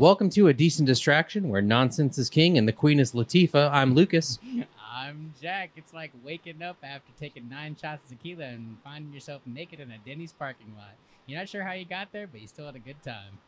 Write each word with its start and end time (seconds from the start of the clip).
Welcome 0.00 0.30
to 0.30 0.48
a 0.48 0.54
decent 0.54 0.86
distraction 0.86 1.50
where 1.50 1.60
nonsense 1.60 2.16
is 2.16 2.30
king 2.30 2.56
and 2.56 2.66
the 2.66 2.72
queen 2.72 2.98
is 2.98 3.12
Latifah. 3.12 3.70
I'm 3.70 3.92
Lucas. 3.92 4.38
I'm 4.90 5.34
Jack. 5.42 5.72
It's 5.76 5.92
like 5.92 6.10
waking 6.24 6.62
up 6.62 6.78
after 6.82 7.12
taking 7.20 7.50
nine 7.50 7.76
shots 7.78 8.10
of 8.10 8.16
tequila 8.16 8.46
and 8.46 8.78
finding 8.82 9.12
yourself 9.12 9.42
naked 9.44 9.78
in 9.78 9.90
a 9.90 9.98
Denny's 9.98 10.32
parking 10.32 10.74
lot. 10.74 10.94
You're 11.26 11.38
not 11.38 11.50
sure 11.50 11.64
how 11.64 11.72
you 11.72 11.84
got 11.84 12.12
there, 12.12 12.26
but 12.26 12.40
you 12.40 12.46
still 12.46 12.64
had 12.64 12.76
a 12.76 12.78
good 12.78 12.96
time. 13.02 13.40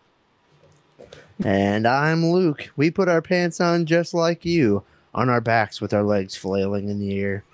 And 1.43 1.89
I'm 1.89 2.27
Luke. 2.27 2.71
We 2.77 2.91
put 2.91 3.09
our 3.09 3.23
pants 3.23 3.59
on 3.59 3.87
just 3.87 4.13
like 4.13 4.45
you, 4.45 4.83
on 5.15 5.31
our 5.31 5.41
backs 5.41 5.81
with 5.81 5.95
our 5.95 6.03
legs 6.03 6.37
flailing 6.37 6.91
in 6.91 7.01
the 7.01 7.19
air. 7.19 7.45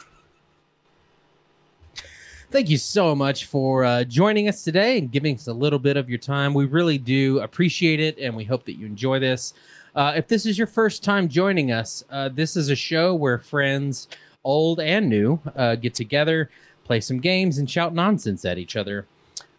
Thank 2.50 2.70
you 2.70 2.78
so 2.78 3.14
much 3.14 3.44
for 3.44 3.84
uh, 3.84 4.04
joining 4.04 4.48
us 4.48 4.64
today 4.64 4.96
and 4.96 5.12
giving 5.12 5.34
us 5.34 5.48
a 5.48 5.52
little 5.52 5.78
bit 5.78 5.98
of 5.98 6.08
your 6.08 6.18
time. 6.18 6.54
We 6.54 6.64
really 6.64 6.96
do 6.96 7.40
appreciate 7.40 8.00
it, 8.00 8.16
and 8.18 8.34
we 8.34 8.44
hope 8.44 8.64
that 8.64 8.78
you 8.78 8.86
enjoy 8.86 9.18
this. 9.18 9.52
Uh, 9.94 10.14
if 10.16 10.28
this 10.28 10.46
is 10.46 10.56
your 10.56 10.66
first 10.66 11.04
time 11.04 11.28
joining 11.28 11.72
us, 11.72 12.04
uh, 12.08 12.30
this 12.30 12.56
is 12.56 12.70
a 12.70 12.74
show 12.74 13.14
where 13.14 13.36
friends, 13.36 14.08
old 14.44 14.80
and 14.80 15.10
new, 15.10 15.38
uh, 15.56 15.74
get 15.74 15.92
together, 15.92 16.48
play 16.84 17.02
some 17.02 17.20
games, 17.20 17.58
and 17.58 17.70
shout 17.70 17.94
nonsense 17.94 18.46
at 18.46 18.56
each 18.56 18.76
other. 18.76 19.04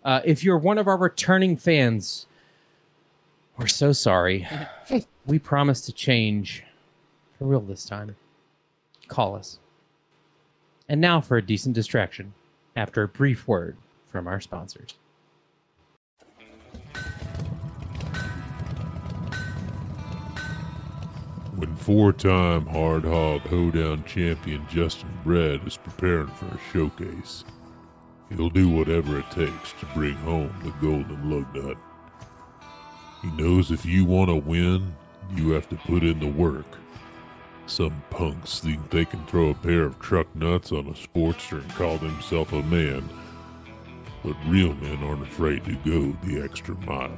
Uh, 0.04 0.22
if 0.26 0.44
you're 0.44 0.58
one 0.58 0.80
of 0.80 0.88
our 0.88 0.98
returning 0.98 1.58
fans, 1.58 2.26
we're 3.56 3.68
so 3.68 3.92
sorry. 3.92 4.48
we 5.28 5.38
promise 5.38 5.82
to 5.82 5.94
change 5.94 6.64
for 7.38 7.46
real 7.46 7.62
this 7.62 7.86
time. 7.86 8.16
Call 9.08 9.36
us. 9.36 9.60
And 10.88 11.00
now 11.00 11.22
for 11.22 11.38
a 11.38 11.42
decent 11.44 11.76
distraction 11.76 12.34
after 12.80 13.04
a 13.04 13.08
brief 13.10 13.46
word 13.46 13.76
from 14.08 14.26
our 14.26 14.40
sponsors. 14.40 14.94
When 21.58 21.76
four-time 21.76 22.68
hard 22.68 23.04
hog 23.04 23.42
hoedown 23.42 24.06
champion 24.06 24.66
Justin 24.70 25.10
Bredd 25.26 25.68
is 25.68 25.76
preparing 25.76 26.28
for 26.28 26.46
a 26.46 26.60
showcase, 26.72 27.44
he'll 28.30 28.50
do 28.50 28.70
whatever 28.70 29.20
it 29.20 29.30
takes 29.32 29.74
to 29.82 29.86
bring 29.94 30.16
home 30.16 30.56
the 30.64 30.72
golden 30.80 31.30
lug 31.30 31.54
nut. 31.54 31.76
He 33.22 33.30
knows 33.32 33.72
if 33.72 33.86
you 33.86 34.06
want 34.06 34.30
to 34.30 34.36
win, 34.36 34.96
you 35.36 35.50
have 35.50 35.68
to 35.68 35.76
put 35.76 36.04
in 36.04 36.22
the 36.22 36.28
work. 36.28 36.66
Some 37.70 38.02
punks 38.10 38.62
think 38.62 38.90
they 38.90 39.06
can 39.06 39.24
throw 39.28 39.52
a 39.52 39.54
pair 39.54 39.84
of 39.84 40.00
truck 40.00 40.36
nuts 40.36 40.72
on 40.72 40.88
a 40.88 40.94
Sportster 40.94 41.62
and 41.62 41.70
call 41.76 42.00
themselves 42.00 42.52
a 42.52 42.64
man, 42.64 43.08
but 44.24 44.36
real 44.48 44.74
men 44.74 45.04
aren't 45.04 45.22
afraid 45.22 45.64
to 45.66 45.76
go 45.86 46.18
the 46.24 46.42
extra 46.42 46.74
mile. 46.78 47.16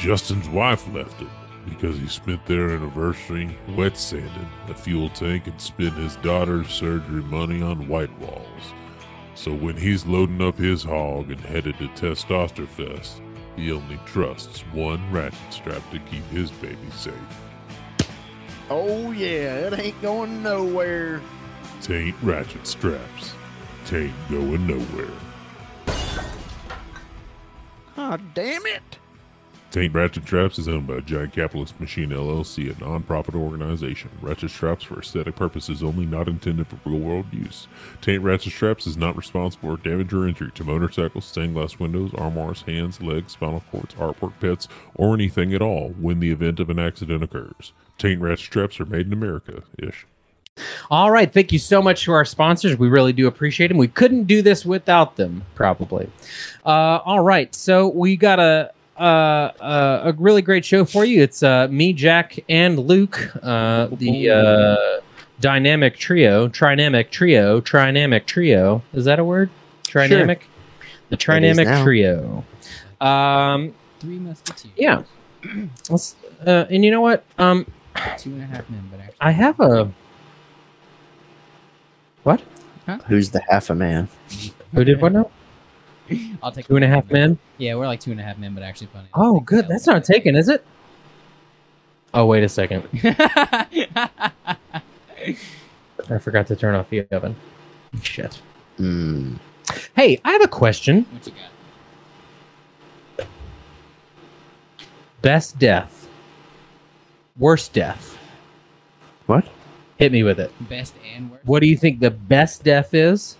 Justin's 0.00 0.48
wife 0.48 0.92
left 0.92 1.20
him 1.20 1.30
because 1.68 1.96
he 1.98 2.08
spent 2.08 2.44
their 2.46 2.70
anniversary 2.70 3.56
wet 3.76 3.96
sanding 3.96 4.50
a 4.68 4.74
fuel 4.74 5.08
tank 5.10 5.46
and 5.46 5.60
spent 5.60 5.94
his 5.94 6.16
daughter's 6.16 6.68
surgery 6.70 7.22
money 7.22 7.62
on 7.62 7.86
white 7.86 8.12
walls. 8.18 8.74
So 9.36 9.54
when 9.54 9.76
he's 9.76 10.04
loading 10.04 10.42
up 10.42 10.58
his 10.58 10.82
hog 10.82 11.30
and 11.30 11.40
headed 11.40 11.78
to 11.78 11.86
Testosterfest, 11.90 13.20
he 13.54 13.70
only 13.70 14.00
trusts 14.04 14.62
one 14.72 15.12
ratchet 15.12 15.52
strap 15.52 15.88
to 15.92 16.00
keep 16.00 16.24
his 16.30 16.50
baby 16.50 16.90
safe. 16.90 17.14
Oh, 18.74 19.10
yeah, 19.10 19.66
it 19.66 19.78
ain't 19.78 20.00
going 20.00 20.42
nowhere. 20.42 21.20
Tain't 21.82 22.16
ratchet 22.22 22.66
straps. 22.66 23.34
Tain't 23.84 24.14
going 24.30 24.66
nowhere. 24.66 25.10
Ah, 27.98 28.16
damn 28.32 28.64
it. 28.64 28.98
Taint 29.72 29.94
Ratchet 29.94 30.24
Straps 30.24 30.58
is 30.58 30.68
owned 30.68 30.86
by 30.86 31.00
Giant 31.00 31.32
Capitalist 31.32 31.80
Machine 31.80 32.10
LLC, 32.10 32.76
a 32.76 32.84
non-profit 32.84 33.34
organization. 33.34 34.10
Ratchet 34.20 34.50
straps 34.50 34.84
for 34.84 35.00
aesthetic 35.00 35.34
purposes 35.34 35.82
only, 35.82 36.04
not 36.04 36.28
intended 36.28 36.66
for 36.66 36.78
real-world 36.84 37.24
use. 37.32 37.68
Taint 38.02 38.22
Ratchet 38.22 38.52
Straps 38.52 38.86
is 38.86 38.98
not 38.98 39.16
responsible 39.16 39.74
for 39.74 39.82
damage 39.82 40.12
or 40.12 40.28
injury 40.28 40.50
to 40.56 40.62
motorcycles, 40.62 41.24
stained 41.24 41.54
glass 41.54 41.78
windows, 41.78 42.12
armoires, 42.12 42.60
hands, 42.60 43.00
legs, 43.00 43.32
spinal 43.32 43.62
cords, 43.70 43.94
artwork 43.94 44.34
pets, 44.40 44.68
or 44.94 45.14
anything 45.14 45.54
at 45.54 45.62
all 45.62 45.94
when 45.98 46.20
the 46.20 46.32
event 46.32 46.60
of 46.60 46.68
an 46.68 46.78
accident 46.78 47.22
occurs. 47.22 47.72
Taint 47.96 48.20
Ratchet 48.20 48.44
Straps 48.44 48.78
are 48.78 48.84
made 48.84 49.06
in 49.06 49.12
America-ish. 49.14 50.06
All 50.90 51.10
right, 51.10 51.32
thank 51.32 51.50
you 51.50 51.58
so 51.58 51.80
much 51.80 52.04
to 52.04 52.12
our 52.12 52.26
sponsors. 52.26 52.78
We 52.78 52.88
really 52.88 53.14
do 53.14 53.26
appreciate 53.26 53.68
them. 53.68 53.78
We 53.78 53.88
couldn't 53.88 54.24
do 54.24 54.42
this 54.42 54.66
without 54.66 55.16
them, 55.16 55.46
probably. 55.54 56.10
Uh, 56.62 57.00
all 57.06 57.20
right, 57.20 57.54
so 57.54 57.88
we 57.88 58.18
got 58.18 58.38
a 58.38 58.70
uh, 59.02 59.52
uh, 59.60 60.02
a 60.04 60.12
really 60.12 60.42
great 60.42 60.64
show 60.64 60.84
for 60.84 61.04
you. 61.04 61.22
It's 61.22 61.42
uh, 61.42 61.66
me, 61.68 61.92
Jack, 61.92 62.38
and 62.48 62.78
Luke, 62.78 63.32
uh, 63.42 63.88
the 63.90 64.30
uh, 64.30 65.00
dynamic 65.40 65.96
trio, 65.96 66.48
trinamic 66.48 67.10
trio, 67.10 67.60
trinamic 67.60 68.26
trio. 68.26 68.82
Is 68.92 69.04
that 69.06 69.18
a 69.18 69.24
word? 69.24 69.50
Trinamic. 69.82 70.42
The 71.08 71.16
trinamic 71.16 71.82
trio. 71.82 72.44
Um, 73.00 73.74
Three 73.98 74.18
musketeers. 74.18 74.72
yeah. 74.76 75.02
Let's, 75.90 76.14
uh, 76.46 76.66
and 76.70 76.84
you 76.84 76.92
know 76.92 77.00
what? 77.00 77.24
Um, 77.38 77.66
Two 78.18 78.30
and 78.30 78.42
a 78.42 78.46
half 78.46 78.70
men, 78.70 78.88
but 78.90 79.00
actually. 79.00 79.16
I 79.20 79.30
have 79.32 79.58
a. 79.58 79.92
What? 82.22 82.40
Who's 83.06 83.30
the 83.30 83.42
half 83.48 83.68
a 83.68 83.74
man? 83.74 84.08
Who 84.72 84.84
did 84.84 85.00
what 85.00 85.12
now? 85.12 85.30
I'll 86.42 86.52
take 86.52 86.66
Two 86.66 86.76
and 86.76 86.84
a 86.84 86.88
half 86.88 87.10
men. 87.10 87.38
Yeah, 87.58 87.74
we're 87.74 87.86
like 87.86 88.00
two 88.00 88.10
and 88.10 88.20
a 88.20 88.22
half 88.22 88.38
men, 88.38 88.54
but 88.54 88.62
actually 88.62 88.88
funny. 88.88 89.08
I'll 89.14 89.36
Oh, 89.36 89.40
good. 89.40 89.64
that 89.64 89.68
That's 89.68 89.86
not 89.86 90.04
taken, 90.04 90.36
is 90.36 90.48
it? 90.48 90.64
Oh, 92.14 92.26
wait 92.26 92.44
a 92.44 92.48
second. 92.48 92.86
I 93.04 93.66
forgot 96.20 96.46
to 96.48 96.56
turn 96.56 96.74
off 96.74 96.90
the 96.90 97.06
oven. 97.10 97.36
Shit. 98.02 98.40
Hmm. 98.76 99.34
Hey, 99.96 100.20
I 100.24 100.32
have 100.32 100.42
a 100.42 100.48
question. 100.48 101.06
what 101.10 101.26
you 101.26 101.32
got? 103.18 103.26
Best 105.22 105.58
death. 105.58 106.08
Worst 107.38 107.72
death. 107.72 108.18
What? 109.26 109.46
Hit 109.96 110.12
me 110.12 110.22
with 110.22 110.40
it. 110.40 110.52
Best 110.68 110.94
and 111.14 111.30
worst. 111.30 111.44
What 111.46 111.60
do 111.60 111.68
you 111.68 111.76
think 111.76 112.00
the 112.00 112.10
best 112.10 112.64
death 112.64 112.92
is? 112.92 113.36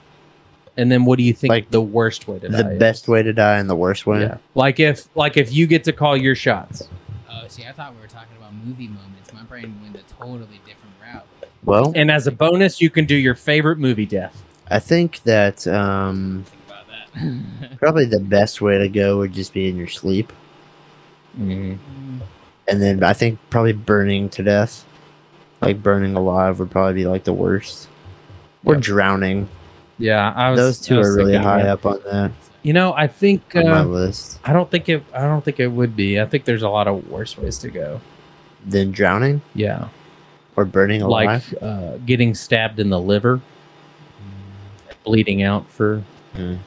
And 0.77 0.91
then 0.91 1.05
what 1.05 1.19
do 1.19 1.23
you 1.25 1.35
think 1.35 1.51
Like, 1.51 1.71
the 1.71 1.83
worst 1.83 2.27
way 2.27 2.39
to 2.39 2.49
die? 2.49 2.63
The 2.63 2.73
is? 2.73 2.79
best 2.79 3.09
way 3.09 3.23
to 3.23 3.33
die 3.33 3.59
and 3.59 3.69
the 3.69 3.77
worst 3.77 4.07
way? 4.07 4.23
Yeah. 4.23 4.39
Like 4.55 4.81
if 4.81 5.15
like 5.17 5.37
if 5.37 5.53
you 5.53 5.67
get 5.67 5.85
to 5.85 5.93
call 5.93 6.17
your 6.17 6.35
shots. 6.35 6.89
Oh, 7.31 7.45
see, 7.49 7.65
I 7.67 7.73
thought 7.73 7.95
we 7.95 8.01
were 8.01 8.07
talking 8.07 8.37
about 8.39 8.55
movie 8.55 8.89
moments. 8.89 9.33
My 9.35 9.43
brain 9.43 9.79
went 9.83 9.97
a 9.97 10.03
totally 10.15 10.61
different 10.67 10.95
route. 11.03 11.27
Well, 11.65 11.93
And 11.95 12.11
as 12.11 12.27
a 12.27 12.33
bonus, 12.33 12.81
you 12.81 12.89
can 12.91 13.05
do 13.05 13.15
your 13.15 13.35
favorite 13.35 13.79
movie 13.79 14.07
death. 14.07 14.43
I 14.71 14.79
think 14.79 15.23
that 15.25 15.67
um, 15.67 16.45
Think 17.15 17.39
that. 17.61 17.79
probably 17.79 18.07
the 18.07 18.21
best 18.21 18.63
way 18.63 18.79
to 18.79 18.89
go 18.89 19.19
would 19.19 19.33
just 19.35 19.53
be 19.53 19.69
in 19.69 19.77
your 19.77 19.89
sleep. 19.89 20.33
Mm. 21.39 21.79
And 22.69 22.81
then 22.83 23.03
I 23.03 23.13
think 23.13 23.39
probably 23.51 23.73
burning 23.75 24.29
to 24.31 24.43
death. 24.43 24.85
Like 25.61 25.83
burning 25.83 26.15
alive 26.17 26.59
would 26.59 26.71
probably 26.71 26.95
be 26.95 27.07
like 27.07 27.25
the 27.25 27.33
worst. 27.33 27.89
Or 28.65 28.75
Yep. 28.75 28.83
drowning. 28.83 29.49
Yeah, 30.03 30.33
I 30.35 30.51
was 30.51 30.59
Those 30.59 30.81
two 30.81 30.97
was 30.99 31.09
are 31.09 31.17
really 31.17 31.37
high 31.37 31.63
up 31.69 31.87
on 31.87 32.01
that 32.11 32.33
You 32.65 32.73
know, 32.73 32.93
I 32.93 33.07
think 33.07 33.43
on 33.55 33.65
my 33.67 33.81
uh, 33.81 33.85
list. 33.85 34.41
I 34.45 34.53
don't 34.53 34.69
think 34.71 34.89
it. 34.89 35.03
I 35.15 35.23
don't 35.23 35.45
think 35.45 35.61
it 35.61 35.69
would 35.69 35.95
be. 35.95 36.21
I 36.21 36.27
think 36.27 36.45
there's 36.45 36.63
a 36.63 36.69
lot 36.69 36.89
of 36.89 37.09
worse 37.09 37.39
ways 37.39 37.59
to 37.59 37.69
go. 37.71 38.01
than 38.67 38.91
drowning 38.93 39.43
Yeah, 39.55 39.89
or 40.57 40.65
burning 40.65 41.01
like 41.03 41.27
alive. 41.29 41.55
uh, 41.63 41.97
getting 42.07 42.35
stabbed 42.35 42.79
in 42.81 42.91
the 42.91 42.99
liver, 43.01 43.41
bleeding 45.05 45.43
out 45.43 45.69
for 45.71 46.03
Mm. 46.37 46.59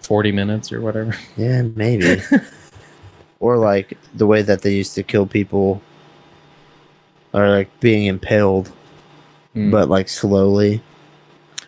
forty 0.00 0.30
minutes 0.32 0.70
or 0.72 0.80
whatever. 0.80 1.14
Yeah, 1.36 1.62
maybe. 1.62 2.20
or 3.40 3.56
like 3.58 3.96
the 4.14 4.26
way 4.26 4.42
that 4.42 4.62
they 4.62 4.74
used 4.74 4.94
to 4.96 5.02
kill 5.02 5.26
people, 5.26 5.80
or 7.32 7.48
like 7.48 7.70
being 7.80 8.06
impaled, 8.06 8.70
Mm. 9.56 9.70
but 9.70 9.88
like 9.88 10.08
slowly. 10.08 10.80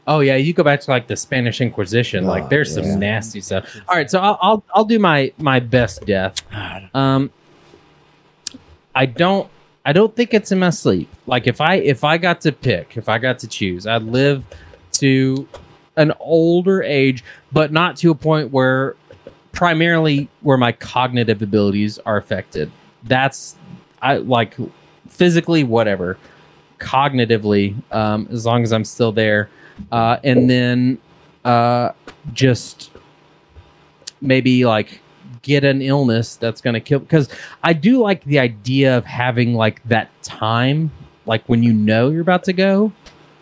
Oh 0.09 0.21
yeah, 0.21 0.35
you 0.35 0.53
go 0.53 0.65
back 0.65 0.81
to 0.81 0.91
like 0.91 1.07
the 1.07 1.15
Spanish 1.15 1.61
Inquisition. 1.61 2.25
Oh, 2.25 2.29
like 2.29 2.49
there's 2.49 2.77
yeah. 2.77 2.83
some 2.83 2.99
nasty 2.99 3.41
stuff. 3.41 3.77
All 3.89 3.95
right, 3.95 4.11
so 4.11 4.19
I'll, 4.19 4.39
I'll 4.43 4.65
I'll 4.75 4.85
do 4.85 4.99
my 4.99 5.33
my 5.39 5.61
best 5.61 6.05
death. 6.07 6.43
Um, 6.95 7.31
I 8.95 9.07
don't. 9.07 9.49
I 9.85 9.93
don't 9.93 10.15
think 10.15 10.35
it's 10.35 10.51
in 10.51 10.59
my 10.59 10.71
sleep. 10.71 11.09
Like 11.27 11.47
if 11.47 11.61
I 11.61 11.77
if 11.77 12.03
I 12.03 12.19
got 12.19 12.41
to 12.43 12.53
pick, 12.53 12.97
if 12.97 13.09
I 13.09 13.19
got 13.19 13.39
to 13.41 13.47
choose, 13.47 13.87
I'd 13.87 14.03
live 14.03 14.45
to 14.95 15.47
an 15.97 16.13
older 16.19 16.83
age, 16.83 17.23
but 17.53 17.71
not 17.73 17.97
to 17.99 18.11
a 18.11 18.15
point 18.15 18.51
where 18.51 18.97
primarily 19.53 20.29
where 20.41 20.59
my 20.59 20.73
cognitive 20.73 21.43
abilities 21.43 21.99
are 22.01 22.17
affected. 22.17 22.71
That's 23.05 23.57
I 24.03 24.19
like 24.19 24.57
physically 25.09 25.65
whatever, 25.65 26.19
cognitively, 26.79 27.75
um, 27.93 28.29
as 28.31 28.45
long 28.45 28.63
as 28.63 28.73
I'm 28.73 28.85
still 28.85 29.13
there, 29.13 29.49
uh, 29.93 30.19
and 30.25 30.49
then 30.51 30.99
uh, 31.45 31.91
just 32.33 32.91
maybe 34.21 34.65
like 34.65 35.01
get 35.43 35.65
an 35.65 35.81
illness 35.81 36.37
that's 36.37 36.61
going 36.61 36.75
to 36.75 36.81
kill 36.81 36.99
because 36.99 37.29
I 37.63 37.73
do 37.73 38.01
like 38.01 38.25
the 38.25 38.39
idea 38.39 38.97
of 38.99 39.05
having 39.05 39.55
like 39.55 39.83
that 39.85 40.11
time 40.23 40.91
like 41.27 41.47
when 41.49 41.63
you 41.63 41.73
know 41.73 42.11
you're 42.11 42.23
about 42.23 42.45
to 42.45 42.53
go 42.53 42.93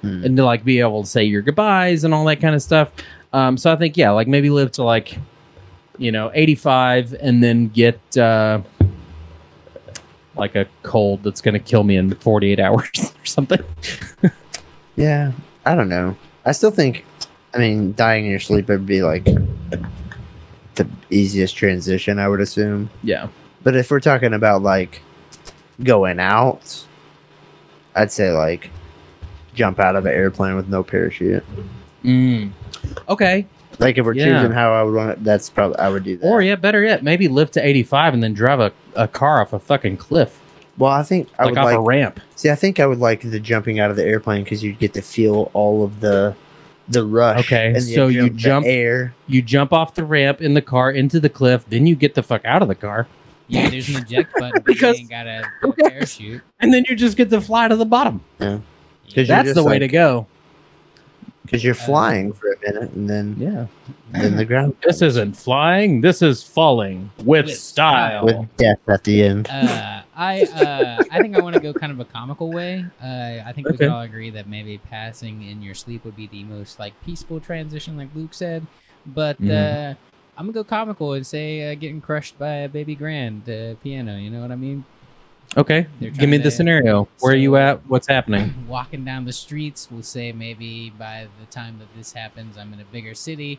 Hmm. 0.03 0.25
and 0.27 0.37
to 0.37 0.44
like 0.44 0.62
be 0.62 0.81
able 0.81 1.03
to 1.05 1.09
say 1.09 1.25
your 1.25 1.41
goodbyes 1.41 2.05
and 2.05 2.12
all 2.12 2.27
that 2.27 2.38
kind 2.38 2.55
of 2.55 2.61
stuff. 2.61 2.93
Um, 3.33 3.56
so 3.56 3.73
I 3.73 3.77
think 3.77 3.97
yeah, 3.97 4.11
like 4.11 4.29
maybe 4.29 4.50
live 4.50 4.71
to 4.73 4.83
like 4.85 5.19
you 5.97 6.12
know 6.12 6.31
85 6.35 7.15
and 7.15 7.43
then 7.43 7.69
get 7.69 7.99
uh, 8.19 8.61
like 10.37 10.55
a 10.55 10.67
cold 10.83 11.23
that's 11.23 11.41
going 11.41 11.55
to 11.55 11.59
kill 11.61 11.83
me 11.83 11.97
in 11.97 12.15
48 12.15 12.61
hours 12.61 13.15
or 13.19 13.25
something. 13.27 13.61
Yeah, 14.97 15.33
I 15.67 15.75
don't 15.75 15.88
know. 15.91 16.17
I 16.46 16.52
still 16.52 16.70
think, 16.70 17.04
I 17.54 17.58
mean, 17.58 17.93
dying 17.94 18.25
in 18.25 18.31
your 18.31 18.40
sleep 18.40 18.69
would 18.69 18.87
be 18.87 19.02
like 19.02 19.25
the 20.76 20.88
easiest 21.10 21.56
transition, 21.56 22.19
I 22.19 22.28
would 22.28 22.40
assume. 22.40 22.88
Yeah. 23.02 23.28
But 23.62 23.76
if 23.76 23.90
we're 23.90 24.00
talking 24.00 24.32
about 24.32 24.62
like 24.62 25.02
going 25.82 26.20
out, 26.20 26.87
I'd 27.94 28.12
say 28.12 28.31
like 28.32 28.70
jump 29.54 29.81
out 29.81 29.96
of 29.96 30.06
an 30.06 30.12
airplane 30.12 30.54
with 30.56 30.69
no 30.69 30.82
parachute. 30.82 31.44
Mm. 32.04 32.52
Okay. 33.08 33.46
Like 33.78 33.99
if 33.99 34.06
we're 34.06 34.14
Yeah. 34.14 34.26
choosing 34.40 34.52
how 34.52 34.72
I 34.72 34.82
would 34.82 34.94
want 34.94 35.10
it, 35.10 35.25
that's 35.25 35.50
probably 35.50 35.78
I 35.78 35.88
would 35.88 36.04
do 36.04 36.16
that. 36.19 36.26
Or 36.26 36.40
yeah, 36.42 36.54
better 36.54 36.82
yet, 36.84 37.02
maybe 37.02 37.26
live 37.28 37.50
to 37.52 37.66
85 37.66 38.14
and 38.14 38.22
then 38.22 38.32
drive 38.34 38.60
a, 38.60 38.72
a 38.94 39.08
car 39.08 39.40
off 39.40 39.52
a 39.52 39.58
fucking 39.58 39.96
cliff, 39.96 40.40
well, 40.78 40.93
I 40.93 41.02
think 41.02 41.28
I 41.38 41.44
like 41.44 41.50
would 41.52 41.58
off 41.58 41.64
like 41.67 41.76
a 41.76 41.81
ramp. 41.81 42.20
see. 42.34 42.50
I 42.50 42.55
think 42.55 42.81
I 42.81 42.87
would 42.87 42.99
like 42.99 43.23
the 43.23 43.40
jumping 43.40 43.78
out 43.81 43.90
of 43.90 43.96
the 43.96 44.05
airplane 44.05 44.44
because 44.44 44.62
you'd 44.62 44.78
get 44.78 44.94
to 44.94 45.02
feel 45.02 45.50
all 45.55 45.84
of 45.84 46.00
the 46.00 46.34
the 46.88 47.05
rush. 47.05 47.40
Okay, 47.46 47.73
the 47.73 47.81
so 47.81 48.06
you 48.06 48.31
jump- 48.31 48.64
air. 48.67 49.14
You 49.26 49.43
jump 49.43 49.73
off 49.73 49.94
the 49.94 50.05
ramp 50.05 50.40
in 50.40 50.55
the 50.55 50.62
car 50.62 50.90
into 50.90 51.19
the 51.19 51.28
cliff, 51.28 51.64
then 51.69 51.87
you 51.87 51.96
get 51.96 52.14
the 52.14 52.23
fuck 52.23 52.44
out 52.44 52.62
of 52.62 52.69
the 52.69 52.75
car, 52.76 53.08
Yeah, 53.49 53.69
there's 53.70 53.88
an 53.88 54.02
eject 54.02 54.32
button, 54.38 54.62
Because- 54.64 54.96
you 54.99 55.02
ain't 55.02 55.11
got 55.11 55.26
a, 55.26 55.44
a 55.64 55.73
parachute. 55.73 56.43
and 56.61 56.73
then 56.73 56.84
you 56.88 56.94
just 56.94 57.17
get 57.17 57.28
to 57.31 57.40
fly 57.40 57.67
to 57.69 57.75
the 57.76 57.84
bottom. 57.87 58.20
Because 58.38 59.26
That's 59.28 59.49
the 59.49 59.55
just 59.55 59.67
way 59.67 59.75
like- 59.75 59.81
to 59.81 59.88
go. 59.88 60.26
Because 61.46 61.64
you're 61.64 61.75
flying 61.75 62.32
for 62.32 62.52
a 62.52 62.72
minute 62.72 62.90
and 62.93 63.08
then 63.08 63.37
Yeah. 63.38 63.66
then 64.12 64.37
the 64.37 64.44
ground 64.44 64.76
This 64.82 65.00
isn't 65.02 65.37
flying. 65.37 66.00
This 66.00 66.20
is 66.22 66.43
falling 66.43 67.10
with, 67.25 67.46
With 67.46 67.54
style. 67.54 68.25
with 68.25 68.56
death 68.56 68.78
at 68.88 69.04
the 69.04 69.22
end. 69.22 69.48
Uh, 69.48 70.02
I 70.14 70.43
uh, 70.43 71.04
I 71.10 71.20
think 71.20 71.34
I 71.34 71.40
want 71.40 71.54
to 71.54 71.60
go 71.60 71.72
kind 71.72 71.93
of 71.93 72.00
a 72.00 72.04
comical 72.04 72.50
way. 72.52 72.84
Uh, 73.02 73.40
I 73.46 73.52
think 73.54 73.69
we 73.69 73.75
Okay. 73.75 73.84
could 73.84 73.90
all 73.90 74.00
agree 74.02 74.31
that 74.31 74.48
maybe 74.48 74.78
passing 74.78 75.43
in 75.43 75.62
your 75.62 75.75
sleep 75.75 76.04
would 76.04 76.16
be 76.16 76.26
the 76.26 76.44
most 76.44 76.78
like 76.78 77.00
peaceful 77.00 77.40
transition, 77.40 77.96
like 77.96 78.10
Luke 78.14 78.34
said. 78.34 78.66
But 79.06 79.40
Mhm. 79.40 79.92
uh, 79.92 79.94
I'm 80.37 80.46
gonna 80.46 80.52
go 80.52 80.64
comical 80.64 81.12
and 81.12 81.26
say 81.26 81.70
uh, 81.72 81.75
getting 81.76 82.00
crushed 82.00 82.38
by 82.38 82.54
a 82.64 82.69
baby 82.69 82.96
grand 82.96 83.49
uh, 83.49 83.75
piano. 83.76 84.16
You 84.16 84.31
know 84.31 84.40
what 84.40 84.50
I 84.52 84.56
mean? 84.56 84.84
Okay. 85.56 85.87
Give 86.00 86.28
me 86.28 86.37
the 86.38 86.50
scenario. 86.50 87.08
Where 87.20 87.32
are 87.32 87.37
you 87.37 87.56
at? 87.56 87.87
What's 87.88 88.06
happening? 88.06 88.52
Walking 88.69 89.04
down 89.04 89.25
the 89.25 89.32
streets, 89.32 89.88
we'll 89.90 90.02
say 90.02 90.32
maybe 90.32 90.90
by 90.90 91.28
the 91.40 91.46
time 91.46 91.78
that 91.78 91.88
this 91.96 92.12
happens, 92.12 92.58
I'm 92.58 92.72
in 92.72 92.81
a 92.81 92.84
bigger 92.84 93.14
city. 93.14 93.58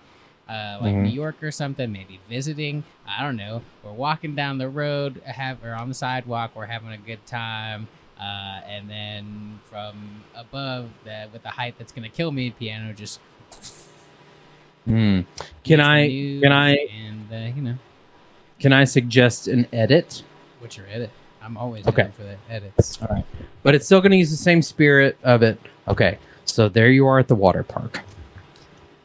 Uh, 0.49 0.77
like 0.81 0.93
Mhm. 0.95 1.03
New 1.03 1.09
York 1.09 1.43
or 1.43 1.51
something, 1.51 1.91
maybe 1.91 2.19
visiting. 2.29 2.83
I 3.05 3.21
don't 3.21 3.35
know. 3.35 3.63
We're 3.83 3.91
walking 3.91 4.33
down 4.33 4.57
the 4.59 4.69
road, 4.69 5.21
have 5.25 5.61
or 5.63 5.73
on 5.75 5.89
the 5.89 5.93
sidewalk. 5.93 6.51
We're 6.55 6.67
having 6.67 6.89
a 6.93 6.97
good 6.97 7.25
time, 7.25 7.89
uh, 8.17 8.61
and 8.65 8.89
then 8.89 9.59
from 9.69 10.23
above, 10.35 10.89
the 11.03 11.27
with 11.33 11.43
the 11.43 11.49
height 11.49 11.75
that's 11.77 11.91
gonna 11.91 12.07
kill 12.07 12.31
me, 12.31 12.51
piano 12.51 12.93
just. 12.93 13.19
Hmm. 14.85 15.21
Can 15.65 15.81
I 15.81 16.07
can 16.41 16.51
I 16.53 16.75
And 16.93 17.27
uh, 17.29 17.53
you 17.53 17.61
know, 17.61 17.75
can 18.59 18.71
I 18.71 18.85
suggest 18.85 19.47
an 19.49 19.67
edit? 19.73 20.23
what's 20.59 20.77
your 20.77 20.85
edit? 20.87 21.09
I'm 21.47 21.55
always 21.57 21.87
Okay. 21.87 22.03
looking 22.03 22.11
for 22.11 22.23
the 22.23 22.35
edits. 22.49 22.99
All 23.01 23.07
right. 23.09 23.25
But 23.63 23.73
it's 23.73 23.85
still 23.85 24.01
going 24.01 24.11
to 24.11 24.17
use 24.17 24.31
the 24.31 24.35
same 24.35 24.61
spirit 24.61 25.17
of 25.23 25.41
it. 25.41 25.57
Okay. 25.87 26.17
So 26.43 26.67
there 26.67 26.89
you 26.89 27.07
are 27.07 27.19
at 27.19 27.29
the 27.29 27.35
water 27.35 27.63
park. 27.63 28.01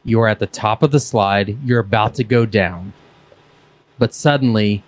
You 0.05 0.21
are 0.23 0.27
at 0.29 0.41
the 0.41 0.49
top 0.49 0.83
of 0.83 0.91
the 0.91 0.99
slide. 0.99 1.57
You're 1.65 1.79
about 1.79 2.15
to 2.17 2.25
go 2.25 2.45
down. 2.45 2.95
But 3.97 4.13
suddenly 4.13 4.83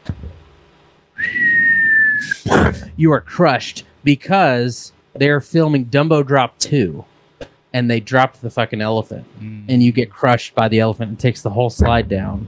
you 2.96 3.12
are 3.12 3.20
crushed 3.20 3.84
because 4.02 4.92
they're 5.14 5.40
filming 5.40 5.86
Dumbo 5.86 6.26
Drop 6.26 6.58
2 6.58 7.04
and 7.72 7.88
they 7.90 8.00
dropped 8.00 8.42
the 8.42 8.50
fucking 8.50 8.80
elephant 8.80 9.26
Mm. 9.40 9.64
and 9.68 9.82
you 9.82 9.92
get 9.92 10.10
crushed 10.10 10.54
by 10.56 10.66
the 10.68 10.80
elephant 10.80 11.08
and 11.10 11.18
takes 11.20 11.42
the 11.42 11.50
whole 11.50 11.70
slide 11.70 12.08
down. 12.08 12.46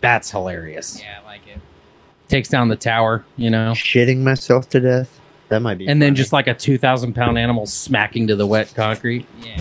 That's 0.00 0.30
hilarious. 0.30 0.98
yeah. 1.00 1.18
Takes 2.30 2.48
down 2.48 2.68
the 2.68 2.76
tower, 2.76 3.24
you 3.36 3.50
know. 3.50 3.72
Shitting 3.72 4.18
myself 4.18 4.68
to 4.70 4.80
death. 4.80 5.20
That 5.48 5.62
might 5.62 5.78
be. 5.78 5.88
and 5.88 6.00
then 6.00 6.14
just 6.14 6.32
like 6.32 6.46
a 6.46 6.54
2,000 6.54 7.12
pound 7.12 7.36
animal 7.36 7.66
smacking 7.66 8.28
to 8.28 8.36
the 8.36 8.46
wet 8.46 8.72
concrete. 8.74 9.26
Yeah. 9.42 9.60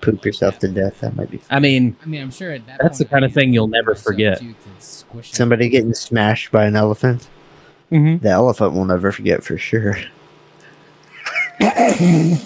Poop 0.00 0.24
yourself 0.24 0.58
to 0.60 0.68
death. 0.68 1.00
That 1.00 1.14
might 1.14 1.30
be. 1.30 1.38
I 1.50 1.60
mean, 1.60 1.94
I 2.02 2.06
mean, 2.06 2.22
I'm 2.22 2.30
sure 2.30 2.50
at 2.52 2.66
that 2.66 2.78
That's 2.80 2.96
the 2.96 3.04
kind 3.04 3.22
I'd 3.22 3.28
of 3.30 3.34
thing 3.34 3.52
you'll 3.52 3.68
never 3.68 3.94
forget. 3.94 4.38
too, 4.40 4.54
'cause. 4.74 5.04
Somebody 5.22 5.68
getting 5.68 5.92
smashed 5.92 6.50
by 6.50 6.64
an 6.64 6.76
elephant. 6.76 7.28
The 7.90 8.20
elephant 8.30 8.72
will 8.72 8.86
never 8.86 9.12
forget 9.12 9.44
for 9.44 9.58
sure. 9.58 9.98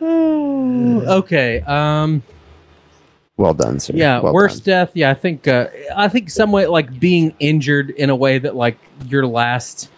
okay. 0.00 1.60
Um. 1.62 2.22
Well 3.38 3.54
done, 3.54 3.80
sir. 3.80 3.94
Yeah. 3.96 4.20
Well 4.20 4.34
worst 4.34 4.64
done. 4.64 4.86
death. 4.86 4.90
Yeah. 4.94 5.10
I 5.10 5.14
think. 5.14 5.48
Uh, 5.48 5.68
I 5.96 6.08
think 6.08 6.28
some 6.28 6.52
way 6.52 6.66
like 6.66 7.00
being 7.00 7.34
injured 7.38 7.90
in 7.90 8.10
a 8.10 8.16
way 8.16 8.38
that 8.38 8.54
like 8.54 8.76
your 9.06 9.26
last 9.26 9.90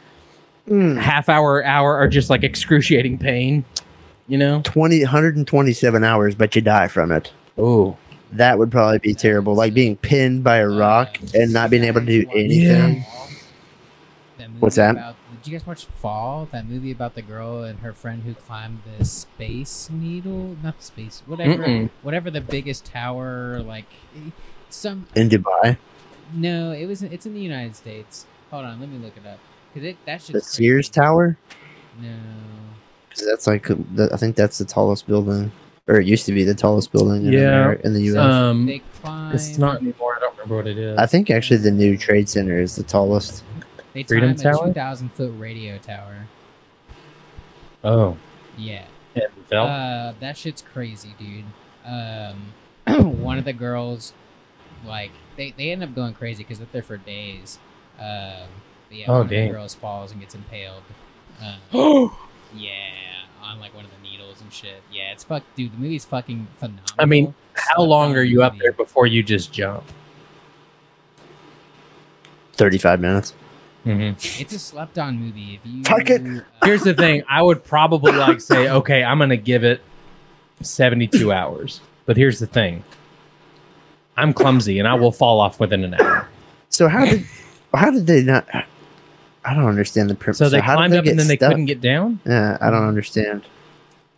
Mm. 0.69 1.01
half 1.01 1.29
hour 1.29 1.65
hour 1.65 1.97
are 1.97 2.07
just 2.07 2.31
like 2.31 2.45
excruciating 2.45 3.19
pain. 3.19 3.65
You 4.29 4.39
know. 4.39 4.61
20, 4.63 5.01
127 5.01 6.05
hours, 6.05 6.37
but 6.37 6.55
you 6.55 6.63
die 6.63 6.87
from 6.87 7.11
it. 7.11 7.33
Oh. 7.59 7.97
That 8.33 8.59
would 8.59 8.71
probably 8.71 8.99
be 8.99 9.13
terrible. 9.15 9.55
Like 9.57 9.75
being 9.75 9.97
pinned 9.97 10.45
by 10.45 10.59
a 10.59 10.69
rock 10.69 11.19
and 11.35 11.53
not 11.53 11.71
being 11.71 11.83
able 11.83 11.99
to 12.01 12.07
do 12.07 12.25
anything. 12.33 13.05
That 14.39 14.49
movie 14.51 14.61
What's 14.61 14.77
that? 14.77 15.17
About, 15.41 15.45
did 15.45 15.51
you 15.53 15.59
guys 15.59 15.67
watch 15.67 15.85
Fall? 15.87 16.49
That 16.53 16.67
movie 16.67 16.91
about 16.93 17.15
the 17.15 17.23
girl 17.23 17.63
and 17.65 17.81
her 17.81 17.93
friend 17.93 18.23
who 18.23 18.35
climbed 18.35 18.83
the 18.99 19.05
space 19.05 19.89
needle, 19.91 20.57
not 20.63 20.83
space, 20.83 21.23
whatever, 21.27 21.65
Mm-mm. 21.65 21.91
whatever 22.03 22.31
the 22.31 22.41
biggest 22.41 22.85
tower, 22.85 23.61
like 23.61 23.87
some. 24.69 25.07
In 25.15 25.29
Dubai. 25.29 25.77
No, 26.35 26.73
it 26.73 26.87
was. 26.87 27.03
It's 27.03 27.27
in 27.27 27.35
the 27.35 27.41
United 27.41 27.75
States. 27.77 28.27
Hold 28.51 28.65
on, 28.65 28.81
let 28.81 28.89
me 28.89 28.99
look 28.99 29.17
it 29.17 29.27
up. 29.27 29.39
Cause 29.75 29.83
it 29.85 29.97
that 30.07 30.23
should. 30.23 30.35
The 30.35 30.41
Sears 30.41 30.89
Tower? 30.89 31.37
No. 32.01 32.09
'Cause 33.11 33.27
that's 33.27 33.47
like, 33.47 33.69
I 33.71 34.17
think 34.17 34.37
that's 34.37 34.59
the 34.59 34.65
tallest 34.65 35.07
building. 35.07 35.51
Or 35.89 35.99
it 36.01 36.07
used 36.07 36.27
to 36.27 36.33
be 36.33 36.45
the 36.45 36.55
tallest 36.55 36.93
building 36.93 37.27
in, 37.27 37.33
Yeah. 37.33 37.41
Ameri- 37.75 37.81
in 37.81 37.95
the 37.95 38.03
U.S. 38.03 38.19
Um. 38.19 38.67
They 38.67 38.81
climb. 39.03 39.35
It's 39.35 39.59
not 39.59 39.81
anymore. 39.83 40.15
I 40.17 40.21
don't 40.21 40.33
remember 40.35 40.57
what 40.57 40.67
it 40.69 40.79
is. 40.79 40.97
I 40.99 41.07
think 41.07 41.31
actually 41.31 41.57
the 41.59 41.73
new 41.73 41.97
Trade 41.97 42.29
Center 42.29 42.61
is 42.61 42.77
the 42.77 42.85
tallest. 42.85 43.43
They 43.93 44.03
Freedom 44.05 44.35
climb 44.35 44.47
a 44.47 44.57
Tower? 44.57 44.67
two 44.69 44.73
thousand 44.73 45.13
foot 45.15 45.33
radio 45.39 45.79
tower. 45.79 46.27
oh. 47.85 48.17
Yeah. 48.59 48.85
And 49.15 49.25
fell. 49.49 49.67
Uh, 49.67 50.13
that 50.21 50.37
shit's 50.37 50.63
crazy, 50.63 51.15
dude. 51.19 51.45
Um, 51.85 52.53
one 53.23 53.39
of 53.39 53.45
the 53.45 53.53
girls, 53.53 54.13
like, 54.87 55.11
they, 55.37 55.53
they 55.57 55.71
end 55.73 55.83
up 55.83 55.95
going 55.95 56.15
crazy 56.15 56.43
because 56.45 56.59
they're 56.59 56.69
there 56.73 56.83
for 56.83 56.97
days. 56.99 57.59
Um, 57.99 58.47
but 58.89 58.97
yeah, 58.99 59.05
Oh, 59.09 59.13
one 59.15 59.21
of 59.23 59.29
dang. 59.29 59.49
the 59.49 59.53
girls 59.55 59.75
falls 59.75 60.13
and 60.13 60.21
gets 60.21 60.35
impaled. 60.35 60.83
Uh, 61.43 61.57
yeah, 62.55 62.91
on 63.43 63.59
like 63.61 63.75
one 63.75 63.85
of 63.85 63.91
the 63.91 64.03
needles 64.09 64.41
and 64.43 64.53
shit. 64.53 64.83
Yeah, 64.93 65.13
it's 65.13 65.25
fuck, 65.25 65.43
dude. 65.57 65.73
The 65.73 65.79
movie's 65.79 66.05
fucking 66.05 66.47
phenomenal. 66.59 66.85
I 66.99 67.07
mean, 67.07 67.35
How 67.55 67.77
Slept 67.77 67.89
long 67.89 68.15
are 68.17 68.23
you 68.23 68.43
up 68.43 68.59
there 68.59 68.73
before 68.73 69.07
you 69.07 69.23
just 69.23 69.53
jump? 69.53 69.85
35 72.53 73.01
minutes. 73.01 73.35
Mm-hmm. 73.87 74.43
It's 74.43 74.53
a 74.53 74.59
slept 74.59 74.99
on 74.99 75.19
movie. 75.19 75.55
If 75.55 75.61
you 75.71 75.83
Fuck 75.85 76.11
it. 76.11 76.45
Here's 76.65 76.83
the 76.83 76.95
thing. 76.95 77.23
I 77.29 77.41
would 77.43 77.65
probably 77.65 78.13
like 78.13 78.41
say, 78.41 78.69
okay, 78.69 79.03
I'm 79.03 79.19
gonna 79.19 79.37
give 79.37 79.65
it 79.65 79.81
72 80.61 81.33
hours. 81.33 81.81
But 82.07 82.17
here's 82.17 82.39
the 82.41 82.47
thing. 82.47 82.83
I'm 84.17 84.33
clumsy 84.35 84.79
and 84.79 84.89
I 84.89 84.95
will 84.95 85.13
fall 85.13 85.41
off 85.41 85.61
within 85.61 85.85
an 85.85 85.95
hour. 85.95 86.29
So 86.69 86.89
how 86.89 87.05
did 87.07 87.25
how 87.73 87.91
did 87.91 88.07
they 88.07 88.23
not? 88.23 88.47
I 89.45 89.55
don't 89.55 89.67
understand 89.67 90.11
the 90.11 90.15
premise. 90.15 90.39
So 90.39 90.49
they 90.49 90.61
how 90.61 90.73
did 90.73 90.77
climbed 90.79 90.95
up 90.97 91.07
and 91.07 91.19
then 91.19 91.29
they 91.29 91.37
stuck? 91.37 91.51
couldn't 91.51 91.67
get 91.67 91.81
down? 91.81 92.21
Yeah, 92.27 92.59
I 92.61 92.71
don't 92.71 92.87
understand. 92.87 93.45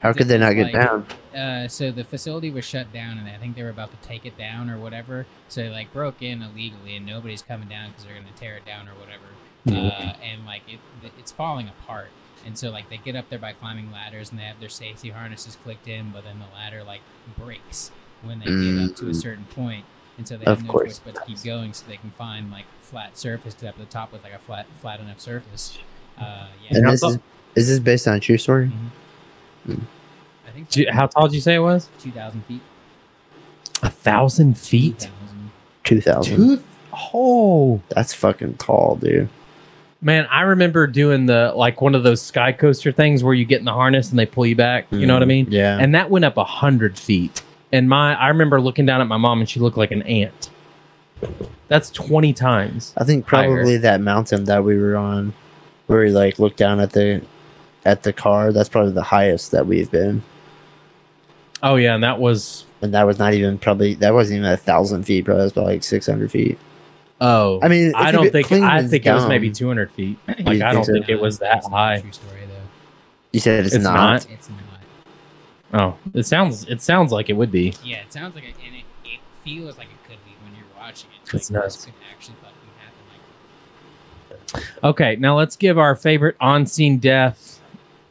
How 0.00 0.12
could 0.12 0.26
they 0.26 0.38
not 0.38 0.54
get 0.54 0.73
Like- 0.73 0.73
down? 0.73 1.07
uh, 1.37 1.69
so 1.69 1.92
the 1.92 2.02
facility 2.02 2.50
was 2.50 2.64
shut 2.64 2.92
down, 2.92 3.19
and 3.19 3.28
I 3.28 3.37
think 3.38 3.54
they 3.54 3.62
were 3.62 3.69
about 3.71 3.90
to 3.92 4.09
take 4.09 4.26
it 4.26 4.37
down 4.37 4.69
or 4.69 4.76
whatever. 4.78 5.26
So 5.49 5.62
they 5.62 5.69
like 5.69 5.92
broke 5.92 6.21
in 6.23 6.42
illegally, 6.42 6.97
and 6.97 7.07
nobody's 7.07 7.42
coming 7.42 7.69
down 7.69 7.90
because 7.90 8.04
they're 8.04 8.14
gonna 8.14 8.26
tear 8.37 8.57
it 8.57 8.66
down 8.66 8.88
or 8.88 8.92
whatever. 8.95 9.23
Uh, 9.69 10.14
and 10.23 10.45
like 10.45 10.62
it, 10.69 10.81
it's 11.19 11.31
falling 11.33 11.69
apart. 11.69 12.09
And 12.45 12.59
so 12.59 12.71
like 12.71 12.90
they 12.90 12.97
get 12.97 13.14
up 13.14 13.28
there 13.31 13.38
by 13.38 13.52
climbing 13.52 13.92
ladders, 13.92 14.31
and 14.31 14.38
they 14.38 14.45
have 14.45 14.59
their 14.61 14.69
safety 14.69 15.11
harnesses 15.11 15.57
clicked 15.62 15.87
in, 15.87 16.11
but 16.11 16.25
then 16.25 16.38
the 16.40 16.52
ladder 16.54 16.83
like 16.83 17.00
breaks 17.38 17.90
when 18.23 18.40
they 18.40 18.47
get 18.47 18.90
up 18.90 18.97
to 18.97 19.07
a 19.07 19.11
Mm. 19.11 19.16
certain 19.23 19.45
point. 19.47 19.85
and 20.19 20.28
so 20.28 20.37
they 20.37 20.45
Of 20.45 20.59
have 20.59 20.66
no 20.66 20.73
course. 20.73 20.88
choice 20.88 21.00
but 21.04 21.14
to 21.14 21.21
keep 21.23 21.42
going 21.42 21.73
so 21.73 21.85
they 21.88 21.97
can 21.97 22.11
find 22.19 22.50
like 22.50 22.66
flat 22.83 23.16
surface 23.16 23.54
to 23.54 23.69
up 23.69 23.78
the 23.78 23.87
top 23.87 24.12
with 24.12 24.23
like 24.23 24.35
a 24.35 24.38
flat 24.38 24.66
flat 24.81 25.00
enough 25.00 25.21
surface. 25.21 25.78
Uh, 26.19 26.49
yeah, 26.69 26.76
And 26.78 26.88
this 26.88 27.00
tall- 27.00 27.11
is 27.12 27.19
is 27.54 27.69
this 27.69 27.78
based 27.78 28.07
on 28.09 28.14
a 28.16 28.21
true 28.21 28.37
story? 28.38 28.71
I 29.69 30.50
think 30.52 30.69
Did 30.69 30.90
How 30.90 31.07
tall 31.07 31.28
did 31.28 31.35
you 31.35 31.40
say 31.40 31.54
it 31.54 31.61
was? 31.61 31.88
two 32.00 32.11
thousand 32.11 32.45
feet. 32.47 32.61
A 33.83 33.90
thousand 33.90 34.59
feet. 34.59 35.09
2,000. 35.09 35.50
Two 35.85 36.00
thousand. 36.00 36.64
Oh 37.14 37.81
That's 37.88 38.12
fucking 38.14 38.54
tall, 38.59 38.97
dude. 38.97 39.28
Man, 40.02 40.26
I 40.30 40.42
remember 40.42 40.87
doing 40.87 41.26
the 41.26 41.52
like 41.56 41.80
one 41.80 41.94
of 41.94 42.02
those 42.02 42.21
sky 42.21 42.52
coaster 42.52 42.92
things 42.92 43.25
where 43.25 43.32
you 43.32 43.44
get 43.44 43.61
in 43.61 43.64
the 43.64 43.73
harness 43.73 44.11
and 44.11 44.18
they 44.18 44.26
pull 44.26 44.44
you 44.44 44.56
back. 44.56 44.87
You 44.90 45.06
know 45.06 45.14
what 45.14 45.23
I 45.23 45.26
mean? 45.26 45.47
Mm, 45.47 45.52
Yeah. 45.52 45.78
And 45.80 45.94
that 45.94 46.11
went 46.11 46.25
up 46.25 46.37
a 46.37 46.44
hundred 46.44 46.99
feet. 46.99 47.42
And 47.73 47.88
my, 47.88 48.14
I 48.14 48.28
remember 48.28 48.61
looking 48.61 48.85
down 48.85 49.00
at 49.00 49.06
my 49.06 49.16
mom 49.16 49.40
and 49.40 49.49
she 49.49 49.59
looked 49.61 49.78
like 49.78 49.92
an 49.92 50.02
ant. 50.02 50.50
That's 51.68 51.88
twenty 51.90 52.32
times. 52.32 52.92
I 52.97 53.04
think 53.04 53.25
probably 53.26 53.76
that 53.78 54.00
mountain 54.00 54.44
that 54.44 54.64
we 54.64 54.76
were 54.76 54.97
on, 54.97 55.32
where 55.87 56.00
we 56.00 56.11
like 56.11 56.38
looked 56.38 56.56
down 56.59 56.80
at 56.80 56.92
the 56.92 57.23
at 57.85 58.02
the 58.02 58.12
car. 58.12 58.52
That's 58.52 58.68
probably 58.68 58.92
the 58.92 59.02
highest 59.02 59.52
that 59.52 59.66
we've 59.66 59.90
been, 59.90 60.23
Oh 61.62 61.76
yeah, 61.76 61.94
and 61.94 62.02
that 62.02 62.18
was 62.18 62.66
and 62.82 62.92
that 62.92 63.06
was 63.06 63.18
not 63.21 63.35
even 63.35 63.56
probably 63.56 63.94
that 63.94 64.12
wasn't 64.12 64.38
even 64.40 64.50
a 64.50 64.56
thousand 64.56 65.04
feet. 65.04 65.25
Probably 65.25 65.44
was 65.44 65.52
about 65.52 65.66
like 65.66 65.85
six 65.85 66.06
hundred 66.06 66.30
feet. 66.32 66.59
Oh. 67.23 67.59
I 67.62 67.69
mean, 67.69 67.95
I 67.95 68.11
don't 68.12 68.31
think 68.31 68.47
I 68.47 68.49
Cleveland's 68.49 68.91
think 68.91 69.07
it 69.07 69.12
was 69.14 69.26
maybe 69.26 69.50
two 69.50 69.69
hundred 69.69 69.91
feet. 69.93 70.19
Like 70.29 70.38
You 70.38 70.45
I 70.45 70.50
think 70.50 70.73
don't 70.73 70.85
so? 70.85 70.93
think 70.93 71.09
it 71.09 71.21
was 71.21 71.38
that 71.38 71.59
It's 71.59 71.69
high. 71.69 72.00
True 72.00 72.12
story 72.12 72.41
though. 72.49 72.55
You 73.33 73.41
said 73.41 73.64
it's, 73.64 73.75
It's 73.75 73.83
not. 73.85 73.95
not? 73.95 74.31
It's 74.31 74.49
not. 74.50 74.59
Oh, 75.75 75.97
it 76.12 76.25
sounds 76.26 76.64
it 76.69 76.83
sounds 76.83 77.12
like 77.12 77.31
it 77.31 77.33
would 77.33 77.50
be. 77.50 77.73
Yeah, 77.83 78.02
it 78.02 78.12
sounds 78.12 78.35
like 78.35 78.45
it, 78.45 78.55
and 78.67 78.76
it, 78.76 78.85
it 79.07 79.21
feels 79.43 79.79
like 79.79 79.87
it 79.87 80.07
could 80.09 80.19
be 80.26 80.33
when 80.45 80.55
you're 80.55 80.67
watching 80.79 81.09
it. 81.17 81.35
It's 81.35 81.50
like, 81.50 81.62
nuts. 81.62 81.76
This 81.87 81.95
actually 82.12 82.35
fucking 82.43 82.57
happen. 84.52 84.62
Like, 84.83 84.85
Okay, 84.85 85.17
now 85.17 85.35
let's 85.38 85.57
give 85.57 85.79
our 85.79 85.95
favorite 85.97 86.37
on-scene 86.41 86.99
death, 86.99 87.61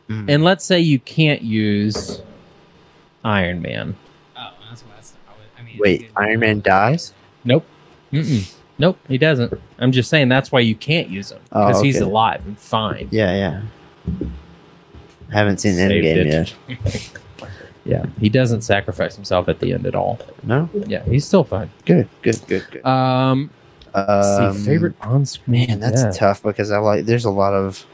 Mm. 0.10 0.25
and 0.30 0.44
let's 0.44 0.65
say 0.65 0.80
you 0.80 0.98
can't 1.00 1.41
use 1.44 2.22
Iron 3.24 3.62
Man. 3.62 3.96
oh, 4.36 4.51
that's 4.68 4.82
what 4.84 4.94
I, 4.96 5.32
would, 5.38 5.48
I 5.60 5.62
mean. 5.63 5.77
Wait, 5.80 6.00
good. 6.01 6.10
Iron 6.18 6.39
Man 6.39 6.62
dies? 6.62 7.13
Nope. 7.46 7.63
Mm-mm. 8.12 8.51
Nope, 8.81 8.97
he 9.07 9.19
doesn't. 9.19 9.53
I'm 9.77 9.91
just 9.91 10.09
saying 10.09 10.27
that's 10.29 10.51
why 10.51 10.59
you 10.61 10.73
can't 10.73 11.07
use 11.07 11.31
him 11.31 11.39
Oh, 11.51 11.67
because 11.67 11.83
he's 11.83 12.00
alive 12.01 12.43
and 12.47 12.57
fine. 12.57 13.07
Yeah, 13.11 13.31
yeah. 13.35 13.61
Haven't 15.31 15.59
seen 15.59 15.75
Saved 15.75 16.03
Endgame 16.03 16.25
it. 16.25 16.55
yet. 16.79 17.11
Yeah, 17.83 18.05
he 18.19 18.29
doesn't 18.29 18.61
sacrifice 18.61 19.15
himself 19.15 19.50
at 19.50 19.59
the 19.59 19.73
end 19.73 19.88
at 19.88 19.95
all. 19.95 20.19
No, 20.43 20.69
Yeah, 20.85 21.03
he's 21.03 21.25
still 21.25 21.43
fine. 21.43 21.71
good, 21.85 22.07
good, 22.21 22.39
good, 22.47 22.63
good. 22.69 22.85
Um, 22.85 23.50
Um, 23.95 24.53
see, 24.53 24.65
favorite 24.65 24.93
on-screen. 25.01 25.67
Man, 25.67 25.79
that's 25.79 26.03
death. 26.03 26.17
tough 26.17 26.43
because 26.43 26.69
I 26.69 26.77
like. 26.77 27.05
There's 27.05 27.25
a 27.25 27.31
lot 27.31 27.53
of. 27.55 27.85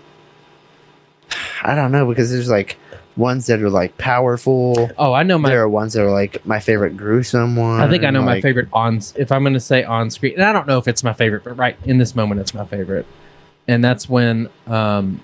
I 1.64 1.74
don't 1.76 1.92
know 1.94 2.06
because 2.06 2.32
there's 2.32 2.50
like 2.50 2.78
ones 3.18 3.48
that 3.48 3.62
are 3.62 3.70
like 3.70 3.98
powerful. 3.98 4.90
Oh, 4.98 5.12
I 5.14 5.24
know 5.24 5.38
my. 5.38 5.50
there 5.50 5.62
are 5.64 5.70
ones 5.70 5.94
that 5.94 6.04
are 6.04 6.12
like 6.12 6.46
my 6.46 6.60
favorite 6.60 6.96
gruesome 6.96 7.56
one. 7.56 7.82
I 7.82 7.90
think 7.90 8.04
I 8.04 8.10
know 8.12 8.22
my 8.22 8.40
favorite 8.42 8.70
on. 8.72 9.02
If 9.16 9.32
I'm 9.32 9.44
going 9.44 9.54
to 9.54 9.60
say 9.60 9.84
on 9.84 10.10
screen, 10.10 10.34
and 10.36 10.44
I 10.44 10.54
don't 10.54 10.68
know 10.68 10.78
if 10.78 10.88
it's 10.88 11.04
my 11.04 11.14
favorite, 11.14 11.44
but 11.44 11.58
right 11.58 11.76
in 11.86 11.98
this 11.98 12.16
moment, 12.16 12.40
it's 12.42 12.54
my 12.54 12.66
favorite, 12.66 13.06
and 13.68 13.84
that's 13.84 14.08
when 14.08 14.50
um, 14.68 15.20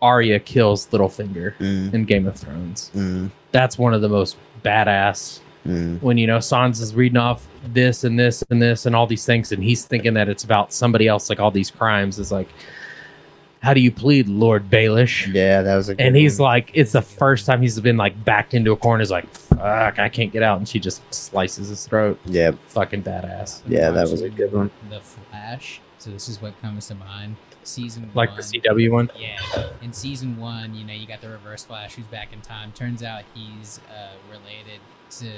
Arya 0.00 0.40
kills 0.40 0.86
Littlefinger 0.88 1.56
Mm, 1.56 1.94
in 1.94 2.04
Game 2.04 2.26
of 2.26 2.36
Thrones. 2.36 2.90
mm, 2.94 3.30
That's 3.52 3.78
one 3.78 3.94
of 3.94 4.02
the 4.02 4.08
most 4.08 4.36
badass. 4.62 5.40
mm. 5.66 6.00
When 6.02 6.18
you 6.18 6.26
know 6.26 6.38
Sansa's 6.38 6.94
reading 6.94 7.16
off 7.18 7.46
this 7.72 8.04
and 8.04 8.18
this 8.18 8.42
and 8.50 8.60
this 8.60 8.84
and 8.86 8.94
all 8.96 9.06
these 9.06 9.24
things, 9.24 9.52
and 9.52 9.62
he's 9.62 9.84
thinking 9.84 10.14
that 10.14 10.28
it's 10.28 10.44
about 10.44 10.72
somebody 10.72 11.08
else, 11.08 11.30
like 11.30 11.40
all 11.40 11.50
these 11.50 11.70
crimes. 11.70 12.18
Is 12.18 12.30
like, 12.32 12.48
how 13.62 13.72
do 13.74 13.80
you 13.80 13.90
plead, 13.92 14.28
Lord 14.28 14.68
Baelish? 14.68 15.32
Yeah, 15.32 15.62
that 15.62 15.76
was 15.76 15.88
a. 15.88 15.94
Good 15.94 16.02
one. 16.02 16.06
And 16.08 16.16
he's 16.16 16.38
one. 16.38 16.46
like, 16.48 16.70
it's 16.74 16.92
the 16.92 17.02
first 17.02 17.46
time 17.46 17.62
he's 17.62 17.78
been 17.80 17.96
like 17.96 18.24
backed 18.24 18.54
into 18.54 18.72
a 18.72 18.76
corner. 18.76 19.00
He's 19.02 19.10
like, 19.10 19.28
fuck, 19.32 19.98
I 19.98 20.08
can't 20.08 20.32
get 20.32 20.42
out, 20.42 20.58
and 20.58 20.68
she 20.68 20.78
just 20.80 21.02
slices 21.14 21.68
his 21.68 21.86
throat. 21.86 22.18
yeah, 22.26 22.52
Fucking 22.68 23.02
badass. 23.02 23.62
yeah, 23.66 23.90
that 23.90 24.10
was 24.10 24.20
a 24.22 24.28
good 24.28 24.52
one. 24.52 24.70
The 24.90 25.00
Flash. 25.00 25.80
So 25.98 26.10
this 26.10 26.28
is 26.28 26.42
what 26.42 26.60
comes 26.60 26.88
to 26.88 26.96
mind. 26.96 27.36
Season 27.64 28.10
Like 28.14 28.30
one. 28.30 28.38
the 28.38 28.42
CW 28.42 28.90
one. 28.90 29.10
Yeah, 29.16 29.38
in 29.82 29.92
season 29.92 30.36
one, 30.36 30.74
you 30.74 30.84
know, 30.84 30.92
you 30.92 31.06
got 31.06 31.20
the 31.20 31.28
Reverse 31.28 31.62
Flash 31.64 31.94
who's 31.94 32.06
back 32.06 32.32
in 32.32 32.40
time. 32.40 32.72
Turns 32.72 33.04
out 33.04 33.22
he's 33.34 33.78
uh, 33.88 34.14
related 34.28 34.80
to 35.20 35.30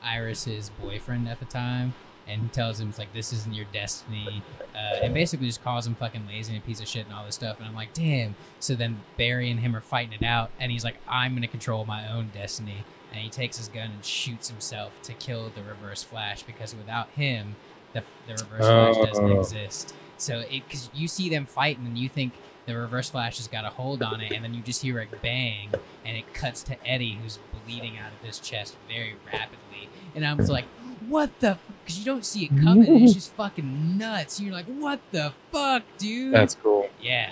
Iris's 0.00 0.70
boyfriend 0.80 1.28
at 1.28 1.40
the 1.40 1.46
time, 1.46 1.94
and 2.28 2.42
he 2.42 2.48
tells 2.48 2.78
him, 2.80 2.88
"It's 2.90 2.98
like 2.98 3.12
this 3.12 3.32
isn't 3.32 3.54
your 3.54 3.66
destiny," 3.72 4.42
uh, 4.74 4.96
and 5.02 5.14
basically 5.14 5.46
just 5.46 5.62
calls 5.62 5.86
him 5.86 5.94
fucking 5.94 6.26
lazy 6.26 6.54
and 6.54 6.62
a 6.62 6.66
piece 6.66 6.80
of 6.80 6.88
shit 6.88 7.06
and 7.06 7.14
all 7.14 7.24
this 7.24 7.34
stuff. 7.34 7.58
And 7.58 7.66
I'm 7.66 7.74
like, 7.74 7.92
damn. 7.94 8.34
So 8.60 8.74
then 8.74 9.00
Barry 9.16 9.50
and 9.50 9.60
him 9.60 9.74
are 9.74 9.80
fighting 9.80 10.18
it 10.20 10.24
out, 10.24 10.50
and 10.60 10.70
he's 10.72 10.84
like, 10.84 10.96
"I'm 11.08 11.34
gonna 11.34 11.48
control 11.48 11.84
my 11.84 12.08
own 12.10 12.30
destiny," 12.34 12.84
and 13.12 13.20
he 13.20 13.30
takes 13.30 13.56
his 13.58 13.68
gun 13.68 13.90
and 13.92 14.04
shoots 14.04 14.48
himself 14.48 14.92
to 15.02 15.14
kill 15.14 15.50
the 15.54 15.62
Reverse 15.62 16.02
Flash 16.02 16.42
because 16.42 16.74
without 16.74 17.08
him, 17.10 17.56
the 17.92 18.02
the 18.26 18.34
Reverse 18.34 18.66
Flash 18.66 19.06
doesn't 19.06 19.30
Oh. 19.32 19.40
exist. 19.40 19.94
So 20.16 20.40
it 20.40 20.62
because 20.68 20.90
you 20.94 21.08
see 21.08 21.28
them 21.28 21.46
fighting 21.46 21.86
and 21.86 21.96
you 21.96 22.08
think 22.08 22.32
the 22.66 22.76
reverse 22.76 23.08
flash 23.08 23.38
has 23.38 23.48
got 23.48 23.64
a 23.64 23.70
hold 23.70 24.02
on 24.02 24.20
it, 24.20 24.30
and 24.30 24.44
then 24.44 24.52
you 24.52 24.60
just 24.60 24.82
hear 24.82 25.00
a 25.00 25.06
bang, 25.22 25.70
and 26.04 26.18
it 26.18 26.34
cuts 26.34 26.62
to 26.64 26.76
Eddie, 26.86 27.18
who's 27.22 27.38
bleeding 27.64 27.96
out 27.96 28.12
of 28.12 28.26
his 28.26 28.38
chest 28.40 28.76
very 28.86 29.14
rapidly. 29.24 29.88
And 30.14 30.22
I'm 30.26 30.36
like, 30.36 30.66
"What 31.08 31.30
the?" 31.40 31.58
Because 31.84 31.98
you 32.00 32.04
don't 32.04 32.24
see 32.24 32.44
it 32.44 32.62
coming. 32.62 33.02
it's 33.02 33.14
just 33.14 33.32
fucking 33.36 33.96
nuts. 33.98 34.40
You're 34.40 34.52
like, 34.52 34.66
"What 34.66 35.00
the 35.12 35.32
fuck, 35.52 35.82
dude?" 35.98 36.34
That's 36.34 36.54
cool. 36.54 36.88
yeah. 37.02 37.30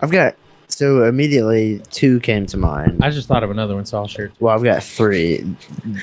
I've 0.00 0.10
got 0.12 0.36
so 0.68 1.04
immediately 1.04 1.80
two 1.90 2.20
came 2.20 2.46
to 2.46 2.56
mind. 2.56 3.02
I 3.02 3.10
just 3.10 3.26
thought 3.26 3.42
of 3.42 3.50
another 3.50 3.74
one, 3.74 3.84
so 3.86 3.98
I'll 3.98 4.06
share. 4.06 4.30
Well, 4.38 4.54
I've 4.54 4.62
got 4.62 4.82
three. 4.82 5.40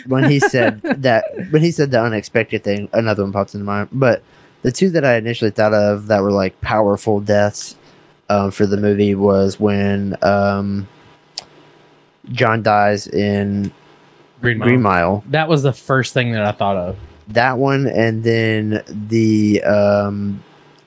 When 0.07 0.29
he 0.29 0.39
said 0.39 0.81
that, 1.03 1.23
when 1.51 1.61
he 1.61 1.71
said 1.71 1.91
the 1.91 2.01
unexpected 2.01 2.63
thing, 2.63 2.89
another 2.91 3.23
one 3.23 3.31
pops 3.31 3.53
into 3.53 3.65
mind. 3.65 3.89
But 3.91 4.21
the 4.63 4.71
two 4.71 4.89
that 4.89 5.05
I 5.05 5.15
initially 5.15 5.51
thought 5.51 5.73
of 5.73 6.07
that 6.07 6.21
were 6.23 6.31
like 6.31 6.59
powerful 6.61 7.19
deaths 7.21 7.75
um, 8.29 8.51
for 8.51 8.65
the 8.65 8.77
movie 8.77 9.13
was 9.15 9.59
when 9.59 10.17
um, 10.23 10.87
John 12.31 12.63
dies 12.63 13.07
in 13.07 13.71
Green 14.45 14.57
Mile. 14.59 14.67
Green 14.67 14.81
Mile. 14.81 15.23
That 15.29 15.49
was 15.49 15.63
the 15.63 15.73
first 15.73 16.13
thing 16.13 16.31
that 16.31 16.45
I 16.45 16.51
thought 16.51 16.77
of. 16.77 16.97
That 17.29 17.57
one, 17.57 17.87
and 17.87 18.23
then 18.23 18.83
the 19.07 19.63
um, 19.63 20.43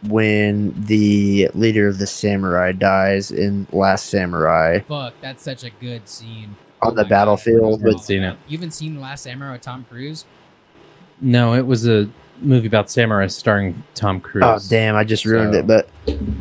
when 0.09 0.73
the 0.85 1.49
leader 1.55 1.89
of 1.89 1.99
the 1.99 2.07
samurai 2.07 2.73
dies 2.73 3.31
in 3.33 3.67
Last 3.73 4.07
Samurai 4.07 4.79
Fuck, 4.81 5.15
that's 5.21 5.43
such 5.43 5.65
a 5.65 5.71
good 5.71 6.09
scene. 6.09 6.55
on 6.83 6.89
Oh 6.89 6.91
the 6.91 6.97
my 6.97 7.03
God. 7.03 7.09
battlefield. 7.09 7.81
Haven't 7.81 8.01
seen 8.01 8.23
it. 8.23 8.37
You 8.47 8.57
haven't 8.59 8.71
seen 8.73 9.01
Last 9.01 9.23
Samurai 9.25 9.53
with 9.53 9.63
Tom 9.63 9.85
Cruise? 9.91 10.25
No, 11.21 11.55
it 11.55 11.67
was 11.67 11.89
a 11.89 12.09
movie 12.41 12.69
about 12.69 12.89
samurai 12.89 13.27
starring 13.27 13.83
Tom 13.97 14.21
Cruise. 14.21 14.45
oh 14.47 14.59
damn! 14.71 14.95
I 14.95 15.03
just 15.03 15.25
ruined 15.25 15.55
So- 15.55 15.59
it, 15.59 15.67
but 15.67 15.89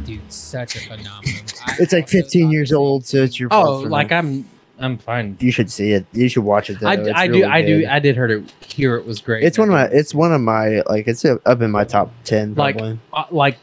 Dude, 0.06 0.32
such 0.32 0.76
a 0.76 0.80
phenomenal. 0.82 1.42
It's 1.80 1.92
like 1.94 2.08
15 2.08 2.52
years 2.52 2.72
old, 2.72 3.04
so 3.06 3.18
it's 3.24 3.40
your 3.40 3.50
Oh, 3.52 3.80
like 3.80 4.12
me. 4.12 4.16
I'm, 4.16 4.50
I'm 4.80 4.98
fine. 4.98 5.38
you 5.40 5.52
should 5.52 5.72
see 5.72 5.92
it. 5.92 6.06
You 6.14 6.30
should 6.30 6.44
watch 6.44 6.70
it. 6.70 6.80
Though. 6.80 6.88
I, 6.88 6.94
I 7.16 7.28
do, 7.28 7.34
really 7.34 7.44
I 7.46 7.62
do. 7.62 7.88
I 7.90 8.00
did 8.00 8.16
hear 8.16 8.26
it. 8.26 8.52
Hear 8.62 8.96
it 8.98 9.06
was 9.06 9.22
great. 9.22 9.44
It's 9.44 9.58
one 9.58 9.70
of 9.70 9.74
my. 9.74 9.86
It's 9.86 10.14
one 10.14 10.32
of 10.34 10.42
my 10.42 10.82
like. 10.88 11.08
It's 11.08 11.26
up 11.26 11.62
in 11.62 11.72
my 11.72 11.84
top 11.84 12.12
ten. 12.24 12.54
Like, 12.56 12.80
uh, 13.14 13.24
like 13.32 13.58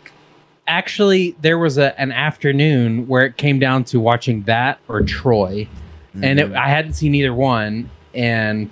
actually 0.66 1.37
there 1.40 1.59
was 1.59 1.78
a 1.78 1.99
an 2.00 2.11
afternoon 2.12 3.06
where 3.06 3.25
it 3.26 3.37
came 3.37 3.59
down 3.59 3.85
to 3.85 4.00
watching 4.00 4.42
that 4.44 4.78
or 4.88 5.02
Troy, 5.02 5.68
and 6.14 6.40
it, 6.40 6.50
Mhm. 6.50 6.56
I 6.56 6.68
hadn't 6.68 6.94
seen 6.94 7.14
either 7.14 7.35
one, 7.35 7.90
and 8.14 8.71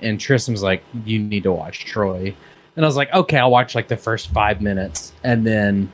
and 0.00 0.20
Tristan 0.20 0.52
was 0.52 0.62
like, 0.62 0.82
"You 1.04 1.18
need 1.18 1.42
to 1.44 1.52
watch 1.52 1.84
Troy," 1.84 2.34
and 2.76 2.84
I 2.84 2.88
was 2.88 2.96
like, 2.96 3.12
"Okay, 3.12 3.38
I'll 3.38 3.50
watch 3.50 3.74
like 3.74 3.88
the 3.88 3.96
first 3.96 4.28
five 4.30 4.60
minutes," 4.60 5.12
and 5.22 5.46
then. 5.46 5.92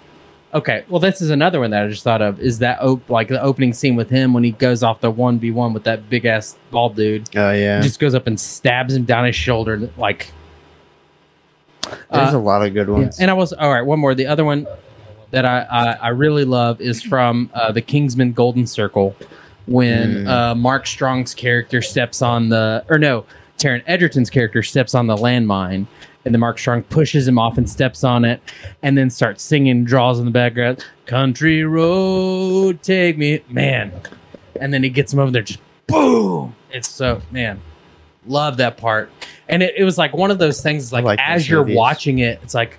Okay, 0.53 0.85
well, 0.89 0.99
this 0.99 1.23
is 1.23 1.31
another 1.31 1.61
one 1.61 1.71
that 1.71 1.85
I 1.85 1.89
just 1.89 2.03
thought 2.03 2.21
of. 2.21 2.41
Is 2.41 2.59
that 2.59 2.81
op- 2.83 3.09
like 3.09 3.29
the 3.29 3.41
opening 3.41 3.73
scene 3.73 3.95
with 3.95 4.11
him 4.11 4.33
when 4.35 4.43
he 4.43 4.51
goes 4.51 4.83
off 4.83 5.01
the 5.01 5.11
one 5.11 5.39
v 5.39 5.53
one 5.53 5.73
with 5.73 5.85
that 5.85 6.11
big 6.11 6.25
ass 6.25 6.57
bald 6.73 6.97
dude? 6.97 7.29
oh 7.37 7.53
yeah. 7.53 7.81
Just 7.81 8.01
goes 8.01 8.15
up 8.17 8.27
and 8.27 8.39
stabs 8.41 8.95
him 8.95 9.05
down 9.05 9.25
his 9.27 9.37
shoulder, 9.37 9.89
like. 9.97 10.33
There's 12.13 12.35
Uh, 12.35 12.39
a 12.39 12.41
lot 12.41 12.67
of 12.67 12.75
good 12.75 12.89
yeah, 12.89 12.93
ones. 12.95 13.21
And 13.21 13.31
I 13.31 13.35
was 13.35 13.53
all 13.53 13.71
right. 13.73 13.83
One 13.83 13.99
more. 13.99 14.15
The 14.15 14.27
other 14.27 14.45
one 14.45 14.67
that 15.31 15.45
I 15.45 15.61
I, 15.71 15.93
I 15.93 16.09
really 16.09 16.45
love 16.45 16.81
is 16.81 17.03
from 17.03 17.51
uh, 17.55 17.73
the 17.73 17.81
Kingsman 17.81 18.33
Golden 18.33 18.67
Circle 18.67 19.15
when 19.67 20.25
Mm. 20.25 20.29
uh, 20.29 20.55
Mark 20.57 20.87
Strong's 20.87 21.33
character 21.35 21.81
steps 21.81 22.23
on 22.23 22.49
the 22.49 22.85
or 22.89 22.99
no 22.99 23.25
Taron 23.59 23.83
Egerton's 23.87 24.31
character 24.31 24.63
steps 24.63 24.95
on 24.95 25.07
the 25.07 25.17
landmine. 25.17 25.87
And 26.25 26.35
then 26.35 26.41
Mark 26.41 26.59
Strong 26.59 26.83
pushes 26.85 27.27
him 27.27 27.39
off 27.39 27.57
and 27.57 27.69
steps 27.69 28.05
on 28.05 28.25
it, 28.27 28.43
and 28.83 28.97
then 28.99 29.09
starts 29.09 29.43
singing, 29.43 29.85
draws 29.85 30.19
in 30.19 30.27
the 30.27 30.31
background, 30.31 30.85
"Country 31.07 31.65
road, 31.65 32.83
take 32.83 33.17
me, 33.17 33.41
man." 33.49 33.91
And 34.61 34.73
then 34.75 34.83
he 34.83 34.91
gets 34.91 35.13
him 35.13 35.19
over 35.19 35.31
there, 35.31 35.43
just 35.43 35.61
boom. 35.87 36.55
It's 36.71 36.89
so 36.89 37.23
man, 37.31 37.61
love 38.27 38.59
that 38.59 38.77
part. 38.77 39.11
and 39.49 39.63
it, 39.63 39.75
it 39.77 39.85
was 39.85 39.97
like 39.97 40.13
one 40.13 40.31
of 40.31 40.39
those 40.39 40.63
things. 40.63 40.93
Like, 40.93 41.05
like 41.05 41.19
as 41.23 41.49
you're 41.49 41.61
movies. 41.63 41.77
watching 41.77 42.19
it, 42.19 42.39
it's 42.43 42.55
like 42.55 42.77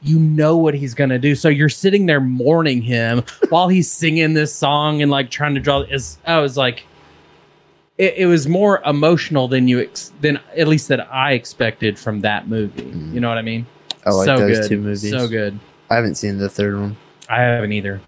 you 0.00 0.18
know 0.18 0.56
what 0.56 0.74
he's 0.74 0.94
gonna 0.94 1.18
do. 1.18 1.34
So 1.34 1.48
you're 1.48 1.68
sitting 1.68 2.06
there 2.06 2.20
mourning 2.20 2.80
him 2.82 3.22
while 3.50 3.68
he's 3.68 3.90
singing 3.90 4.32
this 4.32 4.54
song 4.54 5.02
and 5.02 5.10
like 5.10 5.30
trying 5.30 5.54
to 5.54 5.60
draw. 5.60 5.80
Is 5.80 6.18
I 6.26 6.38
was 6.38 6.56
like, 6.56 6.84
it, 7.98 8.14
it 8.18 8.26
was 8.26 8.48
more 8.48 8.80
emotional 8.86 9.48
than 9.48 9.68
you 9.68 9.80
ex- 9.80 10.12
than 10.20 10.38
at 10.56 10.68
least 10.68 10.88
that 10.88 11.12
I 11.12 11.32
expected 11.32 11.98
from 11.98 12.20
that 12.20 12.48
movie. 12.48 12.82
Mhm. 12.82 13.12
You 13.12 13.20
know 13.20 13.28
what 13.28 13.38
I 13.38 13.42
mean? 13.42 13.66
I 14.06 14.10
like 14.10 14.24
so 14.26 14.38
those 14.38 14.60
good. 14.60 14.68
two 14.68 14.80
movies. 14.80 15.10
So 15.10 15.28
good. 15.28 15.58
I 15.90 15.96
haven't 15.96 16.14
seen 16.14 16.38
the 16.38 16.48
third 16.48 16.78
one. 16.78 16.96
I 17.28 17.40
haven't 17.42 17.72
either. 17.72 18.00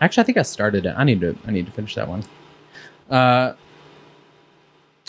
Actually, 0.00 0.22
I 0.22 0.26
think 0.26 0.38
I 0.38 0.42
started 0.42 0.86
it. 0.86 0.94
I 0.96 1.04
need 1.04 1.20
to. 1.22 1.36
I 1.46 1.50
need 1.50 1.66
to 1.66 1.72
finish 1.72 1.94
that 1.96 2.06
one. 2.08 2.22
Uh. 3.10 3.54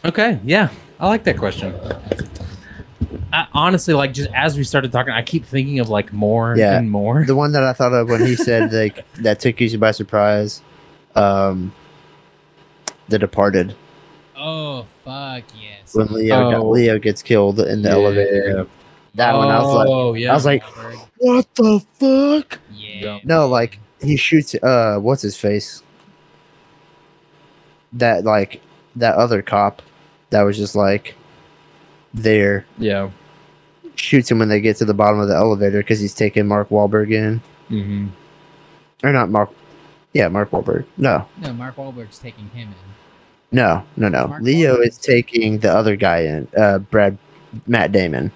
Okay. 0.06 0.40
Yeah, 0.46 0.70
I 1.00 1.08
like 1.08 1.26
that 1.26 1.38
question. 1.38 1.76
I, 3.34 3.48
honestly, 3.54 3.94
like 3.94 4.14
just 4.14 4.30
as 4.34 4.58
we 4.58 4.64
started 4.64 4.92
talking, 4.92 5.14
I 5.14 5.22
keep 5.22 5.46
thinking 5.46 5.80
of 5.80 5.90
like 5.90 6.14
more 6.14 6.56
Yeah. 6.58 6.78
and 6.78 6.90
more. 6.90 7.26
The 7.26 7.36
one 7.36 7.52
that 7.52 7.64
I 7.64 7.74
thought 7.74 7.94
of 7.94 8.10
when 8.10 8.26
he 8.26 8.36
said 8.36 8.72
like 8.72 9.06
that 9.18 9.40
took 9.40 9.60
you 9.60 9.78
by 9.78 9.92
surprise. 9.92 10.62
Um, 11.16 11.74
The 13.10 13.20
Departed. 13.20 13.76
Oh 14.38 14.86
fuck 15.04 15.44
yes. 15.60 15.94
When 15.96 16.08
Leo 16.08 16.52
got, 16.52 16.60
Oh. 16.62 16.70
Leo 16.70 16.98
gets 17.00 17.22
killed 17.22 17.60
in 17.60 17.82
the 17.82 17.90
Yeah. 17.90 17.96
elevator. 17.96 18.68
That 19.16 19.36
one, 19.36 19.48
I 19.50 19.60
was 19.62 19.74
like, 19.76 19.88
Oh 19.90 20.14
yeah. 20.14 20.32
I 20.32 20.34
was 20.36 20.46
like, 20.46 20.64
what 21.18 21.48
the 21.56 21.80
fuck? 21.96 22.60
yeah. 22.74 23.20
No, 23.24 23.48
like 23.48 23.80
he 24.02 24.16
shoots. 24.16 24.56
Uh, 24.56 24.98
what's 25.02 25.22
his 25.22 25.36
face? 25.36 25.84
That 27.94 28.24
like 28.24 28.62
that 28.96 29.16
other 29.16 29.42
cop 29.42 29.82
that 30.30 30.44
was 30.44 30.58
just 30.58 30.76
like 30.76 31.16
there 32.14 32.66
yeah. 32.78 33.10
shoots 33.96 34.30
him 34.30 34.40
when 34.40 34.48
they 34.50 34.62
get 34.62 34.78
to 34.78 34.86
the 34.86 34.94
bottom 34.94 35.20
of 35.20 35.28
the 35.28 35.36
elevator 35.36 35.80
because 35.80 36.00
he's 36.00 36.14
taking 36.14 36.48
Mark 36.48 36.70
Wahlberg 36.70 37.12
in, 37.12 37.42
hmm 37.68 38.08
or 39.04 39.12
not 39.12 39.30
Mark. 39.30 39.50
Yeah, 40.14 40.28
Mark 40.28 40.52
Wahlberg. 40.52 40.86
No, 40.98 41.28
No, 41.42 41.54
Mark 41.54 41.76
Wahlberg's 41.78 42.20
taking 42.20 42.50
him 42.50 42.70
in. 42.70 42.76
No, 43.52 43.84
no, 43.98 44.10
no. 44.10 44.28
Mark 44.28 44.42
Leo 44.44 44.78
Wahlberg. 44.78 44.88
is 44.88 44.98
taking 44.98 45.60
the 45.60 45.72
other 45.74 45.96
guy 45.96 46.20
in. 46.20 46.48
Uh, 46.56 46.80
Brad, 46.80 47.18
Matt 47.68 47.92
Damon. 47.92 48.32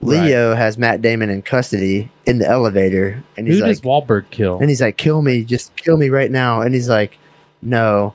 Right. 0.00 0.22
Leo 0.24 0.54
has 0.54 0.76
Matt 0.76 1.00
Damon 1.00 1.30
in 1.30 1.40
custody 1.42 2.10
in 2.26 2.38
the 2.38 2.46
elevator, 2.46 3.22
and 3.36 3.46
he's 3.46 3.56
Who 3.56 3.62
like, 3.62 3.70
does 3.70 3.80
Wahlberg 3.80 4.28
kill? 4.30 4.58
And 4.58 4.68
he's 4.68 4.82
like, 4.82 4.98
"Kill 4.98 5.22
me, 5.22 5.44
just 5.44 5.74
kill 5.76 5.96
me 5.96 6.10
right 6.10 6.30
now." 6.30 6.60
And 6.60 6.74
he's 6.74 6.90
like, 6.90 7.18
"No, 7.62 8.12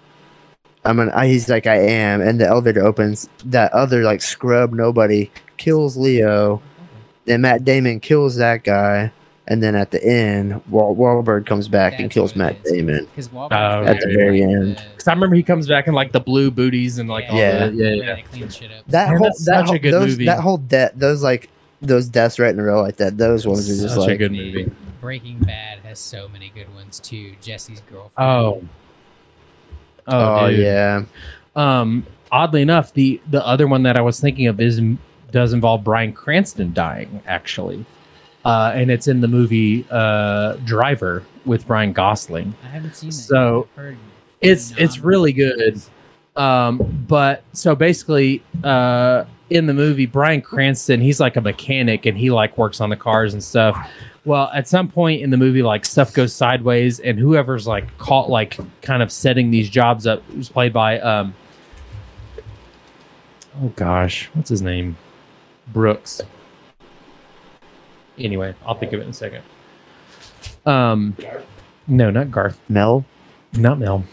I'm 0.85 0.97
gonna." 0.97 1.11
I- 1.15 1.27
He's 1.27 1.49
like, 1.49 1.65
"I 1.65 1.77
am." 1.79 2.21
And 2.21 2.39
the 2.39 2.45
elevator 2.45 2.85
opens. 2.85 3.27
That 3.45 3.73
other 3.73 4.03
like 4.03 4.21
scrub 4.21 4.71
nobody 4.71 5.31
kills 5.57 5.97
Leo. 5.97 6.61
Then 7.25 7.41
Matt 7.41 7.65
Damon 7.65 7.99
kills 7.99 8.35
that 8.35 8.63
guy. 8.63 9.11
And 9.49 9.63
then 9.63 9.73
at 9.75 9.89
the 9.89 10.03
end, 10.03 10.61
Wal- 10.69 10.95
Wahlberg 10.95 11.47
comes 11.47 11.67
back 11.67 11.99
and 11.99 12.11
kills 12.11 12.35
Matt 12.35 12.53
it 12.57 12.61
is. 12.65 12.71
Damon. 12.71 13.05
Because 13.05 13.29
Wahlberg 13.29 13.51
Oh, 13.51 13.83
At 13.83 13.99
the 13.99 14.13
very 14.15 14.43
end. 14.43 14.75
Because 14.91 15.07
I 15.07 15.13
remember 15.13 15.35
he 15.35 15.41
comes 15.43 15.67
back 15.67 15.87
in 15.87 15.95
like 15.95 16.11
the 16.11 16.19
blue 16.19 16.51
booties 16.51 16.99
and 16.99 17.09
like 17.09 17.25
all 17.29 17.35
Yeah. 17.37 17.65
the, 17.67 17.73
yeah, 17.73 17.89
yeah, 17.89 18.03
yeah. 18.17 18.21
Clean 18.21 18.47
shit 18.49 18.71
up. 18.71 18.83
That 18.87 19.09
Man, 19.09 19.17
whole 19.17 19.27
that's 19.27 19.45
that 19.45 19.53
such 19.61 19.63
a 19.65 19.67
whole, 19.69 19.79
good 19.79 19.93
those, 19.93 20.07
movie. 20.11 20.25
That 20.25 20.39
whole 20.41 20.57
death, 20.57 20.91
those 20.95 21.23
like 21.23 21.49
those 21.81 22.07
deaths 22.07 22.37
right 22.37 22.53
in 22.53 22.59
a 22.59 22.63
row 22.63 22.81
like 22.81 22.97
that. 22.97 23.17
Those 23.17 23.47
ones 23.47 23.67
are 23.69 23.81
just 23.81 23.97
like. 23.97 24.05
Such 24.05 24.07
a 24.07 24.09
like 24.11 24.19
good 24.19 24.31
movie. 24.33 24.71
Breaking 25.01 25.39
Bad 25.39 25.79
has 25.79 25.97
so 25.97 26.27
many 26.27 26.51
good 26.53 26.71
ones 26.75 26.99
too. 26.99 27.33
Jesse's 27.41 27.79
girlfriend. 27.89 28.11
Oh. 28.17 28.61
oh, 30.07 30.49
dude. 30.49 30.59
yeah, 30.59 31.03
Um, 31.55 32.05
oddly 32.31 32.61
enough, 32.61 32.93
the 32.93 33.19
the 33.29 33.43
other 33.45 33.67
one 33.67 33.83
that 33.83 33.97
I 33.97 34.01
was 34.01 34.19
thinking 34.19 34.47
of 34.47 34.59
is 34.59 34.79
does 35.31 35.53
involve 35.53 35.83
Bryan 35.83 36.11
Cranston 36.13 36.73
dying 36.73 37.21
actually, 37.27 37.85
uh, 38.45 38.71
and 38.73 38.89
it's 38.89 39.07
in 39.07 39.21
the 39.21 39.27
movie 39.27 39.85
uh, 39.89 40.53
Driver 40.65 41.23
with 41.45 41.67
Ryan 41.69 41.93
Gosling. 41.93 42.55
I 42.63 42.67
haven't 42.67 42.95
seen 42.95 43.09
that. 43.09 43.15
So, 43.15 43.57
yet. 43.57 43.67
I've 43.71 43.83
heard 43.83 43.97
It's 44.41 44.73
it's 44.77 44.99
really 44.99 45.33
good. 45.33 45.81
Um, 46.35 46.77
but 47.07 47.43
so 47.53 47.75
basically, 47.75 48.43
uh, 48.63 49.25
in 49.49 49.65
the 49.65 49.73
movie, 49.73 50.05
Bryan 50.05 50.41
Cranston, 50.41 51.01
he's 51.01 51.19
like 51.19 51.35
a 51.35 51.41
mechanic 51.41 52.05
and 52.05 52.17
he 52.17 52.31
like 52.31 52.57
works 52.57 52.79
on 52.79 52.89
the 52.89 52.95
cars 52.95 53.33
and 53.33 53.43
stuff. 53.43 53.77
Well, 54.25 54.51
at 54.53 54.67
some 54.67 54.89
point 54.89 55.21
in 55.21 55.31
the 55.31 55.37
movie, 55.37 55.63
like 55.63 55.85
stuff 55.85 56.13
goes 56.13 56.33
sideways, 56.33 56.99
and 56.99 57.17
whoever's 57.17 57.65
like 57.65 57.97
caught, 57.97 58.29
like 58.29 58.57
kind 58.81 59.01
of 59.01 59.11
setting 59.11 59.49
these 59.49 59.69
jobs 59.69 60.05
up, 60.05 60.21
who's 60.31 60.49
played 60.49 60.71
by, 60.71 60.99
um, 60.99 61.33
oh 63.61 63.69
gosh, 63.75 64.29
what's 64.33 64.49
his 64.49 64.61
name? 64.61 64.97
Brooks. 65.73 66.21
Anyway, 68.19 68.53
I'll 68.65 68.75
think 68.75 68.93
of 68.93 68.99
it 68.99 69.03
in 69.03 69.09
a 69.09 69.13
second. 69.13 69.43
Um, 70.65 71.15
no, 71.87 72.09
not 72.11 72.31
Garth. 72.31 72.59
Mel. 72.69 73.05
Not 73.53 73.79
Mel. 73.79 74.03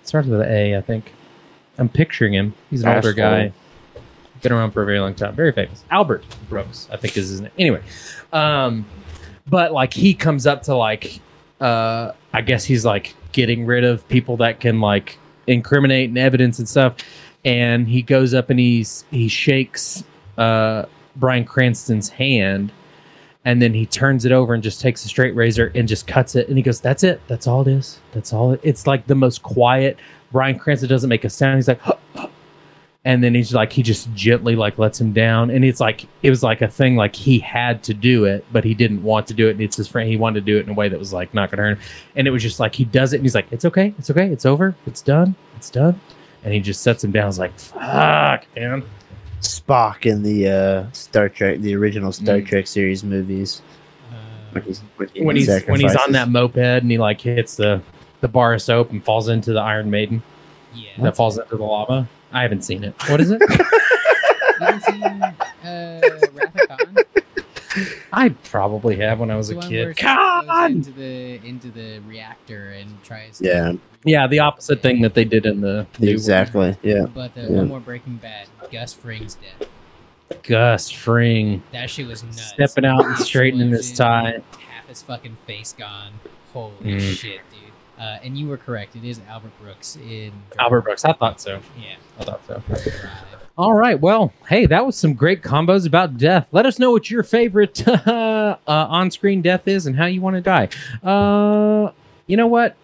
It 0.00 0.08
starts 0.08 0.28
with 0.28 0.40
an 0.40 0.48
A, 0.48 0.76
I 0.76 0.80
think. 0.80 1.12
I'm 1.78 1.88
picturing 1.88 2.32
him. 2.32 2.54
He's 2.70 2.82
an 2.82 2.88
older 2.88 3.10
Asshole. 3.10 3.12
guy. 3.14 3.52
Been 4.42 4.52
around 4.52 4.72
for 4.72 4.82
a 4.82 4.86
very 4.86 5.00
long 5.00 5.14
time. 5.14 5.34
Very 5.34 5.52
famous. 5.52 5.84
Albert 5.90 6.24
Brooks, 6.48 6.88
I 6.92 6.96
think 6.96 7.16
is 7.16 7.30
his 7.30 7.40
name. 7.40 7.50
Anyway, 7.58 7.82
um, 8.32 8.86
but 9.46 9.72
like 9.72 9.92
he 9.92 10.14
comes 10.14 10.46
up 10.46 10.62
to 10.64 10.74
like, 10.74 11.20
uh, 11.60 12.12
I 12.32 12.42
guess 12.42 12.64
he's 12.64 12.84
like 12.84 13.14
getting 13.32 13.66
rid 13.66 13.82
of 13.84 14.06
people 14.08 14.36
that 14.38 14.60
can 14.60 14.80
like 14.80 15.18
incriminate 15.46 16.10
and 16.10 16.18
evidence 16.18 16.58
and 16.58 16.68
stuff. 16.68 16.96
And 17.44 17.88
he 17.88 18.02
goes 18.02 18.34
up 18.34 18.50
and 18.50 18.58
he's 18.60 19.04
he 19.10 19.28
shakes 19.28 20.04
uh, 20.36 20.84
Bryan 21.16 21.44
Cranston's 21.44 22.10
hand, 22.10 22.72
and 23.46 23.62
then 23.62 23.72
he 23.72 23.86
turns 23.86 24.24
it 24.24 24.32
over 24.32 24.54
and 24.54 24.62
just 24.62 24.80
takes 24.80 25.04
a 25.04 25.08
straight 25.08 25.34
razor 25.36 25.70
and 25.76 25.86
just 25.86 26.08
cuts 26.08 26.34
it. 26.34 26.48
And 26.48 26.56
he 26.56 26.62
goes, 26.62 26.80
"That's 26.80 27.04
it. 27.04 27.20
That's 27.28 27.46
all 27.46 27.62
it 27.62 27.68
is. 27.68 28.00
That's 28.10 28.32
all." 28.32 28.52
It, 28.52 28.60
it's 28.64 28.88
like 28.88 29.06
the 29.06 29.14
most 29.14 29.42
quiet. 29.44 29.98
Bryan 30.32 30.58
Cranston 30.58 30.88
doesn't 30.88 31.08
make 31.08 31.24
a 31.24 31.30
sound. 31.30 31.54
He's 31.54 31.68
like, 31.68 31.80
and 33.04 33.22
then 33.22 33.36
he's 33.36 33.54
like, 33.54 33.72
he 33.72 33.84
just 33.84 34.12
gently 34.14 34.56
like 34.56 34.78
lets 34.78 35.00
him 35.00 35.12
down. 35.12 35.50
And 35.50 35.64
it's 35.64 35.78
like 35.78 36.06
it 36.24 36.30
was 36.30 36.42
like 36.42 36.60
a 36.60 36.66
thing 36.66 36.96
like 36.96 37.14
he 37.14 37.38
had 37.38 37.84
to 37.84 37.94
do 37.94 38.24
it, 38.24 38.44
but 38.50 38.64
he 38.64 38.74
didn't 38.74 39.04
want 39.04 39.28
to 39.28 39.34
do 39.34 39.46
it. 39.46 39.52
And 39.52 39.60
it's 39.60 39.76
his 39.76 39.86
friend. 39.86 40.10
He 40.10 40.16
wanted 40.16 40.40
to 40.40 40.52
do 40.52 40.58
it 40.58 40.66
in 40.66 40.70
a 40.70 40.74
way 40.74 40.88
that 40.88 40.98
was 40.98 41.12
like 41.12 41.32
not 41.32 41.52
gonna 41.52 41.62
hurt 41.62 41.78
him. 41.78 41.84
And 42.16 42.26
it 42.26 42.32
was 42.32 42.42
just 42.42 42.58
like 42.58 42.74
he 42.74 42.84
does 42.84 43.12
it, 43.12 43.18
and 43.18 43.24
he's 43.24 43.36
like, 43.36 43.46
"It's 43.52 43.64
okay. 43.64 43.94
It's 43.96 44.10
okay. 44.10 44.26
It's 44.26 44.44
over. 44.44 44.74
It's 44.86 45.02
done. 45.02 45.36
It's 45.56 45.70
done." 45.70 46.00
And 46.42 46.52
he 46.52 46.58
just 46.58 46.80
sets 46.80 47.04
him 47.04 47.12
down. 47.12 47.26
He's 47.26 47.38
like, 47.38 47.56
"Fuck, 47.56 48.44
man." 48.56 48.82
Spock 49.46 50.06
in 50.06 50.22
the 50.22 50.48
uh, 50.48 50.92
Star 50.92 51.28
Trek, 51.28 51.58
the 51.60 51.74
original 51.74 52.12
Star 52.12 52.36
Mm. 52.38 52.46
Trek 52.46 52.66
series 52.66 53.02
movies. 53.04 53.62
Uh, 54.10 54.16
When 54.52 54.62
he's 54.64 54.80
when, 54.96 55.08
he 55.14 55.22
when 55.22 55.36
he's 55.36 55.62
when 55.66 55.80
he's 55.80 55.96
on 55.96 56.12
that 56.12 56.28
moped 56.28 56.56
and 56.58 56.90
he 56.90 56.98
like 56.98 57.20
hits 57.20 57.56
the 57.56 57.80
the 58.20 58.28
bar 58.28 58.54
of 58.54 58.62
soap 58.62 58.90
and 58.90 59.04
falls 59.04 59.28
into 59.28 59.52
the 59.52 59.60
Iron 59.60 59.90
Maiden 59.90 60.22
yeah. 60.74 60.88
that 60.98 61.16
falls 61.16 61.38
into 61.38 61.56
the 61.56 61.62
lava. 61.64 62.08
I 62.32 62.42
haven't 62.42 62.62
seen 62.62 62.82
it. 62.84 62.94
What 63.08 63.20
is 63.20 63.30
it? 63.30 63.40
You 64.58 64.64
haven't 64.64 64.84
seen 64.84 65.02
uh, 65.02 66.00
Wrath 66.32 66.60
of 66.62 66.68
Khan? 66.78 66.96
I 68.12 68.30
probably 68.44 68.96
have 68.96 69.18
when 69.20 69.30
I 69.30 69.36
was 69.36 69.48
The 69.48 69.58
a 69.58 69.62
kid. 69.62 69.96
she 69.98 70.02
goes 70.04 70.12
God! 70.12 70.70
into 70.70 70.90
the 70.92 71.40
into 71.46 71.70
the 71.70 71.98
reactor 72.00 72.70
and 72.70 73.02
tries. 73.04 73.38
to- 73.38 73.44
Yeah, 73.46 73.72
Yeah, 74.04 74.26
the 74.26 74.38
opposite 74.40 74.82
thing 74.82 75.00
that 75.02 75.14
they 75.14 75.24
did 75.24 75.46
in 75.46 75.60
the 75.60 75.86
new 75.98 76.06
one. 76.06 76.14
exactly. 76.14 76.76
Yeah, 76.82 77.06
But 77.12 77.34
the 77.34 77.42
Yeah. 77.42 77.48
one 77.50 77.68
more 77.68 77.80
Breaking 77.80 78.16
Bad, 78.16 78.48
Gus 78.70 78.92
Fring's 78.94 79.36
death. 79.36 79.68
Gus 80.42 80.90
Fring 80.90 81.62
That 81.72 81.88
shit 81.90 82.06
was 82.06 82.22
nuts. 82.24 82.42
stepping 82.52 82.84
out 82.84 83.04
and 83.04 83.16
straightening 83.18 83.70
his 83.70 83.90
Explosion, 83.90 84.42
tie. 84.42 84.58
Half 84.58 84.88
his 84.88 85.02
fucking 85.02 85.36
face 85.46 85.72
gone. 85.76 86.12
Holy 86.52 86.72
Mm. 86.82 87.00
shit, 87.00 87.40
dude. 87.50 87.60
Uh, 87.98 88.18
and 88.22 88.36
you 88.36 88.46
were 88.48 88.56
correct. 88.56 88.94
It 88.96 89.04
is 89.04 89.20
Albert 89.28 89.52
Brooks 89.62 89.96
in 89.96 90.30
Drive. 90.50 90.58
Albert 90.58 90.80
Brooks. 90.82 91.04
I 91.04 91.12
thought 91.12 91.40
so. 91.40 91.60
Yeah. 91.80 91.94
I 92.20 92.24
thought 92.24 92.46
so. 92.46 92.62
All 93.58 93.72
right. 93.72 93.98
Well, 93.98 94.34
hey, 94.48 94.66
that 94.66 94.84
was 94.84 94.96
some 94.96 95.14
great 95.14 95.42
combos 95.42 95.86
about 95.86 96.18
death. 96.18 96.48
Let 96.52 96.66
us 96.66 96.78
know 96.78 96.90
what 96.90 97.10
your 97.10 97.22
favorite 97.22 97.86
uh, 97.88 98.58
on-screen 98.66 99.40
death 99.40 99.66
is 99.66 99.86
and 99.86 99.96
how 99.96 100.04
you 100.04 100.20
want 100.20 100.36
to 100.36 100.42
die. 100.42 100.68
Uh, 101.02 101.90
you 102.26 102.36
know 102.36 102.48
what? 102.48 102.76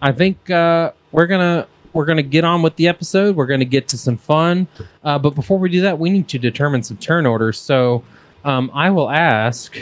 I 0.00 0.12
think 0.12 0.50
uh, 0.50 0.92
we're 1.12 1.26
gonna 1.26 1.68
we're 1.92 2.06
gonna 2.06 2.22
get 2.22 2.42
on 2.42 2.62
with 2.62 2.76
the 2.76 2.88
episode. 2.88 3.36
We're 3.36 3.46
gonna 3.46 3.66
get 3.66 3.86
to 3.88 3.98
some 3.98 4.16
fun. 4.16 4.66
Uh, 5.04 5.18
but 5.18 5.34
before 5.34 5.58
we 5.58 5.68
do 5.68 5.82
that, 5.82 5.98
we 5.98 6.08
need 6.08 6.26
to 6.28 6.38
determine 6.38 6.82
some 6.82 6.96
turn 6.96 7.26
orders. 7.26 7.58
So 7.58 8.02
um, 8.44 8.70
I 8.72 8.90
will 8.90 9.10
ask. 9.10 9.78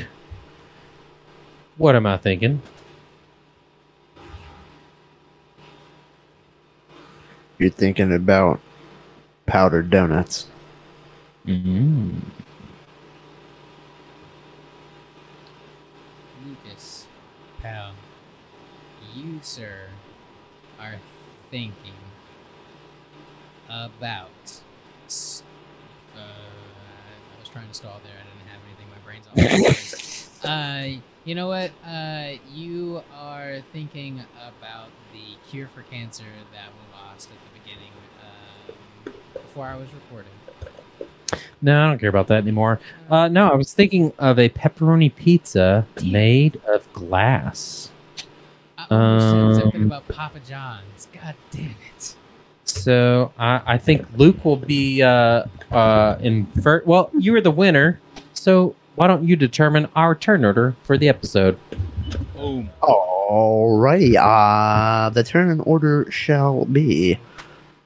What 1.77 1.95
am 1.95 2.05
I 2.05 2.17
thinking? 2.17 2.61
you're 7.61 7.71
thinking 7.71 8.13
about 8.13 8.59
powdered 9.51 9.91
donuts. 9.91 10.47
Mm. 11.45 12.21
Lucas, 16.47 17.07
pal, 17.61 17.95
you, 19.13 19.41
sir, 19.43 19.89
are 20.79 20.95
thinking 21.51 21.99
about. 23.69 24.61
Uh, 26.17 26.21
I 26.21 27.41
was 27.41 27.49
trying 27.49 27.67
to 27.67 27.75
stall 27.75 28.01
there. 28.05 28.13
I 28.15 28.23
didn't 28.23 28.47
have 28.47 28.61
anything. 28.69 28.87
My 28.89 29.01
brain's 29.05 30.45
all. 30.45 30.49
uh, 30.51 31.01
you 31.25 31.35
know 31.35 31.49
what? 31.49 31.73
Uh, 31.85 32.39
you 32.55 33.03
are 33.17 33.63
thinking 33.73 34.21
about 34.37 34.91
the 35.13 35.37
cure 35.51 35.69
for 35.75 35.83
cancer 35.83 36.23
that 36.53 36.69
we 36.69 36.97
lost 36.97 37.31
at 37.31 37.37
the 37.53 37.59
beginning 37.59 37.91
um, 38.23 39.40
before 39.51 39.67
I 39.67 39.75
was 39.75 39.89
recording. 39.93 40.31
No, 41.61 41.85
I 41.85 41.89
don't 41.89 41.99
care 41.99 42.09
about 42.09 42.29
that 42.29 42.39
anymore. 42.39 42.79
Uh, 43.11 43.27
no, 43.27 43.49
I 43.51 43.55
was 43.57 43.75
thinking 43.75 44.13
of 44.19 44.39
a 44.39 44.49
pepperoni 44.49 45.13
pizza 45.15 45.87
made 46.05 46.61
of 46.69 46.91
glass. 46.93 47.91
I 48.79 48.87
almost 48.91 49.57
said 49.57 49.63
something 49.63 49.81
Um, 49.83 49.87
about 49.89 50.07
Papa 50.09 50.39
John's. 50.49 51.09
God 51.13 51.35
damn 51.51 51.75
it. 51.97 52.15
So 52.65 53.33
I, 53.39 53.61
I 53.67 53.79
think 53.79 54.07
Luke 54.17 54.45
will 54.45 54.57
be 54.57 55.03
uh, 55.03 55.45
uh, 55.73 56.17
in 56.21 56.47
first. 56.63 56.87
Well, 56.87 57.11
you 57.19 57.33
were 57.33 57.41
the 57.41 57.51
winner, 57.51 57.99
so 58.33 58.77
why 58.95 59.09
don't 59.09 59.25
you 59.25 59.35
determine 59.35 59.89
our 59.97 60.15
turn 60.15 60.45
order 60.45 60.77
for 60.85 60.97
the 60.97 61.09
episode? 61.09 61.59
Boom. 62.37 62.71
Alrighty, 62.83 64.15
uh, 64.17 65.11
the 65.11 65.25
turn 65.25 65.51
and 65.51 65.61
order 65.67 66.09
shall 66.11 66.65
be. 66.67 67.19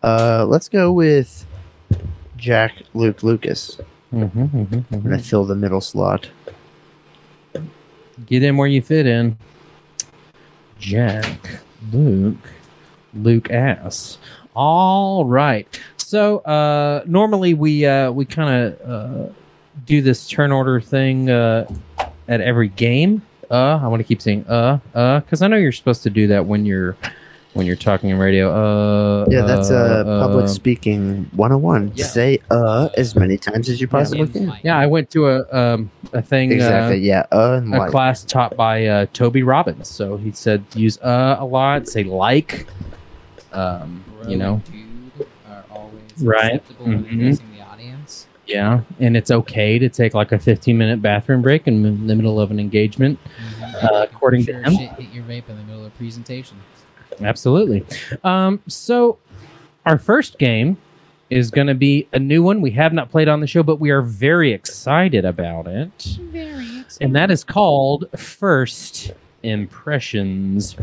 Uh, 0.03 0.45
let's 0.47 0.69
go 0.69 0.93
with 0.93 1.47
Jack 2.45 2.83
Luke 2.93 3.23
Lucas. 3.23 3.81
Mm-hmm, 4.13 4.43
mm-hmm, 4.43 4.95
I'm 4.95 5.01
gonna 5.01 5.19
fill 5.19 5.47
the 5.47 5.55
middle 5.55 5.81
slot. 5.81 6.29
Get 8.27 8.43
in 8.43 8.59
where 8.59 8.69
you 8.69 8.83
fit 8.83 9.07
in. 9.07 9.39
Jack, 10.79 11.41
Luke, 11.91 12.37
Luke 13.15 13.51
ass. 13.51 14.19
All 14.55 15.25
right. 15.25 15.67
So 15.97 16.41
uh, 16.41 17.03
normally 17.07 17.55
we 17.55 17.87
uh, 17.87 18.13
we 18.13 18.27
kind 18.27 18.75
of 18.75 18.91
uh, 18.91 19.33
do 19.87 20.03
this 20.03 20.29
turn 20.29 20.53
order 20.53 20.83
thing 20.83 21.31
uh, 21.31 21.67
at 22.29 22.43
every 22.43 22.69
game. 22.69 23.23
Uh, 23.51 23.81
I 23.83 23.89
want 23.89 24.01
to 24.01 24.05
keep 24.05 24.21
saying 24.21 24.45
uh 24.49 24.81
uh 24.95 25.21
because 25.21 25.41
I 25.41 25.49
know 25.49 25.57
you're 25.57 25.73
supposed 25.73 26.03
to 26.03 26.11
do 26.11 26.27
that 26.27 26.45
when 26.45 26.67
you're 26.67 26.95
when 27.55 27.67
you're 27.67 27.77
talking 27.77 28.11
in 28.11 28.19
radio. 28.19 28.51
Uh, 28.53 29.27
Yeah, 29.31 29.43
that's 29.43 29.71
uh, 29.71 30.05
public 30.05 30.45
uh, 30.45 30.49
speaking 30.49 31.25
101. 31.37 31.93
yeah. 31.95 32.05
Say 32.05 32.39
uh 32.51 32.89
as 32.97 33.15
many 33.17 33.39
times 33.39 33.69
as 33.69 33.81
you 33.81 33.89
possibly 33.89 34.23
In 34.23 34.49
can. 34.49 34.59
yeah, 34.63 34.77
I 34.79 34.87
went 34.87 35.11
to 35.13 35.29
a 35.29 35.37
um, 35.57 35.91
a 36.13 36.21
thing. 36.21 36.51
uh, 36.53 36.55
Exactly. 36.57 36.99
Yeah. 36.99 37.27
Uh 37.33 37.61
a 37.65 37.79
like. 37.79 37.91
class 37.91 38.25
taught 38.25 38.57
by 38.57 38.87
uh, 38.87 39.07
Tony 39.13 39.43
Robbins. 39.43 39.89
So 39.89 40.17
he 40.17 40.33
said 40.33 40.65
use 40.75 40.99
uh 41.01 41.37
a 41.39 41.45
lot, 41.47 41.89
say 41.89 42.05
like, 42.05 42.67
um, 43.53 44.05
you 44.29 44.37
know, 44.37 44.55
and 44.55 44.65
dude 45.17 45.27
are 45.49 45.65
always 45.71 46.03
Right. 46.21 46.55
acceptable 46.57 46.87
when 46.87 47.05
Mhm. 47.05 47.39
the 47.57 47.63
audience. 47.73 48.27
yeah, 48.47 48.81
and 48.99 49.17
it's 49.17 49.31
okay 49.31 49.79
to 49.79 49.89
take 49.89 50.13
like 50.13 50.33
a 50.33 50.39
15 50.39 50.77
minute 50.77 51.01
bathroom 51.01 51.41
break 51.41 51.67
in 51.69 52.07
the 52.07 52.15
middle 52.17 52.39
of 52.41 52.51
an 52.51 52.59
engagement. 52.59 53.19
Uh, 53.81 54.07
according 54.11 54.45
to 54.47 54.53
him. 54.55 54.73
shit 54.77 54.91
hit 54.99 55.13
your 55.15 55.25
vape 55.25 55.49
in 55.49 55.57
the 55.57 55.63
middle 55.65 55.81
of 55.85 55.93
a 55.93 55.97
presentation. 55.97 56.57
Absolutely. 57.21 57.85
Um, 58.23 58.61
so 58.67 59.19
our 59.87 59.99
first 59.99 60.39
game 60.39 60.77
is 61.31 61.51
going 61.51 61.67
to 61.67 61.75
be 61.75 62.07
a 62.13 62.19
new 62.19 62.43
one 62.43 62.61
we 62.61 62.71
have 62.73 62.93
not 62.93 63.11
played 63.11 63.29
on 63.29 63.41
the 63.41 63.47
show, 63.47 63.63
but 63.63 63.81
we 63.81 63.91
are 63.91 64.03
very 64.03 64.53
excited 64.53 65.25
about 65.25 65.67
it. 65.67 66.19
Very 66.21 66.85
and 67.01 67.17
that 67.17 67.31
is 67.31 67.43
called 67.43 68.07
First 68.17 69.13
Impressions. 69.43 70.77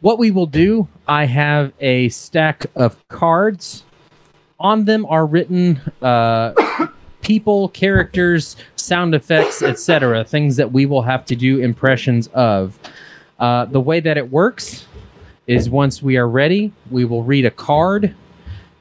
What 0.00 0.18
we 0.18 0.30
will 0.30 0.46
do, 0.46 0.88
I 1.06 1.26
have 1.26 1.72
a 1.80 2.08
stack 2.08 2.66
of 2.74 2.96
cards. 3.08 3.84
On 4.60 4.86
them 4.86 5.06
are 5.06 5.24
written 5.24 5.80
uh, 6.02 6.52
people, 7.22 7.68
characters, 7.68 8.56
sound 8.76 9.14
effects, 9.14 9.62
etc. 9.62 10.24
Things 10.24 10.56
that 10.56 10.72
we 10.72 10.84
will 10.86 11.02
have 11.02 11.24
to 11.26 11.36
do 11.36 11.60
impressions 11.60 12.28
of. 12.28 12.78
Uh, 13.38 13.66
the 13.66 13.80
way 13.80 14.00
that 14.00 14.18
it 14.18 14.32
works 14.32 14.87
is 15.48 15.68
once 15.68 16.02
we 16.02 16.16
are 16.16 16.28
ready, 16.28 16.70
we 16.90 17.04
will 17.04 17.24
read 17.24 17.44
a 17.46 17.50
card 17.50 18.14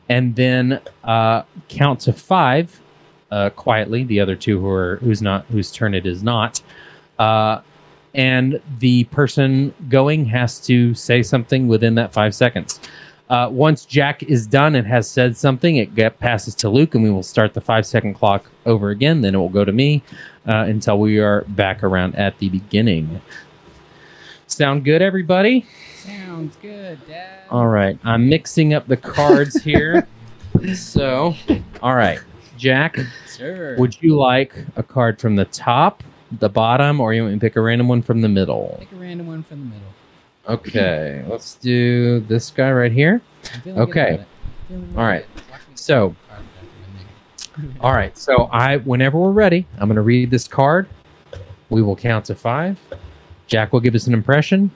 and 0.09 0.35
then 0.35 0.79
uh, 1.03 1.41
count 1.69 2.01
to 2.01 2.13
five 2.13 2.79
uh, 3.31 3.49
quietly. 3.51 4.03
The 4.03 4.19
other 4.19 4.35
two 4.35 4.59
who 4.59 4.69
are 4.69 4.97
who's 4.97 5.21
not 5.21 5.45
whose 5.45 5.71
turn 5.71 5.93
it 5.93 6.05
is 6.05 6.21
not, 6.21 6.61
uh, 7.17 7.61
and 8.13 8.61
the 8.79 9.05
person 9.05 9.73
going 9.89 10.25
has 10.25 10.59
to 10.67 10.93
say 10.93 11.23
something 11.23 11.67
within 11.67 11.95
that 11.95 12.13
five 12.13 12.35
seconds. 12.35 12.79
Uh, 13.29 13.49
once 13.51 13.83
Jack 13.83 14.23
is 14.23 14.47
done 14.47 14.75
and 14.75 14.87
has 14.87 15.09
said 15.09 15.35
something, 15.35 15.75
it 15.75 15.93
get, 15.95 16.17
passes 16.17 16.55
to 16.55 16.69
Luke, 16.69 16.95
and 16.95 17.03
we 17.03 17.09
will 17.09 17.23
start 17.23 17.53
the 17.53 17.59
five 17.59 17.85
second 17.85 18.13
clock 18.13 18.49
over 18.65 18.89
again. 18.89 19.19
Then 19.19 19.35
it 19.35 19.37
will 19.37 19.49
go 19.49 19.65
to 19.65 19.73
me 19.73 20.01
uh, 20.47 20.63
until 20.67 20.97
we 20.97 21.19
are 21.19 21.41
back 21.49 21.83
around 21.83 22.15
at 22.15 22.37
the 22.39 22.47
beginning. 22.47 23.21
Sound 24.47 24.85
good, 24.85 25.01
everybody? 25.01 25.65
Sounds 26.07 26.55
good, 26.61 27.05
Dad. 27.05 27.41
All 27.49 27.67
right, 27.67 27.99
I'm 28.05 28.29
mixing 28.29 28.73
up 28.73 28.87
the 28.87 28.95
cards 28.95 29.61
here. 29.61 30.07
so, 30.73 31.35
all 31.81 31.95
right, 31.95 32.19
Jack, 32.57 32.97
Sure. 33.35 33.75
would 33.77 34.01
you 34.01 34.15
like 34.17 34.55
a 34.77 34.83
card 34.83 35.19
from 35.19 35.35
the 35.35 35.43
top, 35.45 36.03
the 36.39 36.47
bottom, 36.47 37.01
or 37.01 37.13
you 37.13 37.23
want 37.23 37.33
me 37.33 37.39
to 37.39 37.41
pick 37.45 37.57
a 37.57 37.61
random 37.61 37.89
one 37.89 38.01
from 38.01 38.21
the 38.21 38.29
middle? 38.29 38.77
Pick 38.79 38.93
a 38.93 38.95
random 38.95 39.27
one 39.27 39.43
from 39.43 39.59
the 39.59 39.65
middle. 39.75 39.93
Okay, 40.47 41.25
let's 41.27 41.55
do 41.55 42.21
this 42.21 42.51
guy 42.51 42.71
right 42.71 42.91
here. 42.93 43.21
I'm 43.53 43.61
feeling 43.61 43.75
good 43.85 43.89
Okay. 43.89 44.13
about 44.13 44.19
it. 44.21 44.27
Feeling 44.69 44.93
All 44.97 45.03
right. 45.03 45.25
good. 45.35 45.43
Watch 45.51 45.59
me 45.59 45.65
get 45.71 45.79
So- 45.79 46.15
the 46.29 46.29
card 46.29 46.45
back 46.55 46.63
from 47.57 47.63
the 47.65 47.67
middle. 47.73 47.81
All 47.85 47.91
right, 47.93 48.17
so 48.17 48.43
I, 48.53 48.77
whenever 48.77 49.17
we're 49.17 49.31
ready, 49.31 49.67
I'm 49.77 49.89
going 49.89 49.97
to 49.97 50.01
read 50.01 50.31
this 50.31 50.47
card. 50.47 50.87
We 51.69 51.81
will 51.81 51.97
count 51.97 52.23
to 52.25 52.35
five. 52.35 52.79
Jack 53.47 53.73
will 53.73 53.81
give 53.81 53.93
us 53.93 54.07
an 54.07 54.13
impression. 54.13 54.71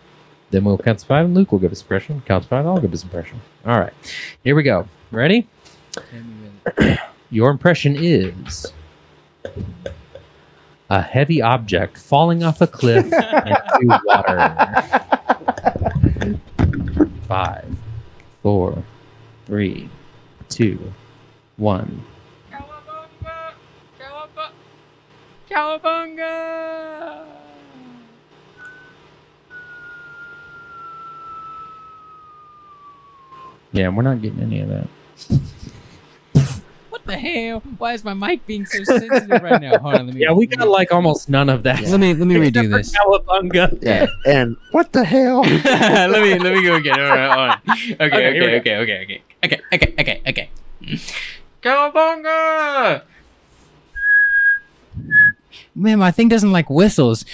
Then 0.52 0.66
we'll 0.66 0.78
count 0.78 1.00
to 1.00 1.06
five, 1.06 1.26
and 1.26 1.34
Luke 1.34 1.52
will 1.52 1.60
give 1.60 1.72
us 1.72 1.80
an 1.80 1.86
impression. 1.86 2.22
Count 2.26 2.44
to 2.44 2.50
five, 2.50 2.66
I'll 2.66 2.80
give 2.80 2.94
us 2.94 3.04
an 3.04 3.10
impression. 3.10 3.42
All 3.66 3.80
right, 3.80 3.94
here 4.44 4.56
we 4.56 4.64
go. 4.64 4.88
Ready? 5.12 5.48
Hit 6.12 6.26
me 6.26 6.50
with 6.66 6.80
it. 6.80 7.00
Your 7.30 7.50
impression 7.50 7.96
is 7.98 8.66
a 10.90 11.02
heavy 11.02 11.42
object 11.42 11.98
falling 11.98 12.44
off 12.44 12.60
a 12.60 12.68
cliff 12.68 13.06
into 13.14 14.02
water. 14.04 15.02
Five, 17.30 17.78
four, 18.44 18.84
three, 19.46 19.90
two, 20.50 20.92
one. 21.56 22.04
Cowabunga! 22.52 23.54
Cowabunga! 23.98 24.52
Cowabunga! 25.50 27.31
Yeah, 33.72 33.90
we're 33.90 34.04
not 34.04 34.22
getting 34.22 34.42
any 34.42 34.60
of 34.62 34.70
that. 34.70 34.88
What 36.90 37.06
the 37.06 37.18
hell? 37.18 37.62
Why 37.78 37.94
is 37.94 38.04
my 38.04 38.14
mic 38.14 38.46
being 38.46 38.66
so 38.66 38.84
sensitive 38.84 39.42
right 39.42 39.62
now? 39.62 39.78
Hold 39.80 39.96
on, 39.96 40.06
let 40.08 40.16
me. 40.16 40.22
Yeah, 40.22 40.34
we 40.34 40.46
got 40.46 40.68
like 40.68 40.92
almost 40.92 41.30
none 41.30 41.50
of 41.50 41.64
that. 41.64 41.82
Let 41.82 42.00
me 42.00 42.14
let 42.14 42.28
me 42.28 42.36
redo 42.36 42.70
this. 42.70 42.94
Cowabunga. 42.96 43.80
Yeah. 43.82 44.08
And 44.26 44.58
what 44.72 44.92
the 44.92 45.04
hell? 45.04 45.42
let 45.44 46.22
me 46.22 46.38
let 46.38 46.54
me 46.54 46.64
go 46.64 46.76
again. 46.76 47.00
All 47.00 47.10
right, 47.10 47.28
all 47.30 47.48
right. 47.48 47.60
Okay, 48.02 48.06
Okay, 48.06 48.58
okay, 48.60 48.78
okay, 48.78 48.78
okay, 48.78 49.22
okay, 49.44 49.62
okay, 49.74 49.94
okay, 50.00 50.22
okay, 50.28 50.50
okay. 50.82 51.00
Cowabunga! 51.62 53.04
Man, 55.74 56.00
my 56.00 56.12
thing 56.12 56.28
doesn't 56.28 56.52
like 56.52 56.70
whistles. 56.70 57.26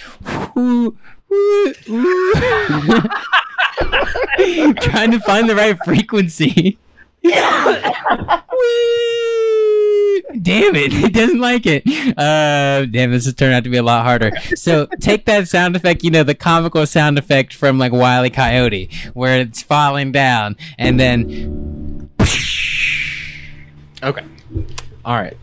Trying 4.81 5.11
to 5.11 5.19
find 5.19 5.49
the 5.49 5.55
right 5.55 5.77
frequency. 5.83 6.77
Damn 10.41 10.75
it, 10.75 10.93
it 10.93 11.13
doesn't 11.13 11.39
like 11.39 11.65
it. 11.65 11.83
Uh, 12.17 12.85
damn, 12.85 13.11
this 13.11 13.25
has 13.25 13.33
turned 13.33 13.53
out 13.53 13.63
to 13.63 13.69
be 13.69 13.77
a 13.77 13.83
lot 13.83 14.03
harder. 14.03 14.31
So 14.55 14.85
take 14.99 15.25
that 15.25 15.47
sound 15.47 15.75
effect, 15.75 16.03
you 16.03 16.11
know, 16.11 16.23
the 16.23 16.35
comical 16.35 16.85
sound 16.85 17.17
effect 17.17 17.53
from 17.53 17.79
like 17.79 17.91
Wile 17.91 18.25
E. 18.25 18.29
Coyote, 18.29 18.89
where 19.13 19.39
it's 19.39 19.61
falling 19.61 20.11
down, 20.11 20.57
and 20.77 20.99
then 20.99 22.09
Okay. 24.03 24.23
All 25.03 25.15
right. 25.15 25.37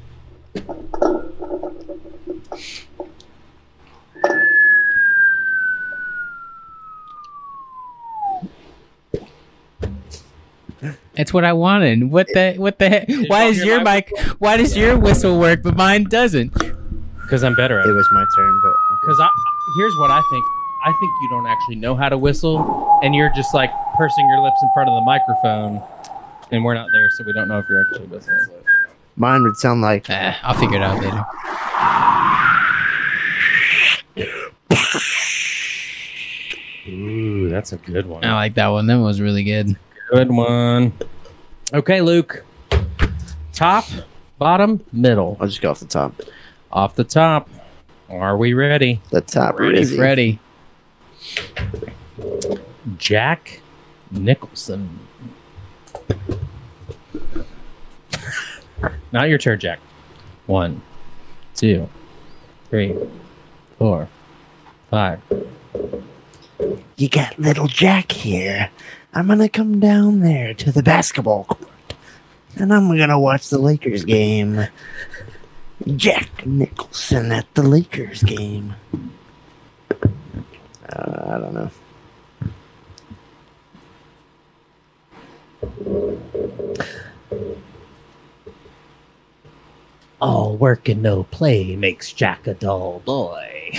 It's 11.16 11.32
what 11.32 11.44
I 11.44 11.52
wanted. 11.52 12.10
What 12.10 12.26
the 12.28 12.54
what 12.56 12.78
the 12.78 12.88
heck? 12.88 13.08
Why 13.28 13.44
want 13.44 13.50
is 13.50 13.58
your 13.58 13.66
your 13.76 13.84
mic? 13.84 14.10
Why 14.38 14.56
does 14.56 14.76
your 14.76 14.98
whistle 14.98 15.38
work 15.38 15.62
but 15.62 15.76
mine 15.76 16.04
doesn't? 16.04 16.52
Because 17.22 17.42
I'm 17.44 17.54
better 17.54 17.78
at 17.80 17.86
it 17.86 17.90
it. 17.90 17.92
was 17.92 18.08
my 18.12 18.24
turn, 18.36 18.60
but 18.62 18.72
Because 19.02 19.20
I 19.20 19.28
here's 19.78 19.96
what 19.96 20.10
I 20.10 20.20
think. 20.30 20.44
I 20.86 20.92
think 21.00 21.12
you 21.22 21.28
don't 21.30 21.46
actually 21.46 21.76
know 21.76 21.94
how 21.94 22.10
to 22.10 22.18
whistle, 22.18 22.98
and 23.02 23.14
you're 23.14 23.32
just 23.34 23.54
like 23.54 23.70
pursing 23.96 24.28
your 24.28 24.40
lips 24.40 24.58
in 24.62 24.68
front 24.74 24.90
of 24.90 24.94
the 24.94 25.00
microphone 25.00 25.82
and 26.50 26.62
we're 26.64 26.74
not 26.74 26.88
there, 26.92 27.08
so 27.10 27.24
we 27.24 27.32
don't 27.32 27.48
know 27.48 27.58
if 27.58 27.64
you're 27.70 27.80
actually 27.80 28.06
whistling. 28.06 28.38
Mine 29.16 29.42
would 29.44 29.56
sound 29.56 29.80
like 29.80 30.10
Eh, 30.10 30.34
I'll 30.42 30.54
figure 30.54 30.76
it 30.76 30.82
out 30.82 31.00
later. 31.02 31.24
Ooh, 36.86 37.48
that's 37.48 37.72
a 37.72 37.76
good 37.78 38.06
one. 38.06 38.24
I 38.24 38.34
like 38.34 38.54
that 38.54 38.68
one. 38.68 38.86
That 38.86 38.96
one 38.96 39.04
was 39.04 39.20
really 39.20 39.44
good. 39.44 39.76
Good 40.10 40.30
one. 40.30 40.92
Okay, 41.72 42.00
Luke. 42.00 42.44
Top, 43.52 43.84
bottom, 44.38 44.84
middle. 44.92 45.36
I'll 45.40 45.46
just 45.46 45.60
go 45.60 45.70
off 45.70 45.80
the 45.80 45.86
top. 45.86 46.12
Off 46.72 46.94
the 46.94 47.04
top. 47.04 47.48
Are 48.10 48.36
we 48.36 48.52
ready? 48.54 49.00
The 49.10 49.20
top 49.20 49.58
Ready, 49.58 49.80
easy. 49.80 49.98
ready. 49.98 50.38
Jack 52.98 53.60
Nicholson. 54.10 54.98
Not 59.12 59.28
your 59.28 59.38
turn, 59.38 59.58
Jack. 59.58 59.78
One, 60.46 60.82
two, 61.54 61.88
three, 62.68 62.94
four, 63.78 64.08
five. 64.90 65.20
You 66.96 67.08
got 67.08 67.38
little 67.38 67.68
Jack 67.68 68.12
here. 68.12 68.70
I'm 69.16 69.28
gonna 69.28 69.48
come 69.48 69.78
down 69.78 70.20
there 70.20 70.54
to 70.54 70.72
the 70.72 70.82
basketball 70.82 71.44
court, 71.44 71.94
and 72.56 72.74
I'm 72.74 72.88
gonna 72.98 73.20
watch 73.20 73.48
the 73.48 73.58
Lakers 73.58 74.04
game. 74.04 74.66
Jack 75.94 76.44
Nicholson 76.44 77.30
at 77.30 77.46
the 77.54 77.62
Lakers 77.62 78.24
game. 78.24 78.74
Uh, 80.88 81.26
I 81.26 81.38
don't 81.38 81.54
know. 81.54 81.70
All 90.20 90.56
work 90.56 90.88
and 90.88 91.02
no 91.02 91.22
play 91.22 91.76
makes 91.76 92.12
Jack 92.12 92.48
a 92.48 92.54
dull 92.54 93.00
boy. 93.04 93.70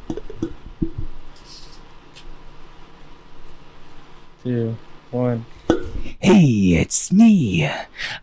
Two, 4.44 4.76
one. 5.12 5.46
Hey, 6.20 6.76
it's 6.80 7.12
me. 7.12 7.70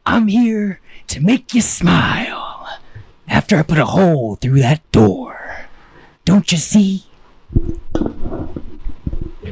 I'm 0.04 0.26
here 0.28 0.80
to 1.08 1.20
make 1.20 1.54
you 1.54 1.60
smile. 1.60 2.66
After 3.28 3.56
I 3.56 3.62
put 3.62 3.78
a 3.78 3.84
hole 3.84 4.36
through 4.36 4.60
that 4.60 4.90
door. 4.90 5.68
Don't 6.24 6.50
you 6.52 6.58
see? 6.58 7.04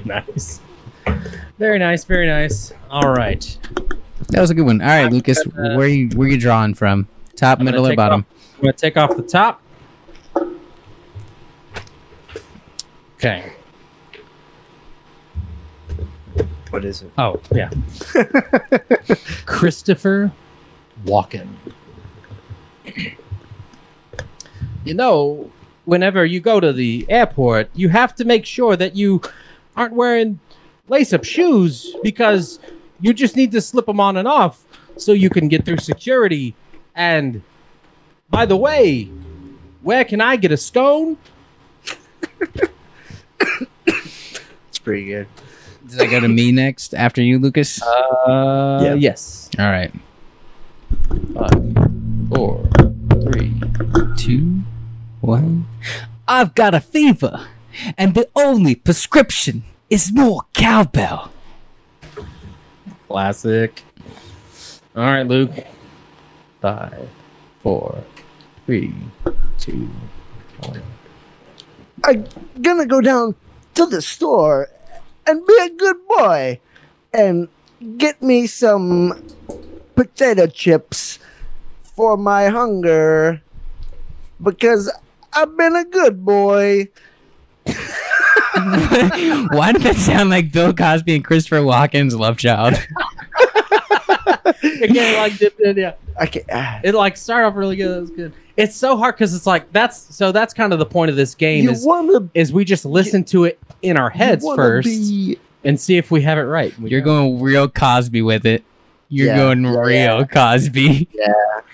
Nice. 0.05 0.61
Very 1.59 1.81
nice, 1.81 2.05
very 2.05 2.29
nice. 2.29 2.73
All 2.91 3.09
right. 3.09 3.59
That 4.29 4.41
was 4.41 4.51
a 4.51 4.55
good 4.55 4.65
one. 4.67 4.81
All 4.81 4.87
right, 4.87 5.11
Lucas, 5.11 5.39
uh, 5.41 5.75
where 5.75 5.89
you 5.89 6.09
where 6.11 6.29
you 6.29 6.39
drawing 6.39 6.75
from? 6.75 7.09
Top, 7.35 7.59
I'm 7.59 7.65
middle, 7.65 7.85
or 7.85 7.97
bottom? 7.97 8.25
I'm 8.55 8.63
going 8.63 8.73
to 8.73 8.79
take 8.79 8.97
off 8.97 9.17
the 9.17 9.23
top. 9.25 9.61
Okay. 13.17 13.56
What 16.71 16.85
is 16.85 17.03
it? 17.03 17.11
Oh, 17.17 17.41
yeah. 17.55 17.71
Christopher 19.47 20.33
Walken. 21.05 21.49
You 24.85 24.95
know, 24.95 25.51
whenever 25.85 26.25
you 26.25 26.41
go 26.41 26.61
to 26.61 26.73
the 26.73 27.07
airport, 27.09 27.71
you 27.75 27.89
have 27.89 28.15
to 28.17 28.25
make 28.25 28.45
sure 28.45 28.77
that 28.77 28.97
you 28.97 29.21
aren't 29.77 29.95
wearing 29.95 30.41
lace 30.89 31.13
up 31.13 31.25
shoes 31.25 31.95
because 32.03 32.59
you 33.01 33.13
just 33.13 33.37
need 33.37 33.53
to 33.53 33.61
slip 33.61 33.87
them 33.87 34.01
on 34.01 34.17
and 34.17 34.29
off 34.29 34.65
so 34.97 35.13
you 35.13 35.31
can 35.31 35.49
get 35.49 35.65
through 35.65 35.79
security. 35.79 36.55
And 36.95 37.43
by 38.31 38.47
the 38.47 38.57
way, 38.57 39.05
where 39.83 40.05
can 40.05 40.21
I 40.21 40.37
get 40.37 40.53
a 40.53 40.57
scone? 40.57 41.17
It's 44.69 44.79
pretty 44.83 45.07
good. 45.07 45.29
Does 45.97 46.05
that 46.05 46.11
go 46.11 46.21
to 46.21 46.29
me 46.29 46.53
next 46.65 46.93
after 46.95 47.23
you, 47.23 47.39
Lucas? 47.39 47.81
Uh, 47.83 48.81
Yeah. 48.85 48.95
yes. 48.95 49.49
All 49.59 49.65
right. 49.71 49.91
Five, 51.33 51.89
four, 52.29 52.69
three, 53.23 53.55
Two, 54.19 54.61
one. 55.23 55.67
I've 56.29 56.55
got 56.55 56.75
a 56.75 56.81
fever, 56.81 57.47
and 57.97 58.15
the 58.15 58.29
only 58.37 58.75
prescription 58.75 59.65
is 59.89 60.13
more 60.13 60.43
cowbell. 60.53 61.33
Classic. 63.09 63.83
All 64.95 65.03
right, 65.05 65.27
Luke. 65.27 65.53
Five, 66.61 67.09
four, 67.63 68.05
three, 68.67 68.93
two, 69.59 69.89
one. 70.61 70.83
I'm 72.05 72.27
gonna 72.61 72.85
go 72.87 73.01
down 73.01 73.35
to 73.75 73.87
the 73.87 74.03
store 74.03 74.69
and 75.27 75.45
be 75.47 75.59
a 75.63 75.71
good 75.71 75.97
boy 76.09 76.61
and 77.13 77.49
get 77.99 78.23
me 78.23 78.47
some 78.47 79.23
potato 79.95 80.47
chips 80.47 81.19
for 81.81 82.17
my 82.17 82.49
hunger 82.49 83.43
because 84.43 84.93
I've 85.33 85.57
been 85.57 85.77
a 85.77 85.85
good 85.85 86.25
boy. 86.25 86.89
Why 88.57 89.73
did 89.73 89.83
that 89.83 89.97
sound 89.97 90.31
like 90.31 90.53
Bill 90.53 90.73
Cosby 90.73 91.17
and 91.17 91.25
Christopher 91.25 91.61
Walken's 91.61 92.15
love 92.15 92.39
child? 92.39 92.75
Again, 94.83 95.17
like 95.17 95.37
dipped 95.39 95.61
in, 95.61 95.77
yeah. 95.77 95.95
I 96.19 96.27
can 96.27 96.43
ah. 96.53 96.81
It 96.85 96.95
like 96.95 97.17
started 97.17 97.47
off 97.49 97.57
really 97.57 97.77
good. 97.77 97.95
That 97.95 98.01
was 98.01 98.11
good. 98.11 98.33
It's 98.57 98.75
so 98.77 98.97
hard 98.97 99.17
because 99.17 99.35
it's 99.35 99.47
like 99.47 99.71
that's 99.73 100.15
so 100.15 100.33
that's 100.33 100.55
kind 100.55 100.73
of 100.73 100.79
the 100.79 100.87
point 100.87 101.11
of 101.11 101.17
this 101.17 101.35
game 101.35 101.65
You 101.65 101.71
is 101.73 101.85
wanna, 101.85 102.29
is 102.35 102.53
we 102.53 102.65
just 102.65 102.85
listen 102.87 103.23
to 103.25 103.45
it 103.45 103.59
in 103.83 103.97
our 103.99 104.09
heads 104.11 104.43
you 104.43 104.49
wanna 104.49 104.63
first 104.63 104.89
be- 104.89 105.39
and 105.65 105.79
see 105.81 105.97
if 105.99 106.11
we 106.11 106.23
have 106.23 106.39
it 106.39 106.43
right. 106.43 106.79
We 106.79 106.91
You're 106.91 107.01
don't. 107.03 107.35
going 107.37 107.43
real 107.43 107.69
Cosby 107.69 108.23
with 108.23 108.47
it. 108.47 108.65
You're 109.09 109.27
Yeah, 109.29 109.37
going 109.37 109.63
yeah, 109.65 109.79
real 109.81 110.19
yeah. 110.21 110.25
Cosby. 110.25 111.09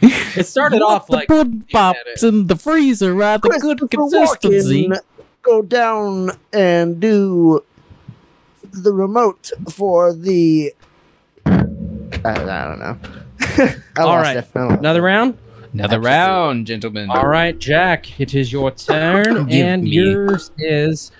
It 0.01 0.47
started 0.47 0.83
off 0.83 1.07
the 1.07 1.13
like 1.13 1.29
pudding 1.29 1.65
pops 1.71 2.23
in 2.25 2.47
the 2.49 2.57
freezer 2.57 3.23
at 3.23 3.43
the 3.43 3.49
good 3.51 3.79
Christopher 3.79 3.87
consistency. 3.89 4.89
Walken 4.89 5.01
go 5.43 5.63
down 5.63 6.31
and 6.53 6.99
do 7.01 7.63
the 8.73 8.93
remote 8.93 9.51
for 9.71 10.13
the. 10.13 10.73
I, 12.25 12.31
I 12.31 12.65
don't 12.65 12.79
know. 12.79 12.99
I 13.41 13.77
All 14.01 14.21
it. 14.23 14.27
I 14.27 14.35
don't 14.35 14.55
know. 14.55 14.69
another 14.79 15.03
round. 15.03 15.39
Another 15.73 16.01
round, 16.01 16.67
gentlemen. 16.67 17.09
All 17.11 17.27
right, 17.27 17.59
Jack, 17.59 18.21
it 18.21 18.35
is 18.35 18.53
your 18.53 18.71
turn, 18.73 19.51
and 19.51 19.85
me. 19.85 19.91
yours 19.91 20.51
is 20.59 21.11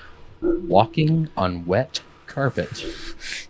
walking 0.43 1.29
on 1.37 1.65
wet 1.65 2.01
carpet. 2.27 2.85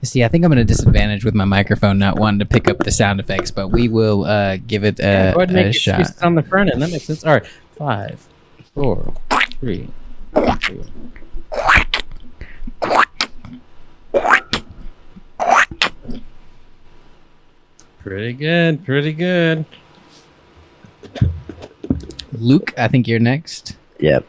See, 0.02 0.22
I 0.22 0.28
think 0.28 0.44
I'm 0.44 0.52
at 0.52 0.58
a 0.58 0.64
disadvantage 0.64 1.24
with 1.24 1.34
my 1.34 1.44
microphone 1.44 1.98
not 1.98 2.18
wanting 2.18 2.38
to 2.40 2.46
pick 2.46 2.68
up 2.68 2.78
the 2.78 2.90
sound 2.92 3.18
effects, 3.20 3.50
but 3.50 3.68
we 3.68 3.88
will 3.88 4.24
uh, 4.24 4.58
give 4.58 4.84
it 4.84 4.98
Go 4.98 5.04
a, 5.04 5.08
ahead 5.34 5.36
and 5.48 5.52
make 5.52 5.66
a 5.66 5.68
it 5.70 5.72
shot. 5.74 6.00
excuses 6.00 6.22
on 6.22 6.34
the 6.36 6.42
front 6.42 6.70
end. 6.72 6.80
That 6.82 6.90
makes 6.90 7.04
sense. 7.04 7.24
All 7.24 7.32
right, 7.34 7.46
five, 7.76 8.24
four, 8.74 9.12
three, 9.60 9.88
two. 10.60 10.84
Pretty 18.02 18.32
good. 18.32 18.84
Pretty 18.84 19.12
good. 19.12 19.64
Luke, 22.32 22.74
I 22.76 22.88
think 22.88 23.06
you're 23.06 23.20
next. 23.20 23.76
Yep. 24.00 24.26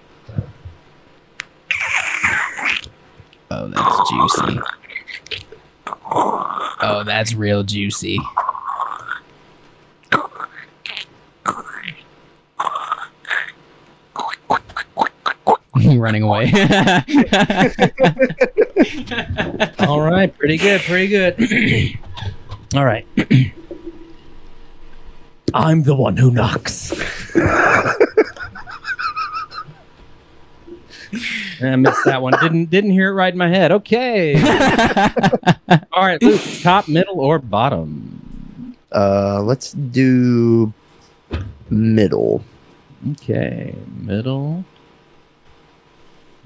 Oh, 3.50 3.68
that's 3.68 4.10
juicy. 4.10 4.60
Oh, 6.06 7.04
that's 7.06 7.34
real 7.34 7.64
juicy. 7.64 8.20
Running 15.76 16.24
away. 16.24 16.52
All 19.80 20.02
right, 20.02 20.36
pretty 20.38 20.58
good. 20.58 20.82
Pretty 20.82 21.08
good. 21.08 21.36
All 22.76 22.86
right. 22.86 23.06
I'm 25.54 25.84
the 25.84 25.96
one 25.96 26.18
who 26.18 26.32
knocks. 26.32 26.92
I 31.62 31.76
missed 31.76 32.06
that 32.06 32.22
one. 32.22 32.34
Didn't 32.42 32.70
didn't 32.70 32.92
hear 32.92 33.10
it 33.10 33.14
right 33.14 33.32
in 33.32 33.38
my 33.38 33.48
head. 33.48 33.72
Okay. 33.72 34.36
All 35.92 36.06
right, 36.06 36.22
Luke. 36.22 36.42
Top, 36.62 36.88
middle, 36.88 37.20
or 37.20 37.40
bottom? 37.40 38.76
Uh, 38.92 39.42
let's 39.42 39.72
do 39.74 40.74
middle. 41.70 42.44
Okay, 43.12 43.76
middle. 43.96 44.66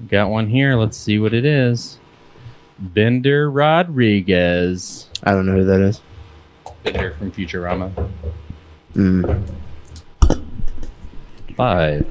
Got 0.08 0.30
one 0.30 0.48
here. 0.48 0.76
Let's 0.76 0.96
see 0.96 1.18
what 1.18 1.34
it 1.34 1.44
is. 1.44 1.98
Bender 2.78 3.50
Rodriguez. 3.50 5.08
I 5.24 5.32
don't 5.32 5.46
know 5.46 5.54
who 5.54 5.64
that 5.64 5.80
is. 5.80 6.00
Bender 6.84 7.14
from 7.14 7.32
Futurama. 7.32 8.10
Mm. 8.98 9.44
Five, 11.56 12.04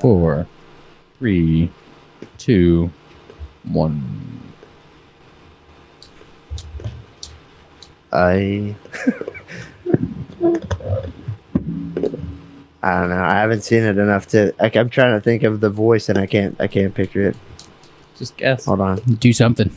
four, 0.00 0.46
three, 1.18 1.68
two, 2.38 2.92
one. 3.64 4.40
I. 8.12 8.76
I 12.84 13.00
don't 13.00 13.10
know. 13.10 13.22
I 13.22 13.34
haven't 13.34 13.62
seen 13.62 13.82
it 13.82 13.98
enough 13.98 14.28
to. 14.28 14.54
Like, 14.60 14.76
I'm 14.76 14.90
trying 14.90 15.16
to 15.16 15.20
think 15.20 15.42
of 15.42 15.58
the 15.60 15.70
voice, 15.70 16.08
and 16.08 16.16
I 16.18 16.26
can't. 16.26 16.54
I 16.60 16.68
can't 16.68 16.94
picture 16.94 17.30
it. 17.30 17.36
Just 18.16 18.36
guess. 18.36 18.66
Hold 18.66 18.80
on. 18.80 18.98
Do 18.98 19.32
something. 19.32 19.76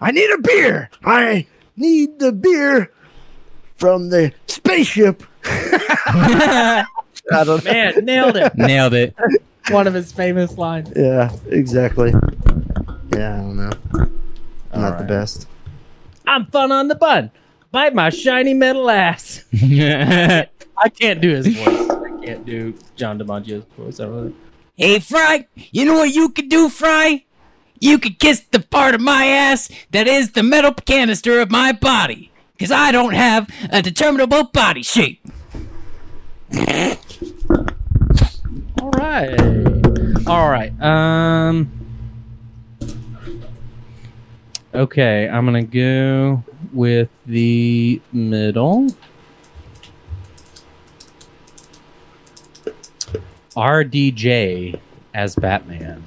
I 0.00 0.10
need 0.10 0.30
a 0.30 0.38
beer. 0.38 0.88
I 1.04 1.46
need 1.76 2.18
the 2.18 2.32
beer 2.32 2.90
from 3.76 4.08
the 4.08 4.32
spaceship. 4.46 5.22
I 5.44 6.84
don't 7.44 7.64
know. 7.64 7.72
Man, 7.72 8.04
nailed 8.04 8.36
it. 8.36 8.54
Nailed 8.56 8.94
it. 8.94 9.14
One 9.70 9.86
of 9.86 9.94
his 9.94 10.12
famous 10.12 10.56
lines. 10.58 10.92
Yeah, 10.94 11.34
exactly. 11.48 12.12
Yeah, 13.12 13.34
I 13.34 13.36
don't 13.38 13.56
know. 13.56 13.70
All 14.72 14.80
Not 14.80 14.98
the 14.98 15.04
best. 15.04 15.48
I'm 16.26 16.46
fun 16.46 16.70
on 16.70 16.88
the 16.88 16.94
bun. 16.94 17.30
Bite 17.72 17.94
my 17.94 18.10
shiny 18.10 18.54
metal 18.54 18.88
ass. 18.90 19.44
I 19.54 20.48
can't 21.00 21.20
do 21.20 21.30
his 21.30 21.48
voice. 21.48 21.90
I 21.90 22.24
can't 22.24 22.46
do 22.46 22.74
John 22.94 23.18
DiMaggio's 23.18 23.64
voice. 23.76 23.98
I 24.00 24.06
really. 24.06 24.34
Hey, 24.76 24.98
Fry, 25.00 25.46
you 25.54 25.84
know 25.84 25.94
what 25.94 26.14
you 26.14 26.28
could 26.28 26.48
do, 26.48 26.68
Fry? 26.68 27.24
You 27.80 27.98
could 27.98 28.18
kiss 28.18 28.40
the 28.40 28.60
part 28.60 28.94
of 28.94 29.00
my 29.00 29.26
ass 29.26 29.70
that 29.90 30.06
is 30.06 30.32
the 30.32 30.42
metal 30.42 30.72
canister 30.72 31.40
of 31.40 31.50
my 31.50 31.72
body. 31.72 32.30
Because 32.56 32.70
I 32.70 32.90
don't 32.90 33.12
have 33.14 33.48
a 33.70 33.82
determinable 33.82 34.44
body 34.44 34.82
shape. 34.82 35.20
All 38.80 38.90
right. 38.90 39.38
All 40.26 40.48
right. 40.48 40.72
Um. 40.80 41.70
Okay, 44.74 45.28
I'm 45.28 45.44
gonna 45.44 45.62
go 45.62 46.42
with 46.72 47.08
the 47.26 48.00
middle. 48.12 48.88
RDJ 53.56 54.78
as 55.14 55.34
Batman. 55.36 56.02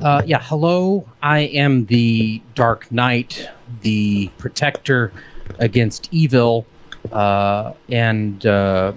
Uh, 0.00 0.22
yeah, 0.24 0.40
hello. 0.40 1.04
I 1.22 1.40
am 1.40 1.86
the 1.86 2.40
Dark 2.54 2.92
Knight, 2.92 3.48
the 3.80 4.30
protector 4.38 5.12
against 5.58 6.08
evil, 6.12 6.66
uh, 7.10 7.72
and 7.88 8.46
uh, 8.46 8.92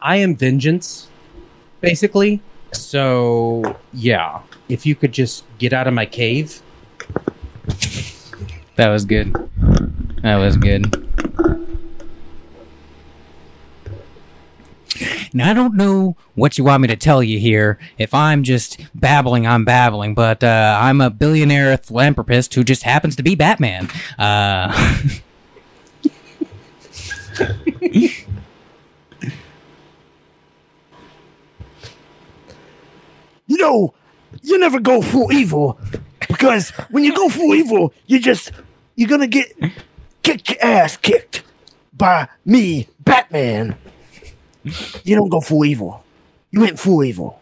I 0.00 0.16
am 0.16 0.36
vengeance, 0.36 1.08
basically. 1.82 2.40
So, 2.72 3.76
yeah, 3.92 4.40
if 4.70 4.86
you 4.86 4.94
could 4.94 5.12
just 5.12 5.44
get 5.58 5.74
out 5.74 5.86
of 5.86 5.92
my 5.92 6.06
cave. 6.06 6.62
That 8.76 8.88
was 8.88 9.04
good. 9.04 9.34
That 10.22 10.36
was 10.36 10.56
good. 10.56 10.86
Now, 15.32 15.50
I 15.50 15.54
don't 15.54 15.76
know 15.76 16.16
what 16.34 16.58
you 16.58 16.64
want 16.64 16.82
me 16.82 16.88
to 16.88 16.96
tell 16.96 17.22
you 17.22 17.38
here. 17.38 17.78
If 17.98 18.14
I'm 18.14 18.42
just 18.42 18.80
babbling, 18.94 19.46
I'm 19.46 19.64
babbling, 19.64 20.14
but 20.14 20.42
uh, 20.42 20.78
I'm 20.80 21.00
a 21.00 21.10
billionaire 21.10 21.76
philanthropist 21.78 22.54
who 22.54 22.64
just 22.64 22.82
happens 22.82 23.16
to 23.16 23.22
be 23.22 23.34
Batman. 23.34 23.88
Uh, 24.18 25.08
You 33.50 33.56
know, 33.56 33.94
you 34.42 34.58
never 34.60 34.78
go 34.78 35.02
full 35.02 35.32
evil 35.32 35.76
because 36.28 36.70
when 36.90 37.02
you 37.02 37.12
go 37.12 37.28
full 37.28 37.52
evil, 37.52 37.92
you 38.06 38.20
just 38.20 38.52
you're 38.94 39.08
gonna 39.08 39.26
get 39.26 39.52
get 40.22 40.48
your 40.48 40.58
ass 40.62 40.96
kicked 40.96 41.42
by 41.92 42.28
me, 42.44 42.86
Batman. 43.00 43.76
You 44.64 45.16
don't 45.16 45.28
go 45.28 45.40
full 45.40 45.64
evil. 45.64 46.04
You 46.50 46.60
went 46.60 46.78
full 46.78 47.02
evil. 47.04 47.40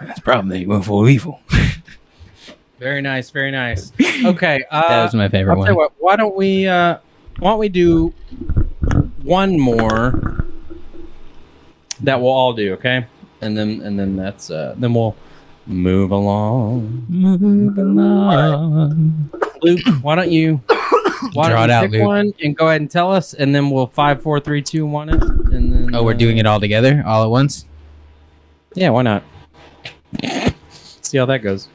that's 0.00 0.18
the 0.18 0.22
problem 0.24 0.48
that 0.48 0.58
you 0.58 0.68
went 0.68 0.84
full 0.84 1.08
evil. 1.08 1.40
Very 2.78 3.02
nice, 3.02 3.28
very 3.28 3.50
nice. 3.50 3.92
Okay, 4.24 4.64
uh, 4.70 4.80
That 4.88 5.02
was 5.04 5.14
my 5.14 5.28
favorite 5.28 5.52
I'll 5.52 5.58
one. 5.60 5.74
what, 5.74 5.92
why 5.98 6.16
don't 6.16 6.34
we 6.34 6.66
uh, 6.66 6.96
why 7.38 7.50
don't 7.50 7.58
we 7.58 7.68
do 7.68 8.08
one 9.22 9.60
more 9.60 10.46
that 12.00 12.18
we'll 12.18 12.30
all 12.30 12.54
do, 12.54 12.72
okay? 12.74 13.04
And 13.42 13.54
then 13.56 13.82
and 13.82 13.98
then 13.98 14.16
that's 14.16 14.50
uh, 14.50 14.74
then 14.78 14.94
we'll 14.94 15.14
move 15.66 16.10
along. 16.10 17.04
Move 17.10 17.76
along. 17.76 19.28
Luke, 19.60 19.80
why 20.00 20.14
don't 20.14 20.30
you 20.30 20.62
why 21.32 21.48
Draw 21.50 21.66
don't 21.66 21.70
it 21.70 21.72
out, 21.72 21.82
pick 21.84 21.92
Luke. 21.92 22.06
one 22.06 22.34
and 22.42 22.56
go 22.56 22.68
ahead 22.68 22.80
and 22.80 22.90
tell 22.90 23.12
us, 23.12 23.34
and 23.34 23.54
then 23.54 23.70
we'll 23.70 23.86
five, 23.88 24.22
four, 24.22 24.40
three, 24.40 24.62
two, 24.62 24.86
one 24.86 25.08
it, 25.08 25.22
and 25.22 25.72
then 25.72 25.94
Oh, 25.94 26.04
we're 26.04 26.14
doing 26.14 26.38
it 26.38 26.46
all 26.46 26.60
together, 26.60 27.02
all 27.06 27.24
at 27.24 27.30
once. 27.30 27.66
Yeah, 28.74 28.90
why 28.90 29.02
not? 29.02 29.22
See 30.70 31.18
how 31.18 31.26
that 31.26 31.38
goes. 31.38 31.68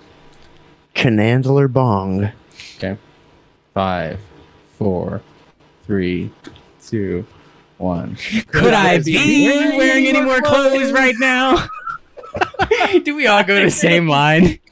Chanandler 0.95 1.71
bong. 1.71 2.31
Okay, 2.77 2.97
five, 3.73 4.19
four, 4.77 5.21
three, 5.85 6.31
two, 6.85 7.25
one. 7.77 8.15
Could 8.47 8.73
I 8.73 8.99
be 8.99 9.47
wearing 9.77 10.07
any 10.07 10.21
more 10.21 10.41
clothes 10.41 10.91
right 10.93 11.15
now? 11.19 11.67
Do 13.03 13.15
we 13.15 13.27
all 13.27 13.43
go 13.43 13.59
to 13.59 13.65
the 13.65 13.71
same 13.71 14.07
line? 14.07 14.59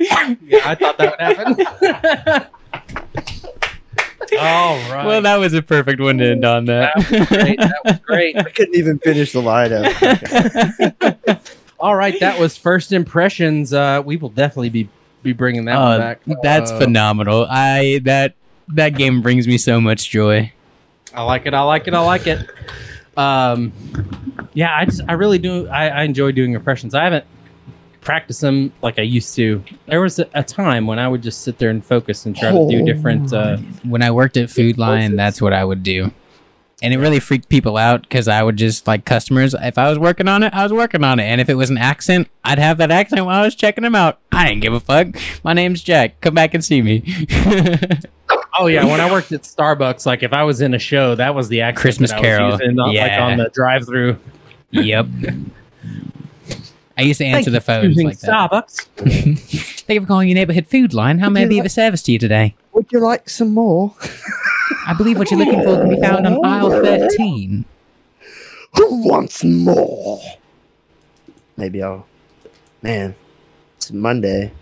Yeah, 0.00 0.60
I 0.64 0.74
thought 0.74 0.96
that 0.98 1.10
would 1.10 1.20
happen. 1.20 2.46
All 4.38 4.76
right. 4.92 5.06
Well, 5.06 5.22
that 5.22 5.36
was 5.36 5.54
a 5.54 5.62
perfect 5.62 6.00
one 6.00 6.18
to 6.18 6.30
end 6.30 6.44
on 6.44 6.66
that. 6.66 6.92
That 6.96 7.10
was 7.20 7.28
great. 7.28 7.58
That 7.58 7.74
was 7.84 7.98
great. 7.98 8.36
I 8.36 8.44
couldn't 8.44 8.76
even 8.76 8.98
finish 9.00 9.32
the 9.32 9.42
line 9.42 9.72
up. 9.72 11.42
All 11.80 11.96
right, 11.96 12.18
that 12.20 12.38
was 12.38 12.56
first 12.56 12.92
impressions. 12.92 13.72
Uh, 13.72 14.02
we 14.04 14.16
will 14.16 14.28
definitely 14.28 14.68
be 14.70 14.88
be 15.22 15.32
bringing 15.32 15.64
that 15.66 15.78
one 15.78 15.92
Oh, 15.94 15.98
back. 15.98 16.20
that's 16.42 16.70
Uh, 16.70 16.78
phenomenal. 16.78 17.46
I 17.50 18.00
that 18.04 18.34
that 18.68 18.90
game 18.90 19.20
brings 19.22 19.46
me 19.48 19.58
so 19.58 19.80
much 19.80 20.08
joy. 20.10 20.52
I 21.12 21.22
like 21.22 21.46
it. 21.46 21.54
I 21.54 21.62
like 21.62 21.88
it. 21.88 21.94
I 21.94 22.00
like 22.00 22.26
it. 22.26 22.48
Um, 23.16 23.72
yeah, 24.54 24.74
I 24.76 24.84
just 24.84 25.00
I 25.08 25.14
really 25.14 25.38
do. 25.38 25.66
I, 25.68 25.88
I 25.88 26.02
enjoy 26.04 26.32
doing 26.32 26.52
impressions. 26.54 26.94
I 26.94 27.04
haven't 27.04 27.24
practiced 28.00 28.40
them 28.40 28.72
like 28.82 28.98
I 28.98 29.02
used 29.02 29.34
to. 29.36 29.62
There 29.86 30.00
was 30.00 30.18
a, 30.18 30.28
a 30.34 30.42
time 30.42 30.86
when 30.86 30.98
I 30.98 31.08
would 31.08 31.22
just 31.22 31.42
sit 31.42 31.58
there 31.58 31.70
and 31.70 31.84
focus 31.84 32.26
and 32.26 32.36
try 32.36 32.50
to 32.50 32.66
do 32.68 32.84
different. 32.84 33.32
Uh, 33.32 33.58
When 33.84 34.02
I 34.02 34.10
worked 34.10 34.36
at 34.36 34.50
Food 34.50 34.78
Lion, 34.78 35.16
that's 35.16 35.40
what 35.40 35.52
I 35.52 35.64
would 35.64 35.82
do. 35.82 36.10
And 36.82 36.94
it 36.94 36.98
really 36.98 37.20
freaked 37.20 37.50
people 37.50 37.76
out 37.76 38.02
because 38.02 38.26
I 38.26 38.42
would 38.42 38.56
just 38.56 38.86
like 38.86 39.04
customers. 39.04 39.54
If 39.54 39.76
I 39.76 39.90
was 39.90 39.98
working 39.98 40.28
on 40.28 40.42
it, 40.42 40.54
I 40.54 40.62
was 40.62 40.72
working 40.72 41.04
on 41.04 41.20
it. 41.20 41.24
And 41.24 41.38
if 41.38 41.50
it 41.50 41.54
was 41.54 41.68
an 41.68 41.76
accent, 41.76 42.28
I'd 42.42 42.58
have 42.58 42.78
that 42.78 42.90
accent 42.90 43.26
while 43.26 43.42
I 43.42 43.44
was 43.44 43.54
checking 43.54 43.82
them 43.84 43.94
out. 43.94 44.18
I 44.32 44.48
didn't 44.48 44.62
give 44.62 44.72
a 44.72 44.80
fuck. 44.80 45.08
My 45.44 45.52
name's 45.52 45.82
Jack. 45.82 46.22
Come 46.22 46.34
back 46.34 46.54
and 46.54 46.64
see 46.64 46.80
me. 46.80 47.02
oh 48.58 48.66
yeah, 48.66 48.86
when 48.86 48.98
I 48.98 49.10
worked 49.10 49.30
at 49.32 49.42
Starbucks, 49.42 50.06
like 50.06 50.22
if 50.22 50.32
I 50.32 50.42
was 50.44 50.62
in 50.62 50.72
a 50.72 50.78
show, 50.78 51.14
that 51.16 51.34
was 51.34 51.50
the 51.50 51.60
accent 51.60 51.82
Christmas 51.82 52.10
that 52.12 52.16
I 52.16 52.20
was 52.20 52.26
Carol. 52.26 52.50
using, 52.52 52.74
not, 52.76 52.94
like 52.94 53.12
on 53.12 53.36
the 53.36 53.50
drive-through. 53.52 54.16
yep. 54.70 55.06
I 57.00 57.04
used 57.04 57.16
to 57.18 57.24
answer 57.24 57.50
the 57.50 57.62
phones 57.62 57.88
Using 57.96 58.08
like 58.08 58.18
that. 58.20 58.50
Starbucks. 58.50 58.84
Thank 59.86 59.94
you 59.96 60.00
for 60.02 60.06
calling 60.06 60.28
your 60.28 60.34
neighborhood 60.34 60.66
food 60.66 60.92
line. 60.92 61.18
How 61.18 61.30
may 61.30 61.44
I 61.44 61.46
be 61.46 61.58
of 61.58 61.64
a 61.64 61.70
service 61.70 62.02
to 62.02 62.12
you 62.12 62.18
today? 62.18 62.54
Would 62.74 62.92
you 62.92 62.98
like 63.00 63.30
some 63.30 63.54
more? 63.54 63.94
I 64.86 64.92
believe 64.92 65.18
what 65.18 65.30
you're 65.30 65.38
looking 65.40 65.62
for 65.62 65.78
can 65.80 65.88
be 65.88 65.98
found 65.98 66.26
on 66.26 66.44
aisle 66.44 66.68
13. 66.68 67.64
Who 68.76 69.08
wants 69.08 69.42
more? 69.42 70.20
Maybe 71.56 71.82
I'll. 71.82 72.06
Man, 72.82 73.14
it's 73.78 73.90
Monday. 73.90 74.52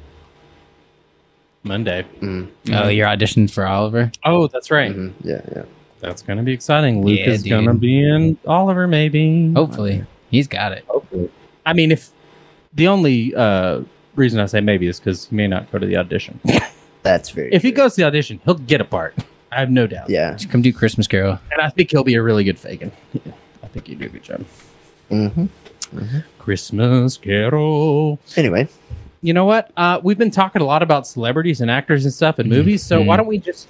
Monday. 1.64 2.06
Mm, 2.20 2.48
Oh, 2.72 2.86
you're 2.86 3.08
auditioning 3.08 3.50
for 3.50 3.66
Oliver? 3.66 4.12
Oh, 4.24 4.46
that's 4.46 4.70
right. 4.70 4.92
mhm, 4.94 5.12
Yeah, 5.24 5.40
yeah. 5.56 5.64
That's 5.98 6.22
gonna 6.22 6.44
be 6.44 6.52
exciting. 6.52 7.04
Luke 7.04 7.18
Yeah, 7.18 7.30
is 7.30 7.42
gonna 7.42 7.74
be 7.74 8.08
in 8.08 8.38
Oliver, 8.46 8.86
maybe. 8.86 9.52
Hopefully. 9.54 10.04
He's 10.30 10.46
got 10.46 10.70
it. 10.70 10.84
Hopefully. 10.86 11.28
I 11.66 11.72
mean, 11.72 11.90
if 11.90 12.10
the 12.74 12.88
only 12.88 13.34
uh, 13.34 13.80
reason 14.14 14.40
I 14.40 14.46
say 14.46 14.60
maybe 14.60 14.86
is 14.86 14.98
because 15.00 15.26
he 15.28 15.36
may 15.36 15.46
not 15.46 15.70
go 15.72 15.78
to 15.78 15.86
the 15.86 15.96
audition. 15.96 16.40
That's 17.02 17.30
very. 17.30 17.52
if 17.54 17.62
he 17.62 17.70
true. 17.70 17.76
goes 17.76 17.94
to 17.94 18.02
the 18.02 18.06
audition, 18.06 18.40
he'll 18.44 18.54
get 18.54 18.80
a 18.80 18.84
part. 18.84 19.14
I 19.50 19.60
have 19.60 19.70
no 19.70 19.86
doubt. 19.86 20.10
yeah. 20.10 20.32
Just 20.34 20.50
come 20.50 20.60
do 20.62 20.72
Christmas 20.72 21.06
Carol. 21.06 21.38
And 21.52 21.60
I 21.62 21.70
think 21.70 21.90
he'll 21.90 22.04
be 22.04 22.14
a 22.14 22.22
really 22.22 22.44
good 22.44 22.56
Fagin. 22.58 22.92
Yeah, 23.14 23.32
I 23.62 23.68
think 23.68 23.86
he'd 23.86 23.98
do 23.98 24.04
a 24.06 24.08
good 24.08 24.22
job. 24.22 24.44
Mm-hmm. 25.10 25.46
Mhm. 25.98 26.24
Christmas 26.38 27.16
Carol. 27.16 28.18
Anyway, 28.36 28.68
You 29.22 29.32
know 29.32 29.46
what? 29.46 29.70
Uh, 29.76 30.00
we've 30.02 30.18
been 30.18 30.30
talking 30.30 30.60
a 30.60 30.64
lot 30.66 30.82
about 30.82 31.06
celebrities 31.06 31.60
and 31.62 31.70
actors 31.70 32.04
and 32.04 32.12
stuff 32.12 32.38
and 32.38 32.48
movies. 32.50 32.82
So 32.82 33.00
why 33.00 33.14
Mhm. 33.14 33.18
don't 33.18 33.26
we 33.26 33.38
just 33.38 33.68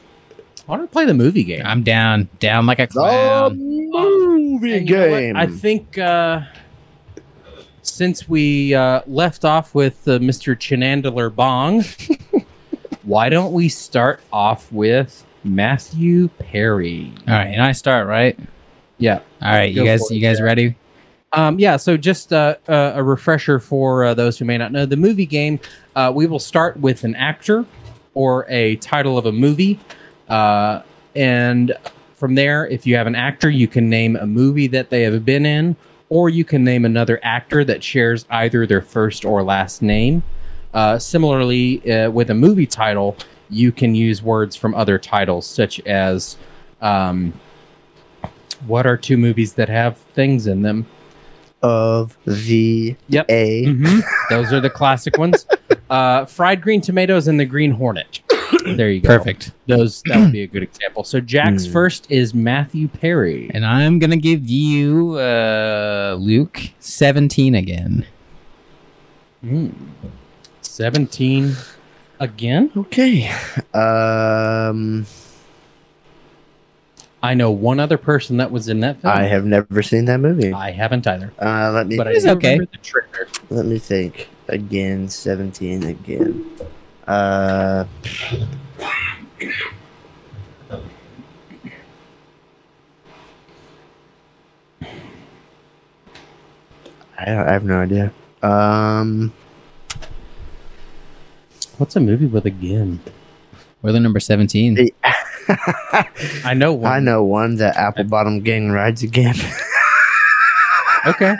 why 0.67 0.77
don't 0.77 0.83
we 0.87 0.89
play 0.89 1.05
the 1.07 1.15
movie 1.15 1.45
game? 1.45 1.63
I'm 1.65 1.83
down, 1.83 2.29
down 2.41 2.67
like 2.67 2.79
a 2.81 2.87
the 2.87 2.93
clown. 2.93 3.57
movie 3.59 4.77
And 4.79 4.89
you 4.89 4.97
know 4.97 5.09
game. 5.09 5.37
I 5.37 5.47
think 5.47 5.97
uh, 5.97 6.43
since 7.89 8.29
we 8.29 8.75
uh, 8.75 9.03
left 9.07 9.45
off 9.45 9.75
with 9.75 10.07
uh, 10.07 10.19
Mr. 10.19 10.57
Chanandler 10.57 11.35
Bong, 11.35 11.85
why 13.03 13.29
don't 13.29 13.53
we 13.53 13.69
start 13.69 14.21
off 14.33 14.71
with 14.73 15.25
Matthew 15.45 16.29
Perry? 16.29 17.13
All 17.27 17.35
right, 17.35 17.47
and 17.47 17.63
I 17.63 17.73
start 17.73 18.07
right. 18.07 18.39
Yeah. 18.99 19.21
All 19.43 19.51
right, 19.51 19.73
you 19.73 19.85
guys, 19.85 20.07
for 20.07 20.13
it, 20.13 20.17
you 20.17 20.23
guys 20.23 20.39
yeah. 20.39 20.45
ready? 20.45 20.77
Um, 21.33 21.59
yeah, 21.59 21.77
so 21.77 21.97
just 21.97 22.33
uh, 22.33 22.57
uh, 22.69 22.93
a 22.95 23.03
refresher 23.03 23.59
for 23.59 24.05
uh, 24.05 24.15
those 24.15 24.39
who 24.39 24.45
may 24.45 24.57
not 24.57 24.73
know 24.73 24.87
the 24.87 24.97
movie 24.97 25.27
game. 25.27 25.61
Uh, 25.95 26.13
we 26.15 26.27
will 26.27 26.39
start 26.39 26.79
with 26.79 27.05
an 27.05 27.15
actor 27.15 27.67
or 28.15 28.47
a 28.49 28.77
title 28.77 29.19
of 29.19 29.27
a 29.27 29.33
movie. 29.33 29.79
Uh, 30.29 30.83
and 31.15 31.75
from 32.15 32.35
there, 32.35 32.67
if 32.67 32.87
you 32.87 32.97
have 32.97 33.07
an 33.07 33.15
actor, 33.15 33.51
you 33.51 33.69
can 33.69 33.89
name 33.89 34.17
a 34.17 34.27
movie 34.27 34.67
that 34.69 34.91
they 34.91 35.03
have 35.03 35.25
been 35.25 35.45
in, 35.47 35.77
or 36.11 36.29
you 36.29 36.45
can 36.45 36.65
name 36.65 36.85
another 36.85 37.21
actor 37.23 37.65
that 37.65 37.83
shares 37.83 38.25
either 38.31 38.67
their 38.67 38.83
first 38.83 39.25
or 39.25 39.43
last 39.43 39.83
name. 39.83 40.23
Uh, 40.75 40.99
similarly, 40.99 41.91
uh, 41.91 42.11
with 42.11 42.31
a 42.31 42.35
movie 42.35 42.67
title, 42.67 43.17
you 43.51 43.73
can 43.73 43.95
use 43.95 44.23
words 44.23 44.55
from 44.57 44.75
other 44.75 44.99
titles, 44.99 45.47
such 45.47 45.81
as 45.81 46.37
um, 46.83 47.33
what 48.67 48.87
are 48.87 48.97
two 48.97 49.17
movies 49.17 49.55
that 49.55 49.69
have 49.69 49.97
things 50.15 50.47
in 50.47 50.63
them? 50.63 50.87
of 51.61 52.17
the 52.25 52.95
Yep. 53.09 53.27
A. 53.31 53.65
Mhm. 53.67 54.03
Those 54.31 54.53
are 54.53 54.61
the 54.61 54.71
classic 54.71 55.19
ones. 55.19 55.47
Uh, 55.91 56.27
fried 56.27 56.61
green 56.61 56.83
tomatoes 56.83 57.29
and 57.29 57.41
the 57.41 57.47
green 57.47 57.71
hornet. 57.71 58.21
There 58.65 58.91
you 58.91 59.01
go. 59.01 59.09
Perfect. 59.09 59.53
Those 59.67 60.03
that 60.07 60.19
would 60.19 60.33
be 60.33 60.43
a 60.43 60.47
good 60.47 60.63
example. 60.63 61.05
So 61.05 61.21
Jack's 61.21 61.67
Hmm. 61.67 61.73
first 61.73 62.11
is 62.11 62.33
Matthew 62.35 62.89
Perry. 62.89 63.51
And 63.53 63.65
I'm 63.67 63.99
gonna 63.99 64.17
give 64.17 64.49
you 64.49 65.15
uh, 65.19 66.17
Luke 66.19 66.61
17 66.81 67.55
again. 67.55 68.07
Hmm. 69.43 69.69
Seventeen 70.63 71.55
again. 72.21 72.71
Okay. 72.77 73.31
Um, 73.75 75.07
I 77.23 77.35
know 77.35 77.51
one 77.51 77.81
other 77.81 77.99
person 77.99 78.37
that 78.37 78.51
was 78.53 78.69
in 78.69 78.81
that 78.81 79.01
film. 79.01 79.13
I 79.17 79.23
have 79.25 79.45
never 79.45 79.83
seen 79.83 80.05
that 80.05 80.21
movie. 80.21 80.53
I 80.53 80.71
haven't 80.71 81.07
either. 81.07 81.33
Uh, 81.41 81.73
let 81.73 81.87
me 81.89 81.97
But 81.97 82.09
It's 82.09 82.25
do 82.25 82.31
okay. 82.33 82.59
the 82.59 82.67
trailer. 82.83 83.29
let 83.51 83.67
me 83.67 83.79
think 83.79 84.29
again. 84.49 85.09
Seventeen 85.09 85.83
again. 85.85 86.45
Uh, 87.09 87.85
I, 97.19 97.25
don't- 97.25 97.49
I 97.49 97.53
have 97.53 97.65
no 97.65 97.81
idea. 97.81 98.13
Um, 98.43 99.33
What's 101.79 101.95
a 101.95 102.01
movie 102.01 102.27
with 102.27 102.45
again? 102.45 102.99
We're 103.83 103.93
the 103.93 104.01
number 104.01 104.19
17. 104.19 104.75
the- 104.75 104.95
I 106.45 106.53
know 106.55 106.73
one. 106.75 106.93
I 106.93 106.99
know 106.99 107.23
one. 107.23 107.57
The 107.57 107.77
apple 107.79 108.05
bottom 108.05 108.41
gang 108.41 108.71
rides 108.71 109.03
again. 109.05 109.37
Okay. 111.07 111.37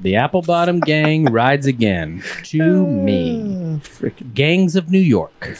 The 0.00 0.16
Apple 0.16 0.42
Bottom 0.42 0.80
Gang 0.80 1.24
rides 1.32 1.66
again. 1.66 2.22
To 2.44 2.86
me. 2.86 3.80
Freaking 3.82 4.34
Gangs 4.34 4.76
of 4.76 4.90
New 4.90 4.98
York. 4.98 5.58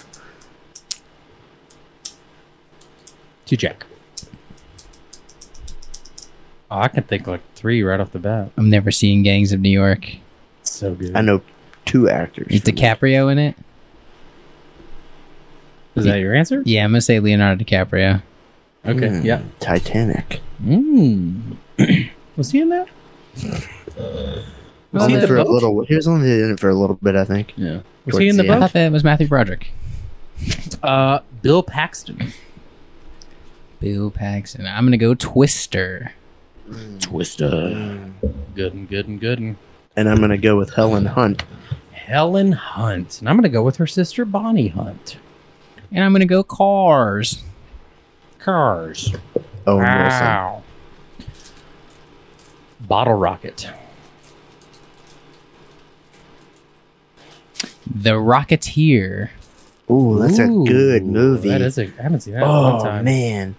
To 3.46 3.56
Jack. 3.56 3.86
Oh, 6.70 6.78
I 6.80 6.88
can 6.88 7.04
think 7.04 7.26
like 7.26 7.40
three 7.54 7.82
right 7.82 8.00
off 8.00 8.10
the 8.12 8.18
bat. 8.18 8.50
I'm 8.56 8.68
never 8.68 8.90
seeing 8.90 9.22
Gangs 9.22 9.52
of 9.52 9.60
New 9.60 9.70
York. 9.70 10.16
So 10.64 10.94
good. 10.94 11.14
I 11.14 11.20
know 11.20 11.40
two 11.84 12.08
actors. 12.10 12.48
Is 12.50 12.62
from 12.62 12.70
it. 12.70 12.76
DiCaprio 12.76 13.30
in 13.30 13.38
it? 13.38 13.56
Is 15.94 16.04
that 16.04 16.18
your 16.18 16.34
answer? 16.34 16.62
Yeah, 16.66 16.84
I'm 16.84 16.90
gonna 16.90 17.00
say 17.00 17.20
Leonardo 17.20 17.64
DiCaprio. 17.64 18.20
Okay. 18.84 19.08
Hmm, 19.20 19.24
Yeah. 19.24 19.42
Titanic. 19.60 20.40
Mm. 20.62 21.56
was 22.36 22.50
he 22.50 22.60
in 22.60 22.68
that? 22.68 22.88
Was 23.96 24.44
he 24.92 24.98
Only 25.00 25.14
in 25.14 25.20
the 25.20 25.26
for 25.26 25.36
a 25.36 25.44
little. 25.44 25.84
He 25.84 25.94
was 25.96 26.06
only 26.08 26.30
in 26.30 26.52
it 26.52 26.60
for 26.60 26.68
a 26.68 26.74
little 26.74 26.96
bit, 27.02 27.16
I 27.16 27.24
think. 27.24 27.52
Yeah. 27.56 27.80
Was 28.04 28.12
Towards 28.14 28.18
he 28.18 28.28
in 28.28 28.36
the 28.36 28.42
the 28.44 28.48
I 28.48 28.52
end. 28.52 28.60
boat? 28.60 28.66
thought 28.66 28.72
that 28.74 28.92
was 28.92 29.04
Matthew 29.04 29.26
Broderick. 29.28 29.68
Uh, 30.82 31.20
Bill 31.42 31.62
Paxton. 31.62 32.32
Bill 33.80 34.10
Paxton. 34.10 34.66
I'm 34.66 34.84
gonna 34.84 34.96
go 34.96 35.14
Twister. 35.14 36.12
Twister. 37.00 38.10
Good 38.54 38.74
and 38.74 38.88
good 38.88 39.08
and 39.08 39.20
good 39.20 39.38
and. 39.38 39.56
And 39.96 40.08
I'm 40.08 40.20
gonna 40.20 40.36
go 40.38 40.56
with 40.56 40.74
Helen 40.74 41.06
Hunt. 41.06 41.44
Helen 41.92 42.52
Hunt. 42.52 43.18
And 43.20 43.28
I'm 43.28 43.34
going 43.36 43.42
to 43.42 43.48
go 43.48 43.64
with 43.64 43.76
her 43.78 43.86
sister, 43.86 44.24
Bonnie 44.24 44.68
Hunt. 44.68 45.16
And 45.90 46.04
I'm 46.04 46.12
gonna 46.12 46.24
go 46.24 46.44
Cars. 46.44 47.42
Cars. 48.38 49.12
Owen 49.66 49.82
Wilson. 49.82 50.20
Wow. 50.20 50.62
Bottle 52.82 53.14
Rocket. 53.14 53.68
The 57.94 58.12
Rocketeer. 58.12 59.30
Ooh, 59.90 60.18
that's 60.20 60.38
Ooh, 60.40 60.64
a 60.64 60.66
good 60.66 61.04
movie. 61.04 61.48
That 61.48 61.60
is 61.62 61.78
a. 61.78 61.84
I 61.98 62.02
haven't 62.02 62.20
seen 62.20 62.34
that 62.34 62.42
in 62.42 62.48
a 62.48 62.52
long 62.52 62.80
oh 62.80 62.84
time. 62.84 63.04
man, 63.04 63.54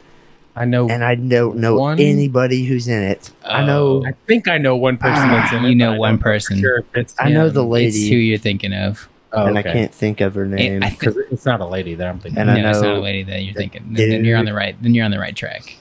I 0.56 0.66
know. 0.66 0.90
and 0.90 1.04
I 1.04 1.16
don't 1.16 1.58
know 1.58 1.78
One- 1.78 2.00
anybody 2.00 2.66
who's 2.66 2.88
in 2.90 3.02
it. 3.02 3.32
I 3.46 3.64
know. 3.66 4.04
Oh. 4.04 4.06
I 4.06 4.12
think 4.28 4.48
I 4.50 4.58
know 4.58 4.76
one 4.76 4.98
person 4.98 5.24
ah, 5.30 5.32
that's 5.32 5.54
in 5.54 5.64
it. 5.66 5.70
You 5.70 5.76
know 5.76 5.92
but 5.92 5.96
I 5.96 6.00
one 6.00 6.18
person. 6.18 6.60
Sure 6.60 6.80
if 6.80 6.86
it's 6.96 7.16
I 7.18 7.30
know 7.30 7.48
him. 7.48 7.54
the 7.54 7.64
lady. 7.64 7.88
It's 7.88 8.08
who 8.10 8.16
you're 8.16 8.38
thinking 8.38 8.74
of. 8.74 9.08
Oh, 9.32 9.46
and 9.46 9.58
okay. 9.58 9.70
I 9.70 9.74
can't 9.74 9.94
think 9.94 10.20
of 10.22 10.36
her 10.36 10.46
name. 10.46 10.84
I 10.84 10.90
think- 10.90 11.02
'Cause 11.16 11.18
it's 11.32 11.46
not 11.46 11.60
a 11.62 11.66
lady 11.66 11.96
that 11.96 12.08
I'm 12.08 12.20
thinking. 12.20 12.42
Of. 12.42 12.48
And 12.50 12.62
no, 12.62 12.68
I 12.68 12.72
it's 12.72 12.82
not 12.82 12.96
a 12.96 13.00
lady 13.00 13.24
that 13.24 13.44
you're 13.44 13.54
thinking. 13.54 13.84
the 13.94 13.96
Then, 14.02 14.10
then 14.10 14.26
you're 14.26 14.38
on 14.38 14.46
the 14.46 14.54
right. 14.54 14.76
Then 14.82 14.94
you're 14.96 15.06
on 15.06 15.12
the 15.12 15.20
right 15.20 15.36
track. 15.36 15.76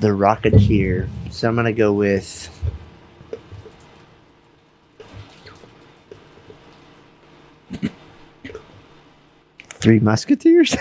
the 0.00 0.08
Rocketeer. 0.08 1.08
So 1.30 1.48
I'm 1.48 1.56
gonna 1.56 1.72
go 1.72 1.92
with. 1.92 2.48
Three 9.68 10.00
Musketeers. 10.00 10.70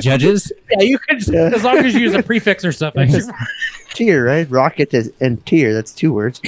Judges. 0.00 0.52
yeah, 0.70 0.82
you 0.82 0.98
can 0.98 1.18
just, 1.18 1.32
as 1.32 1.62
long 1.64 1.78
as 1.78 1.94
you 1.94 2.00
use 2.00 2.14
a 2.14 2.22
prefix 2.24 2.64
or 2.64 2.72
something. 2.72 3.08
Tier, 3.94 4.26
right? 4.26 4.50
Rocket 4.50 4.92
is, 4.92 5.12
and 5.20 5.44
tier. 5.46 5.72
That's 5.72 5.92
two 5.92 6.12
words. 6.12 6.40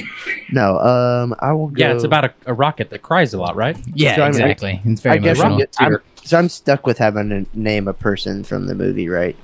No. 0.51 0.77
Um, 0.79 1.33
I 1.39 1.53
will 1.53 1.67
go. 1.69 1.79
yeah, 1.79 1.93
it's 1.93 2.03
about 2.03 2.25
a, 2.25 2.33
a 2.47 2.53
rocket 2.53 2.89
that 2.89 3.01
cries 3.01 3.33
a 3.33 3.39
lot, 3.39 3.55
right? 3.55 3.77
Yeah, 3.93 4.15
So 4.15 4.21
I'm- 4.23 4.29
exactly. 4.31 4.81
It's 4.85 5.01
very 5.01 5.15
I 5.15 5.19
guess 5.19 5.37
emotional. 5.39 5.59
Rocket 5.59 5.75
I'm, 5.79 6.25
so 6.25 6.37
I'm 6.37 6.49
stuck 6.49 6.85
with 6.85 6.97
having 6.97 7.29
to 7.29 7.45
name 7.57 7.87
a 7.87 7.93
person 7.93 8.43
from 8.43 8.67
the 8.67 8.75
movie, 8.75 9.07
right? 9.09 9.35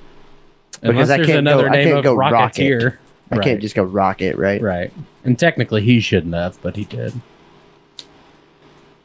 Unless 0.82 1.08
Because 1.08 1.10
I 1.10 1.16
can't 1.24 1.38
another 1.38 1.64
go- 1.68 1.74
I 1.74 1.84
can't 1.84 1.98
of 1.98 2.04
go 2.04 2.14
Rocket. 2.14 2.94
I 3.30 3.36
right. 3.36 3.42
can't 3.44 3.60
just 3.60 3.74
go 3.74 3.82
Rocket, 3.82 4.36
right? 4.36 4.60
Right. 4.60 4.92
And 5.24 5.38
technically, 5.38 5.82
he 5.82 6.00
shouldn't 6.00 6.34
have, 6.34 6.60
but 6.62 6.76
he 6.76 6.84
did. 6.84 7.12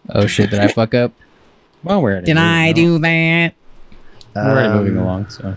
Oh 0.09 0.25
shit! 0.27 0.49
Did 0.49 0.59
I 0.59 0.67
fuck 0.73 0.93
up? 0.93 1.11
Well, 1.83 2.01
we're 2.01 2.11
already 2.11 2.25
Did 2.27 2.37
I 2.37 2.67
moving 2.69 2.75
do 2.85 2.99
that? 2.99 3.53
along. 4.35 4.45
We're 4.45 4.51
already 4.51 4.73
moving 4.79 4.97
Um, 4.97 5.03
along, 5.03 5.29
so. 5.29 5.55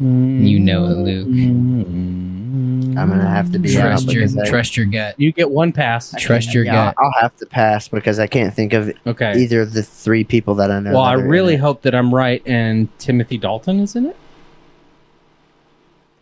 You 0.00 0.60
know 0.60 0.84
it, 0.86 0.96
Luke. 0.98 1.26
I'm 1.26 2.94
gonna 2.94 3.28
have 3.28 3.50
to 3.50 3.58
be 3.58 3.76
out 3.76 3.82
Trust 4.00 4.12
your 4.12 4.24
I- 4.44 4.48
trust 4.48 4.76
your 4.76 4.86
gut. 4.86 5.16
You 5.18 5.32
get 5.32 5.50
one 5.50 5.72
pass. 5.72 6.14
Trust 6.18 6.54
your 6.54 6.64
Yeah, 6.64 6.72
gut. 6.72 6.94
I'll, 6.98 7.06
I'll 7.06 7.20
have 7.22 7.36
to 7.38 7.46
pass 7.46 7.88
because 7.88 8.20
I 8.20 8.28
can't 8.28 8.54
think 8.54 8.72
of 8.74 8.92
Okay. 9.08 9.36
either 9.40 9.60
of 9.60 9.72
the 9.72 9.82
three 9.82 10.22
people 10.22 10.54
that 10.56 10.70
I 10.70 10.78
know. 10.78 10.92
Well, 10.92 11.00
I 11.02 11.14
really 11.14 11.56
hope 11.56 11.82
that 11.82 11.96
I'm 11.96 12.14
right 12.14 12.40
and 12.46 12.96
Timothy 13.00 13.38
Dalton 13.38 13.80
is 13.80 13.96
in 13.96 14.06
it. 14.06 14.16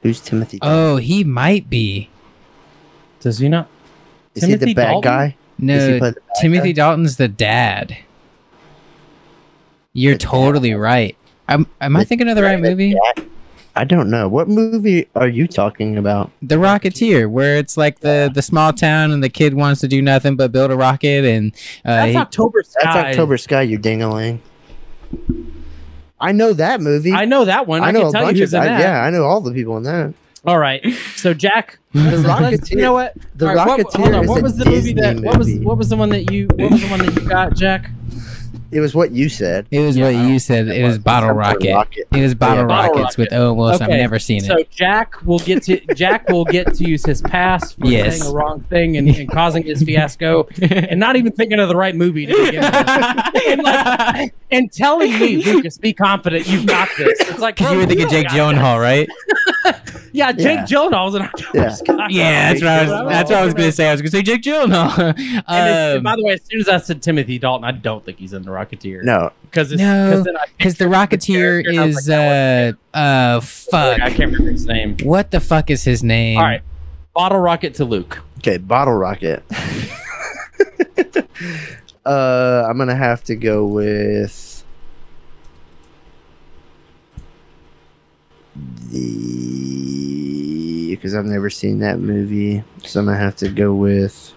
Who's 0.02 0.20
Timothy? 0.20 0.58
Oh, 0.62 0.96
he 0.96 1.22
might 1.22 1.68
be. 1.68 2.08
Does 3.20 3.38
he 3.40 3.48
not? 3.50 3.68
Is 4.36 4.42
he 4.44 4.52
the 4.52 4.58
Timothy 4.58 4.74
bad 4.74 4.90
Dalton? 4.90 5.00
guy? 5.02 5.36
No, 5.58 6.00
bad 6.00 6.18
Timothy 6.40 6.72
guy? 6.72 6.82
Dalton's 6.82 7.16
the 7.16 7.28
dad. 7.28 7.96
You're 9.92 10.14
The 10.14 10.18
totally 10.18 10.74
right. 10.74 11.16
Am, 11.48 11.66
am 11.80 11.96
I 11.96 12.04
thinking 12.04 12.28
of 12.28 12.36
the 12.36 12.42
right 12.42 12.60
dad? 12.60 12.70
movie? 12.70 12.96
I 13.74 13.84
don't 13.84 14.08
know. 14.10 14.26
What 14.28 14.48
movie 14.48 15.06
are 15.14 15.28
you 15.28 15.46
talking 15.46 15.98
about? 15.98 16.30
The 16.42 16.56
Rocketeer, 16.56 17.30
where 17.30 17.56
it's 17.56 17.76
like 17.76 18.00
the 18.00 18.30
the 18.32 18.40
small 18.42 18.72
town 18.72 19.10
and 19.12 19.22
the 19.22 19.28
kid 19.28 19.52
wants 19.54 19.80
to 19.82 19.88
do 19.88 20.00
nothing 20.00 20.34
but 20.36 20.50
build 20.50 20.70
a 20.70 20.76
rocket 20.76 21.24
and 21.26 21.52
uh, 21.84 21.96
That's 21.96 22.12
he- 22.12 22.16
October 22.16 22.62
Sky. 22.62 22.80
That's 22.82 22.96
October 23.10 23.36
Sky. 23.36 23.62
You 23.62 23.78
dingaling. 23.78 24.38
I 26.18 26.32
know 26.32 26.54
that 26.54 26.80
movie. 26.80 27.12
I 27.12 27.26
know 27.26 27.44
that 27.44 27.66
one. 27.66 27.82
I, 27.82 27.88
I 27.88 27.90
know 27.90 28.00
can 28.00 28.08
a 28.08 28.12
tell 28.12 28.24
bunch 28.24 28.38
you 28.38 28.44
of 28.44 28.48
who's 28.50 28.54
in 28.54 28.60
I, 28.62 28.64
that. 28.68 28.80
yeah, 28.80 29.02
I 29.02 29.10
know 29.10 29.24
all 29.24 29.42
the 29.42 29.52
people 29.52 29.76
in 29.76 29.82
that. 29.82 30.14
All 30.46 30.58
right. 30.58 30.82
So 31.16 31.34
Jack, 31.34 31.78
The 31.92 32.00
Rocketeer. 32.00 32.70
you 32.70 32.76
know 32.76 32.92
what? 32.92 33.14
The 33.34 33.48
All 33.48 33.54
right, 33.54 33.66
what- 33.66 33.80
Rocketeer 33.80 33.96
hold 34.00 34.14
on. 34.14 34.24
is 34.24 34.30
What 34.30 34.40
a 34.40 34.42
was 34.42 34.56
the 34.56 34.64
movie 34.64 34.92
Disney 34.94 35.00
that? 35.00 35.20
What 35.20 35.38
was 35.38 35.54
what 35.58 35.78
was 35.78 35.88
the 35.88 35.96
one 35.96 36.08
that 36.10 36.30
you? 36.32 36.46
What 36.54 36.70
was 36.72 36.82
the 36.82 36.88
one 36.88 37.00
that 37.04 37.14
you 37.20 37.28
got, 37.28 37.54
Jack? 37.56 37.90
It 38.72 38.80
was 38.80 38.96
what 38.96 39.12
you 39.12 39.28
said. 39.28 39.66
It 39.70 39.78
was 39.80 39.96
Yeah, 39.96 40.06
what 40.06 40.28
you 40.28 40.40
said. 40.40 40.66
It 40.68 40.84
was 40.84 40.98
Bottle 40.98 41.30
Rocket. 41.30 41.72
Rocket. 41.72 42.08
It 42.12 42.20
was 42.20 42.34
Bottle 42.34 42.64
Yeah, 42.64 42.66
Bottle 42.66 42.94
Rockets 42.96 43.16
with 43.16 43.30
Rocket. 43.30 43.40
Owen 43.44 43.56
Wilson. 43.56 43.82
Okay, 43.84 43.94
I've 43.94 44.00
never 44.00 44.18
seen 44.18 44.38
it. 44.44 44.46
So. 44.48 44.56
Jack 44.70 45.24
will 45.24 45.38
get 45.38 45.62
to 45.64 45.78
Jack 45.94 46.28
will 46.28 46.44
get 46.44 46.74
to 46.74 46.84
use 46.84 47.04
his 47.04 47.22
pass 47.22 47.72
for 47.74 47.86
Yes. 47.86 48.18
saying 48.18 48.30
the 48.32 48.36
wrong 48.36 48.60
thing 48.68 48.96
and, 48.96 49.08
and 49.08 49.30
causing 49.30 49.62
his 49.62 49.82
fiasco, 49.84 50.48
and 50.60 50.98
not 50.98 51.14
even 51.14 51.30
thinking 51.32 51.60
of 51.60 51.68
the 51.68 51.76
right 51.76 51.94
movie 51.94 52.26
to 52.26 52.32
begin 52.34 52.60
with. 52.60 52.74
and, 53.48 53.62
like, 53.62 54.34
and 54.50 54.72
telling 54.72 55.12
me, 55.18 55.36
Lucas, 55.44 55.78
be 55.78 55.92
confident, 55.92 56.48
you've 56.48 56.66
got 56.66 56.88
this. 56.98 57.20
It's 57.20 57.38
like 57.38 57.56
Because 57.58 57.72
you 57.72 57.78
were 57.78 57.86
thinking 57.86 58.08
don't 58.08 58.12
Jake 58.24 58.28
Gyllenhaal, 58.28 58.80
right? 58.80 59.08
that. 59.72 59.90
Yeah, 60.12 60.32
Jake 60.32 60.44
Yeah. 60.44 60.64
Gyllenhaal's 60.64 61.14
in 61.14 61.22
October's 61.22 61.78
Sky. 61.80 62.06
Yeah, 62.08 62.52
that's 62.52 62.62
what 62.62 62.70
I 62.70 62.80
was. 63.02 63.12
That's 63.12 63.30
what 63.30 63.38
I 63.40 63.44
was 63.44 63.54
gonna 63.54 63.72
say. 63.72 63.88
I 63.88 63.92
was 63.92 64.00
gonna 64.00 64.10
say 64.10 64.22
Jake 64.22 64.42
Gyllenhaal. 64.42 65.14
And, 65.18 65.44
and 65.48 65.98
Um, 65.98 66.02
by 66.04 66.16
the 66.16 66.24
way, 66.24 66.32
as 66.34 66.40
soon 66.50 66.60
as 66.60 66.68
I 66.68 66.78
said 66.78 67.02
Timothy 67.02 67.38
Dalton, 67.38 67.64
I 67.64 67.72
don't 67.72 68.02
think 68.04 68.18
he's 68.18 68.32
in 68.32 68.42
the 68.42 68.50
Rocketeer. 68.50 69.02
No, 69.02 69.30
because 69.42 69.72
No, 69.72 69.76
because 70.10 70.24
then 70.24 70.36
I, 70.36 70.44
Because 70.56 70.76
the 70.76 70.86
Rocketeer 70.86 71.62
character, 71.64 71.70
and 71.70 71.80
I 71.80 71.86
was 71.86 71.96
is 71.98 72.08
like, 72.08 72.76
uh 72.94 72.98
uh 72.98 73.40
fuck. 73.40 74.00
I 74.00 74.08
can't 74.08 74.32
remember 74.32 74.50
his 74.52 74.64
name. 74.66 74.96
What 75.02 75.30
the 75.30 75.40
fuck 75.40 75.68
is 75.70 75.84
his 75.84 76.02
name? 76.02 76.38
All 76.38 76.44
right, 76.44 76.62
bottle 77.14 77.38
rocket 77.40 77.74
to 77.74 77.84
Luke. 77.84 78.22
okay, 78.38 78.56
Bottle 78.56 78.94
Rocket. 78.94 79.42
uh, 82.06 82.64
I'm 82.68 82.78
gonna 82.78 82.94
have 82.96 83.22
to 83.24 83.36
go 83.36 83.66
with 83.66 84.55
the 88.90 90.94
because 90.94 91.14
I've 91.14 91.24
never 91.26 91.50
seen 91.50 91.80
that 91.80 91.98
movie, 91.98 92.62
so 92.84 93.00
I'm 93.00 93.06
gonna 93.06 93.18
have 93.18 93.36
to 93.36 93.48
go 93.48 93.74
with 93.74 94.32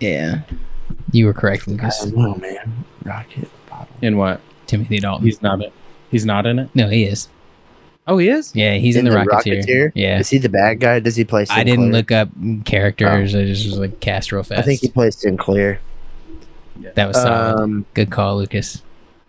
Yeah, 0.00 0.42
you 1.12 1.26
were 1.26 1.32
correct, 1.32 1.68
I 1.68 1.72
Lucas. 1.72 2.00
don't 2.00 2.16
know, 2.16 2.34
man. 2.34 2.84
Rocket 3.04 3.48
Bottle. 3.70 3.88
In 4.02 4.16
what? 4.16 4.40
Timothy 4.66 4.98
Dalton. 4.98 5.24
He's 5.24 5.42
not 5.42 5.60
it. 5.60 5.72
He's 6.10 6.26
not 6.26 6.46
in 6.46 6.58
it. 6.58 6.70
no, 6.74 6.88
he 6.88 7.04
is. 7.04 7.28
Oh, 8.08 8.18
he 8.18 8.28
is. 8.28 8.54
Yeah, 8.56 8.74
he's 8.74 8.96
in, 8.96 9.04
the, 9.04 9.12
Rocketeer. 9.12 9.92
Yeah, 9.94 10.18
Is 10.18 10.28
he 10.28 10.38
the 10.38 10.48
bad 10.48 10.80
guy? 10.80 10.98
Does 10.98 11.14
he 11.14 11.24
play? 11.24 11.46
I 11.48 11.62
didn't 11.62 11.92
look 11.92 12.10
up 12.10 12.30
characters. 12.64 13.34
I 13.34 13.44
just 13.44 13.64
was 13.64 13.78
like 13.78 14.00
cast 14.00 14.32
real 14.32 14.42
fast. 14.42 14.58
I 14.58 14.62
think 14.62 14.80
he 14.80 14.88
plays 14.88 15.16
Sinclair. 15.16 15.80
that 16.94 17.06
was 17.06 17.16
solid. 17.16 17.62
Um, 17.62 17.86
Good 17.94 18.10
call, 18.10 18.38
Lucas. 18.38 18.82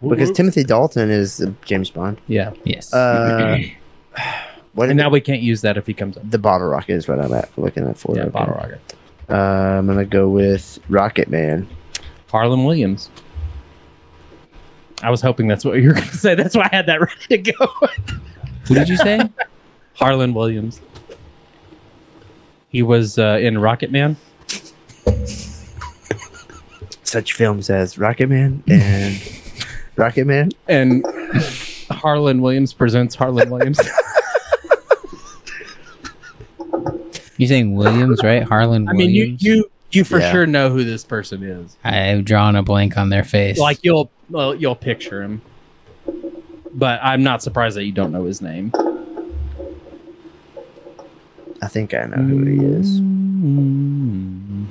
Because 0.10 0.32
Timothy 0.32 0.64
Dalton 0.64 1.10
is 1.10 1.42
uh, 1.42 1.52
James 1.66 1.90
Bond. 1.90 2.20
Yeah, 2.28 2.54
Yes. 2.64 2.94
Uh, 2.94 3.60
what 4.74 4.90
and 4.90 4.98
now 4.98 5.10
we 5.10 5.22
can't 5.22 5.42
use 5.42 5.62
that 5.62 5.78
if 5.78 5.86
he 5.88 5.94
comes 5.94 6.18
up. 6.18 6.30
the 6.30 6.38
bottle 6.40 6.68
rocket 6.68 6.94
is 6.94 7.08
what 7.08 7.20
I'm 7.20 7.34
at 7.34 7.50
looking 7.58 7.88
at 7.88 7.98
for. 7.98 8.16
Yeah, 8.16 8.24
okay. 8.24 8.32
bottle 8.32 8.56
rocket. 8.56 8.82
Uh, 9.30 9.34
I'm 9.36 9.88
gonna 9.88 10.06
go 10.06 10.30
with 10.30 10.80
Rocket 10.90 11.30
Man. 11.30 11.68
Harland 12.28 12.66
Williams. 12.66 13.10
I 15.02 15.10
was 15.10 15.22
hoping 15.22 15.48
that's 15.48 15.66
what 15.66 15.80
you 15.82 15.90
were 15.90 15.94
going 15.96 16.08
to 16.10 16.18
say. 16.18 16.36
That's 16.36 16.56
why 16.56 16.70
I 16.72 16.76
had 16.76 16.86
that 16.88 17.00
ready 17.30 17.44
to 17.44 17.52
go. 17.52 17.68
Who 18.68 18.74
did 18.76 18.90
you 18.90 18.98
say? 18.98 19.20
Harland 19.96 20.34
Williams. 20.36 20.82
He 22.70 22.82
was 22.82 23.20
uh, 23.20 23.38
in 23.40 23.60
Rocket 23.60 23.92
Man. 23.92 24.18
Such 27.04 27.34
films 27.34 27.70
as 27.70 28.00
Rocket 28.00 28.28
Man 28.28 28.64
and 28.68 29.22
Rocket 29.96 30.26
Man. 30.26 30.50
and 30.68 31.06
Harland 31.90 32.42
Williams 32.42 32.74
presents 32.74 33.16
Harland 33.16 33.52
Williams. 33.52 33.80
You're 37.38 37.48
saying 37.50 37.76
Williams, 37.76 38.20
right? 38.24 38.44
Harland 38.44 38.90
I 38.90 38.94
mean, 38.94 39.10
you 39.10 39.22
Williams. 39.24 39.44
you 39.44 39.70
you 39.92 40.04
for 40.04 40.20
Yeah. 40.20 40.32
sure 40.32 40.46
know 40.48 40.70
who 40.70 40.84
this 40.84 41.04
person 41.04 41.44
is. 41.44 41.76
I've 41.84 42.26
drawn 42.26 42.56
a 42.56 42.64
blank 42.64 42.98
on 42.98 43.10
their 43.10 43.24
face. 43.24 43.58
Like 43.60 43.80
you'll 43.84 44.10
well, 44.30 44.56
you'll 44.56 44.76
picture 44.76 45.22
him, 45.24 45.42
but 46.74 47.00
I'm 47.04 47.24
not 47.24 47.42
surprised 47.44 47.76
that 47.78 47.84
you 47.86 47.92
don't 47.92 48.12
know 48.12 48.24
his 48.26 48.42
name. 48.42 48.72
I 51.62 51.68
think 51.68 51.94
I 51.94 52.06
know 52.06 52.18
who 52.18 52.44
he 52.46 52.58
is. 52.58 53.00
Mm-hmm. 53.00 54.66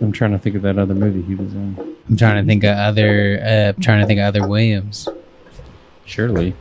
I'm 0.00 0.12
trying 0.12 0.32
to 0.32 0.38
think 0.38 0.56
of 0.56 0.62
that 0.62 0.78
other 0.78 0.94
movie 0.94 1.22
he 1.22 1.34
was 1.34 1.54
in. 1.54 1.96
I'm 2.08 2.16
trying 2.16 2.42
to 2.42 2.46
think 2.46 2.64
of 2.64 2.76
other. 2.76 3.40
Uh, 3.42 3.72
I'm 3.74 3.82
trying 3.82 4.00
to 4.00 4.06
think 4.06 4.20
of 4.20 4.26
other 4.26 4.46
Williams. 4.46 5.08
Surely. 6.04 6.54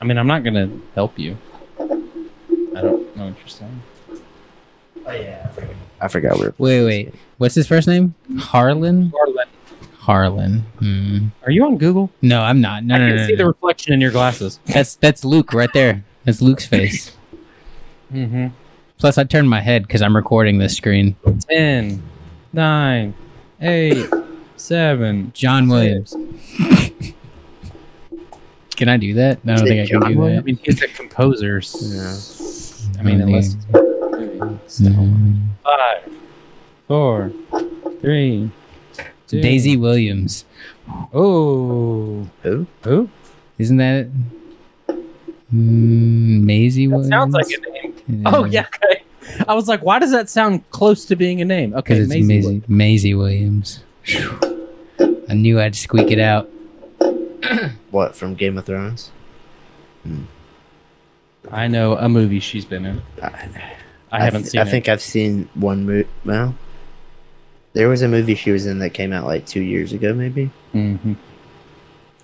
I 0.00 0.04
mean, 0.04 0.18
I'm 0.18 0.26
not 0.26 0.44
gonna 0.44 0.70
help 0.94 1.18
you. 1.18 1.36
I 1.80 2.80
don't 2.80 3.16
know 3.16 3.26
what 3.26 3.38
you're 3.38 3.48
saying. 3.48 3.82
Oh 5.04 5.12
yeah, 5.12 5.46
I 5.48 5.52
forgot. 5.52 5.74
I 6.00 6.08
forgot 6.08 6.38
where. 6.38 6.54
Wait, 6.58 6.84
wait. 6.84 7.14
What's 7.38 7.54
his 7.54 7.66
first 7.66 7.88
name? 7.88 8.14
Harland. 8.38 9.12
Harland, 9.12 9.50
Harland. 9.98 10.60
Hmm. 10.78 11.26
are 11.42 11.50
you 11.50 11.64
on 11.64 11.78
Google? 11.78 12.10
No, 12.22 12.42
I'm 12.42 12.60
not. 12.60 12.84
No, 12.84 12.94
I 12.94 12.98
no, 12.98 13.06
can 13.06 13.16
no, 13.16 13.22
no, 13.22 13.26
see 13.28 13.34
the 13.34 13.46
reflection 13.46 13.92
in 13.94 14.00
your 14.00 14.12
glasses. 14.12 14.60
That's 14.66 14.94
that's 14.96 15.24
Luke 15.24 15.52
right 15.52 15.72
there. 15.72 16.04
That's 16.24 16.40
Luke's 16.40 16.66
face. 16.66 17.15
Mm-hmm. 18.12 18.48
Plus, 18.98 19.18
I 19.18 19.24
turned 19.24 19.50
my 19.50 19.60
head 19.60 19.82
because 19.82 20.00
I'm 20.02 20.16
recording 20.16 20.58
this 20.58 20.76
screen. 20.76 21.16
10, 21.50 22.02
9, 22.52 23.14
8, 23.60 24.06
7. 24.56 25.32
John 25.34 25.68
Williams. 25.68 26.14
can 28.76 28.88
I 28.88 28.96
do 28.96 29.14
that? 29.14 29.38
I 29.46 29.54
don't 29.54 29.66
think 29.66 29.80
I 29.80 29.86
can 29.90 30.00
do 30.12 30.24
I 30.24 30.30
that. 30.30 30.38
I 30.38 30.42
mean, 30.42 30.58
he's 30.62 30.82
a 30.82 30.88
composer. 30.88 31.54
Yeah. 31.80 32.08
s- 32.08 32.88
I 32.98 33.02
mean, 33.02 33.20
unless 33.20 33.54
Mm. 33.56 35.40
five, 35.62 36.02
four, 36.88 37.32
three, 38.00 38.50
two. 39.26 39.40
Daisy 39.40 39.76
Williams. 39.76 40.44
Oh, 41.12 42.26
Who? 42.42 42.66
who? 42.82 43.08
Isn't 43.58 43.76
that 43.78 43.94
it? 44.06 44.08
Mm, 45.54 46.42
Maisie 46.44 46.86
That 46.86 46.94
Williams. 46.96 47.08
sounds 47.10 47.34
like 47.34 47.46
a 47.46 47.70
name. 48.08 48.22
Oh 48.26 48.44
yeah. 48.44 48.66
Okay. 48.74 49.02
I 49.48 49.54
was 49.54 49.68
like, 49.68 49.82
why 49.82 49.98
does 49.98 50.10
that 50.12 50.28
sound 50.28 50.68
close 50.70 51.04
to 51.06 51.16
being 51.16 51.40
a 51.40 51.44
name? 51.44 51.72
Okay, 51.74 51.94
because 51.94 51.98
it's 52.00 52.08
Maisie 52.08 52.26
Maisie, 52.68 53.14
Williams. 53.14 53.82
Maisie 54.08 54.24
Williams. 54.74 55.26
I 55.28 55.34
knew 55.34 55.60
I'd 55.60 55.74
squeak 55.76 56.10
it 56.10 56.18
out. 56.20 56.48
What 57.90 58.14
from 58.16 58.34
Game 58.34 58.58
of 58.58 58.66
Thrones? 58.66 59.10
I 61.50 61.68
know 61.68 61.96
a 61.96 62.08
movie 62.08 62.40
she's 62.40 62.64
been 62.64 62.84
in. 62.84 63.02
I, 63.22 63.48
I 64.10 64.24
haven't 64.24 64.42
th- 64.42 64.52
seen 64.52 64.60
I 64.60 64.64
it. 64.64 64.70
think 64.70 64.88
I've 64.88 65.00
seen 65.02 65.48
one 65.54 65.84
movie. 65.86 66.08
Well, 66.24 66.54
there 67.72 67.88
was 67.88 68.02
a 68.02 68.08
movie 68.08 68.34
she 68.34 68.50
was 68.50 68.66
in 68.66 68.80
that 68.80 68.90
came 68.90 69.12
out 69.12 69.24
like 69.24 69.46
two 69.46 69.60
years 69.62 69.92
ago. 69.92 70.12
Maybe 70.12 70.50
hmm 70.72 71.14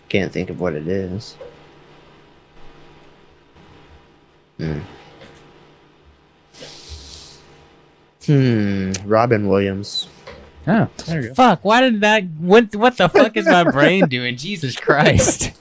can't 0.09 0.31
think 0.33 0.51
of 0.51 0.61
what 0.61 0.75
it 0.75 0.87
is. 0.89 1.37
Hmm. 4.63 4.81
Hmm. 8.27 8.93
Robin 9.05 9.49
Williams. 9.49 10.09
Oh, 10.67 10.89
there 11.07 11.23
you 11.23 11.29
go. 11.29 11.35
Fuck! 11.35 11.65
Why 11.65 11.81
did 11.81 12.01
that? 12.03 12.25
What? 12.39 12.75
What 12.77 12.97
the 12.97 13.09
fuck 13.09 13.37
is 13.37 13.47
my 13.47 13.65
brain 13.65 14.07
doing? 14.09 14.37
Jesus 14.37 14.77
Christ! 14.77 15.53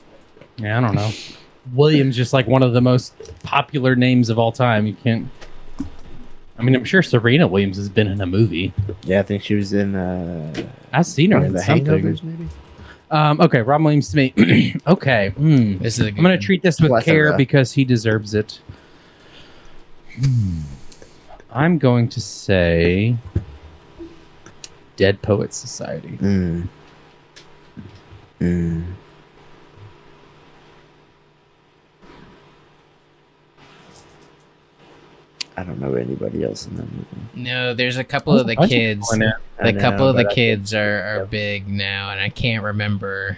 Yeah, 0.57 0.77
I 0.77 0.81
don't 0.81 0.93
know. 0.93 1.09
Williams 1.73 2.15
just 2.15 2.33
like 2.33 2.45
one 2.45 2.61
of 2.61 2.73
the 2.73 2.81
most 2.81 3.15
popular 3.41 3.95
names 3.95 4.29
of 4.29 4.37
all 4.37 4.51
time. 4.51 4.85
You 4.85 4.93
can't. 4.93 5.27
I 6.59 6.61
mean, 6.61 6.75
I'm 6.75 6.83
sure 6.83 7.01
Serena 7.01 7.47
Williams 7.47 7.77
has 7.77 7.89
been 7.89 8.07
in 8.07 8.21
a 8.21 8.27
movie. 8.27 8.71
Yeah, 9.03 9.21
I 9.21 9.23
think 9.23 9.41
she 9.41 9.55
was 9.55 9.73
in 9.73 9.95
uh, 9.95 10.53
I've 10.93 11.07
seen 11.07 11.31
her 11.31 11.37
one 11.37 11.47
in 11.47 11.53
the 11.53 11.63
something. 11.63 11.85
Hangovers, 11.85 12.21
maybe. 12.21 12.47
Um, 13.09 13.41
okay, 13.41 13.61
Rob 13.61 13.81
Williams 13.81 14.09
to 14.11 14.17
me. 14.17 14.75
okay, 14.87 15.29
hmm. 15.29 15.79
This 15.79 15.97
is. 15.97 16.05
A 16.05 16.09
I'm 16.09 16.15
gonna 16.17 16.37
treat 16.37 16.61
this 16.61 16.79
with 16.79 17.03
care 17.03 17.35
because 17.35 17.71
he 17.71 17.83
deserves 17.83 18.35
it. 18.35 18.59
Hmm. 20.19 20.59
I'm 21.51 21.77
going 21.77 22.07
to 22.09 22.21
say 22.21 23.15
Dead 24.95 25.21
Poets 25.21 25.57
Society. 25.57 26.17
Mm. 26.17 26.67
Mm. 28.39 28.85
I 35.57 35.63
don't 35.63 35.79
know 35.79 35.93
anybody 35.95 36.43
else 36.43 36.65
in 36.65 36.77
that 36.77 36.91
movie. 36.91 37.05
No, 37.35 37.73
there's 37.73 37.97
a 37.97 38.03
couple 38.03 38.37
of 38.39 38.47
the 38.47 38.55
kids. 38.55 39.09
people 39.09 39.25
in 39.25 39.29
it. 39.29 39.35
I 39.59 39.69
A 39.69 39.79
couple 39.79 40.05
know, 40.05 40.07
of 40.09 40.15
the 40.15 40.33
kids 40.33 40.73
are, 40.73 41.01
are 41.21 41.25
big 41.25 41.67
now, 41.67 42.09
and 42.11 42.19
I 42.19 42.29
can't 42.29 42.63
remember. 42.63 43.37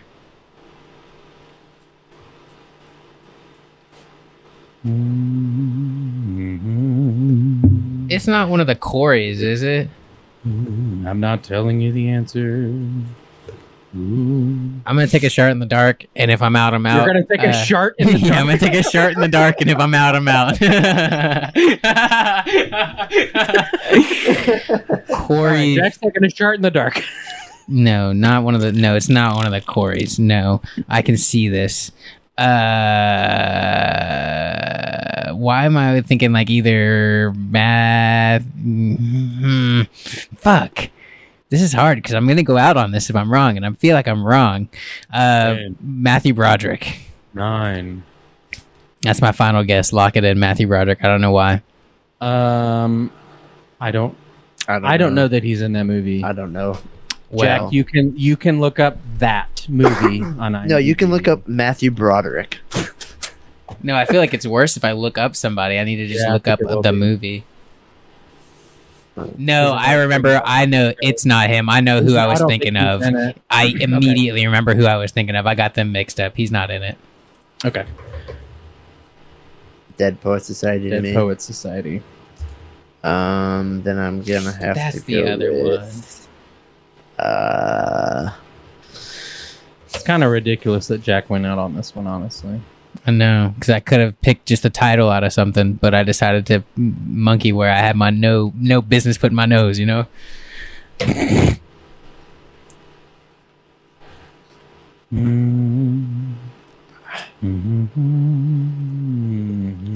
It's 8.09 8.27
not 8.27 8.49
one 8.49 8.59
of 8.59 8.67
the 8.67 8.75
Coreys, 8.75 9.41
is 9.41 9.63
it? 9.63 9.88
I'm 10.45 11.19
not 11.21 11.41
telling 11.43 11.79
you 11.81 11.91
the 11.93 12.09
answer. 12.09 12.65
I'm 13.95 14.81
gonna 14.86 15.07
take 15.07 15.23
a 15.23 15.29
shot 15.29 15.51
in 15.51 15.59
the 15.59 15.65
dark, 15.65 16.05
and 16.15 16.29
if 16.31 16.41
I'm 16.41 16.55
out, 16.55 16.73
I'm 16.73 16.86
out. 16.86 16.97
You're 16.97 17.05
gonna 17.13 17.25
take 17.25 17.41
a 17.43 17.49
Uh, 17.49 17.63
shart 17.63 17.95
in 17.97 18.07
the 18.07 18.19
yeah, 18.19 18.39
I'm 18.39 18.45
gonna 18.47 18.57
take 18.57 18.73
a 18.73 18.84
shot 18.84 19.13
in 19.13 19.21
the 19.21 19.27
dark, 19.29 19.61
and 19.61 19.69
if 19.69 19.77
I'm 19.79 19.93
out, 19.93 20.15
I'm 20.15 20.27
out. 20.27 20.57
Corey, 25.27 25.75
Jack's 25.75 25.97
taking 25.97 26.23
a 26.25 26.29
shart 26.29 26.55
in 26.57 26.61
the 26.61 26.71
dark. 26.71 27.01
no, 27.67 28.11
not 28.13 28.43
one 28.43 28.55
of 28.55 28.61
the. 28.61 28.71
No, 28.73 28.95
it's 28.95 29.09
not 29.09 29.36
one 29.36 29.45
of 29.45 29.51
the 29.51 29.61
Coreys. 29.61 30.19
No, 30.19 30.61
I 30.89 31.01
can 31.01 31.15
see 31.17 31.47
this. 31.49 31.91
Uh, 33.63 35.34
why 35.34 35.65
am 35.65 35.77
I 35.77 36.01
thinking 36.01 36.31
like 36.34 36.49
either 36.49 37.31
math? 37.36 38.43
mhm. 38.43 39.88
Fuck. 40.38 40.89
This 41.49 41.61
is 41.61 41.73
hard 41.73 41.97
because 41.97 42.15
I'm 42.15 42.27
gonna 42.27 42.41
go 42.43 42.57
out 42.57 42.77
on 42.77 42.91
this 42.91 43.09
if 43.09 43.15
I'm 43.15 43.31
wrong, 43.31 43.57
and 43.57 43.65
I 43.65 43.71
feel 43.73 43.93
like 43.95 44.07
I'm 44.07 44.23
wrong. 44.25 44.69
Uh, 45.11 45.53
Ten. 45.55 45.75
Matthew 45.81 46.34
Broderick. 46.34 46.97
Nine. 47.34 48.03
That's 49.03 49.21
my 49.21 49.31
final 49.31 49.63
guess. 49.63 49.93
Lock 49.93 50.15
it 50.15 50.23
in, 50.23 50.39
Matthew 50.39 50.65
Broderick. 50.67 51.03
I 51.03 51.07
don't 51.07 51.21
know 51.21 51.31
why. 51.31 51.61
Um, 52.21 53.11
I 53.79 53.91
don't. 53.91 54.15
I 54.67 54.95
don't 54.97 55.13
know 55.13 55.27
that 55.27 55.43
he's 55.43 55.61
in 55.61 55.73
that 55.73 55.84
movie. 55.84 56.23
I 56.23 56.31
don't 56.31 56.53
know. 56.53 56.77
Jack, 57.41 57.71
you 57.71 57.84
can 57.84 58.17
you 58.17 58.38
can 58.38 58.59
look 58.59 58.79
up 58.79 58.97
that 59.19 59.65
movie 59.69 60.21
on 60.23 60.53
IMDb. 60.53 60.67
No, 60.67 60.77
you 60.77 60.95
can 60.95 61.09
look 61.09 61.27
up 61.27 61.47
Matthew 61.47 61.91
Broderick. 61.91 62.59
No, 63.81 63.95
I 63.95 64.05
feel 64.05 64.19
like 64.21 64.34
it's 64.34 64.45
worse 64.45 64.77
if 64.77 64.86
I 64.86 64.91
look 64.91 65.17
up 65.17 65.36
somebody. 65.36 65.77
I 65.79 65.84
need 65.84 65.95
to 65.97 66.07
just 66.07 66.23
Yeah, 66.25 66.34
look 66.34 66.47
up 66.47 66.59
the 66.59 66.91
be. 66.91 66.97
movie. 66.97 67.43
No, 69.38 69.73
I 69.73 69.95
remember. 69.95 70.41
I 70.45 70.65
know 70.67 70.93
it's 71.01 71.25
not 71.25 71.49
him. 71.49 71.69
I 71.69 71.81
know 71.81 72.01
who 72.01 72.15
I 72.15 72.27
was 72.27 72.39
don't 72.39 72.47
thinking 72.49 72.75
think 72.75 72.86
of. 72.86 72.99
he's 73.01 73.07
in 73.09 73.15
it. 73.17 73.41
I 73.49 73.73
immediately 73.79 74.45
remember 74.45 74.73
who 74.75 74.86
I 74.86 74.97
was 74.97 75.11
thinking 75.11 75.36
of. 75.36 75.47
I 75.47 75.55
got 75.55 75.73
them 75.73 75.91
mixed 75.91 76.19
up. 76.19 76.36
He's 76.38 76.51
not 76.51 76.69
in 76.71 76.84
it. 76.84 76.97
Okay. 77.65 77.86
Dead 79.97 80.21
Poet 80.21 80.43
Society 80.43 80.86
to 80.86 80.89
Dead 80.91 81.03
me. 81.03 81.13
Poet 81.13 81.41
Society. 81.41 82.01
Um, 83.03 83.81
then 83.84 83.97
I'm 83.99 84.21
gonna 84.21 84.51
have 84.51 84.75
That's 84.75 84.99
to 85.01 85.05
the 85.05 85.23
go 85.23 85.27
other 85.34 85.51
with, 85.51 86.22
Uh, 87.24 88.32
It's 89.86 90.03
kind 90.03 90.24
of 90.24 90.32
ridiculous 90.32 90.88
that 90.88 91.01
Jack 91.01 91.30
went 91.30 91.45
out 91.45 91.57
on 91.57 91.76
this 91.76 91.95
one. 91.95 92.07
Honestly, 92.07 92.59
I 93.05 93.11
know 93.11 93.53
because 93.55 93.69
I 93.69 93.80
could 93.80 93.99
have 93.99 94.19
picked 94.21 94.45
just 94.47 94.65
a 94.65 94.69
title 94.69 95.09
out 95.09 95.24
of 95.24 95.32
something, 95.32 95.74
but 95.74 95.93
I 95.93 96.03
decided 96.03 96.45
to 96.47 96.63
monkey 96.76 97.51
where 97.53 97.71
I 97.71 97.78
had 97.78 97.95
my 97.95 98.09
no 98.09 98.51
no 98.55 98.82
business 98.82 99.17
putting 99.17 99.36
my 99.36 99.45
nose. 99.45 99.80
You 99.80 99.86
know. 99.86 100.07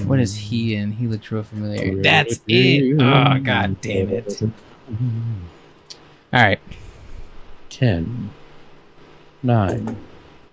What 0.05 0.19
is 0.19 0.35
he 0.35 0.75
in? 0.75 0.93
He 0.93 1.07
looks 1.07 1.31
real 1.31 1.43
familiar. 1.43 2.01
That's 2.01 2.39
it. 2.47 3.01
Oh 3.01 3.39
god 3.39 3.81
damn 3.81 4.09
it! 4.09 4.41
All 4.41 4.49
right. 6.33 6.59
Ten. 7.77 8.31
Nine. 9.43 9.95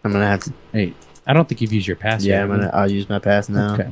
I'm 0.05 0.12
gonna 0.12 0.27
have 0.27 0.41
to. 0.41 0.53
Eight. 0.75 0.95
I 1.27 1.33
don't 1.33 1.49
think 1.49 1.62
you've 1.62 1.72
used 1.72 1.87
your 1.87 1.97
pass 1.97 2.22
Yeah, 2.22 2.35
yet. 2.35 2.43
I'm 2.43 2.49
gonna. 2.49 2.70
I'll 2.75 2.91
use 2.91 3.09
my 3.09 3.18
pass 3.18 3.49
now. 3.49 3.72
Okay. 3.72 3.91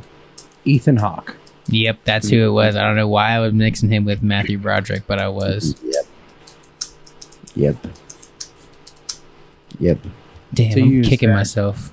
Ethan 0.66 0.98
Hawke. 0.98 1.34
Yep, 1.68 2.00
that's 2.04 2.28
who 2.28 2.36
it 2.36 2.40
mm-hmm. 2.40 2.54
was. 2.54 2.76
I 2.76 2.82
don't 2.82 2.96
know 2.96 3.08
why 3.08 3.30
I 3.30 3.38
was 3.38 3.54
mixing 3.54 3.88
him 3.88 4.04
with 4.04 4.22
Matthew 4.22 4.58
Broderick, 4.58 5.04
but 5.06 5.18
I 5.18 5.28
was. 5.28 5.80
Yep. 5.82 6.04
Yep. 7.54 7.76
Yep. 9.78 9.98
Damn, 10.52 10.74
To 10.74 10.82
I'm 10.82 10.90
use 10.90 11.08
kicking 11.08 11.30
that. 11.30 11.36
myself. 11.36 11.90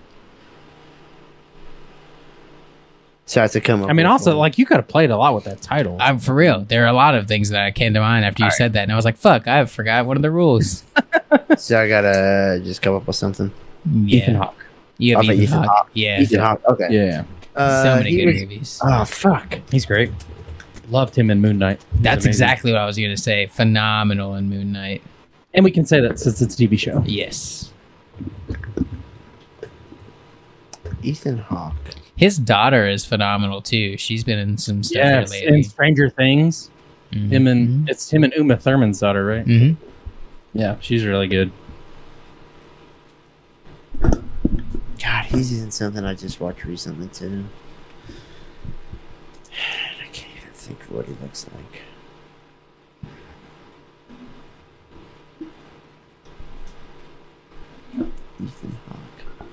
So 3.29 3.41
I 3.41 3.43
have 3.43 3.51
to 3.51 3.61
come 3.61 3.83
up. 3.83 3.89
I 3.91 3.93
mean, 3.93 4.07
with 4.07 4.11
also 4.11 4.31
one. 4.31 4.37
like 4.39 4.57
you 4.57 4.65
could 4.65 4.77
have 4.77 4.87
played 4.87 5.11
a 5.11 5.15
lot 5.17 5.35
with 5.35 5.43
that 5.43 5.61
title. 5.61 5.97
I'm 5.99 6.17
for 6.17 6.33
real. 6.33 6.61
There 6.61 6.83
are 6.85 6.87
a 6.87 6.93
lot 6.93 7.13
of 7.13 7.27
things 7.27 7.49
that 7.49 7.75
came 7.75 7.93
to 7.93 7.99
mind 7.99 8.25
after 8.25 8.43
you 8.43 8.49
said 8.49 8.73
that, 8.73 8.81
and 8.81 8.91
I 8.91 8.95
was 8.95 9.05
like, 9.05 9.17
"Fuck, 9.17 9.47
I 9.47 9.65
forgot 9.65 10.07
one 10.07 10.17
of 10.17 10.23
the 10.23 10.31
rules." 10.31 10.83
so 11.57 11.79
I 11.79 11.87
gotta 11.87 12.59
just 12.63 12.81
come 12.81 12.95
up 12.95 13.05
with 13.05 13.15
something. 13.15 13.51
Yeah, 13.85 14.17
Ethan 14.23 14.33
Hawke. 14.35 14.65
you 14.97 15.15
have 15.15 15.25
Ethan, 15.25 15.41
Ethan 15.41 15.57
Hawke. 15.59 15.67
Hawke. 15.67 15.89
Yeah, 15.93 16.21
Ethan 16.21 16.39
Hawke. 16.39 16.61
Okay. 16.69 16.87
Yeah. 16.89 17.23
Uh, 17.55 17.83
so 17.83 17.95
many 17.97 18.15
good 18.15 18.25
was- 18.25 18.41
movies. 18.41 18.79
Oh 18.83 19.05
fuck. 19.05 19.59
He's 19.69 19.85
great. 19.85 20.09
Loved 20.89 21.15
him 21.15 21.29
in 21.29 21.39
Moon 21.39 21.59
Knight. 21.59 21.85
He's 21.91 22.01
That's 22.01 22.25
amazing. 22.25 22.29
exactly 22.29 22.71
what 22.71 22.81
I 22.81 22.87
was 22.87 22.97
going 22.97 23.11
to 23.15 23.21
say. 23.21 23.45
Phenomenal 23.45 24.33
in 24.37 24.49
Moon 24.49 24.71
Knight. 24.71 25.03
And 25.53 25.63
we 25.63 25.69
can 25.69 25.85
say 25.85 26.01
that 26.01 26.17
since 26.19 26.41
it's 26.41 26.59
a 26.59 26.67
TV 26.67 26.79
show. 26.79 27.03
Yes, 27.05 27.71
Ethan 31.03 31.37
Hawke. 31.37 31.75
His 32.19 32.37
daughter 32.37 32.85
is 32.85 33.05
phenomenal 33.05 33.61
too. 33.61 33.95
She's 33.95 34.25
been 34.25 34.37
in 34.39 34.57
some 34.57 34.83
stuff 34.83 34.97
Yes. 34.97 35.31
here 35.31 35.43
lately. 35.43 35.55
And 35.61 35.65
Stranger 35.65 36.09
Things. 36.09 36.69
Mhm. 37.13 37.29
Him 37.31 37.47
and 37.47 37.89
it's 37.89 38.11
him 38.11 38.25
and 38.25 38.33
Uma 38.35 38.57
Thurman's 38.57 38.99
daughter, 38.99 39.25
right? 39.25 39.45
Mhm. 39.45 39.77
Yeah, 40.53 40.75
she's 40.81 41.05
really 41.05 41.29
good. 41.29 41.49
God, 44.01 45.25
he's 45.29 45.57
in 45.63 45.71
something 45.71 46.03
I 46.03 46.13
just 46.13 46.41
watched 46.41 46.65
recently 46.65 47.07
too. 47.07 47.45
I 49.49 50.07
can't 50.11 50.29
even 50.41 50.53
think 50.53 50.81
of 50.81 50.91
what 50.91 51.05
he 51.05 51.13
looks 51.21 51.45
like. 51.55 51.81
Ethan 58.41 58.77
Hawke. 58.87 59.47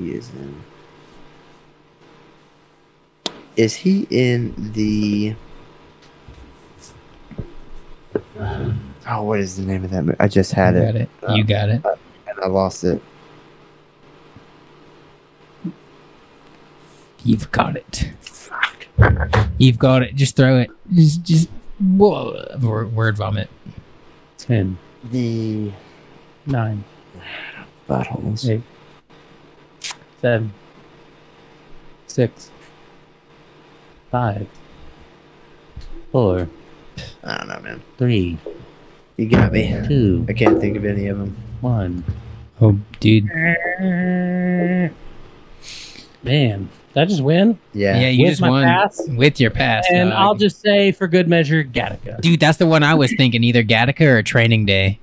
He 0.00 0.12
is 0.12 0.30
in. 0.30 0.62
Is 3.56 3.74
he 3.76 4.06
in 4.08 4.54
the? 4.72 5.34
Oh, 9.06 9.22
what 9.22 9.40
is 9.40 9.56
the 9.56 9.62
name 9.62 9.84
of 9.84 9.90
that 9.90 10.02
movie? 10.04 10.16
I 10.18 10.28
just 10.28 10.52
had 10.52 10.74
you 10.74 10.80
it 10.80 11.10
got 11.20 11.30
it. 11.30 11.36
You 11.36 11.44
got 11.44 11.68
it. 11.68 11.82
and 12.28 12.40
I 12.42 12.46
lost 12.46 12.84
it. 12.84 13.02
You've 17.22 17.50
got 17.52 17.76
it. 17.76 18.08
You've 19.58 19.78
got 19.78 20.02
it. 20.02 20.14
Just 20.14 20.36
throw 20.36 20.58
it. 20.58 20.70
Just, 20.94 21.22
just 21.24 21.50
whoa. 21.78 22.46
Word 22.62 22.94
word 22.94 23.16
vomit. 23.18 23.50
Ten. 24.38 24.78
The 25.04 25.72
Nine. 26.46 26.84
buttholes. 27.86 28.48
Eight. 28.48 28.62
Seven. 30.20 30.52
Six. 32.06 32.50
Five. 34.10 34.46
Four. 36.12 36.48
I 37.24 37.38
don't 37.38 37.48
know, 37.48 37.60
man. 37.60 37.82
Three. 37.98 38.38
You 39.16 39.28
got 39.28 39.52
me. 39.52 39.80
Two. 39.86 40.26
I 40.28 40.32
can't 40.32 40.60
think 40.60 40.76
of 40.76 40.84
any 40.84 41.06
of 41.06 41.18
them. 41.18 41.36
One. 41.60 42.04
Oh, 42.60 42.78
dude. 42.98 43.24
Man, 46.22 46.68
did 46.92 47.00
I 47.00 47.04
just 47.06 47.22
win? 47.22 47.58
Yeah. 47.72 47.98
Yeah, 48.00 48.08
you 48.08 48.24
With 48.24 48.32
just 48.32 48.40
my 48.42 48.50
won 48.50 48.64
pass? 48.64 49.00
with 49.08 49.40
your 49.40 49.50
pass. 49.50 49.86
And 49.90 50.10
dog. 50.10 50.18
I'll 50.18 50.34
just 50.34 50.60
say, 50.60 50.92
for 50.92 51.08
good 51.08 51.28
measure, 51.28 51.64
Gattaca. 51.64 52.20
dude. 52.20 52.40
That's 52.40 52.58
the 52.58 52.66
one 52.66 52.82
I 52.82 52.94
was 52.94 53.12
thinking. 53.16 53.42
Either 53.44 53.62
Gattaca 53.62 54.02
or 54.18 54.22
Training 54.22 54.66
Day. 54.66 54.98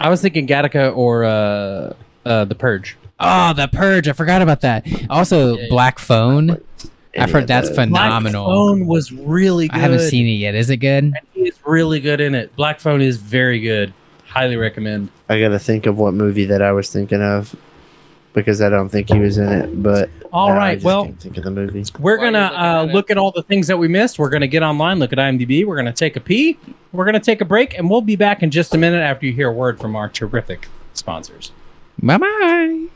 I 0.00 0.08
was 0.08 0.22
thinking 0.22 0.46
Gattaca 0.46 0.96
or 0.96 1.24
uh, 1.24 1.94
uh, 2.24 2.44
The 2.46 2.54
Purge. 2.54 2.96
Oh, 3.18 3.52
The 3.54 3.68
Purge. 3.68 4.08
I 4.08 4.12
forgot 4.12 4.42
about 4.42 4.60
that. 4.62 4.86
Also, 5.10 5.56
Yeah. 5.56 5.66
Black 5.70 5.98
Phone. 5.98 6.60
I've 7.18 7.30
heard 7.30 7.46
that's 7.46 7.68
those. 7.68 7.76
phenomenal. 7.76 8.44
Black 8.44 8.54
Phone 8.56 8.86
was 8.86 9.10
really 9.10 9.68
good. 9.68 9.76
I 9.76 9.80
haven't 9.80 10.00
seen 10.00 10.26
it 10.26 10.32
yet. 10.32 10.54
Is 10.54 10.68
it 10.68 10.76
good? 10.78 11.14
It's 11.34 11.58
really 11.66 11.98
good 12.00 12.20
in 12.20 12.34
it. 12.34 12.54
Black 12.56 12.78
Phone 12.78 13.00
is 13.00 13.16
very 13.16 13.58
good. 13.60 13.94
Highly 14.26 14.56
recommend. 14.56 15.08
I 15.30 15.40
gotta 15.40 15.58
think 15.58 15.86
of 15.86 15.96
what 15.96 16.12
movie 16.12 16.44
that 16.44 16.60
I 16.60 16.72
was 16.72 16.90
thinking 16.90 17.22
of 17.22 17.56
because 18.34 18.60
I 18.60 18.68
don't 18.68 18.90
think 18.90 19.10
he 19.10 19.18
was 19.18 19.38
in 19.38 19.48
it. 19.50 19.82
But 19.82 20.10
All 20.30 20.50
I 20.50 20.74
just 20.74 20.84
well, 20.84 21.06
can't 21.06 21.18
think 21.18 21.38
of 21.38 21.44
the 21.44 21.50
movie. 21.50 21.84
we're 21.98 22.18
gonna 22.18 22.38
uh, 22.54 22.84
at 22.86 22.92
look 22.92 23.10
at 23.10 23.16
all 23.16 23.30
the 23.32 23.42
things 23.44 23.66
that 23.68 23.78
we 23.78 23.88
missed. 23.88 24.18
We're 24.18 24.28
gonna 24.28 24.46
get 24.46 24.62
online, 24.62 24.98
look 24.98 25.14
at 25.14 25.18
IMDb. 25.18 25.64
We're 25.64 25.76
gonna 25.76 25.90
take 25.94 26.16
a 26.16 26.20
pee. 26.20 26.58
We're 26.92 27.06
gonna 27.06 27.18
take 27.18 27.40
a 27.40 27.46
break, 27.46 27.78
and 27.78 27.88
we'll 27.88 28.02
be 28.02 28.16
back 28.16 28.42
in 28.42 28.50
just 28.50 28.74
a 28.74 28.78
minute 28.78 29.00
after 29.00 29.24
you 29.24 29.32
hear 29.32 29.48
a 29.48 29.52
word 29.54 29.80
from 29.80 29.96
our 29.96 30.10
terrific 30.10 30.68
sponsors. 30.92 31.50
Bye 32.02 32.18
bye. 32.18 32.86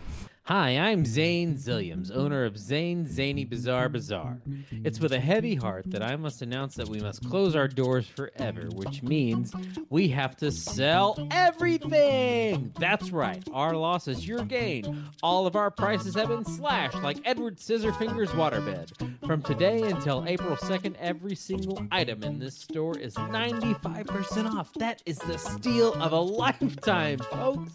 Hi, 0.50 0.70
I'm 0.70 1.04
Zane 1.04 1.54
Zilliams, 1.54 2.10
owner 2.12 2.44
of 2.44 2.58
Zane 2.58 3.06
Zany 3.06 3.44
Bizarre 3.44 3.88
Bazaar. 3.88 4.42
It's 4.82 4.98
with 4.98 5.12
a 5.12 5.20
heavy 5.20 5.54
heart 5.54 5.84
that 5.92 6.02
I 6.02 6.16
must 6.16 6.42
announce 6.42 6.74
that 6.74 6.88
we 6.88 6.98
must 6.98 7.24
close 7.30 7.54
our 7.54 7.68
doors 7.68 8.08
forever, 8.08 8.68
which 8.72 9.00
means 9.04 9.52
we 9.90 10.08
have 10.08 10.36
to 10.38 10.50
sell 10.50 11.28
everything! 11.30 12.72
That's 12.80 13.12
right, 13.12 13.44
our 13.52 13.76
loss 13.76 14.08
is 14.08 14.26
your 14.26 14.44
gain. 14.44 15.04
All 15.22 15.46
of 15.46 15.54
our 15.54 15.70
prices 15.70 16.16
have 16.16 16.30
been 16.30 16.44
slashed 16.44 17.00
like 17.00 17.18
Edward 17.24 17.58
Scissorfingers 17.58 18.30
waterbed. 18.30 18.90
From 19.28 19.42
today 19.42 19.82
until 19.82 20.24
April 20.26 20.56
2nd, 20.56 20.96
every 20.98 21.36
single 21.36 21.80
item 21.92 22.24
in 22.24 22.40
this 22.40 22.56
store 22.56 22.98
is 22.98 23.14
95% 23.14 24.52
off. 24.52 24.74
That 24.74 25.00
is 25.06 25.18
the 25.18 25.38
steal 25.38 25.94
of 26.02 26.10
a 26.10 26.20
lifetime, 26.20 27.20
folks. 27.20 27.72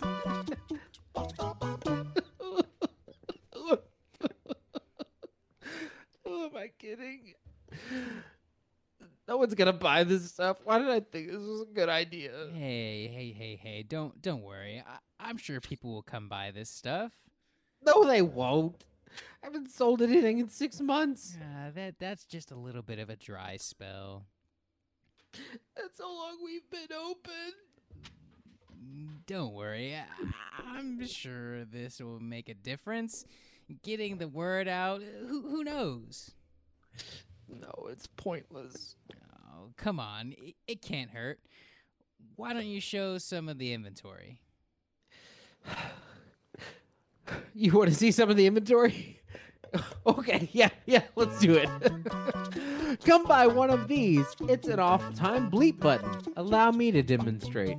Am 6.66 6.72
I 6.72 6.74
kidding? 6.80 7.34
No 9.28 9.38
one's 9.38 9.54
gonna 9.54 9.72
buy 9.72 10.04
this 10.04 10.32
stuff. 10.32 10.58
Why 10.64 10.80
did 10.80 10.90
I 10.90 11.00
think 11.00 11.28
this 11.30 11.38
was 11.38 11.62
a 11.62 11.66
good 11.66 11.90
idea? 11.90 12.32
Hey, 12.54 13.08
hey, 13.08 13.32
hey, 13.38 13.56
hey! 13.56 13.84
Don't 13.84 14.20
don't 14.20 14.42
worry. 14.42 14.84
I, 14.88 14.98
I'm 15.20 15.38
sure 15.38 15.60
people 15.60 15.92
will 15.92 16.02
come 16.02 16.28
buy 16.28 16.50
this 16.50 16.72
stuff. 16.72 17.12
No, 17.86 18.06
they 18.06 18.24
won't. 18.24 18.84
I 19.44 19.46
haven't 19.46 19.70
sold 19.70 20.02
anything 20.02 20.40
in 20.40 20.50
six 20.50 20.82
months. 20.82 21.38
Uh, 21.40 21.70
that 21.76 22.00
that's 22.00 22.26
just 22.26 22.50
a 22.50 22.56
little 22.56 22.82
bit 22.82 22.98
of 22.98 23.12
a 23.12 23.16
dry 23.16 23.58
spell. 23.58 24.26
That's 25.76 26.00
how 26.00 26.12
long 26.12 26.38
we've 26.44 26.68
been 26.72 26.98
open. 26.98 27.54
Don't 29.28 29.54
worry. 29.54 29.96
I, 29.96 30.04
I'm 30.78 31.06
sure 31.06 31.64
this 31.66 32.00
will 32.00 32.20
make 32.20 32.50
a 32.50 32.56
difference. 32.56 33.24
Getting 33.84 34.18
the 34.18 34.28
word 34.28 34.68
out. 34.68 35.02
Who 35.28 35.42
who 35.44 35.64
knows? 35.64 36.35
No, 37.48 37.88
it's 37.90 38.08
pointless. 38.08 38.96
Oh, 39.48 39.72
come 39.78 40.00
on. 40.00 40.34
It, 40.38 40.56
it 40.68 40.82
can't 40.82 41.10
hurt. 41.10 41.40
Why 42.36 42.54
don't 42.54 42.66
you 42.66 42.82
show 42.82 43.18
some 43.18 43.50
of 43.50 43.58
the 43.58 43.74
inventory? 43.74 44.40
You 47.56 47.72
want 47.72 47.90
to 47.90 47.96
see 47.96 48.12
some 48.12 48.30
of 48.30 48.38
the 48.38 48.46
inventory? 48.46 49.20
okay, 50.08 50.50
yeah, 50.52 50.70
yeah, 50.86 51.02
let's 51.16 51.40
do 51.40 51.56
it. 51.56 51.70
Come 53.06 53.26
buy 53.26 53.48
one 53.48 53.70
of 53.70 53.88
these. 53.88 54.26
It's 54.42 54.68
an 54.68 54.80
off 54.80 55.16
time 55.16 55.50
bleep 55.50 55.80
button. 55.80 56.34
Allow 56.38 56.72
me 56.72 56.92
to 56.92 57.02
demonstrate. 57.02 57.78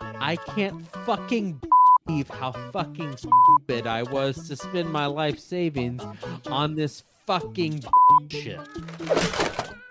I 0.00 0.36
can't 0.36 0.86
fucking 1.04 1.60
believe 2.06 2.28
how 2.28 2.52
fucking 2.72 3.16
stupid 3.16 3.86
I 3.86 4.02
was 4.02 4.48
to 4.48 4.56
spend 4.56 4.90
my 4.90 5.06
life 5.06 5.38
savings 5.38 6.02
on 6.46 6.74
this 6.74 7.02
fucking 7.28 7.84
shit. 8.30 8.58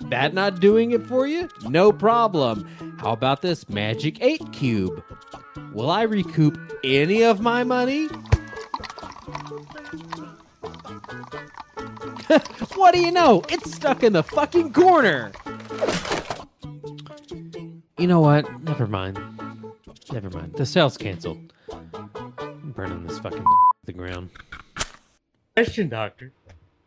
That 0.09 0.33
not 0.33 0.59
doing 0.59 0.89
it 0.89 1.03
for 1.03 1.27
you? 1.27 1.47
No 1.67 1.91
problem. 1.91 2.67
How 2.97 3.11
about 3.11 3.43
this 3.43 3.69
magic 3.69 4.23
8 4.23 4.51
cube? 4.51 5.03
Will 5.71 5.91
I 5.91 6.01
recoup 6.01 6.57
any 6.83 7.23
of 7.23 7.39
my 7.39 7.63
money? 7.63 8.07
what 12.73 12.95
do 12.95 13.01
you 13.01 13.11
know? 13.11 13.43
It's 13.49 13.71
stuck 13.71 14.01
in 14.01 14.13
the 14.13 14.23
fucking 14.23 14.73
corner. 14.73 15.31
You 17.99 18.07
know 18.07 18.19
what? 18.19 18.51
Never 18.63 18.87
mind. 18.87 19.19
Never 20.11 20.31
mind. 20.31 20.53
The 20.53 20.65
sale's 20.65 20.97
canceled. 20.97 21.53
I'm 21.71 22.73
burning 22.75 23.05
this 23.05 23.19
fucking 23.19 23.43
to 23.43 23.55
the 23.85 23.93
ground. 23.93 24.31
Question, 25.55 25.89
Doctor. 25.89 26.31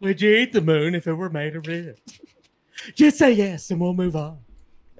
Would 0.00 0.20
you 0.20 0.34
eat 0.34 0.52
the 0.52 0.60
moon 0.62 0.94
if 0.94 1.06
it 1.06 1.14
were 1.14 1.30
made 1.30 1.56
of 1.56 1.66
red? 1.66 1.96
Just 2.94 3.18
say 3.18 3.32
yes 3.32 3.70
and 3.70 3.80
we'll 3.80 3.92
move 3.94 4.16
on. 4.16 4.38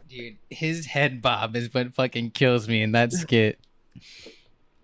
Dude, 0.09 0.37
his 0.51 0.87
head 0.87 1.23
bob 1.23 1.57
is 1.57 1.73
what 1.73 1.95
fucking 1.95 2.33
kills 2.33 2.69
me 2.69 2.83
in 2.83 2.93
that 2.93 3.13
skit. 3.13 3.59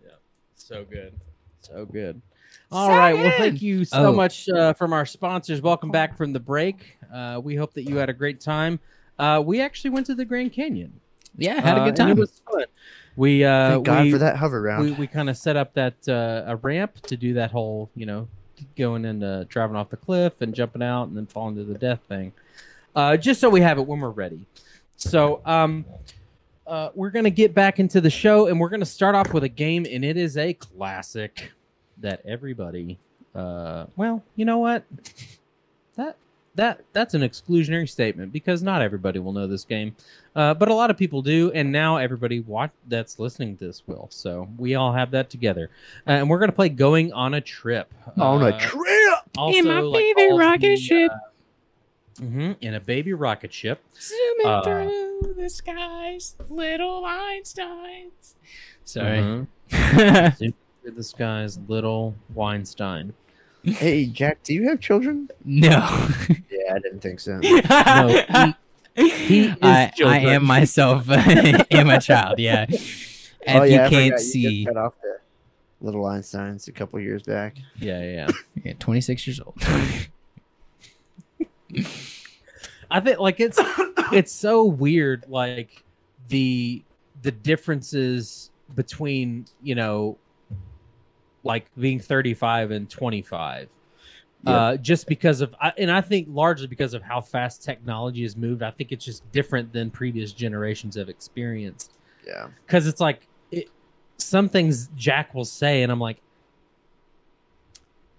Yeah, 0.01 0.11
so 0.55 0.85
good. 0.85 1.12
So 1.61 1.85
good. 1.85 2.23
All 2.71 2.89
right. 2.91 3.12
Well, 3.14 3.33
thank 3.37 3.61
you 3.61 3.85
so 3.85 4.07
Oh. 4.07 4.12
much 4.12 4.49
uh, 4.49 4.73
from 4.75 4.93
our 4.93 5.05
sponsors. 5.05 5.61
Welcome 5.61 5.91
back 5.91 6.17
from 6.17 6.33
the 6.33 6.41
break. 6.41 6.97
Uh, 7.12 7.41
we 7.43 7.55
hope 7.57 7.75
that 7.75 7.83
you 7.83 7.97
had 7.97 8.09
a 8.09 8.12
great 8.12 8.41
time. 8.41 8.79
Uh, 9.19 9.43
we 9.45 9.61
actually 9.61 9.91
went 9.91 10.07
to 10.07 10.14
the 10.14 10.25
Grand 10.25 10.53
Canyon. 10.53 11.01
Yeah, 11.37 11.61
had 11.61 11.77
a 11.77 11.81
Uh, 11.81 11.85
good 11.85 11.89
and 11.89 11.97
time. 11.97 12.11
It 12.11 12.19
was 12.19 12.41
fun. 12.51 12.64
We 13.17 13.45
uh, 13.45 13.71
Thank 13.73 13.85
God 13.87 14.05
we, 14.05 14.12
for 14.12 14.19
that 14.19 14.37
hover 14.37 14.62
round. 14.62 14.85
we, 14.85 14.93
we 14.93 15.07
kind 15.07 15.29
of 15.29 15.37
set 15.37 15.57
up 15.57 15.75
that 15.75 16.09
uh, 16.09 16.45
a 16.47 16.57
ramp 16.57 17.01
to 17.07 17.17
do 17.17 17.35
that 17.35 17.51
whole 17.51 17.91
you 17.95 18.07
know 18.07 18.29
going 18.77 19.05
into 19.05 19.45
driving 19.49 19.77
off 19.77 19.91
the 19.91 19.97
cliff 19.97 20.41
and 20.41 20.55
jumping 20.55 20.83
out 20.83 21.09
and 21.09 21.17
then 21.17 21.27
falling 21.27 21.57
to 21.57 21.65
the 21.65 21.79
death 21.79 22.01
thing. 22.09 22.33
Uh, 22.95 23.17
just 23.17 23.41
so 23.41 23.51
we 23.51 23.61
have 23.61 23.79
it 23.79 23.87
when 23.87 24.01
we're 24.01 24.11
ready. 24.11 24.47
So 24.97 25.43
um, 25.45 25.85
uh, 26.67 26.91
we're 26.95 27.11
gonna 27.11 27.31
get 27.31 27.55
back 27.55 27.79
into 27.79 28.01
the 28.01 28.11
show 28.11 28.47
and 28.47 28.59
we're 28.59 28.71
gonna 28.71 28.87
start 28.87 29.15
off 29.15 29.33
with 29.33 29.45
a 29.45 29.49
game 29.49 29.87
and 29.91 30.05
it 30.05 30.17
is 30.17 30.37
a 30.37 30.55
classic 30.55 31.53
that 31.99 32.21
everybody 32.25 32.99
uh, 33.35 33.87
well 33.97 34.23
you 34.35 34.45
know 34.45 34.59
what? 34.59 34.85
That 35.97 36.17
that 36.57 36.83
that's 36.93 37.15
an 37.15 37.21
exclusionary 37.23 37.89
statement 37.89 38.33
because 38.33 38.63
not 38.63 38.83
everybody 38.83 39.19
will 39.19 39.33
know 39.33 39.47
this 39.47 39.65
game 39.65 39.95
uh, 40.35 40.53
but 40.53 40.69
a 40.69 40.75
lot 40.75 40.91
of 40.91 40.99
people 40.99 41.23
do, 41.23 41.51
and 41.53 41.73
now 41.73 41.97
everybody 41.97 42.41
watch 42.41 42.71
that's 42.89 43.19
listening 43.19 43.57
to 43.57 43.67
this 43.67 43.83
will. 43.87 44.07
So 44.11 44.47
we 44.59 44.75
all 44.75 44.93
have 44.93 45.11
that 45.13 45.31
together, 45.31 45.71
uh, 46.07 46.11
and 46.11 46.29
we're 46.29 46.39
gonna 46.39 46.53
play 46.53 46.69
"Going 46.69 47.11
on 47.15 47.33
a 47.33 47.41
Trip." 47.41 47.93
on 48.19 48.43
a 48.43 48.49
Uh, 48.49 48.59
trip. 48.59 49.15
also, 49.39 49.63
my 49.63 49.81
like, 49.81 50.15
baby 50.15 50.33
rocket 50.33 50.61
the, 50.61 50.77
ship. 50.77 51.11
uh, 51.11 52.23
mhm, 52.23 52.57
in 52.61 52.75
a 52.75 52.81
baby 52.81 53.15
rocket 53.15 53.51
ship. 53.53 53.81
Zooming 53.99 54.47
Uh, 54.47 54.63
through 54.63 55.35
the 55.39 55.49
skies, 55.49 56.37
little 56.51 57.03
Einsteins. 57.05 58.35
Sorry. 58.85 59.21
Mhm. 59.71 60.37
Through 60.83 60.93
the 60.93 61.03
skies, 61.03 61.59
little 61.67 62.15
Weinstein. 62.35 63.15
Hey, 63.65 64.07
Jack, 64.07 64.43
do 64.45 64.53
you 64.55 64.69
have 64.69 64.81
children? 64.81 65.29
no. 65.45 65.81
Yeah, 66.67 66.75
I 66.75 66.79
didn't 66.79 67.01
think 67.01 67.21
so. 67.21 67.41
No, 67.43 68.55
he 68.97 69.45
is 69.49 69.57
I, 69.62 69.93
I 70.05 70.19
am 70.19 70.45
myself 70.45 71.09
am 71.11 71.91
a 71.91 72.01
child, 72.01 72.39
yeah. 72.39 72.67
If 72.69 73.35
oh 73.49 73.62
yeah, 73.62 73.64
you 73.64 73.81
I 73.83 73.89
can't 73.91 74.14
forgot 74.14 74.21
see, 74.21 74.49
You 74.49 74.67
cut 74.67 74.77
off 74.77 74.95
the 75.03 75.19
little 75.81 76.05
Einsteins 76.05 76.67
a 76.69 76.73
couple 76.73 76.99
years 76.99 77.23
back. 77.23 77.57
Yeah, 77.79 78.03
yeah. 78.03 78.29
yeah, 78.64 78.73
26 78.79 79.27
years 79.27 79.41
old. 79.41 79.55
I 82.91 83.01
think 83.01 83.19
like 83.19 83.39
it's 83.39 83.59
it's 84.12 84.33
so 84.33 84.64
weird 84.64 85.27
like 85.29 85.85
the 86.29 86.83
the 87.23 87.33
differences 87.33 88.51
between 88.75 89.47
you 89.62 89.75
know 89.75 90.17
like 91.45 91.67
being 91.79 92.01
35 92.01 92.71
and 92.71 92.89
25 92.89 93.69
uh 94.47 94.76
just 94.76 95.07
because 95.07 95.40
of 95.40 95.55
and 95.76 95.90
i 95.90 96.01
think 96.01 96.26
largely 96.30 96.66
because 96.66 96.94
of 96.94 97.03
how 97.03 97.20
fast 97.20 97.62
technology 97.64 98.22
has 98.22 98.36
moved 98.36 98.62
i 98.62 98.70
think 98.70 98.92
it's 98.92 99.05
just 99.05 99.30
different 99.32 99.72
than 99.72 99.90
previous 99.90 100.32
generations 100.32 100.97
have 100.97 101.09
experienced. 101.09 101.92
Yeah. 102.26 102.49
because 102.66 102.86
it's 102.86 103.01
like 103.01 103.26
it, 103.51 103.68
some 104.18 104.49
things 104.49 104.88
jack 104.97 105.34
will 105.34 105.44
say 105.44 105.82
and 105.82 105.92
i'm 105.92 106.01
like 106.01 106.20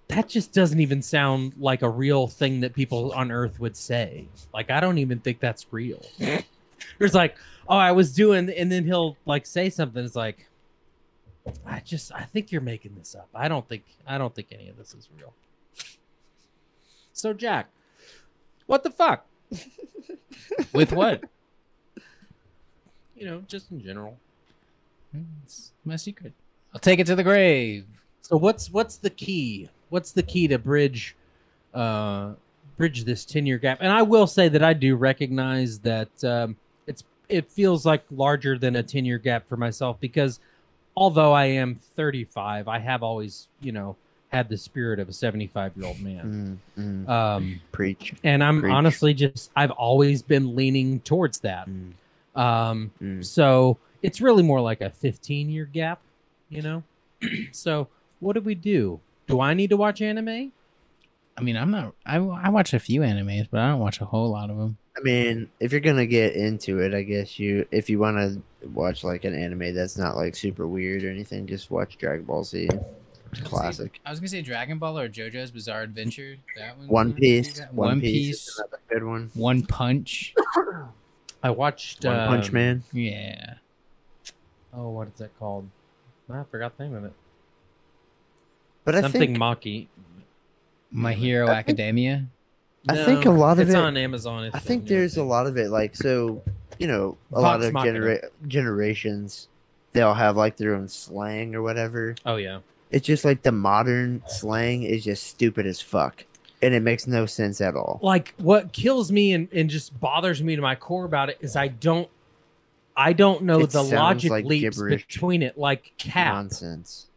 that 0.09 0.29
just 0.29 0.53
doesn't 0.53 0.79
even 0.79 1.01
sound 1.01 1.53
like 1.57 1.81
a 1.81 1.89
real 1.89 2.27
thing 2.27 2.61
that 2.61 2.73
people 2.73 3.11
on 3.13 3.31
earth 3.31 3.59
would 3.59 3.75
say. 3.75 4.27
Like 4.53 4.71
i 4.71 4.79
don't 4.79 4.97
even 4.97 5.19
think 5.19 5.39
that's 5.39 5.65
real. 5.71 6.01
There's 6.97 7.13
like 7.13 7.35
oh 7.67 7.77
i 7.77 7.91
was 7.91 8.13
doing 8.13 8.49
and 8.49 8.71
then 8.71 8.85
he'll 8.85 9.17
like 9.25 9.45
say 9.45 9.69
something. 9.69 10.03
It's 10.03 10.15
like 10.15 10.47
i 11.65 11.79
just 11.79 12.13
i 12.13 12.23
think 12.23 12.51
you're 12.51 12.61
making 12.61 12.95
this 12.95 13.15
up. 13.15 13.29
I 13.35 13.47
don't 13.47 13.67
think 13.67 13.83
i 14.05 14.17
don't 14.17 14.33
think 14.33 14.47
any 14.51 14.69
of 14.69 14.77
this 14.77 14.93
is 14.93 15.09
real 15.19 15.33
so 17.17 17.33
jack 17.33 17.67
what 18.65 18.83
the 18.83 18.91
fuck 18.91 19.25
With 20.73 20.91
what? 20.91 21.23
you 23.15 23.25
know 23.25 23.43
just 23.47 23.71
in 23.71 23.81
general 23.83 24.17
It's 25.43 25.71
my 25.85 25.95
secret. 25.95 26.33
I'll 26.73 26.79
take 26.79 26.99
it 26.99 27.07
to 27.07 27.15
the 27.15 27.23
grave. 27.23 27.85
So 28.21 28.37
what's 28.37 28.69
what's 28.69 28.97
the 28.97 29.09
key? 29.09 29.69
What's 29.89 30.11
the 30.11 30.21
key 30.23 30.47
to 30.49 30.59
bridge 30.59 31.15
uh 31.73 32.33
bridge 32.75 33.05
this 33.05 33.25
10 33.25 33.45
year 33.45 33.57
gap? 33.57 33.79
And 33.81 33.91
I 33.91 34.01
will 34.03 34.27
say 34.27 34.49
that 34.49 34.61
I 34.63 34.73
do 34.73 34.95
recognize 34.95 35.79
that 35.79 36.23
um 36.23 36.57
it's 36.85 37.03
it 37.29 37.49
feels 37.49 37.85
like 37.85 38.03
larger 38.11 38.57
than 38.57 38.75
a 38.75 38.83
10 38.83 39.05
year 39.05 39.17
gap 39.17 39.47
for 39.47 39.57
myself 39.57 39.97
because 39.99 40.39
although 40.95 41.31
I 41.31 41.45
am 41.45 41.75
35, 41.95 42.67
I 42.67 42.79
have 42.79 43.01
always, 43.03 43.47
you 43.61 43.71
know, 43.71 43.95
had 44.29 44.49
the 44.49 44.57
spirit 44.57 44.99
of 44.99 45.07
a 45.09 45.13
75 45.13 45.77
year 45.77 45.85
old 45.85 45.99
man. 46.01 46.59
Mm, 46.77 47.05
mm, 47.05 47.09
Um 47.09 47.61
preach. 47.71 48.13
and 48.23 48.43
I'm 48.43 48.61
Preach. 48.61 48.73
honestly 48.73 49.13
just 49.13 49.51
I've 49.55 49.71
always 49.71 50.21
been 50.21 50.55
leaning 50.55 50.99
towards 51.01 51.39
that. 51.39 51.67
Mm, 51.69 51.93
Um 52.39 52.91
mm. 53.01 53.23
so 53.25 53.77
it's 54.03 54.19
really 54.21 54.43
more 54.43 54.61
like 54.61 54.81
a 54.81 54.89
15 54.89 55.49
year 55.49 55.65
gap, 55.65 56.01
you 56.49 56.61
know? 56.61 56.83
so 57.51 57.87
what 58.19 58.33
do 58.33 58.41
we 58.41 58.53
do? 58.55 58.99
Do 59.27 59.41
I 59.41 59.53
need 59.53 59.69
to 59.71 59.77
watch 59.77 60.01
anime? 60.01 60.51
I 61.37 61.41
mean, 61.41 61.55
I'm 61.55 61.69
not. 61.69 61.93
I, 62.05 62.15
I 62.17 62.49
watch 62.49 62.73
a 62.73 62.79
few 62.79 63.01
animes, 63.01 63.47
but 63.51 63.59
I 63.59 63.69
don't 63.69 63.79
watch 63.79 64.01
a 64.01 64.05
whole 64.05 64.31
lot 64.31 64.49
of 64.49 64.57
them. 64.57 64.77
I 64.97 65.01
mean, 65.01 65.49
if 65.59 65.71
you're 65.71 65.81
gonna 65.81 66.07
get 66.07 66.33
into 66.35 66.79
it, 66.79 66.93
I 66.95 67.03
guess 67.03 67.37
you 67.37 67.67
if 67.69 67.89
you 67.91 67.99
want 67.99 68.17
to 68.17 68.41
watch 68.69 69.03
like 69.03 69.23
an 69.25 69.35
anime 69.35 69.75
that's 69.75 69.97
not 69.97 70.15
like 70.15 70.35
super 70.35 70.67
weird 70.67 71.03
or 71.03 71.11
anything, 71.11 71.45
just 71.45 71.69
watch 71.69 71.97
Dragon 71.99 72.25
Ball 72.25 72.43
Z. 72.43 72.67
It's 73.39 73.47
classic. 73.47 73.99
I 74.05 74.09
was 74.09 74.19
gonna 74.19 74.29
say 74.29 74.41
Dragon 74.41 74.77
Ball 74.77 74.97
or 74.99 75.09
JoJo's 75.09 75.51
Bizarre 75.51 75.81
Adventure. 75.83 76.37
That 76.57 76.77
one. 76.77 76.87
One 76.87 77.13
Piece. 77.13 77.59
One, 77.71 77.89
One 77.89 78.01
Piece. 78.01 78.45
Piece. 78.45 78.61
good 78.89 79.03
one. 79.03 79.31
One 79.33 79.63
Punch. 79.65 80.33
I 81.43 81.49
watched 81.51 82.03
One 82.03 82.27
Punch 82.27 82.47
um, 82.49 82.53
Man. 82.53 82.83
Yeah. 82.93 83.55
Oh, 84.73 84.89
what 84.89 85.07
is 85.07 85.13
that 85.19 85.37
called? 85.39 85.67
I 86.31 86.43
forgot 86.51 86.77
the 86.77 86.83
name 86.83 86.95
of 86.95 87.05
it. 87.05 87.13
But 88.83 88.95
I 88.95 89.01
Something 89.01 89.21
think 89.21 89.37
Maki. 89.37 89.87
My 90.91 91.13
Hero 91.13 91.45
I 91.47 91.55
think- 91.55 91.59
Academia. 91.59 92.25
I 92.89 93.03
think 93.03 93.25
a 93.25 93.31
lot 93.31 93.59
of 93.59 93.67
it's 93.67 93.75
it- 93.75 93.77
on 93.77 93.97
Amazon. 93.97 94.45
It's 94.45 94.55
I 94.55 94.59
a 94.59 94.61
think 94.61 94.83
new 94.83 94.89
there's 94.89 95.17
a 95.17 95.23
lot 95.23 95.45
of 95.45 95.57
it 95.57 95.69
like 95.69 95.93
so 95.95 96.41
you 96.79 96.87
know 96.87 97.17
a 97.33 97.41
lot 97.41 97.61
of 97.61 97.73
genera- 97.73 98.29
generations 98.47 99.49
they'll 99.91 100.13
have 100.13 100.37
like 100.37 100.55
their 100.55 100.73
own 100.73 100.87
slang 100.87 101.53
or 101.53 101.61
whatever. 101.61 102.15
Oh 102.25 102.37
yeah. 102.37 102.59
It's 102.89 103.05
just 103.05 103.25
like 103.25 103.43
the 103.43 103.51
modern 103.51 104.23
slang 104.27 104.83
is 104.83 105.03
just 105.03 105.23
stupid 105.23 105.65
as 105.65 105.81
fuck, 105.81 106.25
and 106.61 106.73
it 106.73 106.81
makes 106.81 107.05
no 107.05 107.25
sense 107.25 107.59
at 107.59 107.75
all. 107.75 107.99
Like 108.01 108.33
what 108.37 108.71
kills 108.71 109.11
me 109.11 109.33
and, 109.33 109.49
and 109.51 109.69
just 109.69 109.99
bothers 109.99 110.41
me 110.41 110.55
to 110.55 110.61
my 110.61 110.75
core 110.75 111.05
about 111.05 111.29
it 111.29 111.37
is 111.41 111.55
I 111.55 111.67
don't 111.67 112.09
I 112.95 113.13
don't 113.13 113.43
know 113.43 113.59
It 113.59 113.69
the 113.69 113.83
logic 113.83 114.31
like 114.31 114.45
leaps 114.45 114.81
between 114.81 115.43
it 115.43 115.57
like 115.57 115.93
cap. 115.97 116.33
Nonsense. 116.33 117.07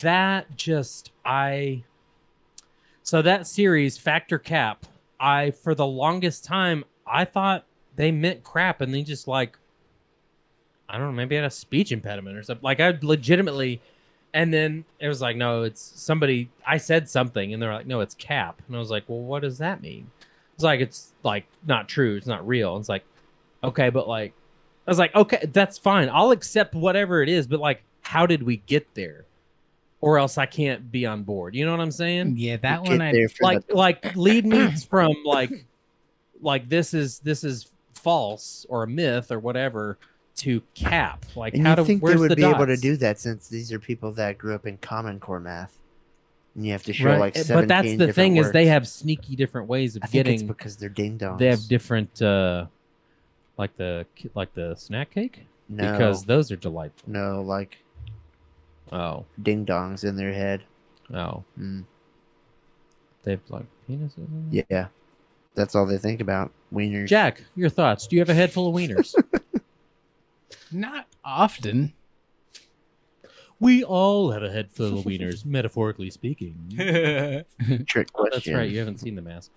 that 0.00 0.56
just 0.56 1.10
I 1.24 1.84
so 3.02 3.22
that 3.22 3.46
series 3.46 3.96
Factor 3.98 4.38
Cap, 4.38 4.84
I 5.18 5.52
for 5.52 5.74
the 5.74 5.86
longest 5.86 6.44
time 6.44 6.84
I 7.06 7.24
thought 7.24 7.64
they 7.96 8.12
meant 8.12 8.44
crap 8.44 8.80
and 8.80 8.92
they 8.92 9.02
just 9.02 9.26
like 9.26 9.58
I 10.88 10.98
don't 10.98 11.08
know, 11.08 11.12
maybe 11.12 11.36
I 11.36 11.40
had 11.40 11.48
a 11.48 11.50
speech 11.50 11.90
impediment 11.90 12.36
or 12.36 12.42
something. 12.44 12.62
Like 12.62 12.78
I 12.78 12.96
legitimately 13.02 13.80
and 14.36 14.52
then 14.52 14.84
it 15.00 15.08
was 15.08 15.22
like, 15.22 15.34
no, 15.34 15.62
it's 15.62 15.80
somebody 15.80 16.50
I 16.66 16.76
said 16.76 17.08
something 17.08 17.54
and 17.54 17.62
they're 17.62 17.72
like, 17.72 17.86
no, 17.86 18.00
it's 18.00 18.14
cap. 18.14 18.60
And 18.66 18.76
I 18.76 18.78
was 18.78 18.90
like, 18.90 19.04
well, 19.08 19.20
what 19.22 19.40
does 19.40 19.56
that 19.58 19.80
mean? 19.80 20.10
It's 20.54 20.62
like 20.62 20.80
it's 20.80 21.14
like 21.22 21.46
not 21.66 21.88
true, 21.88 22.16
it's 22.16 22.26
not 22.26 22.46
real. 22.46 22.74
And 22.76 22.82
It's 22.82 22.88
like, 22.90 23.04
okay, 23.64 23.88
but 23.88 24.06
like 24.06 24.34
I 24.86 24.90
was 24.90 24.98
like, 24.98 25.14
okay, 25.14 25.48
that's 25.54 25.78
fine. 25.78 26.10
I'll 26.12 26.32
accept 26.32 26.74
whatever 26.74 27.22
it 27.22 27.30
is, 27.30 27.46
but 27.46 27.60
like, 27.60 27.82
how 28.02 28.26
did 28.26 28.42
we 28.42 28.58
get 28.58 28.86
there? 28.94 29.24
Or 30.02 30.18
else 30.18 30.36
I 30.36 30.44
can't 30.44 30.92
be 30.92 31.06
on 31.06 31.22
board. 31.22 31.54
You 31.54 31.64
know 31.64 31.70
what 31.70 31.80
I'm 31.80 31.90
saying? 31.90 32.34
Yeah, 32.36 32.58
that 32.58 32.82
Get 32.82 32.90
one. 32.90 33.00
I 33.00 33.12
there 33.12 33.28
Like, 33.40 33.66
the- 33.66 33.74
like 33.74 34.14
lead 34.16 34.44
me 34.44 34.70
from 34.72 35.14
like, 35.24 35.64
like 36.42 36.68
this 36.68 36.92
is 36.92 37.20
this 37.20 37.42
is 37.42 37.70
false 37.94 38.66
or 38.68 38.82
a 38.82 38.86
myth 38.86 39.32
or 39.32 39.38
whatever 39.38 39.96
to 40.36 40.62
cap. 40.74 41.24
Like, 41.34 41.54
and 41.54 41.64
how 41.66 41.70
you 41.72 41.76
do 41.76 41.84
think 41.84 42.04
they 42.04 42.16
would 42.16 42.30
the 42.30 42.36
be 42.36 42.44
able 42.44 42.66
to 42.66 42.76
do 42.76 42.96
that 42.98 43.18
since 43.18 43.48
these 43.48 43.72
are 43.72 43.78
people 43.78 44.12
that 44.12 44.36
grew 44.38 44.54
up 44.54 44.66
in 44.66 44.76
Common 44.78 45.18
Core 45.20 45.40
math, 45.40 45.78
and 46.54 46.64
you 46.66 46.72
have 46.72 46.82
to 46.84 46.92
show 46.92 47.06
Right. 47.06 47.18
like 47.36 47.48
but 47.48 47.68
that's 47.68 47.96
the 47.96 48.12
thing 48.12 48.36
is 48.36 48.52
they 48.52 48.66
have 48.66 48.86
sneaky 48.86 49.36
different 49.36 49.68
ways 49.68 49.96
of 49.96 50.02
I 50.04 50.06
think 50.06 50.26
it's 50.26 50.32
getting. 50.42 50.46
because 50.46 50.76
they're 50.76 50.88
ding 50.88 51.18
dongs. 51.18 51.38
They 51.38 51.48
have 51.48 51.66
different, 51.68 52.20
uh 52.22 52.66
like 53.58 53.74
the 53.76 54.04
like 54.34 54.52
the 54.54 54.74
snack 54.76 55.10
cake 55.10 55.46
no, 55.68 55.90
because 55.92 56.24
those 56.26 56.50
are 56.52 56.56
delightful. 56.56 57.10
no 57.10 57.40
like 57.42 57.78
Oh, 58.92 59.24
ding 59.42 59.64
dongs 59.66 60.04
in 60.04 60.16
their 60.16 60.32
head. 60.32 60.62
oh, 61.14 61.42
Mm. 61.58 61.84
they've 63.24 63.40
like 63.48 63.64
penises. 63.88 64.28
Yeah, 64.68 64.88
that's 65.54 65.74
all 65.74 65.86
they 65.86 65.98
think 65.98 66.20
about. 66.20 66.52
Wieners. 66.72 67.06
Jack, 67.08 67.42
your 67.54 67.68
thoughts? 67.70 68.06
Do 68.06 68.16
you 68.16 68.20
have 68.20 68.28
a 68.28 68.34
head 68.34 68.52
full 68.52 68.68
of 68.68 68.74
wieners? 68.74 69.14
not 70.72 71.06
often. 71.24 71.92
we 73.58 73.82
all 73.82 74.30
have 74.32 74.42
a 74.42 74.50
head 74.50 74.70
full 74.70 74.98
of 74.98 75.04
wieners, 75.04 75.44
metaphorically 75.46 76.10
speaking. 76.10 76.54
Trick 77.86 78.12
question. 78.12 78.30
That's 78.32 78.48
right. 78.48 78.70
You 78.70 78.78
haven't 78.78 78.98
seen 79.00 79.14
the 79.14 79.22
mask. 79.22 79.50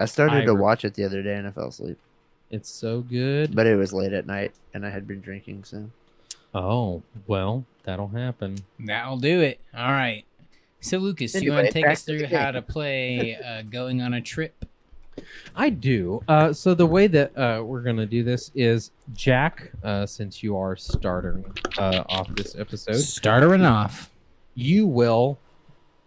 I 0.00 0.04
started 0.06 0.42
I 0.42 0.44
to 0.46 0.54
re- 0.54 0.60
watch 0.60 0.84
it 0.84 0.94
the 0.94 1.04
other 1.04 1.22
day 1.22 1.34
and 1.36 1.46
I 1.46 1.50
fell 1.50 1.68
asleep, 1.68 1.98
It's 2.50 2.68
so 2.70 3.00
good. 3.02 3.54
but 3.54 3.66
it 3.66 3.76
was 3.76 3.92
late 3.92 4.12
at 4.12 4.26
night 4.26 4.52
and 4.74 4.84
I 4.86 4.90
had 4.90 5.06
been 5.06 5.20
drinking. 5.20 5.64
So 5.64 5.90
oh 6.54 7.02
well, 7.26 7.64
that'll 7.84 8.08
happen. 8.08 8.56
That'll 8.80 9.18
do 9.18 9.40
it. 9.40 9.60
All 9.76 9.90
right. 9.92 10.24
So 10.80 10.98
Lucas, 10.98 11.34
you 11.40 11.50
want 11.50 11.60
Anyway, 11.60 11.68
to 11.68 11.72
take 11.72 11.84
back 11.84 11.92
us 11.92 12.04
to 12.04 12.12
the 12.12 12.26
through 12.26 12.36
how 12.36 12.50
to 12.50 12.62
play 12.62 13.36
uh, 13.36 13.62
going 13.62 14.02
on 14.02 14.14
a 14.14 14.20
trip? 14.20 14.64
I 15.54 15.70
do. 15.70 16.22
Uh, 16.28 16.52
so 16.52 16.74
the 16.74 16.86
way 16.86 17.06
that 17.06 17.36
uh, 17.36 17.62
we're 17.64 17.80
gonna 17.82 18.06
do 18.06 18.22
this 18.22 18.50
is 18.54 18.90
Jack, 19.14 19.72
uh, 19.82 20.06
since 20.06 20.42
you 20.42 20.56
are 20.56 20.76
starting 20.76 21.44
uh, 21.78 22.04
off 22.08 22.28
this 22.34 22.54
episode, 22.56 22.96
Startering 22.96 23.64
off. 23.64 24.10
you 24.54 24.86
will 24.86 25.38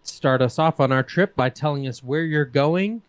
start 0.02 0.42
us 0.42 0.58
off 0.58 0.80
on 0.80 0.92
our 0.92 1.02
trip 1.02 1.34
by 1.36 1.50
telling 1.50 1.86
us 1.86 2.02
where 2.02 2.22
you're 2.22 2.44
going, 2.44 3.02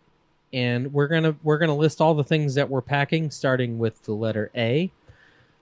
and 0.52 0.92
we're 0.92 1.08
gonna 1.08 1.36
we're 1.42 1.58
gonna 1.58 1.76
list 1.76 2.00
all 2.00 2.14
the 2.14 2.24
things 2.24 2.54
that 2.54 2.68
we're 2.68 2.82
packing, 2.82 3.30
starting 3.30 3.78
with 3.78 4.02
the 4.04 4.12
letter 4.12 4.50
A, 4.56 4.90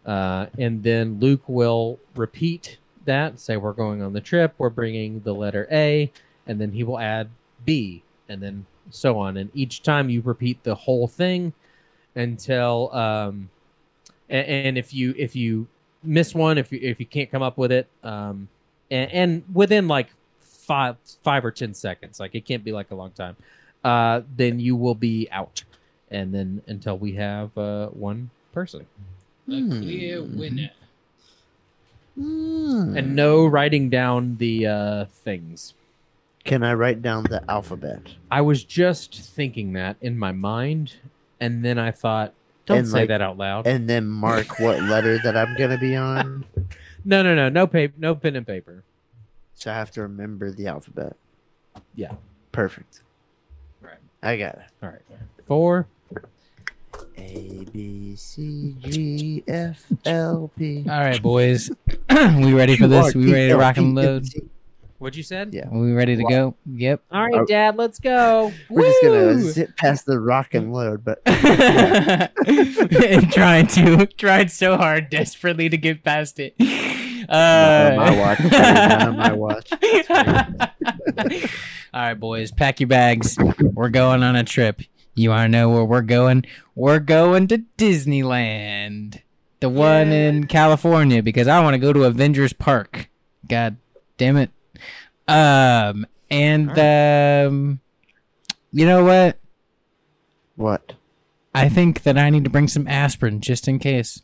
uh, 0.07 0.47
and 0.59 0.83
then 0.83 1.21
Luke 1.21 1.43
will 1.47 1.99
repeat 2.17 2.79
that. 3.05 3.39
Say 3.39 3.57
we're 3.57 3.73
going 3.73 4.03
on 4.03 4.13
the 4.15 4.21
trip. 4.21 4.55
We're 4.59 4.71
bringing 4.71 5.21
the 5.21 5.35
letter 5.35 5.69
A, 5.71 6.11
and 6.47 6.61
then 6.61 6.73
he 6.73 6.85
will 6.85 6.99
add 6.99 7.29
B, 7.65 8.03
and 8.29 8.43
then 8.43 8.67
so 8.95 9.19
on. 9.19 9.37
And 9.37 9.51
each 9.55 9.83
time 9.83 10.11
you 10.11 10.21
repeat 10.23 10.63
the 10.65 10.75
whole 10.75 11.07
thing 11.09 11.53
until 12.15 12.93
um, 12.95 13.49
and, 14.29 14.47
and 14.47 14.79
if 14.79 14.93
you 14.95 15.15
if 15.17 15.35
you 15.37 15.67
miss 16.03 16.35
one, 16.35 16.59
if 16.59 16.73
you 16.73 16.79
if 16.83 17.01
you 17.01 17.07
can't 17.07 17.31
come 17.31 17.43
up 17.43 17.59
with 17.59 17.73
it, 17.73 17.89
um, 18.03 18.49
and, 18.91 19.11
and 19.11 19.45
within 19.53 19.89
like 19.89 20.09
five 20.41 20.97
five 21.23 21.45
or 21.45 21.51
ten 21.51 21.75
seconds, 21.75 22.21
like 22.21 22.35
it 22.35 22.45
can't 22.45 22.65
be 22.65 22.73
like 22.73 22.91
a 22.91 22.95
long 22.95 23.11
time, 23.13 23.37
uh, 23.85 24.23
then 24.37 24.61
you 24.61 24.77
will 24.77 24.95
be 24.95 25.29
out, 25.31 25.63
and 26.11 26.33
then 26.35 26.63
until 26.67 26.97
we 26.99 27.13
have 27.13 27.57
uh, 27.59 27.89
one 27.89 28.31
person, 28.53 28.87
A 29.49 29.63
clear 29.69 30.21
Hmm. 30.23 30.39
winner. 30.39 30.71
Hmm. 32.17 32.97
and 32.97 33.17
no 33.17 33.47
writing 33.47 33.89
down 33.89 34.37
the 34.37 34.67
uh, 34.67 35.05
things. 35.07 35.75
Can 36.51 36.65
I 36.65 36.75
write 36.75 37.01
down 37.01 37.23
the 37.31 37.49
alphabet? 37.49 38.01
I 38.29 38.41
was 38.41 38.65
just 38.65 39.15
thinking 39.15 39.75
that 39.75 39.97
in 40.01 40.19
my 40.19 40.33
mind, 40.33 40.95
and 41.39 41.65
then 41.65 41.79
I 41.79 41.93
thought, 41.93 42.35
don't 42.67 42.79
And, 42.79 42.89
say 42.89 43.01
like, 43.03 43.09
that 43.11 43.23
out 43.23 43.39
loud. 43.39 43.69
and 43.69 43.89
then 43.89 44.09
mark 44.09 44.59
what 44.59 44.83
letter 44.83 45.17
that 45.19 45.37
I'm 45.37 45.57
gonna 45.57 45.79
be 45.79 45.95
on. 45.95 46.45
no, 47.05 47.23
no, 47.23 47.37
no, 47.37 47.51
no 47.51 47.69
paper, 47.69 47.95
no 47.99 48.17
pen 48.17 48.35
and 48.35 48.45
paper. 48.45 48.83
So 49.55 49.71
I 49.71 49.75
have 49.75 49.93
to 49.93 50.03
remember 50.03 50.51
the 50.51 50.67
alphabet. 50.67 51.17
Yeah. 51.95 52.15
Perfect. 52.51 53.03
Right. 53.81 53.95
I 54.21 54.37
got 54.37 54.55
it. 54.55 54.63
All 54.83 54.89
right, 54.89 55.03
four. 55.47 55.87
A 57.17 57.65
B 57.73 58.17
C 58.17 58.75
G 58.81 59.45
F 59.47 59.85
L 60.05 60.51
P. 60.59 60.85
All 60.89 60.99
right, 60.99 61.23
boys. 61.23 61.71
we 62.11 62.55
ready 62.55 62.77
for 62.77 62.89
this? 62.89 63.15
We 63.15 63.33
ready 63.33 63.49
to 63.51 63.57
rock 63.57 63.77
and 63.77 63.95
load? 63.95 64.27
What'd 65.01 65.17
you 65.17 65.23
said? 65.23 65.55
Yeah. 65.55 65.67
We 65.71 65.93
ready 65.93 66.15
to 66.15 66.25
go? 66.25 66.57
Yep. 66.67 67.03
All 67.11 67.27
right, 67.27 67.47
Dad, 67.49 67.79
let's 67.79 67.99
go. 67.99 68.53
We're 68.69 68.83
just 68.83 69.03
gonna 69.03 69.41
zip 69.41 69.75
past 69.79 70.05
the 70.05 70.21
rock 70.21 70.53
and 70.53 70.75
load, 70.75 71.03
but 71.03 71.23
and 71.27 72.31
trying 73.33 73.67
to 73.69 74.05
tried 74.19 74.51
so 74.51 74.77
hard 74.77 75.09
desperately 75.09 75.71
to 75.71 75.79
get 75.79 76.05
past 76.05 76.39
it. 76.39 76.55
not 76.61 77.31
Uh, 77.31 77.91
on 77.93 77.97
my 77.97 78.19
watch. 78.21 78.41
Not 78.41 79.03
on 79.09 79.17
my 79.17 79.33
watch. 79.33 79.73
All 81.95 82.03
right, 82.03 82.13
boys, 82.15 82.53
pack 82.53 82.79
your 82.79 82.89
bags. 82.89 83.39
We're 83.59 83.89
going 83.89 84.23
on 84.23 84.37
a 84.37 84.45
trip. 84.45 84.83
You 85.15 85.31
want 85.31 85.45
to 85.45 85.49
know 85.49 85.71
where 85.71 85.85
we're 85.87 86.03
going? 86.03 86.45
We're 86.75 86.99
going 86.99 87.49
to 87.49 87.63
Disneyland, 87.79 89.23
the 89.61 89.71
one 89.71 90.13
in 90.13 90.47
California, 90.47 91.23
because 91.23 91.49
I 91.49 91.63
want 91.63 91.73
to 91.73 91.79
go 91.79 91.95
to 91.95 92.05
Avengers 92.05 92.53
Park. 92.53 93.09
God 93.49 93.79
damn 94.19 94.37
it! 94.37 94.51
Um, 95.31 96.07
and 96.31 96.71
um, 96.79 97.81
you 98.73 98.87
know 98.87 99.05
what? 99.05 99.39
What? 100.57 100.95
I 101.55 101.69
think 101.69 102.03
that 102.03 102.17
I 102.17 102.31
need 102.31 102.45
to 102.45 102.51
bring 102.51 102.69
some 102.69 102.87
aspirin 102.87 103.41
just 103.41 103.67
in 103.67 103.79
case. 103.79 104.23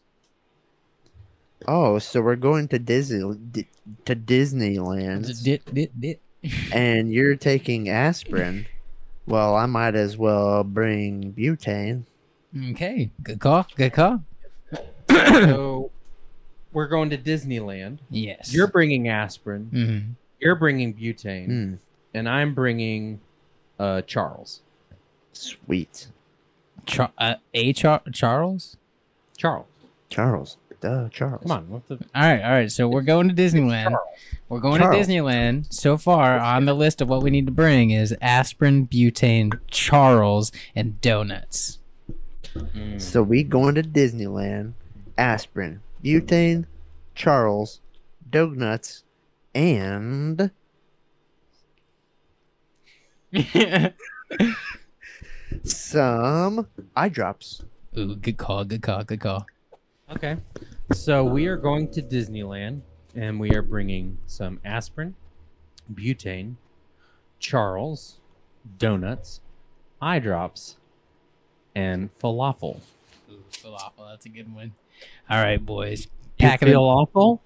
Oh, 1.67 1.99
so 1.99 2.21
we're 2.21 2.37
going 2.37 2.69
to 2.69 2.79
Disney 2.79 3.65
to 4.05 4.15
Disneyland, 4.17 5.43
Dit, 5.43 5.63
dit, 5.75 6.01
dit. 6.01 6.21
and 6.73 7.13
you're 7.13 7.35
taking 7.35 7.89
aspirin. 7.89 8.67
Well, 9.27 9.57
I 9.57 9.67
might 9.67 9.97
as 9.97 10.17
well 10.17 10.63
bring 10.63 11.33
butane. 11.33 12.05
Okay, 12.71 13.11
good 13.23 13.41
call. 13.41 13.67
Good 13.75 13.93
call. 13.93 14.23
so 15.11 15.91
we're 16.73 16.87
going 16.87 17.11
to 17.11 17.19
Disneyland. 17.19 17.99
Yes. 18.11 18.55
You're 18.55 18.69
bringing 18.69 19.09
aspirin. 19.09 19.71
Mhm. 19.73 20.26
You're 20.41 20.57
bringing 20.57 20.95
butane, 20.95 21.49
Mm, 21.49 21.79
and 22.15 22.29
I'm 22.29 22.55
bringing 22.55 23.21
uh, 23.79 24.03
Charles. 24.03 24.61
sweet. 25.33 26.09
Char- 26.87 27.13
uh, 27.19 27.35
a 27.55 27.73
Char- 27.73 28.03
Charles. 28.13 28.77
Charles, 29.37 29.67
Charles. 30.09 30.57
Duh, 30.81 31.09
Charles. 31.09 31.43
come 31.43 31.51
on. 31.53 31.83
The? 31.89 31.95
All 32.15 32.23
right, 32.23 32.43
all 32.43 32.51
right. 32.51 32.71
So 32.71 32.87
we're 32.87 33.01
going 33.03 33.29
to 33.29 33.35
Disneyland. 33.35 33.97
We're 34.49 34.61
going 34.61 34.81
Charles. 34.81 35.07
to 35.07 35.13
Disneyland. 35.13 35.73
So 35.73 35.97
far 35.97 36.39
on 36.39 36.67
the 36.67 36.75
list 36.75 37.01
of 37.01 37.09
what 37.09 37.23
we 37.23 37.31
need 37.31 37.47
to 37.47 37.53
bring 37.53 37.91
is 37.91 38.15
aspirin, 38.21 38.87
butane, 38.87 39.59
Charles, 39.69 40.53
and 40.77 41.01
donuts. 41.01 41.79
Mm. 42.55 43.01
So 43.01 43.23
we 43.23 43.43
going 43.43 43.75
to 43.77 43.83
Disneyland, 43.83 44.75
aspirin, 45.19 45.81
butane, 46.05 46.67
Charles, 47.15 47.81
donuts, 48.31 49.03
and 49.57 50.51
some 55.65 56.67
eye 56.95 57.09
drops. 57.09 57.63
Ooh, 57.97 58.17
good 58.17 58.37
call, 58.37 58.65
good 58.67 58.83
call, 58.83 59.03
good 59.05 59.21
call. 59.21 59.47
Okay. 60.13 60.37
So 60.93 61.25
we 61.25 61.47
are 61.47 61.57
going 61.57 61.91
to 61.93 62.03
Disneyland 62.03 62.83
and 63.15 63.41
we 63.41 63.51
are 63.53 63.63
bringing 63.63 64.19
some 64.27 64.61
aspirin, 64.63 65.15
butane, 65.93 66.57
Charles, 67.39 68.19
donuts, 68.79 69.41
eye 70.03 70.19
drops, 70.19 70.77
and 71.75 72.11
falafel. 72.19 72.81
Ooh, 73.31 73.43
falafel, 73.51 74.11
that's 74.11 74.27
a 74.27 74.29
good 74.29 74.55
one. 74.55 74.75
All 75.31 75.43
right, 75.43 75.65
boys, 75.65 76.09
You 76.39 76.47
packing 76.47 76.69
feel 76.69 76.83
the, 76.83 76.89
awful? 76.89 77.43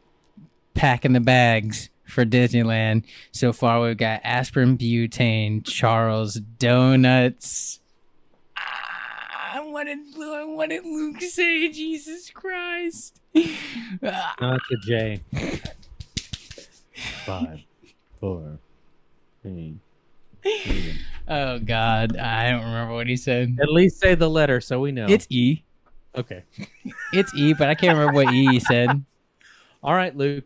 packing 0.75 1.13
the 1.13 1.21
bags 1.21 1.90
for 2.11 2.25
Disneyland. 2.25 3.05
So 3.33 3.53
far, 3.53 3.81
we've 3.81 3.97
got 3.97 4.21
aspirin, 4.25 4.77
butane, 4.77 5.65
Charles, 5.65 6.35
donuts. 6.35 7.81
Ah, 8.57 9.55
I 9.55 9.61
wanted, 9.61 9.99
I 10.21 10.45
wanted 10.45 10.85
Luke 10.85 11.21
say 11.23 11.71
Jesus 11.71 12.31
Christ. 12.31 13.21
Not 14.03 14.61
a 14.73 14.77
J. 14.83 15.21
Five, 17.25 17.61
four, 18.21 18.59
three. 19.43 19.79
oh 21.29 21.59
God, 21.59 22.17
I 22.17 22.51
don't 22.51 22.65
remember 22.65 22.95
what 22.95 23.07
he 23.07 23.17
said. 23.17 23.57
At 23.61 23.71
least 23.71 24.01
say 24.01 24.15
the 24.15 24.29
letter 24.29 24.61
so 24.61 24.81
we 24.81 24.93
know. 24.93 25.07
It's 25.09 25.27
E. 25.31 25.63
okay. 26.17 26.45
It's 27.13 27.35
E, 27.35 27.53
but 27.53 27.69
I 27.69 27.75
can't 27.75 27.97
remember 27.97 28.25
what 28.25 28.33
E 28.35 28.59
said. 28.61 29.05
All 29.83 29.95
right, 29.95 30.15
Luke. 30.17 30.45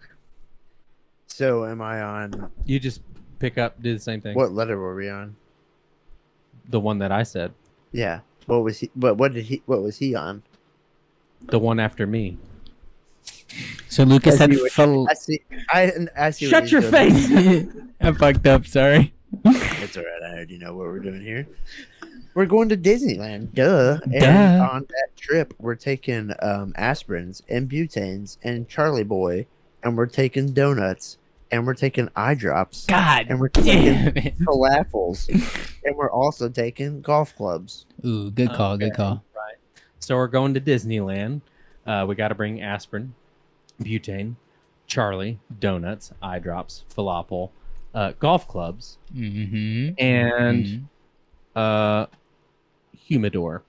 So 1.35 1.65
am 1.65 1.83
I 1.83 2.01
on? 2.01 2.53
You 2.65 2.79
just 2.79 3.01
pick 3.41 3.59
up, 3.59 3.83
do 3.83 3.93
the 3.93 3.99
same 3.99 4.21
thing. 4.21 4.37
What 4.37 4.53
letter 4.53 4.79
were 4.79 4.95
we 4.95 5.11
on? 5.11 5.35
The 6.69 6.79
one 6.79 6.99
that 6.99 7.11
I 7.11 7.25
said. 7.25 7.53
Yeah. 7.91 8.21
What 8.47 8.63
was 8.63 8.79
he? 8.79 8.91
What 8.95 9.17
what 9.17 9.33
did 9.33 9.47
he? 9.47 9.61
What 9.67 9.83
was 9.83 9.97
he 9.99 10.15
on? 10.15 10.45
The 11.47 11.59
one 11.59 11.81
after 11.81 12.07
me. 12.07 12.39
So 13.89 14.05
Lucas 14.05 14.41
I 14.41 14.47
said 14.47 14.53
see 14.55 15.07
I 15.11 15.15
see. 15.15 15.41
I 15.71 15.93
I 16.17 16.31
see. 16.31 16.47
what 16.47 16.51
Shut 16.51 16.63
he's 16.63 16.73
your 16.73 16.81
doing. 16.83 16.93
face. 16.93 17.67
I 18.01 18.13
fucked 18.13 18.47
up. 18.47 18.65
Sorry. 18.65 19.13
It's 19.45 19.97
all 19.97 20.05
right. 20.05 20.23
I 20.31 20.35
already 20.35 20.57
know 20.57 20.77
what 20.77 20.87
we're 20.87 21.01
doing 21.01 21.21
here. 21.21 21.49
We're 22.35 22.47
going 22.47 22.69
to 22.69 22.77
Disneyland. 22.77 23.55
Duh. 23.55 23.99
And 24.05 24.21
Duh. 24.21 24.69
on 24.71 24.83
that 24.83 25.17
trip, 25.17 25.53
we're 25.59 25.75
taking 25.75 26.31
um, 26.41 26.75
aspirins 26.79 27.43
and 27.49 27.69
butanes 27.69 28.39
and 28.45 28.69
Charlie 28.69 29.03
Boy, 29.03 29.47
and 29.83 29.97
we're 29.97 30.07
taking 30.07 30.53
donuts, 30.53 31.19
and 31.55 31.67
we're 31.67 31.75
taking 31.75 32.09
eye 32.17 32.35
drops, 32.35 32.85
God 32.87 33.27
and 33.29 33.39
we're 33.41 33.49
taking 33.49 33.95
damn 33.95 34.17
it. 34.17 34.39
falafels, 34.41 35.29
and 35.85 35.97
we're 35.97 36.11
also 36.11 36.49
taking 36.49 37.01
golf 37.01 37.35
clubs. 37.37 37.87
Ooh, 38.05 38.31
good 38.31 38.51
call. 38.53 38.77
Good 38.77 38.95
call. 38.95 39.23
Right. 39.35 39.55
So 40.01 40.17
we're 40.17 40.27
going 40.27 40.55
to 40.55 40.61
Disneyland. 40.61 41.41
Uh, 41.87 42.05
we 42.09 42.15
got 42.17 42.29
to 42.29 42.35
bring 42.35 42.61
aspirin, 42.63 43.15
butane, 43.81 44.35
Charlie, 44.87 45.39
donuts, 45.61 46.13
eye 46.23 46.39
drops, 46.41 46.85
falafel, 46.95 47.51
uh, 47.95 48.13
golf 48.19 48.49
clubs, 48.49 48.99
Mm-hmm. 49.15 49.95
and 49.99 50.89
uh, 51.55 52.07
humidor. 52.97 53.63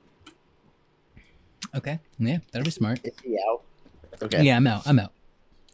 Okay. 1.76 2.00
Yeah, 2.18 2.40
that'll 2.52 2.66
be 2.66 2.72
smart. 2.72 3.00
Is 3.04 3.14
he 3.24 3.38
out? 3.50 3.62
Okay. 4.24 4.44
Yeah, 4.44 4.56
I'm 4.58 4.66
out. 4.66 4.88
I'm 4.88 4.98
out. 4.98 5.12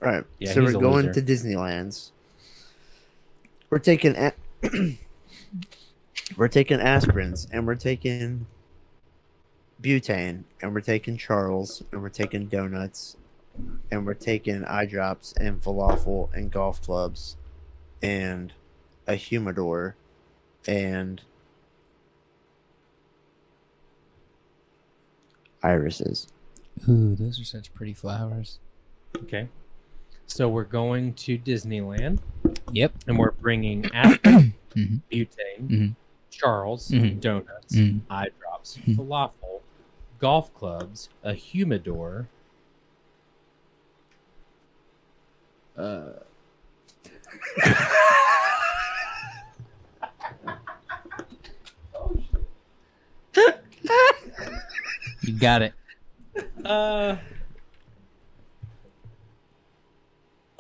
All 0.02 0.12
right. 0.12 0.24
Yeah, 0.40 0.54
so 0.54 0.64
we're 0.64 0.72
going 0.74 1.08
loser. 1.08 1.14
to 1.14 1.22
Disneyland's. 1.22 2.12
We're 3.70 3.80
taking 3.80 4.16
a- 4.16 4.34
we're 6.38 6.48
taking 6.48 6.80
aspirins 6.80 7.48
and 7.52 7.68
we're 7.68 7.76
taking 7.76 8.48
butane 9.82 10.44
and 10.62 10.74
we're 10.74 10.82
taking 10.82 11.18
Charles 11.18 11.84
and 11.92 12.02
we're 12.02 12.10
taking 12.10 12.48
donuts 12.48 13.18
and 13.92 14.06
we're 14.06 14.14
taking 14.14 14.64
eye 14.66 14.86
drops 14.86 15.34
and 15.34 15.62
falafel 15.62 16.34
and 16.34 16.52
golf 16.52 16.82
clubs 16.82 17.38
and 18.02 18.54
a 19.08 19.16
humidor 19.16 19.96
and 20.68 21.22
irises. 25.64 26.28
Ooh, 26.90 27.16
those 27.16 27.40
are 27.40 27.46
such 27.46 27.74
pretty 27.74 27.94
flowers. 27.94 28.60
Okay. 29.16 29.48
So 30.32 30.48
we're 30.48 30.64
going 30.64 31.14
to 31.16 31.38
Disneyland 31.38 32.20
Yep. 32.72 32.94
and 33.08 33.20
we're 33.20 33.32
bringing 33.32 33.86
aspirin, 33.94 34.54
Mhm. 34.76 35.02
butane, 35.12 35.68
Mhm. 35.70 35.96
Charles, 36.30 36.90
Mhm. 36.90 37.20
donuts, 37.20 37.76
Mhm. 37.76 38.00
eye 38.10 38.30
drops, 38.40 38.78
Mhm. 38.78 38.96
falafel, 38.96 39.60
golf 40.20 40.54
clubs, 40.54 41.10
a 41.22 41.34
humidor. 41.34 42.30
Uh, 45.76 46.14
You 55.24 55.34
got 55.40 55.62
it. 55.62 55.74
uh, 56.66 57.18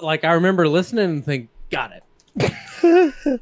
like 0.02 0.24
I 0.24 0.34
remember 0.34 0.68
listening 0.68 1.06
and 1.06 1.26
think, 1.26 1.49
got 1.70 1.91
it. 1.93 2.04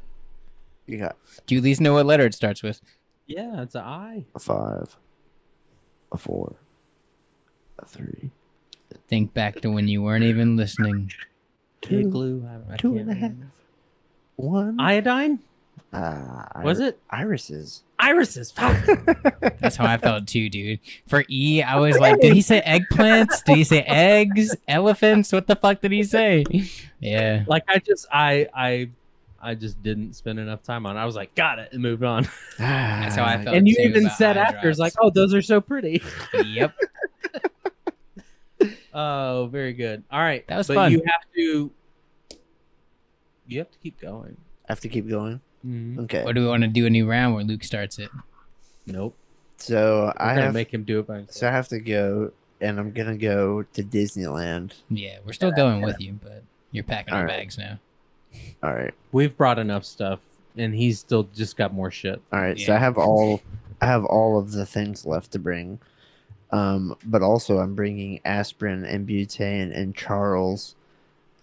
You 0.86 0.98
got 0.98 1.16
Do 1.46 1.54
you 1.54 1.60
at 1.60 1.64
least 1.64 1.80
know 1.80 1.92
what 1.92 2.06
letter 2.06 2.26
it 2.26 2.34
starts 2.34 2.64
with? 2.64 2.80
Yeah, 3.28 3.62
it's 3.62 3.76
an 3.76 3.82
I. 3.82 4.24
a 4.34 4.40
five, 4.40 4.96
a 6.10 6.18
four, 6.18 6.56
a 7.78 7.86
three, 7.86 8.30
Think 9.06 9.32
back 9.32 9.60
to 9.60 9.70
when 9.70 9.86
you 9.86 10.02
weren't 10.02 10.24
even 10.24 10.56
listening. 10.56 11.12
two, 11.80 12.00
Igloo. 12.00 12.44
I, 12.44 12.74
I 12.74 12.76
two 12.76 12.88
can't 12.94 13.02
and 13.02 13.10
a 13.10 13.14
half, 13.14 13.30
remember. 13.30 13.46
one. 14.34 14.80
Iodine? 14.80 15.38
Uh, 15.92 16.44
Was 16.62 16.78
iri- 16.80 16.88
it 16.90 16.98
irises? 17.10 17.82
irises? 17.98 18.50
Fuck. 18.50 18.76
That's 19.60 19.76
how 19.76 19.86
I 19.86 19.98
felt 19.98 20.26
too, 20.26 20.48
dude. 20.48 20.80
For 21.06 21.24
E, 21.28 21.62
I 21.62 21.76
was 21.78 21.98
like, 21.98 22.20
did 22.20 22.32
he 22.32 22.40
say 22.40 22.62
eggplants? 22.66 23.44
Did 23.44 23.56
he 23.56 23.64
say 23.64 23.80
eggs? 23.82 24.54
Elephants? 24.68 25.32
What 25.32 25.46
the 25.46 25.56
fuck 25.56 25.80
did 25.80 25.92
he 25.92 26.02
say? 26.02 26.44
Yeah. 27.00 27.44
like 27.46 27.64
I 27.68 27.78
just 27.78 28.06
I 28.12 28.48
I 28.54 28.90
I 29.42 29.54
just 29.54 29.82
didn't 29.82 30.14
spend 30.14 30.38
enough 30.38 30.62
time 30.62 30.86
on 30.86 30.96
it. 30.96 31.00
I 31.00 31.04
was 31.06 31.16
like, 31.16 31.34
got 31.34 31.58
it, 31.58 31.72
and 31.72 31.82
moved 31.82 32.04
on. 32.04 32.28
That's 32.58 33.16
how 33.16 33.24
I 33.24 33.42
felt. 33.42 33.56
and 33.56 33.66
you 33.66 33.74
too 33.74 33.82
even 33.82 34.08
said 34.10 34.36
eye 34.36 34.42
after, 34.42 34.68
it's 34.68 34.78
like, 34.78 34.92
oh, 35.00 35.10
those 35.10 35.32
are 35.34 35.42
so 35.42 35.60
pretty. 35.60 36.02
Yep. 36.44 36.74
Oh, 38.92 39.48
very 39.52 39.72
good. 39.72 40.02
All 40.10 40.20
right, 40.20 40.46
That 40.48 40.56
was 40.58 40.66
but 40.66 40.74
fun. 40.74 40.92
You 40.92 40.98
have 41.06 41.22
to. 41.36 41.70
You 43.46 43.58
have 43.58 43.70
to 43.70 43.78
keep 43.78 44.00
going. 44.00 44.36
I 44.68 44.72
have 44.72 44.80
to 44.80 44.88
keep 44.88 45.08
going. 45.08 45.40
Mhm. 45.66 45.98
Okay. 46.04 46.22
Or 46.24 46.32
do 46.32 46.40
we 46.42 46.46
want 46.48 46.62
to 46.62 46.68
do 46.68 46.86
a 46.86 46.90
new 46.90 47.08
round 47.08 47.34
where 47.34 47.44
Luke 47.44 47.64
starts 47.64 47.98
it? 47.98 48.10
Nope. 48.86 49.14
So 49.58 50.12
I'm 50.16 50.28
I 50.30 50.34
gonna 50.34 50.46
have 50.46 50.54
make 50.54 50.72
him 50.72 50.84
do 50.84 51.00
it 51.00 51.06
by 51.06 51.16
himself. 51.18 51.36
so 51.36 51.48
I 51.48 51.50
have 51.50 51.68
to 51.68 51.78
go, 51.80 52.32
and 52.62 52.78
I'm 52.78 52.92
gonna 52.92 53.16
go 53.18 53.62
to 53.62 53.82
Disneyland. 53.82 54.72
Yeah, 54.88 55.18
we're 55.24 55.34
still 55.34 55.52
going 55.52 55.82
with 55.82 56.00
you, 56.00 56.18
but 56.22 56.42
you're 56.72 56.84
packing 56.84 57.12
our 57.12 57.20
All 57.20 57.26
right. 57.26 57.38
bags 57.40 57.58
now. 57.58 57.78
All 58.62 58.72
right, 58.72 58.94
We've 59.12 59.36
brought 59.36 59.58
enough 59.58 59.84
stuff, 59.84 60.20
and 60.56 60.74
he's 60.74 60.98
still 60.98 61.24
just 61.34 61.56
got 61.56 61.74
more 61.74 61.90
shit. 61.90 62.22
all 62.32 62.40
right. 62.40 62.58
So 62.58 62.72
I 62.74 62.78
have 62.78 62.96
all, 62.96 63.42
I 63.82 63.86
have 63.86 64.04
all 64.04 64.38
of 64.38 64.52
the 64.52 64.64
things 64.64 65.04
left 65.04 65.32
to 65.32 65.38
bring, 65.38 65.78
um, 66.52 66.96
but 67.04 67.20
also 67.22 67.58
I'm 67.58 67.74
bringing 67.74 68.20
aspirin 68.24 68.84
and 68.84 69.06
butane 69.06 69.76
and 69.76 69.94
Charles, 69.94 70.74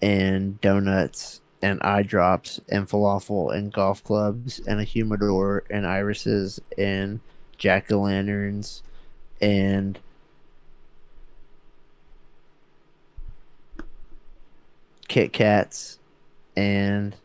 and 0.01 0.59
donuts 0.61 1.41
and 1.61 1.81
eye 1.81 2.03
drops 2.03 2.59
and 2.69 2.87
falafel 2.87 3.55
and 3.55 3.73
golf 3.73 4.03
clubs 4.03 4.59
and 4.67 4.79
a 4.79 4.83
humidor 4.83 5.63
and 5.69 5.87
irises 5.87 6.59
and 6.77 7.19
jack 7.57 7.91
o' 7.91 8.01
lanterns 8.01 8.83
and 9.41 9.99
Kit 15.07 15.31
Kats 15.31 15.99
and 16.55 17.15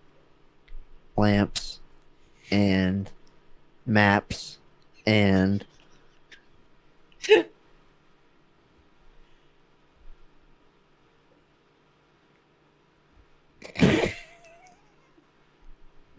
lamps, 1.17 1.81
and 2.51 3.11
maps, 3.85 4.59
and 5.05 5.65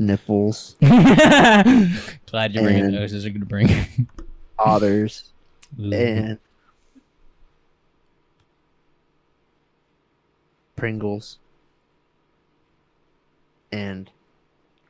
nipples, 0.06 0.76
Glad 0.82 2.54
you're 2.54 2.64
bringing 2.64 2.86
And- 2.86 2.94
those. 2.96 3.12
Those 3.12 3.26
are 3.26 3.30
gonna 3.30 3.46
bring. 3.46 3.70
otters, 4.60 5.32
Ooh. 5.80 5.94
and 5.94 6.40
Pringles, 10.76 11.38
and 13.72 14.10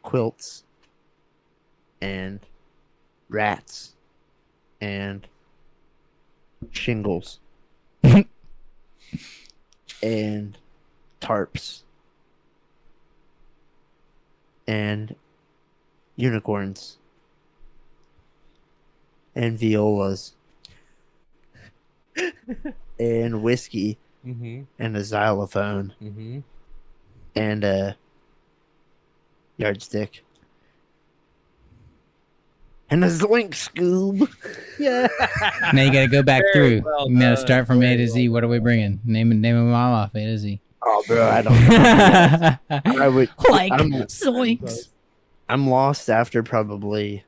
quilts, 0.02 0.64
and 2.02 2.40
rats, 3.30 3.94
and 4.82 5.28
shingles, 6.72 7.40
and 10.02 10.58
tarps, 11.22 11.84
and 14.68 15.16
unicorns, 16.16 16.98
and 19.36 19.58
violas, 19.60 20.34
and 23.00 23.42
whiskey, 23.44 23.98
Mm-hmm. 24.26 24.62
and 24.80 24.96
a 24.96 25.04
xylophone, 25.04 25.94
Mm-hmm. 26.02 26.40
and 27.36 27.64
a 27.66 27.98
yardstick. 29.58 30.24
And 32.90 33.04
a 33.04 33.08
zoink 33.08 33.50
scoob. 33.52 34.30
Yeah. 34.80 35.08
now 35.74 35.82
you 35.82 35.92
gotta 35.92 36.08
go 36.08 36.22
back 36.24 36.44
Very 36.54 36.80
through. 36.80 36.90
well 36.92 37.10
you 37.10 37.20
gotta 37.20 37.38
start 37.38 37.66
from 37.68 37.82
A 37.84 37.98
to 37.98 38.08
Z. 38.08 38.30
What 38.30 38.44
are 38.44 38.48
we 38.48 38.60
bringing? 38.60 39.00
Name 39.04 39.30
name 39.42 39.56
them 39.56 39.74
all 39.74 39.94
off. 39.94 40.14
A 40.16 40.20
to 40.20 40.38
Z. 40.38 40.60
Oh, 40.86 41.04
bro, 41.08 41.28
I 41.30 41.42
don't. 41.42 42.98
I 43.02 43.08
would. 43.08 43.30
like 43.50 43.72
I'm- 43.72 43.92
zoinks. 43.92 44.90
I'm 45.50 45.70
lost 45.70 46.10
after 46.10 46.42
probably. 46.44 47.24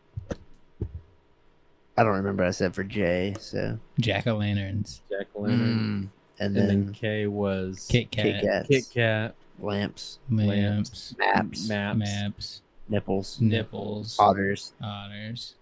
I 1.97 2.03
don't 2.03 2.14
remember. 2.16 2.43
I 2.43 2.51
said 2.51 2.74
for 2.76 2.84
J. 2.84 3.36
So. 3.39 3.80
Jack 3.99 4.28
o' 4.28 4.36
lanterns. 4.36 5.01
Jack 5.10 5.28
o' 5.36 5.41
lantern. 5.41 5.68
Mm, 5.68 5.70
and 5.70 6.10
And 6.39 6.56
then 6.56 6.68
then 6.86 6.93
K 6.93 7.28
was 7.28 7.88
Kit 7.89 8.12
Kit 8.12 8.41
Kat. 8.41 8.68
Kit 8.68 8.86
Kat, 8.93 9.36
lamps, 9.60 10.20
Lamps. 10.30 11.16
maps, 11.18 11.68
maps, 11.70 11.97
Maps. 11.99 12.62
nipples, 12.89 13.39
Nipples. 13.39 14.18
otters. 14.20 14.74
Otters. 14.84 15.56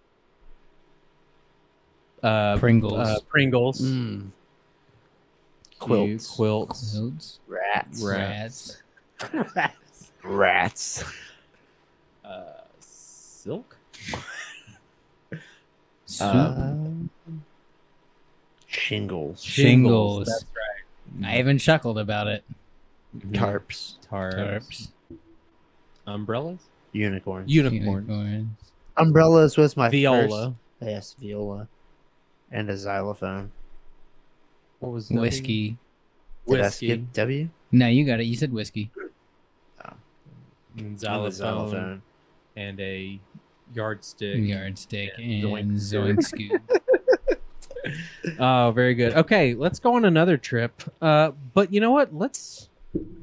uh, 2.23 2.57
Pringles. 2.57 2.93
uh, 2.93 3.19
Pringles, 3.29 3.81
Mm, 3.81 4.29
quilts, 5.85 6.29
quilts. 6.29 6.91
quilts, 6.93 6.93
Quilts. 6.93 7.39
rats. 7.47 8.03
Rats. 8.03 8.81
Rats. 9.55 10.11
Rats. 10.23 11.03
uh, 12.25 12.43
silk, 12.79 13.77
Soup. 16.05 16.21
Uh, 16.27 16.73
shingles. 18.67 19.41
Shingles. 19.43 20.27
That's 20.27 20.45
right. 20.55 21.27
I 21.35 21.39
even 21.39 21.57
chuckled 21.57 21.97
about 21.97 22.27
it. 22.27 22.43
Tarps. 23.29 23.97
tarps, 24.11 24.35
Tarps. 24.35 24.87
umbrellas, 26.07 26.59
Unicorns. 26.93 27.51
unicorn, 27.51 28.07
Unicorns. 28.07 28.47
Umbrellas 28.97 29.55
was 29.57 29.77
my 29.77 29.89
viola. 29.89 30.55
First, 30.79 30.89
yes, 30.91 31.15
viola. 31.19 31.67
And 32.51 32.69
a 32.69 32.77
xylophone. 32.77 33.51
What 34.83 34.91
was 34.91 35.07
W? 35.07 35.21
Whiskey. 35.21 35.77
Did 36.47 36.59
I 36.59 36.63
Whiskey. 36.63 36.87
skip 36.87 37.13
W? 37.13 37.49
No, 37.71 37.87
you 37.87 38.05
got 38.05 38.19
it. 38.19 38.25
You 38.25 38.35
said 38.35 38.51
whiskey. 38.51 38.91
and 39.81 39.95
And 40.77 40.95
a 40.95 40.99
xylophone, 40.99 41.31
xylophone. 41.31 42.01
and 42.57 42.79
a 42.81 43.19
yardstick. 43.73 44.39
Yardstick 44.43 45.11
Yeah, 45.17 45.55
and 45.55 45.71
zoink. 45.77 46.17
zoink 46.17 46.23
scoop. 46.23 46.61
Oh, 48.39 48.71
very 48.73 48.93
good. 48.95 49.13
Okay, 49.13 49.55
let's 49.55 49.77
go 49.79 49.95
on 49.95 50.05
another 50.05 50.37
trip. 50.37 50.81
Uh, 51.01 51.31
but 51.53 51.73
you 51.73 51.81
know 51.81 51.91
what? 51.91 52.13
Let's 52.15 52.69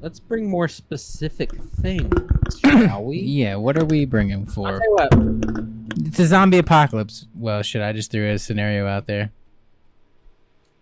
let's 0.01 0.19
bring 0.19 0.47
more 0.47 0.67
specific 0.67 1.51
things, 1.55 2.13
shall 2.59 3.03
we? 3.03 3.17
yeah, 3.21 3.55
what 3.55 3.75
are 3.77 3.85
we 3.85 4.05
bringing 4.05 4.45
I'll 4.47 4.53
for? 4.53 4.67
tell 4.67 4.81
you 4.83 4.93
what. 4.93 6.05
It's 6.07 6.19
a 6.19 6.27
zombie 6.27 6.59
apocalypse. 6.59 7.25
Well, 7.35 7.63
should 7.63 7.81
I 7.81 7.91
just 7.91 8.11
throw 8.11 8.21
a 8.29 8.37
scenario 8.37 8.85
out 8.85 9.07
there? 9.07 9.31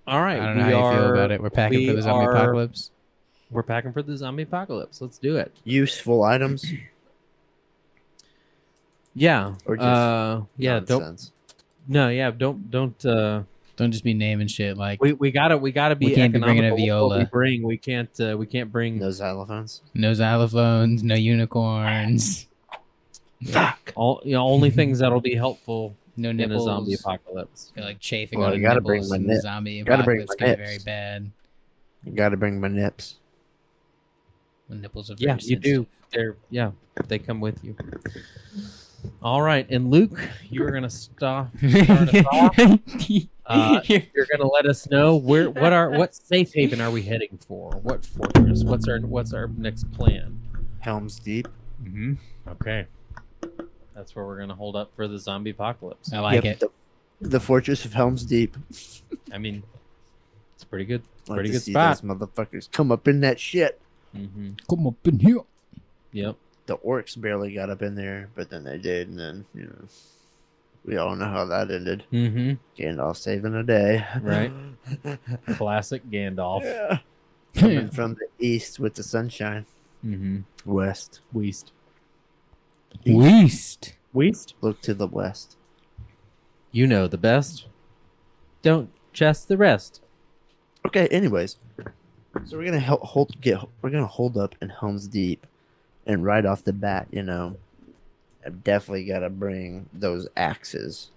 All 0.09 0.21
right, 0.21 0.39
I 0.39 0.45
don't 0.47 0.57
know 0.57 0.67
we 0.67 0.73
how 0.73 0.89
you 0.91 0.95
feel 0.97 1.05
are- 1.05 1.13
about 1.13 1.31
it. 1.31 1.41
We're 1.41 1.49
packing 1.49 1.87
for 1.87 1.93
the 1.95 2.01
zombie 2.01 2.25
are- 2.25 2.31
apocalypse. 2.35 2.91
We're 3.51 3.63
packing 3.63 3.93
for 3.93 4.01
the 4.03 4.15
zombie 4.17 4.43
apocalypse. 4.43 5.01
Let's 5.01 5.17
do 5.17 5.37
it. 5.37 5.55
Useful 5.63 6.23
items. 6.23 6.65
Yeah. 9.15 9.55
Or 9.65 9.75
just 9.75 9.85
uh, 9.85 10.41
yeah. 10.57 10.79
Don't. 10.79 11.31
No. 11.87 12.09
Yeah. 12.09 12.31
Don't. 12.31 12.69
Don't. 12.71 13.05
Uh, 13.05 13.41
Don't 13.75 13.91
just 13.91 14.03
be 14.03 14.13
naming 14.13 14.47
shit 14.47 14.77
like 14.77 15.01
we 15.01 15.13
we 15.13 15.31
gotta 15.31 15.57
we 15.57 15.71
gotta 15.71 15.95
be. 15.95 16.07
We 16.07 16.15
can't 16.15 16.31
be 16.31 16.39
bringing 16.39 16.63
a 16.63 16.67
economical 16.67 17.09
with 17.09 17.09
what 17.09 17.17
We 17.17 17.19
viola. 17.23 17.29
bring. 17.31 17.63
We 17.63 17.77
can't. 17.77 18.09
Uh, 18.19 18.35
we 18.37 18.45
can't 18.45 18.71
bring. 18.71 18.99
No 18.99 19.07
xylophones. 19.09 19.81
no 19.93 20.11
xylophones, 20.11 21.01
no 21.03 21.15
unicorns, 21.15 22.47
Fuck. 23.45 23.93
All 23.95 24.21
you 24.23 24.33
know, 24.33 24.45
only 24.45 24.69
things 24.69 24.99
that'll 24.99 25.21
be 25.21 25.35
helpful 25.35 25.95
no 26.19 26.31
nipples. 26.31 26.43
in 26.45 26.49
nipples. 26.49 26.63
a 26.63 26.69
zombie 26.69 26.93
apocalypse. 26.95 27.71
I 27.71 27.75
feel 27.75 27.83
like 27.85 27.99
chafing 27.99 28.39
Well, 28.39 28.49
on 28.49 28.53
you 28.55 28.59
the 28.59 28.67
gotta 28.67 28.81
bring 28.81 29.01
nipples 29.01 29.09
my 29.11 29.15
in 29.17 29.23
the 29.27 29.33
nip- 29.33 29.41
zombie 29.41 29.83
gotta 29.83 30.03
bring 30.03 30.21
apocalypse 30.21 30.41
my 30.41 30.45
can 30.47 30.59
nips. 30.59 30.69
very 30.69 30.79
bad. 30.85 31.31
You 32.05 32.11
gotta 32.13 32.37
bring 32.37 32.59
my 32.61 32.67
nips. 32.67 33.15
The 34.69 34.75
nipples 34.75 35.09
are 35.11 35.15
Yeah, 35.17 35.37
you 35.39 35.55
do. 35.57 35.87
They're 36.11 36.35
yeah, 36.49 36.71
they 37.07 37.19
come 37.19 37.39
with 37.39 37.63
you. 37.63 37.75
All 39.23 39.41
right, 39.41 39.65
and 39.69 39.89
Luke, 39.89 40.19
you're 40.49 40.71
gonna 40.71 40.89
stop. 40.89 41.49
Start 41.57 42.13
us 42.15 42.25
off. 42.31 42.57
Uh, 43.49 43.81
you're 43.87 44.27
gonna 44.31 44.47
let 44.47 44.67
us 44.67 44.87
know 44.91 45.15
where 45.15 45.49
what 45.49 45.73
are 45.73 45.89
what 45.89 46.13
safe 46.13 46.53
haven 46.53 46.79
are 46.79 46.91
we 46.91 47.01
heading 47.01 47.39
for? 47.47 47.71
What 47.81 48.05
fortress? 48.05 48.63
What's 48.63 48.87
our 48.87 48.99
what's 48.99 49.33
our 49.33 49.47
next 49.47 49.91
plan? 49.91 50.39
Helm's 50.81 51.15
Deep. 51.19 51.47
Mm-hmm. 51.83 52.13
Okay, 52.47 52.85
that's 53.99 54.15
where 54.15 54.25
we're 54.25 54.39
gonna 54.39 54.55
hold 54.55 54.77
up 54.77 54.91
for 54.95 55.07
the 55.09 55.19
zombie 55.19 55.49
apocalypse. 55.49 56.13
I 56.13 56.19
like 56.19 56.43
Yep, 56.45 56.45
it. 56.45 56.59
The, 57.19 57.27
the 57.27 57.39
Fortress 57.41 57.83
of 57.83 57.91
Helm's 57.93 58.23
Deep. 58.23 58.55
I 59.33 59.37
mean, 59.37 59.61
it's 60.55 60.63
pretty 60.63 60.85
good, 60.85 61.01
Like 61.27 61.35
pretty 61.37 61.49
to 61.49 61.53
good 61.53 61.61
see 61.63 61.71
spot. 61.73 62.01
Those 62.01 62.09
motherfuckers 62.17 62.71
come 62.71 62.93
up 62.93 63.09
in 63.09 63.19
that 63.21 63.41
shit. 63.41 63.79
Mm-hmm. 64.15 64.51
Come 64.69 64.87
up 64.87 65.05
in 65.05 65.19
here. 65.19 65.41
Yep. 66.13 66.37
The 66.67 66.77
orcs 66.77 67.19
barely 67.19 67.53
got 67.53 67.69
up 67.69 67.81
in 67.81 67.95
there, 67.95 68.29
but 68.35 68.49
then 68.49 68.63
they 68.63 68.77
did, 68.77 69.09
and 69.09 69.19
then 69.19 69.45
you 69.53 69.63
know, 69.63 69.85
we 70.85 70.95
all 70.95 71.15
know 71.17 71.25
how 71.27 71.43
that 71.45 71.69
ended. 71.69 72.05
Mm-hmm. 72.13 72.53
Gandalf 72.81 73.17
saving 73.17 73.53
a 73.53 73.63
day. 73.63 74.05
Right. 74.21 74.51
Classic 75.57 76.09
Gandalf. 76.09 76.63
yeah. 76.63 76.99
Coming 77.55 77.89
from 77.89 78.13
the 78.15 78.27
east 78.45 78.79
with 78.79 78.93
the 78.93 79.03
sunshine. 79.03 79.65
Mm-hmm. 80.05 80.39
West. 80.71 81.19
Weast. 81.33 81.73
Weast. 83.05 83.93
Weast. 84.13 84.53
Look 84.61 84.81
to 84.81 84.93
the 84.93 85.07
west. 85.07 85.57
You 86.71 86.87
know 86.87 87.07
the 87.07 87.17
best. 87.17 87.67
Don't 88.61 88.89
chest 89.13 89.47
the 89.47 89.57
rest. 89.57 90.01
Okay. 90.85 91.07
Anyways, 91.07 91.57
so 92.45 92.57
we're 92.57 92.65
gonna 92.65 92.79
help 92.79 93.01
hold 93.01 93.39
get 93.41 93.59
we're 93.81 93.89
gonna 93.89 94.05
hold 94.05 94.37
up 94.37 94.55
in 94.61 94.69
Helm's 94.69 95.07
Deep, 95.07 95.45
and 96.05 96.23
right 96.23 96.45
off 96.45 96.63
the 96.63 96.73
bat, 96.73 97.07
you 97.11 97.23
know, 97.23 97.57
I've 98.45 98.63
definitely 98.63 99.05
got 99.05 99.19
to 99.19 99.29
bring 99.29 99.87
those 99.93 100.27
axes. 100.37 101.11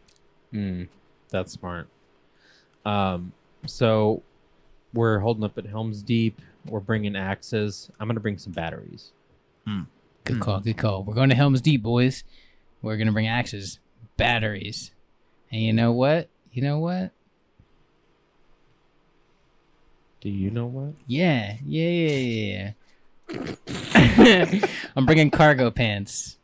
Mm, 0.53 0.89
that's 1.31 1.53
smart. 1.53 1.89
Um, 2.85 3.33
so 3.67 4.23
we're 4.93 5.19
holding 5.19 5.45
up 5.45 5.57
at 5.59 5.67
Helm's 5.67 6.03
Deep. 6.03 6.41
We're 6.67 6.81
bringing 6.81 7.17
axes. 7.17 7.91
I'm 7.99 8.09
gonna 8.09 8.21
bring 8.21 8.39
some 8.39 8.53
batteries. 8.53 9.13
Good 10.25 10.37
hmm. 10.37 10.43
call. 10.43 10.61
Good 10.61 10.77
call. 10.77 11.03
We're 11.03 11.15
going 11.15 11.31
to 11.31 11.35
Helm's 11.37 11.61
Deep, 11.61 11.83
boys. 11.83 12.25
We're 12.83 12.97
gonna 12.97 13.13
bring 13.13 13.29
axes, 13.29 13.79
batteries, 14.17 14.91
and 15.53 15.63
you 15.63 15.73
know 15.73 15.93
what? 15.93 16.29
You 16.53 16.63
know 16.63 16.81
what? 16.81 17.13
Do 20.21 20.29
you 20.29 20.51
know 20.51 20.67
what? 20.67 20.95
Yeah, 21.07 21.57
yeah, 21.65 21.89
yeah, 21.89 22.73
yeah. 23.31 24.67
I'm 24.97 25.07
bringing 25.07 25.31
cargo 25.31 25.71
pants 25.71 26.39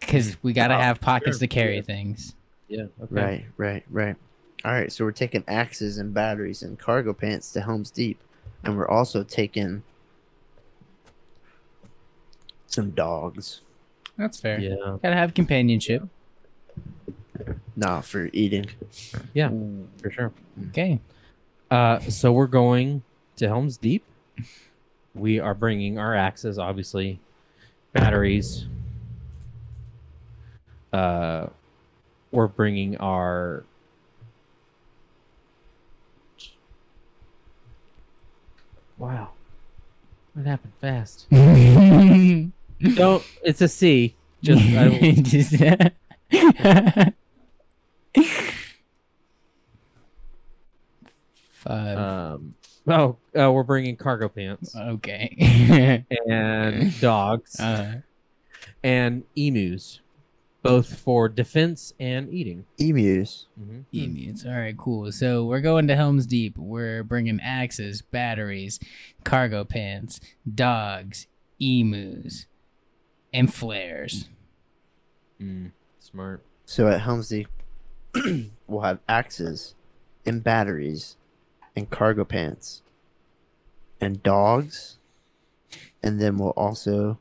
because 0.00 0.36
we 0.42 0.52
gotta 0.52 0.76
Oh, 0.76 0.80
have 0.80 1.00
pockets 1.00 1.38
sure, 1.38 1.40
to 1.40 1.46
carry 1.48 1.76
yeah. 1.76 1.82
things. 1.82 2.34
Yeah. 2.68 2.86
Okay. 3.02 3.10
Right, 3.10 3.44
right, 3.56 3.84
right. 3.90 4.16
All 4.64 4.72
right, 4.72 4.90
so 4.90 5.04
we're 5.04 5.12
taking 5.12 5.44
axes 5.46 5.98
and 5.98 6.14
batteries 6.14 6.62
and 6.62 6.78
cargo 6.78 7.12
pants 7.12 7.52
to 7.52 7.60
Helm's 7.60 7.90
Deep, 7.90 8.18
and 8.62 8.76
we're 8.76 8.88
also 8.88 9.22
taking 9.22 9.82
some 12.76 12.90
dogs. 12.90 13.62
That's 14.16 14.38
fair. 14.38 14.60
Yeah. 14.60 14.98
Gotta 15.02 15.16
have 15.16 15.34
companionship. 15.34 16.04
Nah, 17.74 18.00
for 18.00 18.30
eating. 18.32 18.66
Yeah, 19.34 19.50
for 20.00 20.10
sure. 20.10 20.32
Okay. 20.68 21.00
Uh, 21.70 21.98
so 22.00 22.32
we're 22.32 22.46
going 22.46 23.02
to 23.36 23.48
Helm's 23.48 23.76
Deep. 23.76 24.04
We 25.14 25.40
are 25.40 25.54
bringing 25.54 25.98
our 25.98 26.14
axes, 26.14 26.58
obviously, 26.58 27.18
batteries. 27.92 28.66
Uh, 30.92 31.48
we're 32.30 32.46
bringing 32.46 32.96
our. 32.98 33.64
Wow, 38.98 39.32
what 40.32 40.46
happened 40.46 40.72
fast? 40.80 41.26
Don't. 42.80 43.24
It's 43.42 43.60
a 43.60 43.68
C. 43.68 44.14
Just 44.42 44.62
I, 44.62 45.92
Five. 51.50 51.98
um. 51.98 52.54
Oh, 52.88 53.16
uh, 53.36 53.50
we're 53.50 53.64
bringing 53.64 53.96
cargo 53.96 54.28
pants 54.28 54.76
okay. 54.76 56.04
and 56.28 57.00
dogs. 57.00 57.58
uh, 57.58 58.02
and 58.84 59.24
emus, 59.36 59.98
both 60.62 60.96
for 60.96 61.28
defense 61.28 61.94
and 61.98 62.32
eating. 62.32 62.64
Emus. 62.78 63.46
Mhm. 63.60 63.84
Emus. 63.92 64.46
All 64.46 64.52
right, 64.52 64.76
cool. 64.78 65.10
So 65.10 65.44
we're 65.44 65.60
going 65.60 65.88
to 65.88 65.96
Helm's 65.96 66.26
Deep. 66.26 66.56
We're 66.56 67.02
bringing 67.02 67.40
axes, 67.40 68.02
batteries, 68.02 68.78
cargo 69.24 69.64
pants, 69.64 70.20
dogs, 70.54 71.26
emus, 71.60 72.46
and 73.36 73.52
flares. 73.52 74.28
Mm, 75.40 75.70
smart. 76.00 76.42
So 76.64 76.88
at 76.88 77.02
Helm's 77.02 77.28
Deep, 77.28 77.48
we'll 78.66 78.80
have 78.80 78.98
axes 79.06 79.74
and 80.24 80.42
batteries 80.42 81.16
and 81.76 81.90
cargo 81.90 82.24
pants 82.24 82.80
and 84.00 84.22
dogs. 84.22 84.96
And 86.02 86.18
then 86.18 86.38
we'll 86.38 86.50
also 86.50 87.18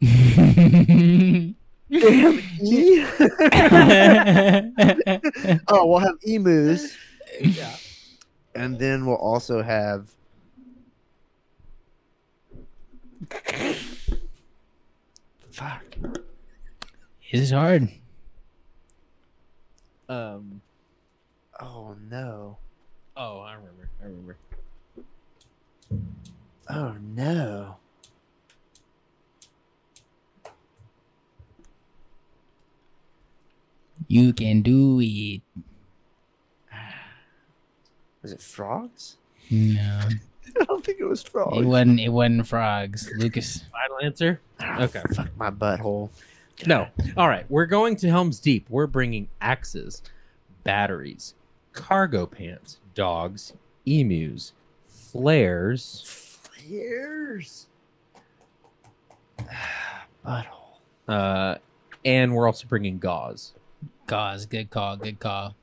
Damn, 0.00 1.54
E? 1.90 3.04
oh, 5.68 5.86
we'll 5.86 5.98
have 5.98 6.16
emus. 6.22 6.96
Yeah. 7.40 7.76
And 8.54 8.78
then 8.78 9.04
we'll 9.06 9.16
also 9.16 9.62
have 9.62 10.08
Fuck. 15.52 15.96
This 17.30 17.42
is 17.42 17.50
hard. 17.50 17.90
Um. 20.08 20.62
Oh 21.60 21.94
no. 22.10 22.56
Oh, 23.14 23.40
I 23.40 23.52
remember. 23.54 23.90
I 24.00 24.06
remember. 24.06 24.36
Oh 26.70 26.94
no. 27.14 27.76
You 34.08 34.32
can 34.32 34.62
do 34.62 35.00
it. 35.02 35.42
Was 38.22 38.32
it 38.32 38.40
frogs? 38.40 39.18
No, 39.50 40.08
I 40.60 40.64
don't 40.64 40.84
think 40.84 41.00
it 41.00 41.04
was 41.04 41.22
frogs. 41.22 41.58
it 41.58 41.64
wasn't. 41.64 42.00
It 42.00 42.08
wasn't 42.10 42.46
frogs. 42.46 43.10
Lucas. 43.16 43.64
Final 43.72 43.98
answer. 44.02 44.40
Ah, 44.60 44.82
Okay. 44.82 45.02
Fuck 45.14 45.28
my 45.36 45.50
butthole. 45.50 46.10
No. 46.66 46.88
All 47.16 47.28
right. 47.28 47.44
We're 47.50 47.66
going 47.66 47.96
to 47.96 48.08
Helm's 48.08 48.38
Deep. 48.38 48.66
We're 48.68 48.86
bringing 48.86 49.28
axes, 49.40 50.02
batteries, 50.64 51.34
cargo 51.72 52.26
pants, 52.26 52.78
dogs, 52.94 53.52
emus, 53.86 54.52
flares, 54.86 56.02
Flares. 56.06 57.66
Butthole. 60.24 60.44
uh, 61.08 61.56
and 62.04 62.34
we're 62.34 62.46
also 62.46 62.66
bringing 62.68 62.98
gauze. 62.98 63.54
Gauze. 64.06 64.46
Good 64.46 64.70
call. 64.70 64.96
Good 64.96 65.18
call. 65.18 65.56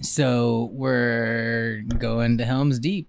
So 0.00 0.70
we're 0.72 1.82
going 1.98 2.38
to 2.38 2.44
Helm's 2.46 2.78
Deep. 2.78 3.08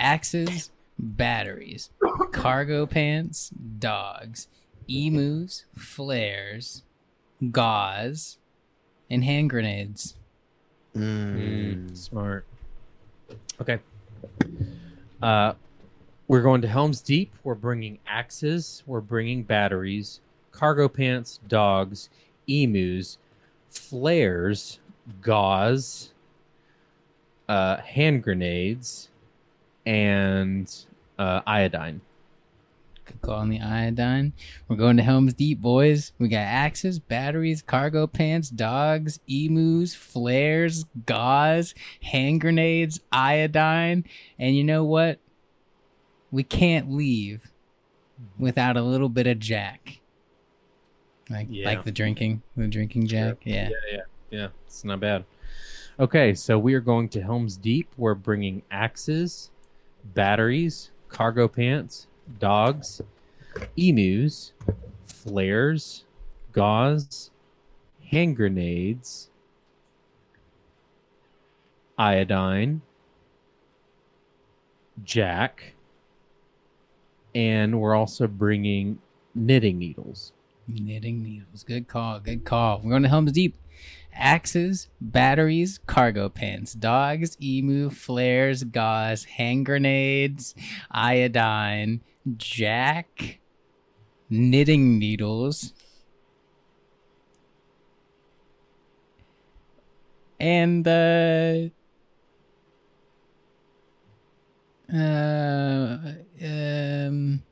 Axes, 0.00 0.70
batteries, 0.98 1.90
cargo 2.32 2.86
pants, 2.86 3.50
dogs, 3.78 4.48
emus, 4.88 5.66
flares, 5.76 6.82
gauze, 7.50 8.38
and 9.10 9.22
hand 9.22 9.50
grenades. 9.50 10.16
Mm. 10.96 11.96
Smart. 11.96 12.46
Okay. 13.60 13.78
Uh, 15.22 15.52
we're 16.26 16.42
going 16.42 16.62
to 16.62 16.68
Helm's 16.68 17.02
Deep. 17.02 17.34
We're 17.44 17.54
bringing 17.54 17.98
axes. 18.06 18.82
We're 18.86 19.00
bringing 19.02 19.42
batteries, 19.42 20.20
cargo 20.50 20.88
pants, 20.88 21.40
dogs, 21.46 22.08
emus, 22.48 23.18
flares, 23.68 24.78
gauze, 25.20 26.12
uh, 27.48 27.76
hand 27.78 28.22
grenades, 28.22 29.09
and 29.90 30.72
uh, 31.18 31.40
iodine. 31.48 32.00
Good 33.04 33.20
call 33.22 33.40
on 33.40 33.48
the 33.48 33.60
iodine. 33.60 34.34
We're 34.68 34.76
going 34.76 34.96
to 34.98 35.02
Helm's 35.02 35.34
Deep, 35.34 35.60
boys. 35.60 36.12
We 36.16 36.28
got 36.28 36.38
axes, 36.38 37.00
batteries, 37.00 37.60
cargo 37.60 38.06
pants, 38.06 38.50
dogs, 38.50 39.18
emus, 39.28 39.96
flares, 39.96 40.84
gauze, 41.06 41.74
hand 42.02 42.40
grenades, 42.40 43.00
iodine, 43.10 44.04
and 44.38 44.56
you 44.56 44.62
know 44.62 44.84
what? 44.84 45.18
We 46.30 46.44
can't 46.44 46.92
leave 46.92 47.50
without 48.38 48.76
a 48.76 48.82
little 48.82 49.08
bit 49.08 49.26
of 49.26 49.40
Jack. 49.40 49.98
Like 51.28 51.48
Yeah. 51.50 51.66
like 51.66 51.82
the 51.82 51.90
drinking, 51.90 52.42
the 52.56 52.68
drinking 52.68 53.08
Jack. 53.08 53.38
Yeah. 53.42 53.70
yeah, 53.70 53.76
yeah, 53.92 53.98
yeah. 54.30 54.48
It's 54.66 54.84
not 54.84 55.00
bad. 55.00 55.24
Okay, 55.98 56.32
so 56.34 56.60
we 56.60 56.74
are 56.74 56.80
going 56.80 57.08
to 57.10 57.20
Helm's 57.20 57.56
Deep. 57.56 57.88
We're 57.96 58.14
bringing 58.14 58.62
axes, 58.70 59.49
batteries, 60.04 60.90
cargo 61.08 61.48
pants, 61.48 62.06
dogs, 62.38 63.00
emus, 63.76 64.52
flares, 65.04 66.04
gauze, 66.52 67.30
hand 68.10 68.36
grenades, 68.36 69.30
iodine, 71.98 72.82
jack, 75.04 75.74
and 77.34 77.80
we're 77.80 77.94
also 77.94 78.26
bringing 78.26 78.98
knitting 79.34 79.78
needles. 79.78 80.32
Knitting 80.66 81.22
needles. 81.22 81.64
Good 81.64 81.88
call. 81.88 82.20
Good 82.20 82.44
call. 82.44 82.80
We're 82.82 82.90
going 82.90 83.02
to 83.02 83.08
Helm's 83.08 83.32
Deep. 83.32 83.56
Axes, 84.12 84.88
batteries, 85.00 85.78
cargo 85.86 86.28
pants, 86.28 86.72
dogs, 86.74 87.36
emu, 87.42 87.90
flares, 87.90 88.64
gauze, 88.64 89.24
hand 89.24 89.66
grenades, 89.66 90.54
iodine, 90.90 92.00
jack, 92.36 93.40
knitting 94.28 94.98
needles, 94.98 95.72
and 100.38 100.86
uh, 100.86 101.68
uh, 104.92 105.98
um. 106.42 107.42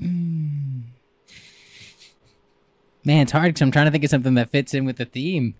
Mm. 0.00 0.69
Man, 3.04 3.22
it's 3.22 3.32
hard 3.32 3.46
because 3.48 3.62
I'm 3.62 3.70
trying 3.70 3.86
to 3.86 3.90
think 3.90 4.04
of 4.04 4.10
something 4.10 4.34
that 4.34 4.50
fits 4.50 4.74
in 4.74 4.84
with 4.84 4.96
the 4.96 5.04
theme. 5.06 5.54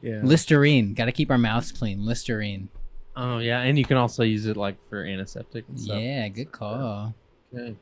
Yeah. 0.00 0.20
Listerine. 0.22 0.94
Got 0.94 1.06
to 1.06 1.12
keep 1.12 1.30
our 1.30 1.38
mouths 1.38 1.72
clean. 1.72 2.04
Listerine. 2.06 2.68
Oh 3.16 3.38
yeah, 3.38 3.60
and 3.62 3.76
you 3.78 3.84
can 3.84 3.96
also 3.96 4.22
use 4.22 4.46
it 4.46 4.56
like 4.56 4.76
for 4.88 5.04
antiseptic 5.04 5.64
and 5.68 5.78
stuff. 5.80 6.00
Yeah, 6.00 6.28
good 6.28 6.52
call. 6.52 7.14
Okay. 7.52 7.74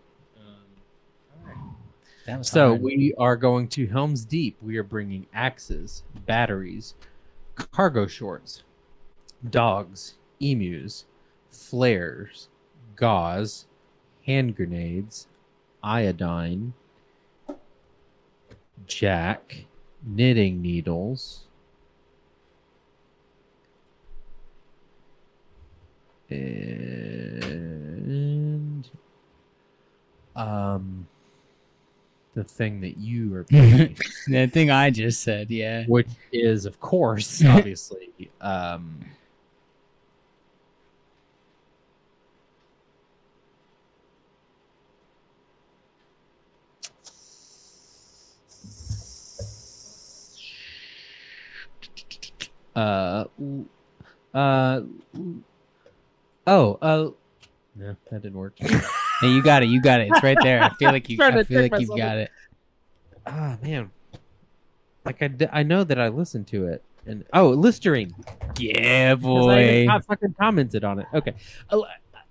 Um, 1.46 1.76
that 2.26 2.38
was 2.38 2.48
So 2.48 2.70
hard. 2.70 2.82
we 2.82 3.14
are 3.18 3.36
going 3.36 3.68
to 3.68 3.86
Helm's 3.86 4.24
Deep. 4.24 4.56
We 4.62 4.78
are 4.78 4.82
bringing 4.82 5.26
axes, 5.34 6.04
batteries, 6.24 6.94
cargo 7.54 8.06
shorts, 8.06 8.62
dogs, 9.48 10.14
emus, 10.40 11.04
flares, 11.50 12.48
gauze, 12.96 13.66
hand 14.24 14.56
grenades, 14.56 15.26
iodine, 15.82 16.72
jack, 18.86 19.65
knitting 20.05 20.61
needles, 20.62 21.47
and 26.31 27.57
um, 30.35 31.07
the 32.35 32.44
thing 32.44 32.81
that 32.82 32.98
you 32.98 33.35
are 33.35 33.44
The 33.51 34.51
thing 34.53 34.70
I 34.70 34.90
just 34.90 35.23
said, 35.23 35.51
yeah. 35.51 35.85
which 35.86 36.09
is, 36.32 36.66
of 36.66 36.78
course, 36.81 37.43
obviously, 37.44 38.11
um, 38.40 39.01
uh, 52.77 53.24
uh, 54.35 54.81
oh, 56.47 56.78
uh, 56.82 57.11
no, 57.74 57.97
that 58.11 58.23
didn't 58.23 58.35
work. 58.39 58.55
Hey, 58.59 59.28
you 59.28 59.43
got 59.43 59.62
it. 59.62 59.69
You 59.69 59.81
got 59.81 60.01
it. 60.01 60.09
It's 60.11 60.23
right 60.23 60.36
there. 60.43 60.62
I 60.62 60.70
feel 60.74 60.90
like 60.93 61.09
you. 61.09 61.19
I 61.20 61.43
feel 61.44 61.62
like 61.62 61.78
you've 61.81 61.97
got 61.97 62.19
it. 62.19 62.31
Ah, 63.27 63.57
man. 63.62 63.90
Like 65.05 65.23
I, 65.23 65.31
I 65.53 65.62
know 65.62 65.85
that 65.85 65.98
I 65.98 66.09
listened 66.09 66.48
to 66.48 66.66
it, 66.66 66.82
and 67.07 67.24
oh, 67.32 67.51
Listerine. 67.51 68.15
Yeah, 68.59 69.12
I 69.12 69.15
boy. 69.15 69.86
co- 69.89 70.01
fucking 70.01 70.35
commented 70.39 70.85
on 70.85 70.98
it. 70.98 71.07
Okay, 71.15 71.35
Uh, 71.70 71.82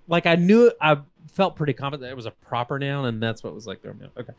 like 0.08 0.26
I 0.26 0.34
knew 0.34 0.66
it, 0.66 0.76
I 0.80 0.98
felt 1.32 1.56
pretty 1.56 1.72
confident 1.72 2.02
that 2.02 2.10
it 2.10 2.16
was 2.16 2.26
a 2.26 2.30
proper 2.30 2.78
noun, 2.78 3.06
and 3.06 3.22
that's 3.22 3.42
what 3.42 3.54
was 3.54 3.66
like 3.66 3.82
me. 3.82 4.08
Okay, 4.16 4.32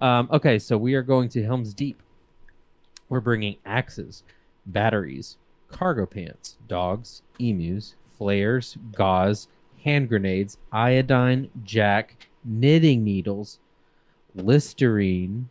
um, 0.00 0.28
okay, 0.32 0.58
so 0.58 0.76
we 0.76 0.94
are 0.94 1.02
going 1.02 1.28
to 1.30 1.44
Helm's 1.44 1.72
Deep. 1.72 2.02
We're 3.08 3.20
bringing 3.20 3.56
axes, 3.64 4.24
batteries, 4.66 5.36
cargo 5.74 6.06
pants, 6.06 6.56
dogs, 6.68 7.22
emus, 7.40 7.96
flares, 8.16 8.78
gauze, 8.92 9.48
hand 9.84 10.08
grenades, 10.08 10.56
iodine, 10.72 11.50
jack, 11.64 12.28
knitting 12.44 13.02
needles, 13.02 13.58
Listerine. 14.36 15.50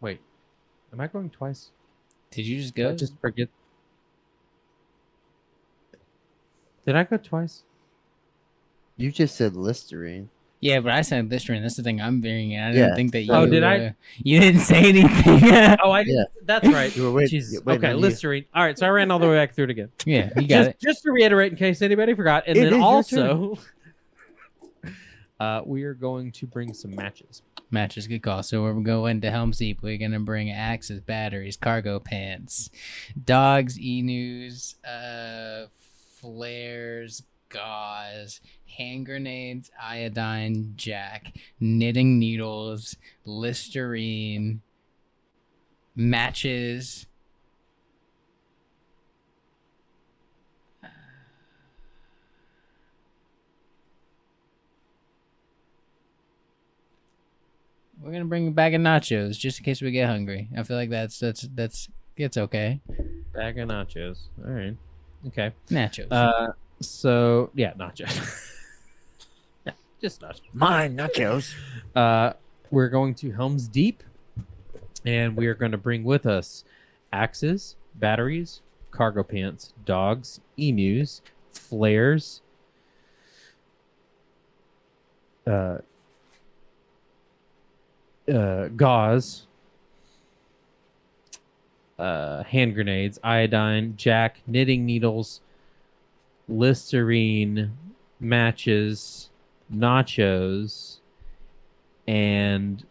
Wait, 0.00 0.20
am 0.92 1.00
I 1.00 1.06
going 1.06 1.28
twice? 1.28 1.70
Did 2.30 2.46
you 2.46 2.60
just 2.60 2.74
Did 2.74 2.86
I 2.86 2.90
go? 2.92 2.96
just 2.96 3.18
forget. 3.20 3.48
Did 6.86 6.96
I 6.96 7.04
go 7.04 7.18
twice? 7.18 7.62
You 8.96 9.12
just 9.12 9.36
said 9.36 9.54
Listerine. 9.54 10.30
Yeah, 10.62 10.78
but 10.80 10.92
I 10.92 11.02
said 11.02 11.28
Listerine. 11.28 11.60
That's 11.60 11.74
the 11.76 11.82
thing 11.82 12.00
I'm 12.00 12.22
hearing. 12.22 12.56
I 12.56 12.70
didn't 12.70 12.88
Yeah. 12.90 12.94
think 12.94 13.10
that 13.12 13.22
you. 13.22 13.32
Oh, 13.32 13.46
did 13.46 13.64
I? 13.64 13.86
uh, 13.86 13.90
You 14.18 14.38
didn't 14.40 14.60
say 14.60 14.78
anything. 14.78 15.40
Oh, 15.82 15.90
I 15.90 16.02
Yeah. 16.06 16.22
That's 16.44 16.66
right. 16.68 16.94
You 16.96 17.02
were 17.02 17.10
waiting- 17.12 17.30
Jesus. 17.30 17.60
waiting 17.64 17.84
Okay, 17.84 17.92
on. 17.94 18.00
Listerine. 18.00 18.44
All 18.54 18.62
right, 18.62 18.78
so 18.78 18.86
I 18.86 18.90
ran 18.90 19.10
all 19.10 19.18
the 19.18 19.26
way 19.28 19.34
back 19.34 19.54
through 19.54 19.64
it 19.64 19.70
again. 19.70 19.88
yeah, 20.06 20.30
you 20.40 20.46
got 20.46 20.58
just, 20.58 20.70
it. 20.70 20.76
just 20.80 21.02
to 21.02 21.10
reiterate, 21.10 21.50
in 21.52 21.58
case 21.58 21.82
anybody 21.82 22.14
forgot, 22.14 22.44
and 22.46 22.56
It 22.56 22.70
then 22.70 22.80
also, 22.80 23.58
uh, 25.40 25.62
we 25.64 25.82
are 25.82 25.94
going 25.94 26.30
to 26.32 26.46
bring 26.46 26.72
some 26.74 26.94
matches. 26.94 27.42
Matches 27.70 28.06
good 28.06 28.22
call. 28.22 28.42
So 28.42 28.62
we're 28.62 28.74
going 28.74 29.20
to 29.22 29.30
Helm's 29.30 29.58
Deep. 29.58 29.82
We're 29.82 29.96
gonna 29.98 30.20
bring 30.20 30.50
axes, 30.50 31.00
batteries, 31.00 31.56
cargo 31.56 31.98
pants, 31.98 32.70
dogs, 33.24 33.78
emus, 33.80 34.76
uh, 34.84 35.66
flares, 36.20 37.22
gauze, 37.52 38.40
hand 38.76 39.06
grenades, 39.06 39.70
iodine, 39.80 40.72
jack, 40.76 41.36
knitting 41.60 42.18
needles, 42.18 42.96
Listerine, 43.24 44.62
matches. 45.94 47.06
We're 58.02 58.10
gonna 58.10 58.24
bring 58.24 58.48
a 58.48 58.50
bag 58.50 58.74
of 58.74 58.80
nachos 58.80 59.38
just 59.38 59.60
in 59.60 59.64
case 59.64 59.80
we 59.80 59.92
get 59.92 60.08
hungry. 60.08 60.48
I 60.56 60.64
feel 60.64 60.76
like 60.76 60.90
that's 60.90 61.20
that's 61.20 61.42
that's 61.54 61.88
it's 62.16 62.36
okay. 62.36 62.80
Bag 63.32 63.58
of 63.58 63.68
nachos. 63.68 64.18
All 64.44 64.50
right. 64.50 64.76
Okay. 65.28 65.52
Nachos. 65.70 66.08
Uh, 66.10 66.48
so 66.82 67.50
yeah, 67.54 67.72
nachos. 67.74 68.48
yeah, 69.66 69.72
just 70.00 70.20
nachos. 70.20 70.40
Mine 70.52 70.96
nachos. 70.96 71.54
Uh, 71.94 72.32
we're 72.70 72.88
going 72.88 73.14
to 73.16 73.30
Helm's 73.32 73.68
Deep, 73.68 74.02
and 75.04 75.36
we 75.36 75.46
are 75.46 75.54
going 75.54 75.72
to 75.72 75.78
bring 75.78 76.04
with 76.04 76.26
us 76.26 76.64
axes, 77.12 77.76
batteries, 77.94 78.62
cargo 78.90 79.22
pants, 79.22 79.74
dogs, 79.84 80.40
emus, 80.56 81.22
flares, 81.50 82.40
uh, 85.46 85.78
uh, 88.32 88.68
gauze, 88.68 89.46
uh, 91.98 92.42
hand 92.44 92.74
grenades, 92.74 93.18
iodine, 93.22 93.94
jack, 93.96 94.42
knitting 94.46 94.86
needles, 94.86 95.40
Listerine, 96.48 97.72
matches, 98.20 99.30
nachos, 99.72 100.98
and 102.06 102.84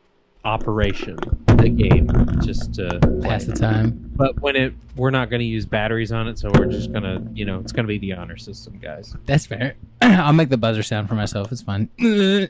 Operation, 0.44 1.18
the 1.46 1.70
game, 1.70 2.08
just 2.44 2.74
to 2.74 3.00
Pass 3.22 3.46
play. 3.46 3.54
the 3.54 3.60
time. 3.60 4.12
But 4.16 4.42
when 4.42 4.56
it, 4.56 4.74
we're 4.96 5.12
not 5.12 5.30
going 5.30 5.40
to 5.42 5.46
use 5.46 5.68
batteries 5.68 6.12
on 6.12 6.28
it, 6.28 6.40
so 6.40 6.50
we're 6.50 6.66
just 6.66 6.92
going 6.92 7.04
to, 7.04 7.22
you 7.36 7.46
know, 7.46 7.60
it's 7.60 7.72
going 7.72 7.84
to 7.84 7.88
be 7.88 8.00
the 8.00 8.14
honor 8.14 8.38
system, 8.38 8.80
guys. 8.82 9.16
That's 9.28 9.46
fair. 9.46 9.76
I'll 10.02 10.34
make 10.34 10.50
the 10.50 10.58
buzzer 10.58 10.82
sound 10.82 11.10
for 11.10 11.14
myself. 11.14 11.52
It's 11.52 11.62
fine. 11.62 11.90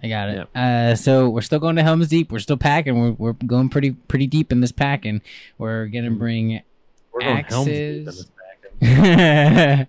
I 0.00 0.06
got 0.08 0.28
it. 0.28 0.48
Uh, 0.56 0.94
so 0.94 1.28
we're 1.28 1.40
still 1.40 1.58
going 1.58 1.74
to 1.74 1.82
Helm's 1.82 2.06
Deep. 2.06 2.30
We're 2.30 2.38
still 2.38 2.56
packing. 2.56 3.00
We're, 3.00 3.10
we're 3.12 3.32
going 3.32 3.68
pretty 3.68 3.90
pretty 3.90 4.28
deep 4.28 4.52
in 4.52 4.60
this 4.60 4.70
packing. 4.70 5.20
We're 5.58 5.86
gonna 5.86 6.12
bring. 6.12 6.62
We're 7.12 7.22
going 7.22 7.44
Helm's 7.44 7.66
Deep 7.66 7.76
in 7.76 8.08
Axes. 8.08 8.30
this 8.80 8.80
bag. 8.80 8.88
Thank 9.50 9.80
you. 9.80 9.86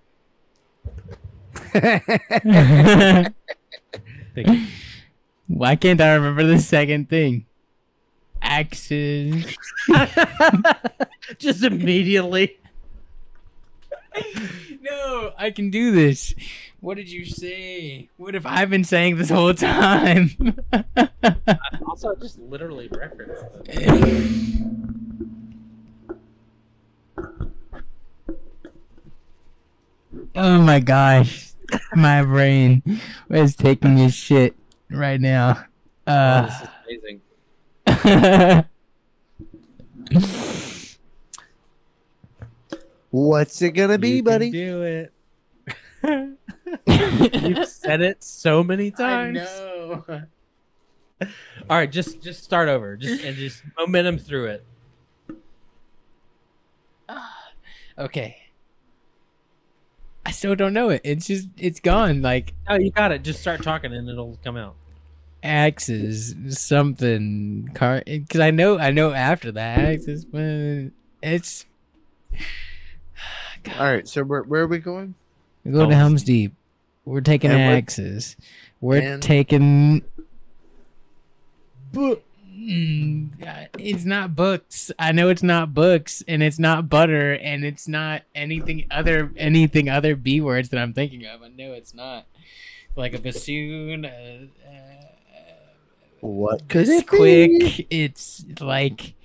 Why 5.47 5.75
can't 5.75 6.01
I 6.01 6.13
remember 6.13 6.43
the 6.43 6.59
second 6.59 7.09
thing? 7.09 7.45
Axes. 8.41 9.45
just 11.37 11.63
immediately. 11.63 12.57
no, 14.81 15.33
I 15.37 15.51
can 15.51 15.69
do 15.69 15.91
this. 15.91 16.33
What 16.79 16.97
did 16.97 17.09
you 17.09 17.25
say? 17.25 18.09
What 18.17 18.33
have 18.33 18.45
I 18.45 18.65
been 18.65 18.83
saying 18.83 19.17
this 19.17 19.29
whole 19.29 19.53
time? 19.53 20.55
Also, 21.85 22.15
just 22.15 22.39
literally 22.39 22.89
reference. 22.89 23.39
oh 30.35 30.61
my 30.61 30.79
gosh. 30.79 31.47
My 31.95 32.23
brain 32.23 32.81
is 33.29 33.55
taking 33.55 33.99
a 33.99 34.09
shit 34.09 34.55
right 34.89 35.21
now. 35.21 35.65
Oh, 36.07 36.11
Uh, 36.11 36.45
this 36.45 36.61
is 36.61 37.21
amazing. 37.87 38.65
What's 43.11 43.61
it 43.61 43.71
gonna 43.71 43.97
be, 43.97 44.09
You 44.09 44.15
can 44.17 44.23
buddy? 44.25 44.51
do 44.51 44.83
it. 44.83 45.13
You've 47.43 47.67
said 47.67 48.01
it 48.01 48.23
so 48.23 48.63
many 48.63 48.91
times. 48.91 49.39
I 49.39 49.41
know. 49.43 50.03
All 51.69 51.77
right, 51.77 51.91
just 51.91 52.21
just 52.21 52.43
start 52.43 52.69
over. 52.69 52.95
Just 52.95 53.23
and 53.23 53.35
just 53.35 53.63
momentum 53.77 54.17
through 54.17 54.45
it. 54.47 54.65
Okay. 57.97 58.37
I 60.29 60.31
still 60.31 60.53
don't 60.55 60.73
know 60.73 60.89
it. 60.89 61.01
It's 61.03 61.25
just 61.25 61.47
it's 61.57 61.79
gone. 61.79 62.21
Like 62.21 62.53
Oh, 62.67 62.75
you 62.75 62.91
got 62.91 63.11
it. 63.11 63.23
Just 63.23 63.41
start 63.41 63.63
talking 63.63 63.91
and 63.93 64.07
it'll 64.07 64.37
come 64.43 64.57
out. 64.57 64.75
axes 65.41 66.35
something 66.49 67.67
car 67.73 68.03
because 68.05 68.39
I 68.39 68.51
know 68.51 68.77
I 68.77 68.91
know 68.91 69.11
after 69.11 69.51
that 69.53 69.79
axes 69.79 70.25
but 70.25 70.91
it's 71.23 71.65
All 73.79 73.85
right, 73.91 74.07
so 74.07 74.23
where 74.23 74.43
where 74.43 74.61
are 74.61 74.67
we 74.67 74.77
going? 74.77 75.15
we 75.65 75.71
go 75.71 75.79
to 75.79 75.83
Helm's 75.85 75.95
Helm's 75.95 76.23
Deep. 76.23 76.53
We're 77.05 77.21
taking 77.21 77.49
And 77.51 77.59
we're- 77.59 77.77
axes. 77.77 78.35
We're 78.81 79.01
and- 79.01 79.23
taking 79.23 80.03
book. 81.91 82.23
It's 82.71 84.05
not 84.05 84.35
books. 84.35 84.91
I 84.99 85.11
know 85.11 85.29
it's 85.29 85.41
not 85.41 85.73
books, 85.73 86.23
and 86.27 86.43
it's 86.43 86.59
not 86.59 86.87
butter, 86.89 87.33
and 87.33 87.65
it's 87.65 87.87
not 87.87 88.21
anything 88.35 88.85
other 88.91 89.31
anything 89.37 89.89
other 89.89 90.15
b 90.15 90.39
words 90.39 90.69
that 90.69 90.79
I'm 90.79 90.93
thinking 90.93 91.25
of. 91.25 91.41
I 91.41 91.47
know 91.47 91.73
it's 91.73 91.93
not 91.95 92.25
like 92.95 93.13
a 93.13 93.19
bassoon. 93.19 94.05
Uh, 94.05 94.09
uh, 94.67 95.05
What 96.21 96.67
could 96.69 96.87
it's 96.87 96.89
it 96.91 97.09
be? 97.11 97.17
quick. 97.17 97.87
It's 97.89 98.45
like 98.61 99.15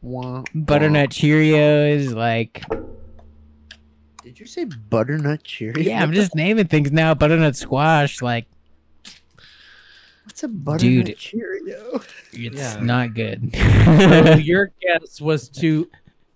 Wah, 0.00 0.42
Butternut 0.54 1.10
Cheerios, 1.10 2.12
like 2.14 2.64
Did 4.24 4.40
you 4.40 4.46
say 4.46 4.64
butternut 4.64 5.44
Cheerios? 5.44 5.84
yeah, 5.84 6.02
I'm 6.02 6.12
just 6.12 6.34
naming 6.34 6.66
things 6.66 6.90
now. 6.90 7.14
Butternut 7.14 7.54
squash, 7.54 8.20
like 8.20 8.46
What's 10.24 10.42
a 10.44 10.48
butternut 10.48 11.06
Dude. 11.06 11.16
Cheerio? 11.18 12.00
it's 12.32 12.56
Yeah. 12.56 12.80
not 12.80 13.14
good. 13.14 13.50
So 13.54 14.34
your 14.42 14.70
guess 14.80 15.20
was 15.20 15.48
to 15.50 15.88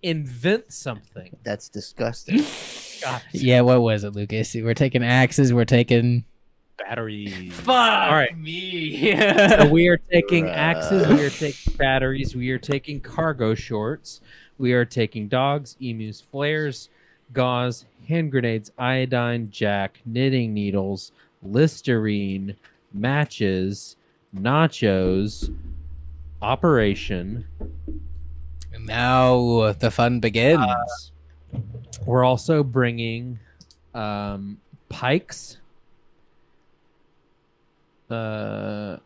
invent 0.03 0.73
something. 0.73 1.37
That's 1.45 1.69
disgusting. 1.69 2.45
God, 3.03 3.23
yeah, 3.33 3.61
what 3.61 3.81
was 3.83 4.05
it, 4.05 4.11
Lucas? 4.15 4.55
We're 4.55 4.75
taking 4.75 5.05
axes. 5.05 5.53
We're 5.53 5.65
taking. 5.65 6.25
batteries. 6.79 7.53
Fuck 7.55 7.69
All 7.69 8.13
right. 8.13 8.37
me. 8.37 9.13
So 9.17 9.69
we 9.69 9.89
are 9.89 9.97
taking 9.97 10.45
Bruh. 10.47 10.55
axes, 10.55 11.07
we 11.09 11.25
are 11.25 11.31
taking 11.31 11.73
batteries, 11.77 12.37
we 12.37 12.51
are 12.51 12.59
taking 12.59 13.01
cargo 13.01 13.55
shorts, 13.55 14.21
we 14.59 14.73
are 14.73 14.85
taking 14.85 15.27
dogs, 15.29 15.77
emus, 15.81 16.21
flares, 16.21 16.89
gauze, 17.33 17.87
hand 18.09 18.31
grenades, 18.31 18.71
iodine, 18.79 19.51
jack, 19.51 20.01
knitting 20.05 20.53
needles, 20.53 21.13
Listerine, 21.43 22.57
matches, 22.97 23.97
nachos, 24.35 25.55
operation. 26.43 27.47
And 28.73 28.87
now 28.87 29.73
the 29.73 29.91
fun 29.91 30.21
begins. 30.21 31.13
We're 32.05 32.25
also 32.25 32.63
bringing 32.63 33.39
um, 33.95 34.59
pikes. 34.89 35.59
Uh, 38.09 38.99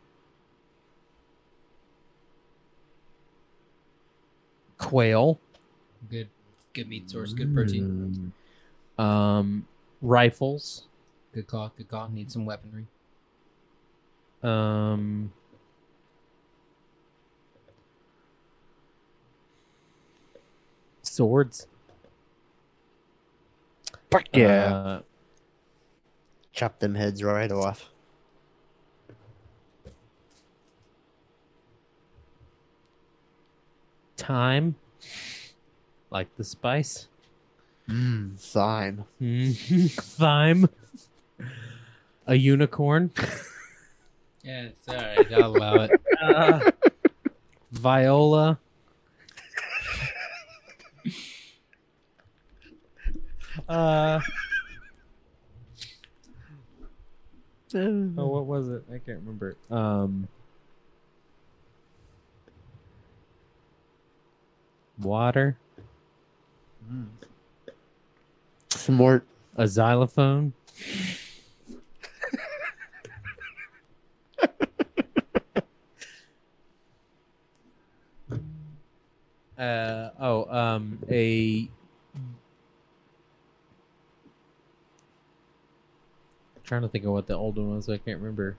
quail, 4.77 5.39
Good, 6.11 6.29
good 6.75 6.89
meat 6.89 7.09
source, 7.09 7.33
good 7.33 7.55
protein. 7.55 8.33
Mm. 8.99 9.03
um, 9.03 9.67
rifles, 10.03 10.87
Good 11.33 11.47
call, 11.47 11.73
good 11.77 11.89
call. 11.89 12.09
Need 12.09 12.33
some 12.33 12.45
weaponry. 12.45 12.87
Um, 14.43 15.33
swords. 21.03 21.67
Fuck 24.11 24.25
yeah. 24.33 24.75
Uh, 24.75 25.01
Chop 26.53 26.79
them 26.81 26.95
heads 26.97 27.23
right 27.23 27.51
off. 27.53 27.91
thyme, 34.31 34.77
like 36.11 36.29
the 36.37 36.45
spice. 36.45 37.09
Mmm. 37.89 38.39
Thyme. 38.39 39.05
Mhm. 39.21 39.91
Thyme. 40.17 40.69
A 42.27 42.37
unicorn. 42.37 43.11
Yeah, 44.43 44.63
it's 44.63 44.89
all 44.89 44.95
right. 44.97 45.33
I'll 45.33 45.57
allow 45.57 45.75
it. 45.83 45.91
Uh, 46.21 46.71
viola. 47.73 48.59
Uh, 53.69 54.21
oh, 57.75 58.27
what 58.27 58.47
was 58.47 58.69
it? 58.69 58.83
I 58.89 58.99
can't 58.99 59.19
remember. 59.21 59.57
Um, 59.71 60.29
water, 65.01 65.57
Some 68.71 68.95
more. 68.97 69.23
a 69.57 69.67
xylophone. 69.69 70.53
Uh 79.61 80.11
oh 80.19 80.47
um 80.47 80.99
a 81.11 81.69
trying 86.65 86.81
to 86.81 86.89
think 86.89 87.05
of 87.05 87.13
what 87.13 87.27
the 87.27 87.35
old 87.35 87.57
one 87.57 87.77
was 87.77 87.89
i 87.89 87.99
can't 87.99 88.19
remember. 88.19 88.57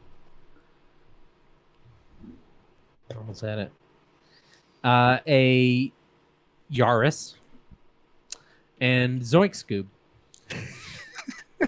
Almost 3.17 3.41
had 3.41 3.57
it. 3.59 3.71
Uh 4.83 5.17
a 5.25 5.91
yaris 6.71 7.33
and 8.79 9.21
zoink 9.21 9.51
scoob. 9.51 9.85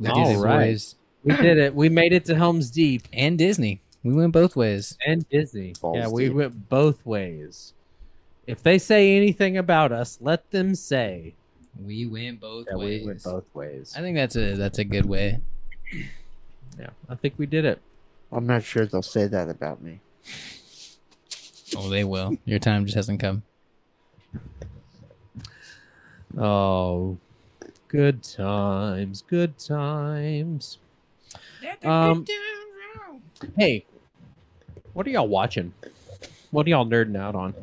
It, 0.00 0.36
boys. 0.40 0.94
we 1.24 1.36
did 1.36 1.58
it. 1.58 1.74
We 1.74 1.88
made 1.88 2.12
it 2.12 2.24
to 2.26 2.36
Helm's 2.36 2.70
Deep. 2.70 3.08
And 3.12 3.36
Disney. 3.36 3.80
We 4.08 4.14
went 4.14 4.32
both 4.32 4.56
ways. 4.56 4.96
and 5.06 5.28
Disney. 5.28 5.74
Balls 5.80 5.96
yeah, 5.98 6.08
we 6.08 6.26
deep. 6.26 6.34
went 6.34 6.68
both 6.70 7.04
ways. 7.04 7.74
If 8.46 8.62
they 8.62 8.78
say 8.78 9.14
anything 9.16 9.58
about 9.58 9.92
us, 9.92 10.16
let 10.22 10.50
them 10.50 10.74
say 10.74 11.34
We 11.78 12.06
went 12.06 12.40
both 12.40 12.66
that 12.68 12.78
ways. 12.78 13.02
we 13.02 13.06
went 13.06 13.22
both 13.22 13.54
ways. 13.54 13.92
I 13.96 14.00
think 14.00 14.16
that's 14.16 14.34
a 14.36 14.54
that's 14.56 14.78
a 14.78 14.84
good 14.84 15.04
way. 15.04 15.40
Yeah, 16.78 16.90
I 17.08 17.14
think 17.16 17.34
we 17.36 17.44
did 17.44 17.66
it. 17.66 17.80
I'm 18.32 18.46
not 18.46 18.62
sure 18.64 18.86
they'll 18.86 19.02
say 19.02 19.26
that 19.26 19.50
about 19.50 19.82
me. 19.82 20.00
Oh, 21.76 21.90
they 21.90 22.04
will. 22.04 22.38
Your 22.46 22.58
time 22.58 22.86
just 22.86 22.94
hasn't 22.96 23.20
come. 23.20 23.42
Oh, 26.38 27.18
good 27.88 28.22
times, 28.22 29.22
good 29.28 29.58
times. 29.58 30.78
Um, 31.84 32.24
hey, 33.56 33.84
what 34.98 35.06
are 35.06 35.10
y'all 35.10 35.28
watching? 35.28 35.72
What 36.50 36.66
are 36.66 36.70
y'all 36.70 36.84
nerding 36.84 37.16
out 37.16 37.36
on 37.36 37.54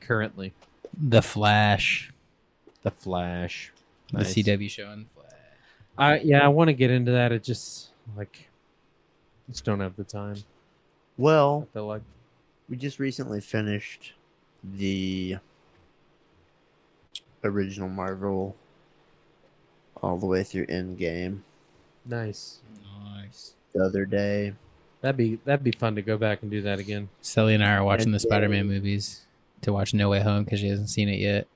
currently? 0.00 0.52
The 0.96 1.22
Flash, 1.22 2.12
The 2.82 2.92
Flash. 2.92 3.72
the 4.12 4.20
CW 4.20 4.70
show 4.70 4.86
on 4.86 5.06
Flash. 5.12 5.32
I 5.98 6.18
yeah, 6.20 6.44
I 6.44 6.46
want 6.46 6.68
to 6.68 6.72
get 6.72 6.92
into 6.92 7.10
that. 7.10 7.32
It 7.32 7.42
just 7.42 7.88
like 8.16 8.48
just 9.50 9.64
don't 9.64 9.80
have 9.80 9.96
the 9.96 10.04
time. 10.04 10.36
Well, 11.18 11.66
I 11.68 11.74
feel 11.74 11.86
like 11.88 12.02
we 12.68 12.76
just 12.76 13.00
recently 13.00 13.40
finished 13.40 14.12
the 14.62 15.38
original 17.42 17.88
Marvel 17.88 18.54
all 20.00 20.16
the 20.16 20.26
way 20.26 20.44
through 20.44 20.66
Endgame 20.66 21.40
nice. 22.06 22.60
Nice. 23.04 23.54
the 23.74 23.84
other 23.84 24.04
day. 24.04 24.54
That'd 25.04 25.18
be 25.18 25.38
that'd 25.44 25.62
be 25.62 25.70
fun 25.72 25.96
to 25.96 26.02
go 26.02 26.16
back 26.16 26.40
and 26.40 26.50
do 26.50 26.62
that 26.62 26.78
again. 26.78 27.10
Sully 27.20 27.54
and 27.54 27.62
I 27.62 27.74
are 27.74 27.84
watching 27.84 28.06
And 28.06 28.14
the 28.14 28.20
Spider-Man 28.20 28.68
then- 28.68 28.76
movies 28.78 29.26
to 29.60 29.70
watch 29.70 29.92
No 29.92 30.08
Way 30.08 30.20
Home 30.20 30.44
because 30.44 30.60
she 30.60 30.68
hasn't 30.68 30.88
seen 30.88 31.10
it 31.10 31.18
yet. 31.18 31.46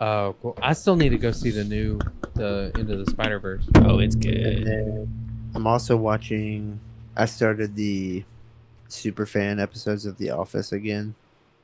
Oh, 0.00 0.36
cool. 0.40 0.56
I 0.62 0.72
still 0.74 0.94
need 0.94 1.08
to 1.08 1.18
go 1.18 1.32
see 1.32 1.50
the 1.50 1.64
new 1.64 1.98
the 2.34 2.70
Into 2.78 2.94
the 2.96 3.10
Spider 3.10 3.40
Verse. 3.40 3.64
Oh, 3.74 3.98
it's 3.98 4.14
good. 4.14 5.08
I'm 5.56 5.66
also 5.66 5.96
watching. 5.96 6.78
I 7.16 7.24
started 7.24 7.74
the 7.74 8.22
super 8.86 9.26
fan 9.26 9.58
episodes 9.58 10.06
of 10.06 10.16
The 10.18 10.30
Office 10.30 10.70
again. 10.70 11.16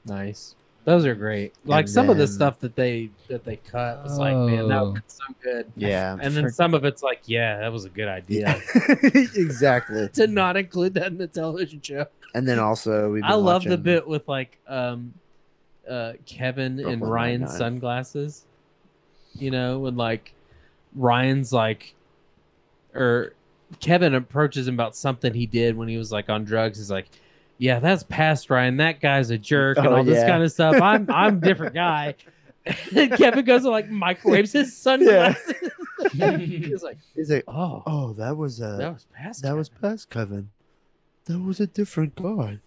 Nice. 0.07 0.57
Those 0.89 1.05
are 1.05 1.15
great. 1.15 1.52
Like 1.66 1.86
some 1.86 2.09
of 2.09 2.16
the 2.16 2.27
stuff 2.27 2.60
that 2.60 2.74
they 2.74 3.10
that 3.28 3.44
they 3.44 3.56
cut 3.56 4.02
was 4.05 4.19
like, 4.19 4.35
man, 4.35 4.69
that 4.69 4.78
Oh. 4.78 4.90
was 4.93 5.02
so 5.06 5.24
good. 5.43 5.70
Yeah. 5.77 6.16
And 6.19 6.35
then 6.35 6.48
some 6.51 6.73
of 6.73 6.86
it's 6.86 7.02
like, 7.02 7.20
yeah, 7.27 7.59
that 7.59 7.70
was 7.70 7.85
a 7.85 7.90
good 7.90 8.09
idea 8.09 8.59
exactly. 9.35 10.09
to 10.15 10.27
not 10.27 10.56
include 10.56 10.94
that 10.94 11.09
in 11.09 11.19
the 11.19 11.27
television 11.27 11.82
show. 11.82 12.06
And 12.35 12.48
then 12.48 12.59
also 12.59 13.10
we. 13.12 13.20
I 13.20 13.35
love 13.35 13.65
the 13.65 13.77
bit 13.77 14.09
with 14.09 14.27
like 14.28 14.56
um 14.66 15.12
uh 15.86 16.15
Kevin 16.24 16.78
and 16.78 17.01
Brooklyn 17.01 17.10
Ryan's 17.10 17.40
Nine-Nine. 17.43 17.59
sunglasses. 17.59 18.47
You 19.35 19.51
know, 19.51 19.81
when 19.81 19.97
like 19.98 20.32
Ryan's 20.97 21.52
like 21.52 21.94
or 22.94 23.35
Kevin 23.81 24.15
approaches 24.15 24.66
him 24.66 24.73
about 24.74 24.97
something 24.97 25.35
he 25.35 25.44
did 25.44 25.77
when 25.77 25.89
he 25.89 25.98
was 25.98 26.10
like 26.10 26.31
on 26.31 26.44
drugs. 26.44 26.78
He's 26.78 26.90
like, 26.90 27.09
Yeah, 27.59 27.81
that's 27.81 28.03
past 28.05 28.51
Ryan. 28.51 28.77
That 28.79 29.01
guy's 29.01 29.31
a 29.31 29.39
jerk 29.39 29.79
and 29.79 29.87
Oh, 29.89 29.97
all 29.97 30.05
this 30.05 30.25
kind 30.25 30.43
of 30.43 30.51
stuff. 30.53 30.77
I'm 30.83 31.11
I'm 31.11 31.39
a 31.39 31.41
different 31.41 31.75
guy. 31.75 32.15
Kevin 32.67 33.45
goes 33.45 33.65
and 33.65 33.73
like 33.73 33.89
microwaves 33.89 34.53
his 34.53 34.77
sunglasses. 34.77 35.55
He's 36.13 36.83
like, 36.83 36.99
He's 37.15 37.31
like, 37.31 37.45
Oh, 37.49 37.83
oh, 37.87 38.13
that 38.15 38.37
was 38.37 38.61
uh, 38.61 38.77
that 38.77 38.93
was 38.93 39.07
past 39.15 39.43
that 39.43 39.57
was 39.57 39.69
past 39.69 40.11
Kevin. 40.11 40.51
That 41.25 41.39
was 41.41 41.61
a 41.61 41.67
different 41.67 42.15
guy. 42.15 42.59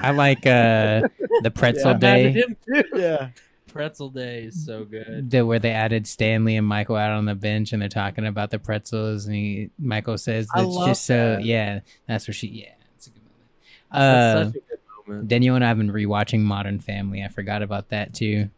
I 0.00 0.10
like 0.12 0.46
uh 0.46 1.02
the 1.42 1.50
Pretzel 1.54 1.92
Yeah. 1.92 1.98
Day. 1.98 2.30
Him 2.32 2.56
too. 2.66 2.84
Yeah. 2.94 3.28
Pretzel 3.68 4.10
Day 4.10 4.44
is 4.44 4.66
so 4.66 4.84
good. 4.84 5.30
the 5.30 5.46
where 5.46 5.58
they 5.58 5.70
added 5.70 6.06
Stanley 6.06 6.56
and 6.56 6.66
Michael 6.66 6.96
out 6.96 7.10
on 7.12 7.24
the 7.24 7.34
bench 7.34 7.72
and 7.72 7.80
they're 7.80 7.88
talking 7.88 8.26
about 8.26 8.50
the 8.50 8.58
pretzels 8.58 9.24
and 9.26 9.34
he 9.34 9.70
Michael 9.78 10.18
says 10.18 10.46
I 10.54 10.60
it's 10.62 10.68
love 10.68 10.88
just 10.88 11.04
so 11.06 11.36
that. 11.36 11.44
yeah 11.44 11.80
that's 12.06 12.28
where 12.28 12.34
she 12.34 12.48
yeah 12.48 12.72
it's 12.96 13.06
a 13.06 13.10
good 13.10 13.22
movie. 13.22 13.48
That's 13.81 13.81
Uh, 13.92 14.44
such 14.44 14.48
a 14.48 14.58
good 14.58 14.78
moment. 15.06 15.28
Daniel 15.28 15.54
and 15.56 15.64
I 15.64 15.68
have 15.68 15.78
been 15.78 15.90
rewatching 15.90 16.40
Modern 16.40 16.80
Family. 16.80 17.22
I 17.22 17.28
forgot 17.28 17.62
about 17.62 17.88
that 17.90 18.14
too. 18.14 18.48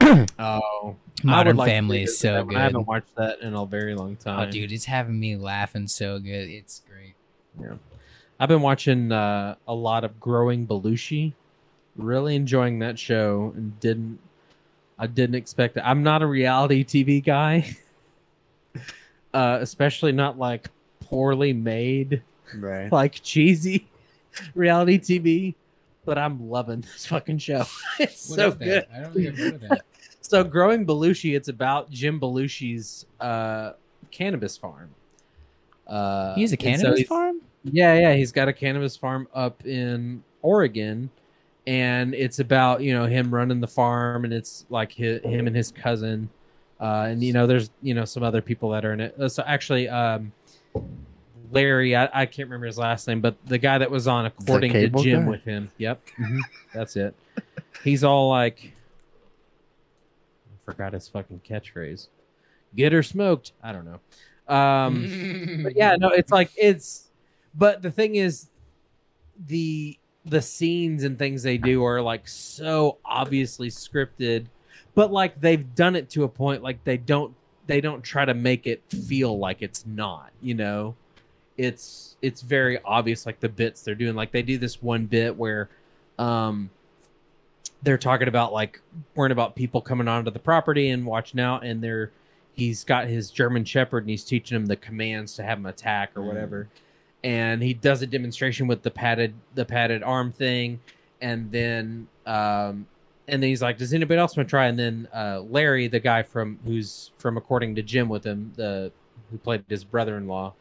Oh, 0.38 0.96
Modern 1.22 1.56
like 1.56 1.68
Family 1.68 2.04
is 2.04 2.18
so 2.18 2.44
good. 2.44 2.56
I 2.56 2.62
haven't 2.62 2.86
watched 2.86 3.14
that 3.16 3.40
in 3.40 3.54
a 3.54 3.66
very 3.66 3.94
long 3.94 4.16
time. 4.16 4.48
Oh, 4.48 4.50
dude, 4.50 4.72
it's 4.72 4.84
having 4.84 5.18
me 5.18 5.36
laughing 5.36 5.86
so 5.88 6.18
good. 6.18 6.48
It's 6.48 6.80
great. 6.88 7.14
Yeah, 7.60 7.76
I've 8.38 8.48
been 8.48 8.62
watching 8.62 9.12
uh, 9.12 9.56
a 9.66 9.74
lot 9.74 10.04
of 10.04 10.18
Growing 10.20 10.66
Belushi. 10.66 11.34
Really 11.96 12.36
enjoying 12.36 12.78
that 12.78 12.98
show, 12.98 13.52
and 13.56 13.78
didn't 13.80 14.20
I 14.98 15.06
didn't 15.08 15.34
expect 15.34 15.76
it. 15.76 15.82
I'm 15.84 16.02
not 16.02 16.22
a 16.22 16.26
reality 16.26 16.84
TV 16.84 17.22
guy, 17.22 17.76
uh, 19.34 19.58
especially 19.60 20.12
not 20.12 20.38
like 20.38 20.68
poorly 21.00 21.52
made, 21.52 22.22
Right. 22.54 22.90
like 22.92 23.20
cheesy 23.22 23.88
reality 24.54 24.98
TV. 24.98 25.54
But 26.04 26.16
I'm 26.18 26.48
loving 26.48 26.80
this 26.80 27.06
fucking 27.06 27.38
show. 27.38 27.64
It's 28.00 28.30
What 28.30 28.36
so 28.36 28.50
good. 28.52 28.86
I 28.94 29.00
don't 29.00 29.12
think 29.12 29.28
I've 29.28 29.38
heard 29.38 29.54
of 29.54 29.60
that. 29.62 29.82
So 30.20 30.44
growing 30.44 30.84
Belushi, 30.86 31.34
it's 31.36 31.48
about 31.48 31.90
Jim 31.90 32.20
Belushi's 32.20 33.06
uh, 33.18 33.72
cannabis 34.10 34.58
farm. 34.58 34.90
Uh, 35.86 36.34
He's 36.34 36.52
a 36.52 36.56
so 36.56 36.56
cannabis 36.58 36.98
he's- 36.98 37.08
farm. 37.08 37.40
Yeah, 37.64 37.98
yeah, 37.98 38.14
he's 38.14 38.30
got 38.32 38.46
a 38.48 38.52
cannabis 38.52 38.94
farm 38.96 39.26
up 39.34 39.64
in 39.66 40.22
Oregon, 40.42 41.08
and 41.66 42.14
it's 42.14 42.38
about 42.38 42.82
you 42.82 42.92
know 42.92 43.04
him 43.06 43.34
running 43.34 43.60
the 43.60 43.66
farm, 43.68 44.24
and 44.24 44.32
it's 44.32 44.64
like 44.70 44.94
hi 44.96 45.18
him 45.24 45.46
and 45.46 45.56
his 45.56 45.70
cousin, 45.72 46.28
uh, 46.80 47.06
and 47.08 47.22
you 47.22 47.32
know 47.32 47.46
there's 47.46 47.70
you 47.82 47.94
know 47.94 48.04
some 48.04 48.22
other 48.22 48.40
people 48.42 48.70
that 48.70 48.84
are 48.84 48.92
in 48.92 49.00
it. 49.00 49.14
Uh, 49.20 49.28
So 49.28 49.42
actually, 49.46 49.88
um, 49.88 50.32
Larry, 51.50 51.96
I, 51.96 52.08
I 52.12 52.26
can't 52.26 52.48
remember 52.48 52.66
his 52.66 52.78
last 52.78 53.06
name, 53.06 53.20
but 53.20 53.36
the 53.46 53.58
guy 53.58 53.78
that 53.78 53.90
was 53.90 54.06
on 54.06 54.26
according 54.26 54.72
to 54.72 54.88
Jim 54.88 55.24
guy? 55.24 55.30
with 55.30 55.44
him. 55.44 55.70
Yep, 55.78 56.00
mhm, 56.18 56.40
that's 56.74 56.96
it. 56.96 57.14
He's 57.84 58.04
all 58.04 58.28
like, 58.28 58.72
I 60.46 60.72
forgot 60.72 60.92
his 60.92 61.08
fucking 61.08 61.42
catchphrase. 61.48 62.08
Get 62.74 62.92
her 62.92 63.02
smoked. 63.02 63.52
I 63.62 63.72
don't 63.72 63.84
know. 63.84 64.00
Um, 64.54 65.60
but 65.64 65.76
yeah, 65.76 65.96
no, 65.96 66.08
it's 66.08 66.30
like 66.30 66.50
it's. 66.56 67.08
But 67.54 67.82
the 67.82 67.90
thing 67.90 68.14
is, 68.14 68.48
the 69.46 69.98
the 70.24 70.42
scenes 70.42 71.04
and 71.04 71.18
things 71.18 71.42
they 71.42 71.58
do 71.58 71.84
are 71.84 72.02
like 72.02 72.28
so 72.28 72.98
obviously 73.04 73.68
scripted, 73.68 74.46
but 74.94 75.10
like 75.12 75.40
they've 75.40 75.74
done 75.74 75.96
it 75.96 76.10
to 76.10 76.24
a 76.24 76.28
point 76.28 76.62
like 76.62 76.84
they 76.84 76.96
don't 76.96 77.34
they 77.66 77.80
don't 77.80 78.02
try 78.02 78.24
to 78.24 78.34
make 78.34 78.66
it 78.66 78.82
feel 78.90 79.38
like 79.38 79.62
it's 79.62 79.86
not. 79.86 80.30
You 80.42 80.54
know, 80.54 80.96
it's 81.58 82.16
it's 82.22 82.40
very 82.40 82.78
obvious 82.84 83.26
like 83.26 83.40
the 83.40 83.48
bits 83.48 83.82
they're 83.82 83.94
doing. 83.94 84.14
Like 84.14 84.32
they 84.32 84.42
do 84.42 84.56
this 84.56 84.80
one 84.82 85.06
bit 85.06 85.36
where, 85.36 85.68
um, 86.18 86.70
they're 87.82 87.98
talking 87.98 88.28
about 88.28 88.52
like 88.52 88.80
worrying 89.14 89.32
about 89.32 89.54
people 89.54 89.80
coming 89.80 90.08
onto 90.08 90.30
the 90.30 90.38
property 90.38 90.88
and 90.88 91.04
watching 91.04 91.40
out, 91.40 91.64
and 91.64 91.82
they're 91.82 92.10
he's 92.54 92.82
got 92.84 93.06
his 93.06 93.30
German 93.30 93.64
Shepherd 93.64 94.02
and 94.02 94.10
he's 94.10 94.24
teaching 94.24 94.56
him 94.56 94.66
the 94.66 94.76
commands 94.76 95.36
to 95.36 95.44
have 95.44 95.58
him 95.58 95.66
attack 95.66 96.10
or 96.16 96.22
whatever. 96.22 96.68
And 97.22 97.62
he 97.62 97.72
does 97.72 98.02
a 98.02 98.06
demonstration 98.06 98.66
with 98.66 98.82
the 98.82 98.90
padded 98.90 99.34
the 99.54 99.64
padded 99.64 100.02
arm 100.02 100.32
thing, 100.32 100.80
and 101.20 101.50
then 101.52 102.08
um, 102.26 102.86
and 103.28 103.42
then 103.42 103.48
he's 103.48 103.62
like, 103.62 103.78
"Does 103.78 103.92
anybody 103.92 104.18
else 104.18 104.36
want 104.36 104.48
to 104.48 104.50
try?" 104.50 104.66
And 104.66 104.78
then 104.78 105.08
uh, 105.14 105.42
Larry, 105.48 105.88
the 105.88 106.00
guy 106.00 106.22
from 106.22 106.58
who's 106.64 107.12
from 107.18 107.36
according 107.36 107.74
to 107.76 107.82
Jim 107.82 108.08
with 108.08 108.24
him, 108.24 108.52
the 108.56 108.90
who 109.30 109.38
played 109.38 109.64
his 109.68 109.84
brother-in-law, 109.84 110.54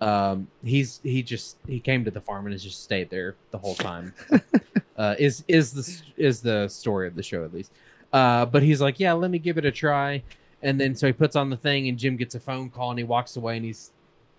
um, 0.00 0.48
he's 0.62 1.00
he 1.02 1.22
just 1.22 1.56
he 1.66 1.80
came 1.80 2.04
to 2.04 2.10
the 2.10 2.20
farm 2.20 2.46
and 2.46 2.52
has 2.52 2.62
just 2.62 2.82
stayed 2.82 3.10
there 3.10 3.34
the 3.50 3.58
whole 3.58 3.74
time. 3.74 4.14
uh, 4.96 5.16
is 5.18 5.44
is 5.48 5.72
the 5.72 6.02
is 6.16 6.40
the 6.40 6.68
story 6.68 7.08
of 7.08 7.14
the 7.14 7.22
show 7.22 7.44
at 7.44 7.52
least? 7.52 7.72
Uh, 8.12 8.46
but 8.46 8.62
he's 8.62 8.80
like, 8.80 9.00
"Yeah, 9.00 9.12
let 9.14 9.30
me 9.30 9.38
give 9.38 9.58
it 9.58 9.64
a 9.64 9.72
try." 9.72 10.22
And 10.62 10.80
then 10.80 10.94
so 10.94 11.06
he 11.06 11.12
puts 11.12 11.36
on 11.36 11.50
the 11.50 11.56
thing, 11.56 11.88
and 11.88 11.98
Jim 11.98 12.16
gets 12.16 12.34
a 12.34 12.40
phone 12.40 12.70
call, 12.70 12.90
and 12.90 12.98
he 12.98 13.04
walks 13.04 13.36
away, 13.36 13.56
and 13.56 13.64
he's, 13.64 13.92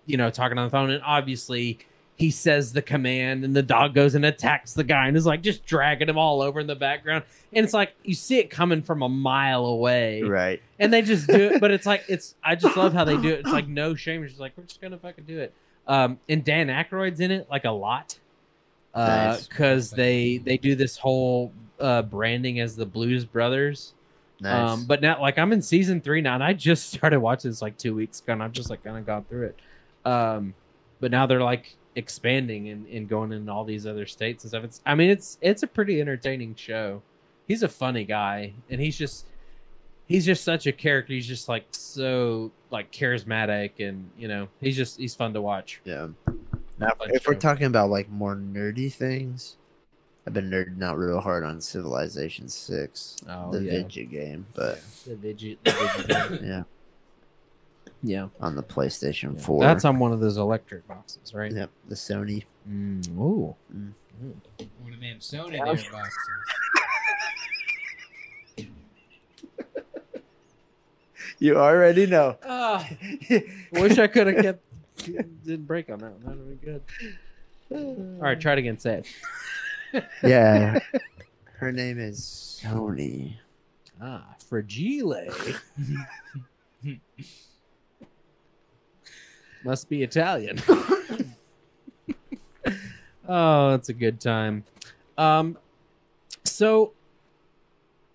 you 0.06 0.16
know, 0.16 0.30
talking 0.30 0.58
on 0.58 0.66
the 0.66 0.70
phone, 0.70 0.90
and 0.90 1.02
obviously 1.02 1.78
he 2.20 2.30
says 2.30 2.72
the 2.74 2.82
command, 2.82 3.44
and 3.44 3.56
the 3.56 3.62
dog 3.62 3.94
goes 3.94 4.14
and 4.14 4.24
attacks 4.26 4.74
the 4.74 4.84
guy, 4.84 5.08
and 5.08 5.16
is 5.16 5.24
like 5.26 5.40
just 5.42 5.64
dragging 5.64 6.08
him 6.08 6.18
all 6.18 6.42
over 6.42 6.60
in 6.60 6.66
the 6.66 6.76
background, 6.76 7.24
and 7.52 7.64
it's 7.64 7.72
like 7.74 7.94
you 8.04 8.14
see 8.14 8.38
it 8.38 8.50
coming 8.50 8.82
from 8.82 9.02
a 9.02 9.08
mile 9.08 9.64
away, 9.64 10.22
Right. 10.22 10.60
and 10.78 10.92
they 10.92 11.00
just 11.02 11.26
do 11.26 11.34
it. 11.52 11.60
But 11.60 11.70
it's 11.70 11.86
like 11.86 12.04
it's 12.08 12.34
I 12.44 12.54
just 12.56 12.76
love 12.76 12.92
how 12.92 13.04
they 13.04 13.16
do 13.16 13.28
it. 13.30 13.40
It's 13.40 13.48
like 13.52 13.66
no 13.68 13.94
shame. 13.94 14.22
It's 14.22 14.32
just 14.32 14.40
like 14.40 14.52
we're 14.56 14.64
just 14.64 14.80
gonna 14.80 14.98
fucking 14.98 15.24
do 15.24 15.38
it. 15.40 15.54
Um, 15.88 16.18
and 16.28 16.44
Dan 16.44 16.68
Aykroyd's 16.68 17.20
in 17.20 17.30
it 17.30 17.48
like 17.50 17.64
a 17.64 17.70
lot, 17.70 18.18
uh, 18.94 19.06
Nice. 19.06 19.46
because 19.46 19.90
they 19.90 20.36
they 20.38 20.56
do 20.58 20.74
this 20.74 20.98
whole 20.98 21.52
uh 21.80 22.02
branding 22.02 22.60
as 22.60 22.76
the 22.76 22.86
Blues 22.86 23.24
Brothers. 23.24 23.94
Nice. 24.42 24.70
Um, 24.70 24.84
but 24.86 25.02
now, 25.02 25.20
like, 25.20 25.38
I'm 25.38 25.52
in 25.52 25.60
season 25.62 26.00
three 26.00 26.20
now, 26.22 26.34
and 26.34 26.44
I 26.44 26.52
just 26.54 26.90
started 26.94 27.20
watching 27.20 27.50
this 27.50 27.60
like 27.62 27.76
two 27.78 27.94
weeks 27.94 28.20
ago, 28.20 28.34
and 28.34 28.42
I've 28.42 28.52
just 28.52 28.68
like 28.70 28.84
kind 28.84 28.96
of 28.98 29.06
gone 29.06 29.24
through 29.24 29.46
it. 29.52 29.58
Um, 30.08 30.54
but 31.00 31.10
now 31.10 31.26
they're 31.26 31.42
like 31.42 31.76
expanding 32.00 32.68
and, 32.68 32.86
and 32.88 33.08
going 33.08 33.32
in 33.32 33.48
all 33.48 33.64
these 33.64 33.86
other 33.86 34.06
states 34.06 34.42
and 34.42 34.50
stuff. 34.50 34.64
It's, 34.64 34.80
I 34.84 34.94
mean, 34.96 35.10
it's 35.10 35.38
it's 35.40 35.62
a 35.62 35.66
pretty 35.66 36.00
entertaining 36.00 36.56
show. 36.56 37.02
He's 37.46 37.62
a 37.62 37.68
funny 37.68 38.04
guy, 38.04 38.54
and 38.68 38.80
he's 38.80 38.98
just 38.98 39.26
he's 40.06 40.26
just 40.26 40.42
such 40.42 40.66
a 40.66 40.72
character. 40.72 41.12
He's 41.12 41.26
just 41.26 41.48
like 41.48 41.66
so 41.70 42.50
like 42.70 42.90
charismatic, 42.90 43.86
and 43.86 44.10
you 44.18 44.26
know, 44.26 44.48
he's 44.60 44.76
just 44.76 44.98
he's 44.98 45.14
fun 45.14 45.32
to 45.34 45.40
watch. 45.40 45.80
yeah. 45.84 46.08
Now, 46.78 46.92
if 47.08 47.26
we're 47.28 47.34
talking 47.34 47.66
about 47.66 47.90
like 47.90 48.08
more 48.08 48.34
nerdy 48.34 48.90
things, 48.90 49.58
I've 50.26 50.32
been 50.32 50.48
nerding 50.48 50.82
out 50.82 50.96
real 50.96 51.20
hard 51.20 51.44
on 51.44 51.60
Civilization 51.60 52.48
Six, 52.48 53.16
Oh 53.28 53.52
the 53.52 53.62
yeah, 53.62 53.70
Vidya 53.82 54.04
game, 54.06 54.46
but 54.54 54.80
the 55.06 55.14
Vigi, 55.16 55.58
the 55.62 55.72
Vigi 55.72 56.46
yeah, 56.46 56.62
yeah. 58.02 58.28
on 58.40 58.56
the 58.56 58.62
PlayStation 58.62 59.36
Yeah. 59.36 59.42
Four. 59.44 59.62
That's 59.62 59.84
on 59.84 59.98
one 59.98 60.12
of 60.12 60.20
those 60.20 60.36
electric 60.36 60.86
boxes, 60.86 61.34
right? 61.34 61.52
Yep, 61.52 61.70
the 61.88 61.94
Sony. 61.94 62.44
Mm, 62.68 63.18
ooh. 63.18 63.54
Mm. 63.74 63.92
One 64.80 64.92
of 64.92 65.00
them 65.00 65.18
Sony 65.18 65.52
Yeah. 65.52 65.64
there 65.64 65.92
boxes. 65.92 66.16
You 71.40 71.56
already 71.56 72.04
know. 72.06 72.36
Ah, 72.44 72.86
wish 73.72 73.98
I 73.98 74.08
could 74.08 74.26
have 74.26 74.36
kept. 74.42 74.62
Didn't 75.46 75.64
break 75.66 75.88
on 75.88 75.98
that 76.00 76.12
one. 76.12 76.20
That 76.22 76.36
would 76.36 76.60
be 76.60 76.66
good. 76.66 76.82
All 77.72 78.22
right, 78.22 78.38
try 78.38 78.52
it 78.52 78.58
again. 78.58 78.78
Say 78.78 79.02
it. 79.94 80.04
yeah. 80.22 80.78
Her 81.58 81.72
name 81.72 81.98
is 81.98 82.60
Sony. 82.62 83.36
Ah, 84.02 84.34
fragile. 84.46 85.28
Must 89.64 89.88
be 89.88 90.02
Italian. 90.02 90.60
oh, 93.28 93.70
that's 93.70 93.88
a 93.88 93.94
good 93.94 94.20
time. 94.20 94.64
Um, 95.18 95.58
so, 96.44 96.92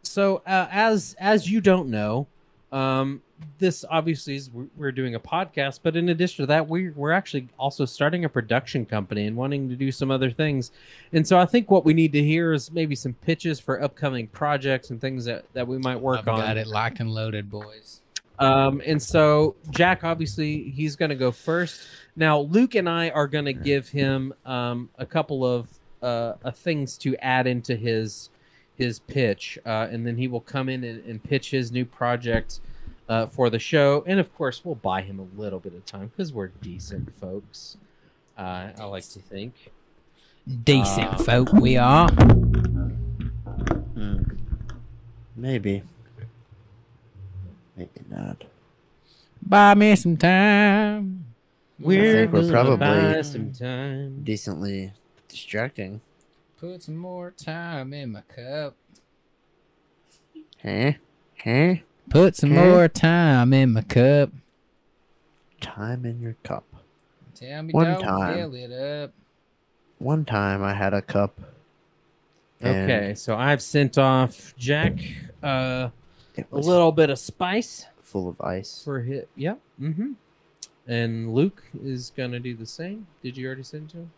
so 0.01 0.41
uh, 0.47 0.67
as 0.71 1.15
as 1.19 1.49
you 1.49 1.61
don't 1.61 1.89
know, 1.89 2.27
um, 2.71 3.21
this 3.59 3.85
obviously 3.89 4.35
is 4.35 4.49
we're, 4.49 4.67
we're 4.75 4.91
doing 4.91 5.15
a 5.15 5.19
podcast, 5.19 5.81
but 5.83 5.95
in 5.95 6.09
addition 6.09 6.43
to 6.43 6.47
that, 6.47 6.67
we're 6.67 6.91
we're 6.93 7.11
actually 7.11 7.47
also 7.57 7.85
starting 7.85 8.25
a 8.25 8.29
production 8.29 8.85
company 8.85 9.27
and 9.27 9.35
wanting 9.35 9.69
to 9.69 9.75
do 9.75 9.91
some 9.91 10.09
other 10.09 10.31
things. 10.31 10.71
And 11.13 11.27
so 11.27 11.37
I 11.37 11.45
think 11.45 11.69
what 11.69 11.85
we 11.85 11.93
need 11.93 12.11
to 12.13 12.23
hear 12.23 12.53
is 12.53 12.71
maybe 12.71 12.95
some 12.95 13.13
pitches 13.13 13.59
for 13.59 13.81
upcoming 13.81 14.27
projects 14.27 14.89
and 14.89 14.99
things 14.99 15.25
that 15.25 15.45
that 15.53 15.67
we 15.67 15.77
might 15.77 15.99
work 15.99 16.19
I've 16.19 16.27
on. 16.27 16.39
got 16.39 16.57
it 16.57 16.67
locked 16.67 16.99
and 16.99 17.11
loaded, 17.11 17.49
boys. 17.49 18.01
Um, 18.39 18.81
and 18.85 19.01
so 19.01 19.55
Jack, 19.71 20.03
obviously, 20.03 20.69
he's 20.69 20.95
going 20.95 21.09
to 21.09 21.15
go 21.15 21.31
first. 21.31 21.81
Now, 22.15 22.39
Luke 22.39 22.75
and 22.75 22.89
I 22.89 23.09
are 23.09 23.27
going 23.27 23.45
to 23.45 23.53
give 23.53 23.89
him 23.89 24.33
um, 24.45 24.89
a 24.97 25.05
couple 25.05 25.45
of 25.45 25.67
uh, 26.01 26.33
uh, 26.43 26.51
things 26.51 26.97
to 26.99 27.15
add 27.17 27.47
into 27.47 27.75
his 27.75 28.29
his 28.75 28.99
pitch, 28.99 29.57
uh, 29.65 29.87
and 29.89 30.05
then 30.05 30.17
he 30.17 30.27
will 30.27 30.41
come 30.41 30.67
in 30.67 30.83
and, 30.83 31.03
and 31.05 31.23
pitch 31.23 31.49
his 31.51 31.71
new 31.71 31.85
project 31.85 32.59
uh, 33.07 33.25
for 33.25 33.49
the 33.49 33.59
show. 33.59 34.03
And 34.05 34.19
of 34.19 34.33
course, 34.35 34.65
we'll 34.65 34.75
buy 34.75 35.01
him 35.01 35.19
a 35.19 35.39
little 35.39 35.59
bit 35.59 35.73
of 35.73 35.85
time 35.85 36.11
because 36.15 36.33
we're 36.33 36.47
decent 36.61 37.13
folks. 37.15 37.77
Uh, 38.37 38.71
I 38.77 38.83
like 38.85 39.07
to 39.09 39.19
think. 39.19 39.71
Decent 40.63 41.13
Uh, 41.13 41.17
folk 41.17 41.53
we 41.53 41.77
are. 41.77 42.09
Hmm. 43.95 44.23
Maybe. 45.35 45.83
Maybe 47.77 47.89
not. 48.09 48.43
Buy 49.41 49.73
me 49.75 49.95
some 49.95 50.17
time. 50.17 51.25
We're, 51.79 52.21
think 52.27 52.31
we're 52.33 52.41
gonna 52.41 52.51
probably- 52.51 52.77
buy 52.77 53.21
some 53.21 53.51
time. 53.51 54.21
Decently 54.23 54.93
distracting. 55.27 56.01
Put 56.57 56.83
some 56.83 56.95
more 56.97 57.31
time 57.31 57.93
in 57.93 58.13
my 58.13 58.21
cup. 58.21 58.75
Huh? 60.63 60.93
Huh? 61.43 61.75
Put 62.09 62.35
some 62.35 62.51
Okay. 62.53 62.69
more 62.69 62.87
time 62.87 63.53
in 63.53 63.73
my 63.73 63.81
cup. 63.81 64.31
Time 65.59 66.05
in 66.05 66.21
your 66.21 66.35
cup. 66.43 66.63
Tell 67.35 67.63
me 67.63 67.73
One 67.73 67.85
don't 67.87 68.01
time. 68.01 68.33
fill 68.35 68.55
it 68.55 68.71
up. 68.71 69.11
One 69.97 70.23
time 70.25 70.63
I 70.63 70.73
had 70.73 70.93
a 70.93 71.01
cup 71.01 71.39
And 72.61 72.89
Okay, 72.89 73.15
so 73.15 73.35
I've 73.35 73.61
sent 73.61 73.97
off 73.97 74.55
Jack 74.57 74.97
uh, 75.43 75.89
it 76.37 76.47
a 76.51 76.55
was 76.55 76.67
little 76.67 76.91
bit 76.91 77.09
of 77.09 77.19
spice 77.19 77.85
full 78.01 78.27
of 78.29 78.39
ice. 78.41 78.81
for 78.83 79.01
hit. 79.01 79.29
Yep. 79.35 79.59
Mm-hmm. 79.81 80.11
And 80.87 81.33
Luke 81.33 81.63
is 81.83 82.11
gonna 82.15 82.39
do 82.39 82.55
the 82.55 82.65
same. 82.65 83.07
Did 83.23 83.35
you 83.37 83.47
already 83.47 83.63
send 83.63 83.89
it 83.89 83.91
to 83.91 83.97
him? 83.97 84.11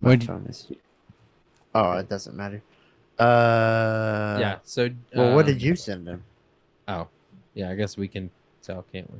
My 0.00 0.10
What'd 0.10 0.22
you- 0.22 0.26
phone 0.28 0.46
is. 0.48 0.70
Oh, 1.74 1.92
it 1.92 2.08
doesn't 2.08 2.36
matter. 2.36 2.62
Uh, 3.18 4.38
yeah. 4.40 4.58
So. 4.64 4.88
Well, 5.14 5.34
what 5.34 5.44
um, 5.46 5.52
did 5.52 5.62
you 5.62 5.76
send 5.76 6.06
him? 6.06 6.24
Oh, 6.88 7.06
yeah. 7.54 7.70
I 7.70 7.74
guess 7.74 7.96
we 7.96 8.08
can 8.08 8.30
tell, 8.62 8.84
can't 8.92 9.10
we? 9.12 9.18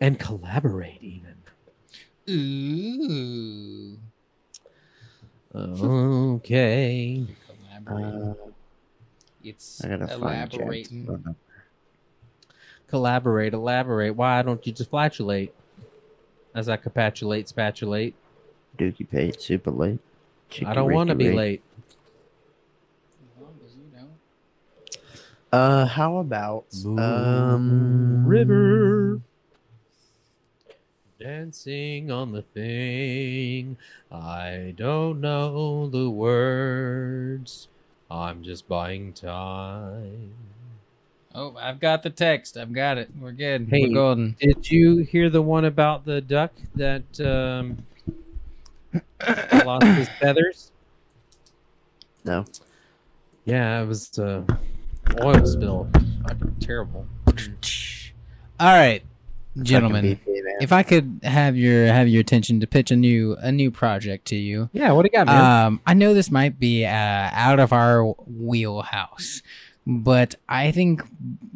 And 0.00 0.18
collaborate 0.18 0.98
even. 1.02 1.36
Ooh. 2.28 3.98
Okay. 5.54 7.26
Collaborate. 7.86 8.36
Uh, 8.38 8.50
it's 9.42 9.84
I 9.84 9.88
gotta 9.88 10.06
find 10.08 10.20
Jack's 10.50 10.54
elaborating. 10.54 11.06
phone. 11.06 11.36
Collaborate, 12.88 13.54
elaborate. 13.54 14.16
Why 14.16 14.42
don't 14.42 14.66
you 14.66 14.72
just 14.72 14.90
flatulate? 14.90 15.52
As 16.54 16.68
I 16.68 16.76
capitulate, 16.76 17.46
spatulate. 17.46 18.14
Dookie 18.76 19.08
paid 19.08 19.40
super 19.40 19.70
late. 19.70 20.00
I 20.66 20.74
don't 20.74 20.92
want 20.92 21.08
to 21.08 21.14
be 21.14 21.32
late. 21.32 21.62
As 23.36 23.42
long 23.42 23.54
as 23.64 23.74
you 23.76 23.84
know. 23.96 25.56
Uh, 25.56 25.86
how 25.86 26.16
about 26.18 26.64
um 26.84 28.26
river 28.26 29.20
dancing 31.20 32.10
on 32.10 32.32
the 32.32 32.40
thing 32.40 33.76
i 34.10 34.72
don't 34.76 35.20
know 35.20 35.86
the 35.88 36.08
words 36.08 37.68
i'm 38.10 38.42
just 38.42 38.66
buying 38.68 39.12
time 39.12 40.32
Oh, 41.32 41.54
I've 41.56 41.78
got 41.78 42.02
the 42.02 42.10
text. 42.10 42.56
I've 42.56 42.72
got 42.72 42.98
it. 42.98 43.08
We're 43.16 43.30
good. 43.30 43.68
Hey. 43.70 43.82
We're 43.86 43.94
golden. 43.94 44.34
did 44.40 44.68
you 44.68 44.96
hear 45.04 45.30
the 45.30 45.40
one 45.40 45.64
about 45.64 46.04
the 46.04 46.20
duck 46.20 46.50
that 46.74 47.04
um 47.20 47.84
lost 49.64 49.86
his 49.86 50.08
feathers 50.20 50.72
No. 52.24 52.44
yeah 53.44 53.80
it 53.80 53.86
was 53.86 54.18
uh 54.18 54.42
oil 55.22 55.46
spill 55.46 55.88
Fucking 56.26 56.56
terrible 56.58 57.06
All 58.58 58.74
right, 58.74 59.02
Fucking 59.02 59.09
gentlemen. 59.62 60.04
BP, 60.04 60.26
man. 60.26 60.54
If 60.60 60.72
I 60.72 60.82
could 60.82 61.20
have 61.22 61.56
your 61.56 61.86
have 61.86 62.08
your 62.08 62.20
attention 62.20 62.60
to 62.60 62.66
pitch 62.66 62.90
a 62.90 62.96
new 62.96 63.36
a 63.40 63.50
new 63.50 63.70
project 63.70 64.26
to 64.26 64.36
you. 64.36 64.70
yeah 64.72 64.92
what 64.92 65.02
do 65.02 65.10
you 65.12 65.18
got 65.18 65.26
man 65.26 65.66
Um, 65.66 65.80
I 65.86 65.94
know 65.94 66.14
this 66.14 66.30
might 66.30 66.58
be 66.58 66.84
uh, 66.84 66.90
out 67.32 67.58
of 67.60 67.72
our 67.72 68.04
wheelhouse, 68.04 69.42
but 69.86 70.34
I 70.48 70.70
think 70.70 71.02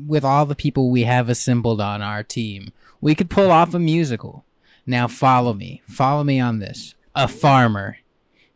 with 0.07 0.25
all 0.25 0.47
the 0.47 0.55
people 0.55 0.91
we 0.91 1.03
have 1.05 1.29
assembled 1.29 1.81
on 1.81 2.03
our 2.03 2.23
team, 2.23 2.73
we 3.01 3.15
could 3.15 3.31
pull 3.31 3.51
off 3.51 3.75
a 3.75 3.79
musical. 3.79 4.45
Now, 4.87 5.09
follow 5.09 5.55
me. 5.55 5.83
Follow 5.87 6.25
me 6.25 6.39
on 6.41 6.59
this. 6.59 6.95
A 7.15 7.27
farmer. 7.29 7.99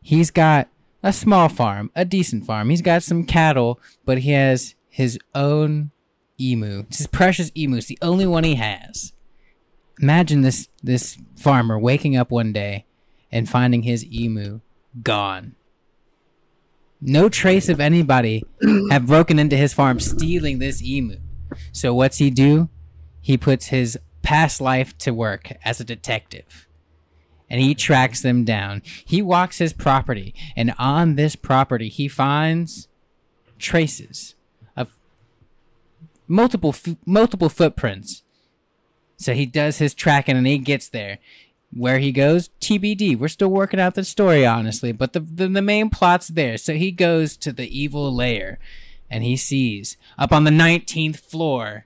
He's 0.02 0.30
got 0.30 0.68
a 1.02 1.12
small 1.12 1.48
farm, 1.48 1.90
a 1.94 2.04
decent 2.04 2.44
farm. 2.44 2.70
He's 2.70 2.82
got 2.82 3.02
some 3.02 3.24
cattle, 3.24 3.80
but 4.04 4.18
he 4.18 4.32
has 4.32 4.74
his 4.88 5.18
own 5.34 5.90
emu. 6.40 6.80
It's 6.88 6.98
his 6.98 7.06
precious 7.06 7.50
emu. 7.56 7.76
It's 7.78 7.86
the 7.86 7.98
only 8.02 8.26
one 8.26 8.44
he 8.44 8.56
has. 8.56 9.12
Imagine 10.00 10.42
this 10.42 10.68
this 10.82 11.18
farmer 11.36 11.78
waking 11.78 12.16
up 12.16 12.30
one 12.30 12.52
day 12.52 12.86
and 13.32 13.48
finding 13.48 13.82
his 13.82 14.04
emu 14.04 14.60
gone. 15.02 15.54
No 17.00 17.28
trace 17.28 17.68
of 17.68 17.80
anybody 17.80 18.44
have 18.90 19.06
broken 19.06 19.38
into 19.38 19.56
his 19.56 19.72
farm 19.72 20.00
stealing 20.00 20.58
this 20.58 20.82
emu. 20.82 21.18
So 21.72 21.94
what's 21.94 22.18
he 22.18 22.30
do? 22.30 22.68
He 23.20 23.36
puts 23.36 23.66
his 23.66 23.98
past 24.22 24.60
life 24.60 24.96
to 24.98 25.14
work 25.14 25.52
as 25.64 25.80
a 25.80 25.84
detective. 25.84 26.66
And 27.50 27.60
he 27.60 27.74
tracks 27.74 28.20
them 28.20 28.44
down. 28.44 28.82
He 28.84 29.22
walks 29.22 29.56
his 29.58 29.72
property, 29.72 30.34
and 30.54 30.74
on 30.78 31.14
this 31.14 31.34
property 31.34 31.88
he 31.88 32.06
finds 32.06 32.88
traces 33.58 34.34
of 34.76 34.98
multiple 36.26 36.70
f- 36.70 36.96
multiple 37.06 37.48
footprints. 37.48 38.22
So 39.18 39.34
he 39.34 39.46
does 39.46 39.78
his 39.78 39.94
tracking 39.94 40.36
and 40.36 40.46
he 40.46 40.58
gets 40.58 40.88
there. 40.88 41.18
Where 41.70 41.98
he 41.98 42.12
goes, 42.12 42.48
TBD. 42.62 43.18
We're 43.18 43.28
still 43.28 43.50
working 43.50 43.78
out 43.78 43.94
the 43.94 44.02
story, 44.02 44.46
honestly, 44.46 44.90
but 44.90 45.12
the, 45.12 45.20
the 45.20 45.48
the 45.48 45.60
main 45.60 45.90
plot's 45.90 46.28
there. 46.28 46.56
So 46.56 46.72
he 46.72 46.90
goes 46.90 47.36
to 47.36 47.52
the 47.52 47.68
evil 47.78 48.14
lair, 48.14 48.58
and 49.10 49.22
he 49.22 49.36
sees 49.36 49.98
up 50.16 50.32
on 50.32 50.44
the 50.44 50.50
nineteenth 50.50 51.20
floor 51.20 51.84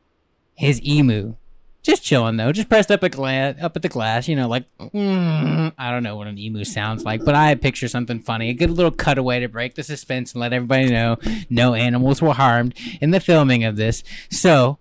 his 0.54 0.80
emu, 0.86 1.34
just 1.82 2.04
chilling 2.04 2.36
though, 2.36 2.52
just 2.52 2.68
pressed 2.68 2.92
up 2.92 3.02
a 3.02 3.08
glass 3.08 3.56
up 3.60 3.74
at 3.74 3.82
the 3.82 3.88
glass. 3.88 4.28
You 4.28 4.36
know, 4.36 4.46
like 4.46 4.66
mm, 4.78 5.72
I 5.76 5.90
don't 5.90 6.04
know 6.04 6.14
what 6.14 6.28
an 6.28 6.38
emu 6.38 6.62
sounds 6.62 7.04
like, 7.04 7.24
but 7.24 7.34
I 7.34 7.52
picture 7.56 7.88
something 7.88 8.20
funny, 8.20 8.50
a 8.50 8.54
good 8.54 8.70
little 8.70 8.92
cutaway 8.92 9.40
to 9.40 9.48
break 9.48 9.74
the 9.74 9.82
suspense 9.82 10.32
and 10.32 10.40
let 10.40 10.52
everybody 10.52 10.90
know 10.90 11.16
no 11.50 11.74
animals 11.74 12.22
were 12.22 12.34
harmed 12.34 12.74
in 13.00 13.10
the 13.10 13.18
filming 13.18 13.64
of 13.64 13.74
this. 13.74 14.04
So 14.30 14.78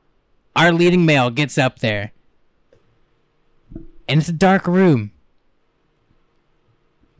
our 0.55 0.71
leading 0.71 1.07
male 1.07 1.31
gets 1.31 1.57
up 1.57 1.79
there 1.79 2.11
and 4.11 4.19
it's 4.19 4.27
a 4.27 4.33
dark 4.33 4.67
room. 4.67 5.11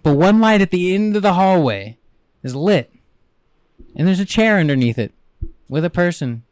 But 0.03 0.18
one 0.18 0.41
light 0.41 0.59
at 0.59 0.72
the 0.72 0.93
end 0.93 1.15
of 1.15 1.22
the 1.22 1.35
hallway 1.35 1.97
is 2.43 2.53
lit. 2.53 2.91
And 3.95 4.05
there's 4.05 4.19
a 4.19 4.26
chair 4.26 4.57
underneath 4.57 4.99
it 4.99 5.13
with 5.69 5.85
a 5.85 5.89
person. 5.89 6.43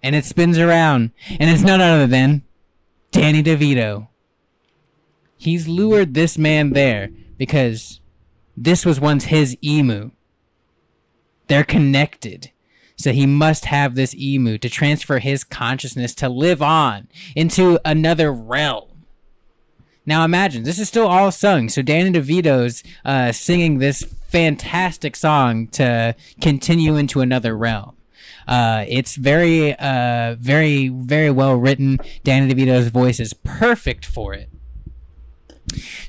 And 0.00 0.14
it 0.14 0.24
spins 0.24 0.58
around. 0.58 1.10
And 1.40 1.50
it's 1.50 1.64
none 1.64 1.80
other 1.80 2.06
than 2.06 2.44
Danny 3.10 3.42
DeVito. 3.42 4.06
He's 5.36 5.66
lured 5.66 6.14
this 6.14 6.38
man 6.38 6.70
there 6.70 7.08
because 7.36 8.00
this 8.56 8.86
was 8.86 9.00
once 9.00 9.24
his 9.24 9.56
emu. 9.60 10.12
They're 11.48 11.64
connected. 11.64 12.52
So 12.94 13.10
he 13.10 13.26
must 13.26 13.64
have 13.64 13.96
this 13.96 14.14
emu 14.14 14.56
to 14.58 14.68
transfer 14.68 15.18
his 15.18 15.42
consciousness 15.42 16.14
to 16.14 16.28
live 16.28 16.62
on 16.62 17.08
into 17.34 17.80
another 17.84 18.32
realm. 18.32 18.85
Now 20.06 20.24
imagine 20.24 20.62
this 20.62 20.78
is 20.78 20.88
still 20.88 21.08
all 21.08 21.32
sung. 21.32 21.68
So 21.68 21.82
Danny 21.82 22.18
DeVito's 22.18 22.82
uh, 23.04 23.32
singing 23.32 23.78
this 23.78 24.02
fantastic 24.28 25.16
song 25.16 25.66
to 25.68 26.14
continue 26.40 26.96
into 26.96 27.20
another 27.20 27.56
realm. 27.56 27.96
Uh, 28.46 28.84
it's 28.88 29.16
very, 29.16 29.74
uh, 29.74 30.36
very, 30.38 30.88
very 30.88 31.30
well 31.30 31.56
written. 31.56 31.98
Danny 32.22 32.54
DeVito's 32.54 32.88
voice 32.88 33.18
is 33.18 33.34
perfect 33.34 34.04
for 34.04 34.34
it. 34.34 34.48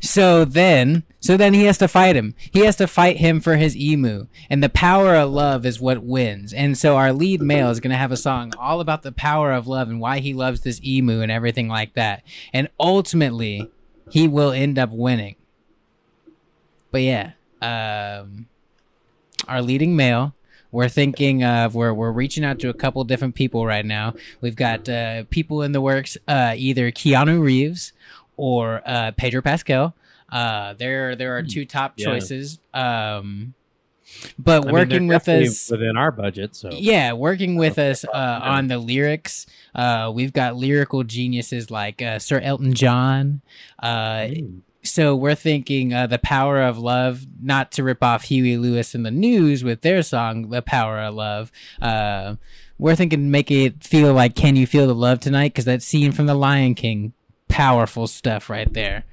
So 0.01 0.45
then, 0.45 1.03
so 1.19 1.35
then 1.35 1.55
he 1.55 1.63
has 1.63 1.79
to 1.79 1.87
fight 1.87 2.15
him. 2.15 2.35
He 2.51 2.59
has 2.59 2.75
to 2.75 2.85
fight 2.85 3.17
him 3.17 3.41
for 3.41 3.55
his 3.55 3.75
emu, 3.75 4.27
and 4.51 4.63
the 4.63 4.69
power 4.69 5.15
of 5.15 5.31
love 5.31 5.65
is 5.65 5.81
what 5.81 6.03
wins. 6.03 6.53
And 6.53 6.77
so 6.77 6.95
our 6.95 7.11
lead 7.11 7.41
male 7.41 7.71
is 7.71 7.79
going 7.79 7.91
to 7.91 7.97
have 7.97 8.11
a 8.11 8.17
song 8.17 8.53
all 8.59 8.79
about 8.79 9.01
the 9.01 9.11
power 9.11 9.51
of 9.51 9.67
love 9.67 9.89
and 9.89 9.99
why 9.99 10.19
he 10.19 10.33
loves 10.33 10.61
this 10.61 10.79
emu 10.83 11.21
and 11.21 11.31
everything 11.31 11.67
like 11.67 11.95
that. 11.95 12.21
And 12.53 12.69
ultimately, 12.79 13.71
he 14.09 14.27
will 14.27 14.51
end 14.51 14.77
up 14.79 14.91
winning. 14.91 15.35
But 16.91 17.01
yeah, 17.01 17.31
um, 17.61 18.47
our 19.47 19.61
leading 19.61 19.95
male. 19.95 20.33
We're 20.69 20.89
thinking 20.89 21.43
of 21.45 21.75
we're 21.75 21.93
we're 21.93 22.11
reaching 22.11 22.43
out 22.43 22.59
to 22.59 22.69
a 22.69 22.73
couple 22.73 23.03
different 23.05 23.35
people 23.35 23.65
right 23.65 23.85
now. 23.85 24.13
We've 24.41 24.55
got 24.55 24.87
uh, 24.89 25.23
people 25.29 25.61
in 25.61 25.71
the 25.71 25.79
works, 25.81 26.17
uh, 26.27 26.55
either 26.57 26.91
Keanu 26.91 27.41
Reeves 27.41 27.93
or 28.35 28.81
uh, 28.85 29.11
Pedro 29.15 29.41
Pascal. 29.41 29.95
Uh, 30.29 30.73
there 30.73 31.15
there 31.15 31.37
are 31.37 31.41
two 31.41 31.65
top 31.65 31.93
Yeah. 31.95 32.07
choices. 32.07 32.59
Um, 32.73 33.53
but 34.39 34.67
I 34.67 34.71
working 34.71 35.07
they're 35.07 35.17
with 35.17 35.29
us, 35.29 35.69
within 35.69 35.97
our 35.97 36.11
budget 36.11 36.55
so 36.55 36.69
yeah, 36.71 37.13
working 37.13 37.55
with 37.55 37.77
us 37.79 38.03
uh, 38.05 38.39
on 38.43 38.67
the 38.67 38.77
lyrics. 38.77 39.45
Uh, 39.75 40.11
we've 40.13 40.33
got 40.33 40.55
lyrical 40.55 41.03
geniuses 41.03 41.69
like 41.69 42.01
uh, 42.01 42.19
Sir 42.19 42.39
Elton 42.39 42.73
John. 42.73 43.41
Uh, 43.81 44.27
Mm. 44.27 44.61
so 44.83 45.15
we're 45.15 45.35
thinking 45.35 45.93
uh, 45.93 46.07
the 46.07 46.17
power 46.19 46.61
of 46.61 46.77
love 46.77 47.25
not 47.41 47.71
to 47.73 47.83
rip 47.83 48.01
off 48.01 48.23
huey 48.23 48.57
lewis 48.57 48.95
and 48.95 49.05
the 49.05 49.11
news 49.11 49.63
with 49.63 49.81
their 49.81 50.01
song 50.01 50.49
the 50.49 50.61
power 50.61 50.99
of 50.99 51.13
love 51.13 51.51
uh, 51.81 52.35
we're 52.79 52.95
thinking 52.95 53.29
make 53.29 53.51
it 53.51 53.83
feel 53.83 54.13
like 54.13 54.33
can 54.35 54.55
you 54.55 54.65
feel 54.65 54.87
the 54.87 54.95
love 54.95 55.19
tonight 55.19 55.51
because 55.53 55.65
that 55.65 55.81
scene 55.81 56.11
from 56.13 56.25
the 56.25 56.33
lion 56.35 56.73
king 56.73 57.11
powerful 57.49 58.07
stuff 58.07 58.49
right 58.49 58.71
there 58.73 59.03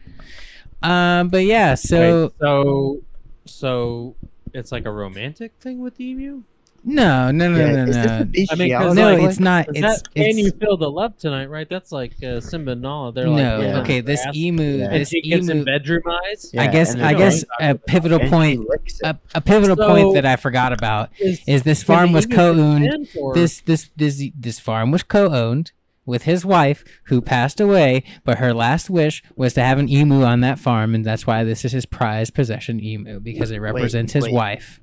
um, 0.83 1.29
but 1.29 1.45
yeah 1.45 1.75
so 1.75 2.33
so 2.41 3.03
so 3.47 4.15
it's 4.55 4.73
like 4.73 4.85
a 4.87 4.91
romantic 4.91 5.53
thing 5.61 5.81
with 5.81 5.97
the 5.97 6.05
emu 6.05 6.43
No, 6.87 7.31
no, 7.31 7.51
no, 7.51 7.59
Yeah, 7.59 7.73
no, 7.73 7.83
is 7.85 7.97
this 7.97 8.07
no. 8.07 8.21
a 8.21 8.25
bestiality 8.27 9.01
No, 9.01 9.15
like- 9.15 9.23
it's 9.31 9.41
not. 9.41 9.69
Is 9.75 9.83
It's 9.83 10.03
that 10.03 10.15
Can 10.15 10.37
You 10.39 10.51
Feel 10.51 10.77
the 10.77 10.91
Love 10.91 11.17
Tonight, 11.17 11.47
right? 11.47 11.67
That's 11.69 11.91
like 11.93 12.13
uh, 12.23 12.41
Simba 12.41 12.73
and 12.73 12.83
Nala. 12.83 13.11
They're 13.13 13.25
no. 13.25 13.31
like, 13.33 13.41
Yeah. 13.41 13.81
Okay, 13.81 14.01
this 14.03 14.23
grass, 14.23 14.37
emu, 14.37 14.63
Yeah. 14.63 14.85
and 14.91 15.01
this 15.01 15.09
she 15.09 15.23
gets 15.23 15.49
emu. 15.49 15.65
bedroom 15.65 16.03
eyes. 16.07 16.51
Yeah, 16.53 16.63
I 16.63 16.67
guess 16.67 16.95
I 16.95 17.15
guess 17.15 17.43
a 17.59 17.75
pivotal 17.75 18.21
point 18.29 18.61
a, 19.03 19.17
a 19.35 19.41
pivotal 19.41 19.77
So- 19.77 19.89
point 19.89 20.15
that 20.15 20.27
I 20.27 20.37
forgot 20.37 20.73
about 20.75 21.09
Is, 21.19 21.41
is 21.47 21.63
this 21.63 21.83
farm 21.83 22.13
was 22.13 22.27
co-owned. 22.27 23.09
This 23.35 23.63
this 23.63 23.91
this 23.97 24.23
this 24.39 24.61
farm 24.61 24.91
was 24.91 25.03
co-owned 25.03 25.73
with 26.07 26.23
his 26.23 26.45
wife 26.45 26.85
who 27.05 27.21
passed 27.21 27.61
away, 27.61 28.05
but 28.25 28.39
her 28.39 28.53
last 28.53 28.91
wish 28.91 29.23
was 29.37 29.55
to 29.55 29.63
have 29.63 29.79
an 29.79 29.89
emu 29.89 30.23
on 30.23 30.41
that 30.41 30.59
farm, 30.59 30.95
and 30.95 31.05
that's 31.05 31.27
why 31.27 31.45
this 31.45 31.65
is 31.65 31.73
his 31.73 31.87
prized 31.87 32.35
possession 32.35 32.83
emu 32.83 33.21
because 33.21 33.51
it 33.51 33.59
represents 33.59 34.13
his 34.13 34.25
wait. 34.25 34.35
wife. 34.35 34.81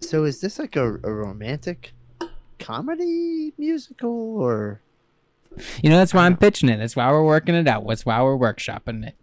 So 0.00 0.24
is 0.24 0.40
this 0.40 0.58
like 0.58 0.76
a, 0.76 0.94
a 1.02 1.12
romantic 1.12 1.92
comedy 2.58 3.52
musical 3.58 4.40
or 4.40 4.82
You 5.82 5.90
know, 5.90 5.96
that's 5.96 6.14
why 6.14 6.26
I'm 6.26 6.36
pitching 6.36 6.68
it. 6.68 6.78
That's 6.78 6.96
why 6.96 7.10
we're 7.10 7.24
working 7.24 7.54
it 7.54 7.68
out. 7.68 7.86
That's 7.86 8.06
why 8.06 8.22
we're 8.22 8.36
workshopping 8.36 9.06
it. 9.06 9.16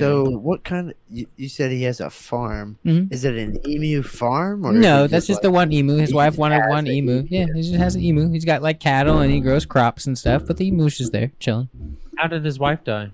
So 0.00 0.24
what 0.30 0.64
kind 0.64 0.90
of 0.90 0.96
you, 1.08 1.26
you 1.36 1.48
said 1.48 1.70
he 1.70 1.82
has 1.84 2.00
a 2.00 2.10
farm 2.10 2.78
Mhm. 2.84 3.12
is 3.12 3.24
it 3.24 3.36
an 3.36 3.58
emu 3.66 4.02
farm 4.02 4.66
or 4.66 4.72
No, 4.72 5.06
that's 5.06 5.26
just 5.26 5.42
the 5.42 5.48
like- 5.48 5.54
one 5.54 5.72
emu. 5.72 5.96
His 5.96 6.12
wife 6.12 6.36
wanted 6.36 6.62
one 6.68 6.86
emu. 6.86 7.18
emu. 7.18 7.26
Yeah, 7.30 7.46
he 7.54 7.62
just 7.62 7.74
has 7.74 7.94
an 7.94 8.02
emu. 8.02 8.30
He's 8.30 8.44
got 8.44 8.62
like 8.62 8.80
cattle 8.80 9.18
and 9.20 9.30
he 9.32 9.40
grows 9.40 9.64
crops 9.66 10.06
and 10.06 10.18
stuff, 10.18 10.44
but 10.46 10.56
the 10.56 10.66
emu's 10.68 10.98
just 10.98 11.12
there 11.12 11.30
chilling. 11.38 11.68
How 12.16 12.26
did 12.26 12.44
his 12.44 12.58
wife 12.58 12.82
die? 12.84 13.10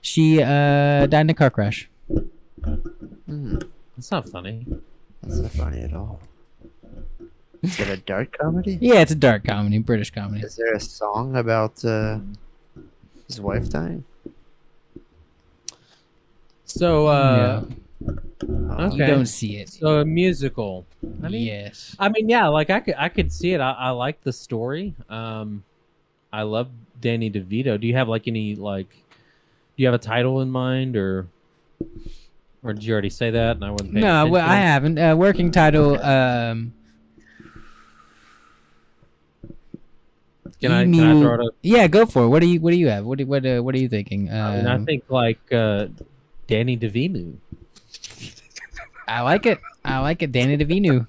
She 0.00 0.42
uh 0.42 1.06
died 1.06 1.20
in 1.22 1.30
a 1.30 1.34
car 1.34 1.50
crash. 1.50 1.88
Hmm, 3.26 3.56
That's 3.96 4.10
not 4.10 4.28
funny. 4.28 4.66
that's 5.22 5.38
not 5.38 5.50
funny 5.52 5.80
at 5.82 5.92
all 5.92 6.20
is 7.62 7.78
it 7.78 7.88
a 7.90 7.96
dark 7.98 8.36
comedy 8.38 8.78
Yeah, 8.80 9.00
it's 9.02 9.12
a 9.12 9.14
dark 9.14 9.44
comedy, 9.44 9.76
British 9.78 10.10
comedy. 10.10 10.42
is 10.42 10.56
there 10.56 10.72
a 10.72 10.80
song 10.80 11.36
about 11.36 11.84
uh 11.84 12.18
his 13.26 13.38
wife 13.40 13.68
dying 13.68 14.04
So, 16.70 17.06
uh, 17.08 17.64
Oh, 18.42 18.86
Okay. 18.86 18.96
You 18.96 19.06
don't 19.06 19.26
see 19.26 19.56
it. 19.58 19.68
so 19.68 19.98
a 20.00 20.04
musical. 20.04 20.86
I 21.22 21.28
mean, 21.28 21.42
yes. 21.46 21.94
I 21.98 22.08
mean, 22.08 22.28
yeah, 22.30 22.48
like 22.48 22.70
I 22.70 22.80
could, 22.80 22.94
I 22.96 23.08
could 23.10 23.30
see 23.30 23.52
it. 23.52 23.60
I, 23.60 23.72
I 23.72 23.90
like 23.90 24.22
the 24.22 24.32
story. 24.32 24.94
Um, 25.10 25.62
I 26.32 26.42
love 26.42 26.68
Danny 27.00 27.30
DeVito. 27.30 27.78
Do 27.78 27.86
you 27.86 27.94
have 27.94 28.08
like 28.08 28.26
any 28.26 28.54
like, 28.54 28.88
do 28.88 29.82
you 29.82 29.86
have 29.86 29.94
a 29.94 29.98
title 29.98 30.40
in 30.40 30.50
mind, 30.50 30.96
or, 30.96 31.26
or 32.62 32.72
did 32.72 32.82
you 32.84 32.92
already 32.94 33.10
say 33.10 33.30
that? 33.30 33.56
And 33.56 33.64
I 33.64 33.70
wasn't. 33.72 33.92
No, 33.94 34.26
well, 34.28 34.48
I 34.48 34.56
haven't. 34.56 34.98
Uh, 34.98 35.14
working 35.16 35.50
title. 35.50 36.00
Um, 36.02 36.72
Can 40.60 40.72
I, 40.72 40.84
can 40.84 41.00
I 41.00 41.20
throw 41.20 41.34
it 41.34 41.40
up? 41.46 41.54
yeah, 41.62 41.86
go 41.88 42.04
for 42.06 42.24
it. 42.24 42.28
What 42.28 42.40
do 42.40 42.46
you 42.46 42.60
What 42.60 42.70
do 42.72 42.76
you 42.76 42.88
have? 42.88 43.04
What 43.04 43.18
do, 43.18 43.26
What 43.26 43.44
uh, 43.46 43.60
What 43.62 43.74
are 43.74 43.78
you 43.78 43.88
thinking? 43.88 44.30
I 44.30 44.56
mean, 44.56 44.66
I 44.66 44.74
Um, 44.74 44.84
think 44.86 45.04
like 45.08 45.40
uh, 45.52 45.86
Danny 46.50 46.76
DeVito. 46.76 47.36
I 49.08 49.22
like 49.22 49.46
it. 49.46 49.60
I 49.84 50.00
like 50.00 50.22
it. 50.22 50.32
Danny 50.32 50.58
DeVito. 50.58 51.06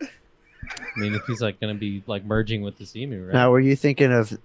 I 0.00 0.06
mean, 0.96 1.14
if 1.14 1.24
he's 1.26 1.40
like 1.40 1.60
gonna 1.60 1.74
be 1.74 2.02
like 2.06 2.24
merging 2.24 2.62
with 2.62 2.78
the 2.78 3.00
emu, 3.00 3.24
right? 3.26 3.34
now 3.34 3.50
were 3.50 3.60
you 3.60 3.76
thinking 3.76 4.12
of 4.12 4.36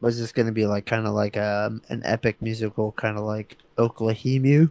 was 0.00 0.18
this 0.18 0.32
going 0.32 0.46
to 0.46 0.52
be 0.52 0.66
like 0.66 0.84
kind 0.84 1.06
of 1.06 1.14
like 1.14 1.36
um, 1.36 1.80
an 1.88 2.02
epic 2.04 2.42
musical 2.42 2.90
kind 2.92 3.16
of 3.16 3.22
like 3.22 3.56
oklahoma 3.78 4.68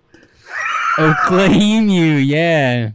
Oklahoma, 1.00 2.20
yeah. 2.20 2.92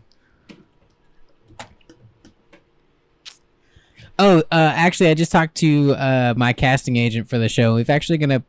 Oh, 4.19 4.39
uh, 4.39 4.43
actually, 4.51 5.09
I 5.11 5.15
just 5.15 5.33
talked 5.33 5.57
to 5.57 5.93
uh, 5.93 6.35
my 6.37 6.53
casting 6.53 6.97
agent 6.97 7.29
for 7.29 7.39
the 7.39 7.49
show. 7.49 7.75
We've 7.75 7.91
actually 7.91 8.19
gonna, 8.19 8.43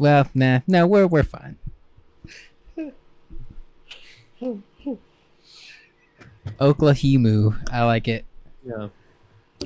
well, 0.00 0.26
nah, 0.34 0.60
no, 0.66 0.86
we're 0.86 1.06
we're 1.06 1.22
fine. 1.22 1.58
Oklahoma, 6.58 7.60
I 7.70 7.84
like 7.84 8.08
it. 8.08 8.24
Yeah. 8.64 8.88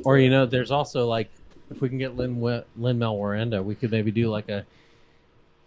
Or 0.04 0.18
you 0.18 0.28
know, 0.28 0.44
there's 0.44 0.72
also 0.72 1.06
like 1.06 1.30
if 1.70 1.80
we 1.80 1.88
can 1.88 1.98
get 1.98 2.16
Lin 2.16 2.42
Lin 2.76 2.98
Mel 2.98 3.16
Miranda, 3.16 3.62
we 3.62 3.76
could 3.76 3.92
maybe 3.92 4.10
do 4.10 4.28
like 4.28 4.48
a 4.48 4.66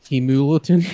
Hemulatin. 0.03 0.85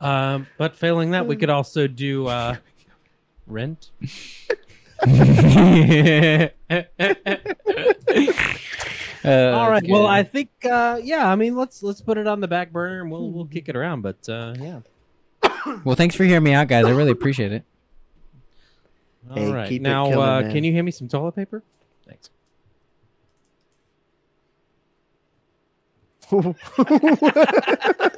um, 0.00 0.48
but 0.58 0.74
failing 0.74 1.12
that, 1.12 1.28
we 1.28 1.36
could 1.36 1.50
also 1.50 1.86
do 1.86 2.26
uh, 2.26 2.56
Rent. 3.46 3.90
Uh, 9.24 9.52
All 9.54 9.70
right. 9.70 9.82
that's 9.82 9.92
Well. 9.92 10.04
I 10.06 10.24
think 10.24 10.48
uh, 10.68 10.98
yeah. 11.00 11.30
I 11.30 11.36
mean, 11.36 11.54
let's 11.54 11.80
let's 11.80 12.00
put 12.00 12.18
it 12.18 12.26
on 12.26 12.40
the 12.40 12.48
back 12.48 12.72
burner 12.72 13.02
and 13.02 13.10
we'll 13.10 13.30
we'll 13.30 13.46
kick 13.46 13.68
it 13.68 13.76
around. 13.76 14.02
But 14.02 14.28
uh, 14.28 14.52
yeah. 14.58 14.80
well, 15.84 15.94
thanks 15.94 16.16
for 16.16 16.24
hearing 16.24 16.42
me 16.42 16.52
out, 16.52 16.66
guys. 16.66 16.84
I 16.86 16.90
really 16.90 17.12
appreciate 17.12 17.52
it. 17.52 17.62
All 19.30 19.36
Hey, 19.36 19.52
right. 19.52 19.68
keep 19.68 19.80
it 19.80 19.84
now, 19.84 20.06
coming, 20.06 20.18
uh, 20.18 20.40
man. 20.40 20.52
can 20.52 20.64
you 20.64 20.72
hand 20.72 20.86
me 20.86 20.90
some 20.90 21.06
toilet 21.06 21.36
paper? 21.36 21.62
Thanks. 22.04 22.30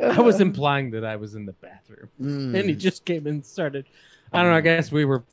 I 0.00 0.20
was 0.20 0.40
implying 0.40 0.90
that 0.92 1.04
I 1.04 1.16
was 1.16 1.34
in 1.34 1.46
the 1.46 1.52
bathroom, 1.54 2.08
Mm. 2.20 2.58
and 2.58 2.68
he 2.68 2.74
just 2.74 3.04
came 3.04 3.26
and 3.26 3.44
started. 3.44 3.86
I 4.32 4.42
don't 4.42 4.50
know. 4.52 4.56
I 4.58 4.60
guess 4.60 4.92
we 4.92 5.04
were 5.04 5.24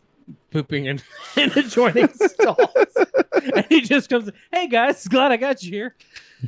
pooping 0.51 0.85
in, 0.85 1.01
in 1.37 1.51
adjoining 1.51 2.07
stalls, 2.13 2.95
and 3.53 3.65
he 3.69 3.81
just 3.81 4.09
comes. 4.09 4.29
Hey 4.51 4.67
guys, 4.67 5.07
glad 5.07 5.31
I 5.31 5.37
got 5.37 5.61
you 5.63 5.71
here. 5.71 5.95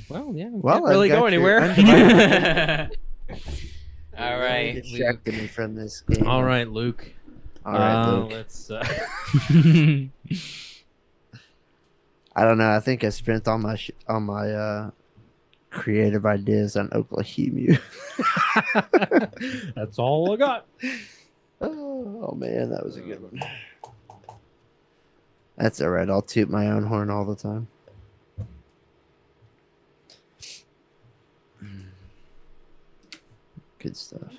Well, 0.09 0.31
yeah, 0.35 0.49
Well, 0.51 0.75
can't 0.79 0.85
really 0.89 1.09
go 1.09 1.25
anywhere. 1.25 1.61
All 4.19 4.39
right, 4.39 4.39
You 4.39 4.41
right, 4.41 4.75
Luke. 4.75 4.83
distracted 4.83 5.33
me 5.35 5.47
from 5.47 5.75
this 5.75 6.01
game. 6.01 6.25
All 6.27 6.43
right, 6.43 6.67
Luke. 6.67 7.13
all 7.65 7.73
right, 7.73 8.03
Uh, 8.03 8.11
Luke. 8.21 8.31
Let's. 8.31 8.71
Uh, 8.71 8.83
I 12.35 12.43
don't 12.43 12.57
know. 12.57 12.69
I 12.71 12.79
think 12.79 13.03
I 13.03 13.09
spent 13.09 13.47
all 13.47 13.57
my 13.57 13.75
sh- 13.75 13.91
all 14.07 14.19
my 14.19 14.51
uh, 14.51 14.91
creative 15.69 16.25
ideas 16.25 16.75
on 16.75 16.89
Oklahoma. 16.93 17.79
That's 19.75 19.99
all 19.99 20.33
I 20.33 20.35
got. 20.37 20.65
oh, 21.61 22.29
oh, 22.29 22.35
man, 22.35 22.69
that 22.69 22.83
was 22.83 22.97
a 22.97 23.01
good 23.01 23.21
one. 23.21 23.41
That's 25.57 25.81
all 25.81 25.89
right. 25.89 26.09
I'll 26.09 26.21
toot 26.21 26.49
my 26.49 26.67
own 26.67 26.83
horn 26.83 27.09
all 27.09 27.25
the 27.25 27.35
time. 27.35 27.67
Good 33.79 33.95
stuff. 33.95 34.33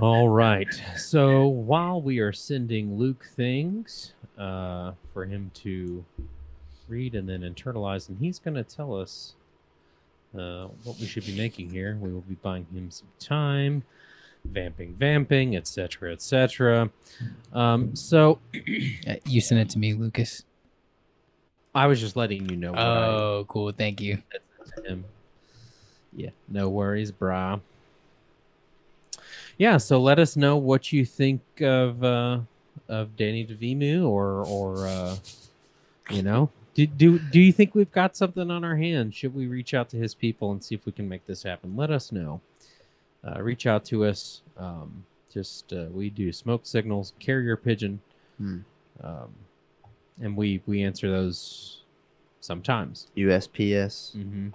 All 0.00 0.28
right. 0.28 0.68
So 0.96 1.46
while 1.46 2.00
we 2.00 2.20
are 2.20 2.32
sending 2.32 2.96
Luke 2.96 3.26
things 3.36 4.14
uh, 4.38 4.92
for 5.12 5.26
him 5.26 5.50
to 5.54 6.04
read 6.88 7.14
and 7.14 7.28
then 7.28 7.40
internalize, 7.40 8.08
and 8.08 8.18
he's 8.18 8.38
going 8.38 8.54
to 8.54 8.64
tell 8.64 8.94
us 8.94 9.34
uh, 10.36 10.68
what 10.84 10.98
we 10.98 11.06
should 11.06 11.26
be 11.26 11.36
making 11.36 11.70
here. 11.70 11.96
We 12.00 12.12
will 12.12 12.22
be 12.22 12.36
buying 12.36 12.66
him 12.72 12.90
some 12.90 13.08
time, 13.18 13.82
vamping, 14.44 14.94
vamping, 14.94 15.56
etc., 15.56 16.12
etc. 16.12 16.90
Um, 17.52 17.94
so 17.94 18.38
Uh, 19.06 19.16
you 19.26 19.40
sent 19.40 19.60
it 19.60 19.68
to 19.70 19.78
me, 19.78 19.94
Lucas. 19.94 20.44
I 21.74 21.86
was 21.86 22.00
just 22.00 22.16
letting 22.16 22.48
you 22.48 22.56
know. 22.56 22.74
Oh, 22.74 23.44
cool. 23.48 23.72
Thank 23.72 24.00
you. 24.00 24.22
I 24.32 24.64
sent 24.64 24.84
to 24.84 24.92
him. 24.92 25.04
Yeah, 26.14 26.30
no 26.48 26.68
worries, 26.68 27.10
brah. 27.10 27.60
Yeah, 29.58 29.78
so 29.78 30.00
let 30.00 30.18
us 30.18 30.36
know 30.36 30.56
what 30.56 30.92
you 30.92 31.04
think 31.04 31.40
of 31.60 32.04
uh, 32.04 32.40
of 32.88 33.16
Danny 33.16 33.46
DeVimu, 33.46 34.06
or 34.06 34.44
or 34.46 34.86
uh, 34.86 35.16
you 36.10 36.22
know, 36.22 36.50
do 36.74 36.86
do 36.86 37.18
do 37.18 37.40
you 37.40 37.52
think 37.52 37.74
we've 37.74 37.92
got 37.92 38.16
something 38.16 38.50
on 38.50 38.64
our 38.64 38.76
hands? 38.76 39.14
Should 39.14 39.34
we 39.34 39.46
reach 39.46 39.74
out 39.74 39.88
to 39.90 39.96
his 39.96 40.14
people 40.14 40.50
and 40.52 40.62
see 40.62 40.74
if 40.74 40.86
we 40.86 40.92
can 40.92 41.08
make 41.08 41.26
this 41.26 41.42
happen? 41.42 41.76
Let 41.76 41.90
us 41.90 42.12
know. 42.12 42.40
Uh, 43.24 43.40
reach 43.42 43.66
out 43.66 43.84
to 43.86 44.04
us. 44.04 44.42
Um, 44.56 45.04
just 45.32 45.72
uh, 45.72 45.86
we 45.92 46.10
do 46.10 46.32
smoke 46.32 46.66
signals, 46.66 47.12
carrier 47.18 47.56
pigeon, 47.56 48.00
Hmm. 48.38 48.58
um, 49.02 49.32
and 50.20 50.36
we 50.36 50.60
we 50.66 50.82
answer 50.82 51.10
those 51.10 51.82
sometimes. 52.40 53.06
USPS. 53.16 54.16
Mm-hmm. 54.16 54.48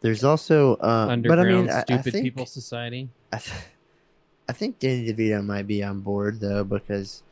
There's 0.00 0.22
also, 0.22 0.74
uh, 0.76 1.06
but 1.06 1.08
I 1.08 1.12
Underground 1.14 1.48
mean, 1.66 1.70
I, 1.70 1.78
I 1.78 1.82
Stupid 1.82 2.12
think, 2.12 2.24
People 2.24 2.46
Society. 2.46 3.08
I, 3.32 3.38
th- 3.38 3.58
I 4.48 4.52
think 4.52 4.78
Danny 4.78 5.10
DeVito 5.10 5.42
might 5.44 5.66
be 5.66 5.82
on 5.82 6.00
board 6.00 6.40
though 6.40 6.62
because 6.62 7.22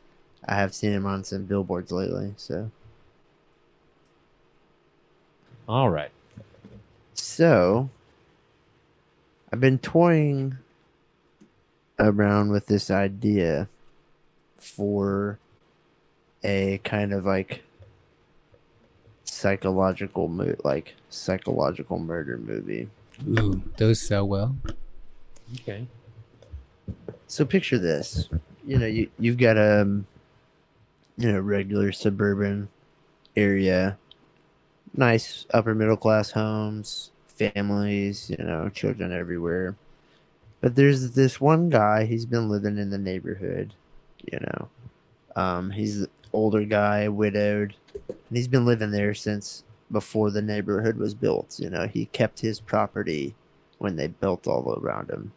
I 0.47 0.55
have 0.55 0.73
seen 0.73 0.91
him 0.91 1.05
on 1.05 1.23
some 1.23 1.43
billboards 1.45 1.91
lately. 1.91 2.33
So 2.35 2.71
All 5.67 5.89
right. 5.89 6.11
So, 7.13 7.89
I've 9.51 9.59
been 9.59 9.79
toying 9.79 10.57
around 11.99 12.51
with 12.51 12.65
this 12.67 12.91
idea 12.91 13.67
for 14.57 15.39
a 16.43 16.79
kind 16.83 17.13
of 17.13 17.25
like 17.25 17.63
psychological 19.23 20.27
mo- 20.27 20.55
like 20.63 20.95
psychological 21.09 21.99
murder 21.99 22.37
movie. 22.37 22.89
Ooh, 23.27 23.61
those 23.77 24.01
sell 24.01 24.27
well. 24.27 24.55
Okay. 25.55 25.85
So 27.27 27.45
picture 27.45 27.77
this. 27.77 28.29
You 28.65 28.79
know, 28.79 28.85
you 28.85 29.09
you've 29.19 29.37
got 29.37 29.57
a 29.57 29.81
um, 29.81 30.07
you 31.17 31.31
know, 31.31 31.39
regular 31.39 31.91
suburban 31.91 32.69
area. 33.35 33.97
Nice 34.95 35.45
upper 35.53 35.73
middle 35.73 35.97
class 35.97 36.31
homes, 36.31 37.11
families, 37.27 38.29
you 38.29 38.43
know, 38.43 38.69
children 38.69 39.11
everywhere. 39.11 39.75
But 40.61 40.75
there's 40.75 41.11
this 41.11 41.41
one 41.41 41.69
guy, 41.69 42.05
he's 42.05 42.25
been 42.25 42.49
living 42.49 42.77
in 42.77 42.89
the 42.89 42.97
neighborhood, 42.97 43.73
you 44.31 44.39
know. 44.39 44.69
Um, 45.35 45.71
he's 45.71 46.05
older 46.31 46.63
guy, 46.63 47.07
widowed, 47.09 47.75
and 48.07 48.17
he's 48.37 48.47
been 48.47 48.65
living 48.65 48.91
there 48.91 49.13
since 49.13 49.63
before 49.91 50.31
the 50.31 50.41
neighborhood 50.41 50.97
was 50.97 51.13
built. 51.13 51.59
You 51.59 51.69
know, 51.69 51.87
he 51.87 52.05
kept 52.05 52.39
his 52.39 52.59
property 52.59 53.35
when 53.77 53.95
they 53.95 54.07
built 54.07 54.47
all 54.47 54.79
around 54.81 55.09
him. 55.09 55.33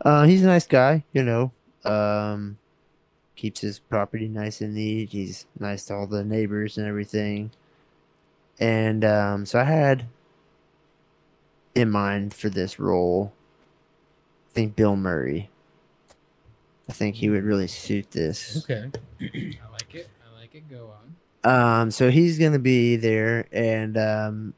Uh, 0.00 0.24
he's 0.24 0.44
a 0.44 0.46
nice 0.46 0.66
guy, 0.66 1.04
you 1.12 1.22
know. 1.22 1.52
Um, 1.84 2.58
keeps 3.36 3.60
his 3.60 3.78
property 3.78 4.28
nice 4.28 4.60
and 4.60 4.74
neat. 4.74 5.10
He's 5.10 5.46
nice 5.58 5.86
to 5.86 5.94
all 5.94 6.06
the 6.06 6.24
neighbors 6.24 6.78
and 6.78 6.86
everything. 6.86 7.50
And 8.60 9.04
um, 9.04 9.46
so 9.46 9.60
I 9.60 9.64
had 9.64 10.06
in 11.74 11.90
mind 11.90 12.34
for 12.34 12.48
this 12.48 12.78
role, 12.78 13.32
I 14.48 14.54
think 14.54 14.76
Bill 14.76 14.96
Murray. 14.96 15.50
I 16.88 16.92
think 16.92 17.16
he 17.16 17.28
would 17.28 17.44
really 17.44 17.66
suit 17.66 18.10
this. 18.10 18.64
Okay. 18.64 18.90
I 19.20 19.70
like 19.72 19.94
it. 19.94 20.08
I 20.26 20.40
like 20.40 20.54
it. 20.54 20.68
Go 20.68 20.90
on. 20.90 21.08
Um, 21.44 21.90
so 21.90 22.10
he's 22.10 22.38
gonna 22.38 22.58
be 22.58 22.96
there, 22.96 23.46
and 23.52 23.96
um, 23.96 24.54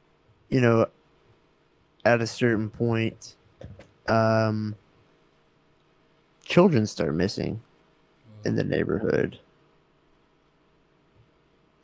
you 0.48 0.60
know, 0.60 0.86
at 2.04 2.20
a 2.20 2.26
certain 2.26 2.70
point, 2.70 3.36
um, 4.08 4.76
children 6.44 6.86
start 6.86 7.14
missing 7.14 7.60
in 8.44 8.56
the 8.56 8.64
neighborhood, 8.64 9.38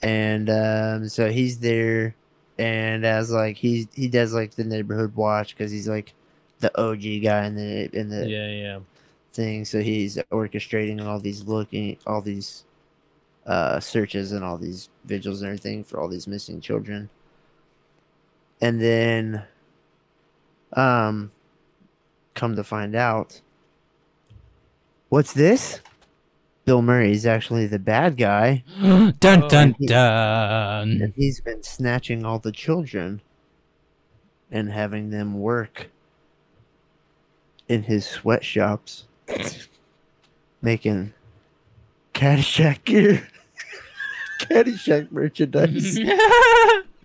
and 0.02 0.50
um, 0.50 1.08
so 1.08 1.30
he's 1.30 1.58
there, 1.58 2.14
and 2.58 3.04
as 3.04 3.30
like 3.30 3.56
he 3.56 3.88
he 3.94 4.08
does 4.08 4.34
like 4.34 4.54
the 4.54 4.64
neighborhood 4.64 5.14
watch 5.14 5.56
because 5.56 5.70
he's 5.72 5.88
like 5.88 6.14
the 6.60 6.70
OG 6.80 7.22
guy 7.22 7.46
in 7.46 7.54
the 7.56 7.90
in 7.98 8.08
the 8.08 8.28
Yeah, 8.28 8.50
yeah. 8.50 8.78
thing. 9.32 9.64
So 9.64 9.80
he's 9.80 10.16
orchestrating 10.30 11.04
all 11.04 11.18
these 11.20 11.44
looking, 11.44 11.98
all 12.06 12.20
these 12.22 12.64
uh, 13.46 13.80
searches 13.80 14.32
and 14.32 14.44
all 14.44 14.58
these 14.58 14.88
vigils 15.04 15.40
and 15.40 15.48
everything 15.48 15.84
for 15.84 16.00
all 16.00 16.08
these 16.08 16.26
missing 16.26 16.60
children. 16.60 17.10
And 18.60 18.80
then, 18.80 19.44
um, 20.72 21.30
come 22.34 22.56
to 22.56 22.64
find 22.64 22.94
out, 22.96 23.40
what's 25.10 25.32
this? 25.32 25.80
Bill 26.66 26.82
Murray 26.82 27.12
is 27.12 27.24
actually 27.24 27.66
the 27.66 27.78
bad 27.78 28.16
guy, 28.16 28.64
dun 28.82 29.14
Oh, 29.44 29.48
dun 29.48 29.76
he- 29.78 29.86
dun. 29.86 31.00
and 31.00 31.14
he's 31.16 31.40
been 31.40 31.62
snatching 31.62 32.24
all 32.26 32.40
the 32.40 32.50
children 32.50 33.22
and 34.50 34.70
having 34.72 35.10
them 35.10 35.38
work 35.40 35.88
in 37.68 37.84
his 37.84 38.04
sweatshops, 38.04 39.04
making 40.60 41.14
Caddyshack 42.14 42.82
gear, 42.84 43.28
Caddyshack 44.40 45.12
merchandise. 45.12 45.98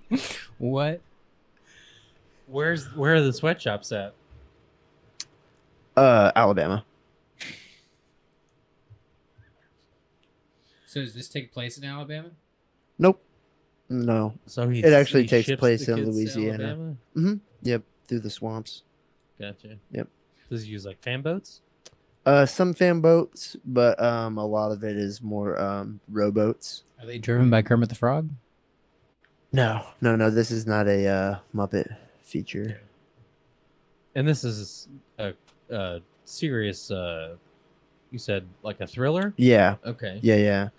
what? 0.57 1.01
Where's 2.47 2.87
where 2.95 3.13
are 3.15 3.21
the 3.21 3.31
sweatshops 3.31 3.91
at? 3.91 4.13
uh, 5.95 6.31
Alabama. 6.35 6.83
So 10.91 10.99
does 10.99 11.13
this 11.13 11.29
take 11.29 11.53
place 11.53 11.77
in 11.77 11.85
Alabama? 11.85 12.31
Nope. 12.99 13.23
No. 13.87 14.33
So 14.45 14.67
he 14.67 14.83
It 14.83 14.91
actually 14.91 15.21
he 15.21 15.29
takes 15.29 15.49
place 15.57 15.87
in 15.87 16.11
Louisiana. 16.11 16.97
Mm-hmm. 17.15 17.35
Yep. 17.61 17.83
Through 18.09 18.19
the 18.19 18.29
swamps. 18.29 18.83
Gotcha. 19.39 19.77
Yep. 19.91 20.09
Does 20.49 20.63
he 20.63 20.69
use 20.69 20.85
like 20.85 21.01
fan 21.01 21.21
boats? 21.21 21.61
Uh, 22.25 22.45
some 22.45 22.73
fan 22.73 22.99
boats, 22.99 23.55
but 23.63 24.03
um, 24.03 24.37
a 24.37 24.45
lot 24.45 24.73
of 24.73 24.83
it 24.83 24.97
is 24.97 25.21
more 25.21 25.57
um 25.61 26.01
rowboats. 26.09 26.83
Are 26.99 27.05
they 27.05 27.19
driven 27.19 27.49
by 27.49 27.61
Kermit 27.61 27.87
the 27.87 27.95
Frog? 27.95 28.29
No, 29.53 29.85
no, 30.01 30.17
no. 30.17 30.29
This 30.29 30.51
is 30.51 30.67
not 30.67 30.89
a 30.89 31.07
uh, 31.07 31.39
Muppet 31.55 31.95
feature. 32.21 32.81
And 34.13 34.27
this 34.27 34.43
is 34.43 34.89
a, 35.17 35.31
a 35.69 36.01
serious. 36.25 36.91
Uh, 36.91 37.37
you 38.11 38.19
said 38.19 38.45
like 38.61 38.79
a 38.81 38.87
thriller. 38.87 39.33
Yeah, 39.37 39.75
Okay. 39.85 40.19
yeah, 40.21 40.35
yeah. 40.35 40.69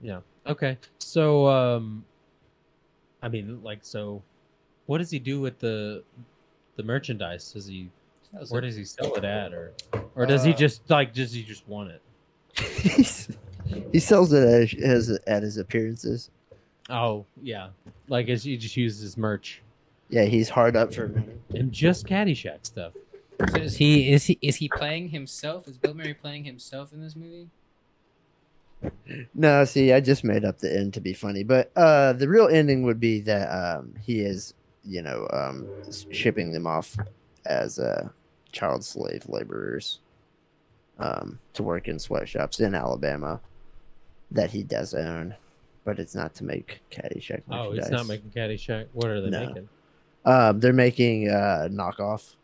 Yeah. 0.00 0.20
Okay. 0.46 0.76
So, 0.98 1.46
um, 1.46 2.04
I 3.22 3.28
mean, 3.28 3.62
like, 3.62 3.78
so, 3.82 4.22
what 4.86 4.98
does 4.98 5.10
he 5.10 5.18
do 5.18 5.40
with 5.40 5.58
the 5.60 6.02
the 6.76 6.82
merchandise? 6.82 7.52
Does 7.52 7.66
he 7.66 7.88
where 8.48 8.60
does 8.62 8.74
he 8.74 8.84
sell 8.84 9.14
it 9.14 9.24
at, 9.24 9.52
or 9.52 9.72
or 10.16 10.26
does 10.26 10.42
he 10.42 10.52
Uh, 10.52 10.56
just 10.56 10.88
like 10.90 11.12
does 11.14 11.32
he 11.32 11.42
just 11.42 11.66
want 11.68 11.90
it? 11.90 12.02
He 13.92 14.00
sells 14.00 14.32
it 14.32 14.42
as, 14.42 14.74
as 14.82 15.18
at 15.26 15.42
his 15.42 15.56
appearances. 15.56 16.30
Oh 16.90 17.24
yeah, 17.42 17.68
like 18.08 18.28
as 18.28 18.42
he 18.42 18.56
just 18.56 18.76
uses 18.76 19.00
his 19.00 19.16
merch 19.16 19.62
Yeah, 20.10 20.24
he's 20.24 20.48
hard 20.48 20.76
up 20.76 20.92
for 20.92 21.08
money. 21.08 21.26
and 21.54 21.70
just 21.72 22.06
Caddyshack 22.06 22.66
stuff. 22.66 22.92
So 23.50 23.56
is 23.58 23.76
he 23.76 24.10
is 24.12 24.24
he 24.24 24.38
is 24.40 24.56
he 24.56 24.68
playing 24.68 25.08
himself? 25.08 25.66
Is 25.68 25.76
Bill 25.78 25.94
Murray 25.94 26.14
playing 26.14 26.44
himself 26.44 26.92
in 26.92 27.02
this 27.02 27.16
movie? 27.16 27.48
No, 29.34 29.64
see, 29.64 29.92
I 29.92 30.00
just 30.00 30.24
made 30.24 30.44
up 30.44 30.58
the 30.58 30.74
end 30.74 30.94
to 30.94 31.00
be 31.00 31.12
funny, 31.12 31.44
but 31.44 31.70
uh, 31.76 32.12
the 32.12 32.28
real 32.28 32.48
ending 32.48 32.82
would 32.82 32.98
be 33.00 33.20
that 33.20 33.48
um, 33.48 33.94
he 34.00 34.20
is, 34.20 34.54
you 34.84 35.02
know, 35.02 35.28
um, 35.32 35.68
shipping 36.10 36.52
them 36.52 36.66
off 36.66 36.96
as 37.46 37.78
uh, 37.78 38.08
child 38.50 38.84
slave 38.84 39.24
laborers 39.28 40.00
um, 40.98 41.38
to 41.54 41.62
work 41.62 41.88
in 41.88 41.98
sweatshops 41.98 42.60
in 42.60 42.74
Alabama 42.74 43.40
that 44.30 44.50
he 44.50 44.62
does 44.62 44.94
own, 44.94 45.34
but 45.84 45.98
it's 45.98 46.14
not 46.14 46.34
to 46.36 46.44
make 46.44 46.80
Caddyshack 46.90 47.42
Oh, 47.50 47.72
it's 47.72 47.90
not 47.90 48.06
making 48.06 48.30
Caddyshack. 48.30 48.86
What 48.92 49.08
are 49.08 49.20
they 49.20 49.30
No. 49.30 49.46
making? 49.46 49.68
Um, 50.24 50.60
they're 50.60 50.72
making 50.72 51.28
uh, 51.28 51.68
knockoff. 51.70 52.36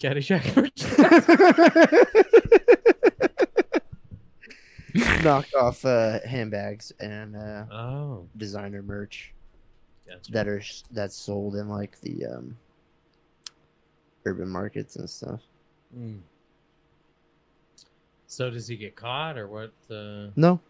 Caddyshack 0.00 0.56
merch. 0.56 0.80
knockoff 5.22 5.84
uh, 5.84 6.26
handbags 6.26 6.92
and 7.00 7.36
uh, 7.36 7.64
oh, 7.72 8.26
designer 8.36 8.82
merch 8.82 9.32
gotcha. 10.08 10.32
that 10.32 10.48
are 10.48 10.62
that's 10.90 11.14
sold 11.14 11.54
in 11.56 11.68
like 11.68 12.00
the 12.00 12.26
um, 12.26 12.56
urban 14.24 14.48
markets 14.48 14.96
and 14.96 15.08
stuff. 15.08 15.40
Mm. 15.96 16.20
So 18.26 18.48
does 18.50 18.68
he 18.68 18.76
get 18.76 18.94
caught, 18.96 19.36
or 19.36 19.48
what? 19.48 19.72
Uh, 19.90 20.28
No, 20.36 20.60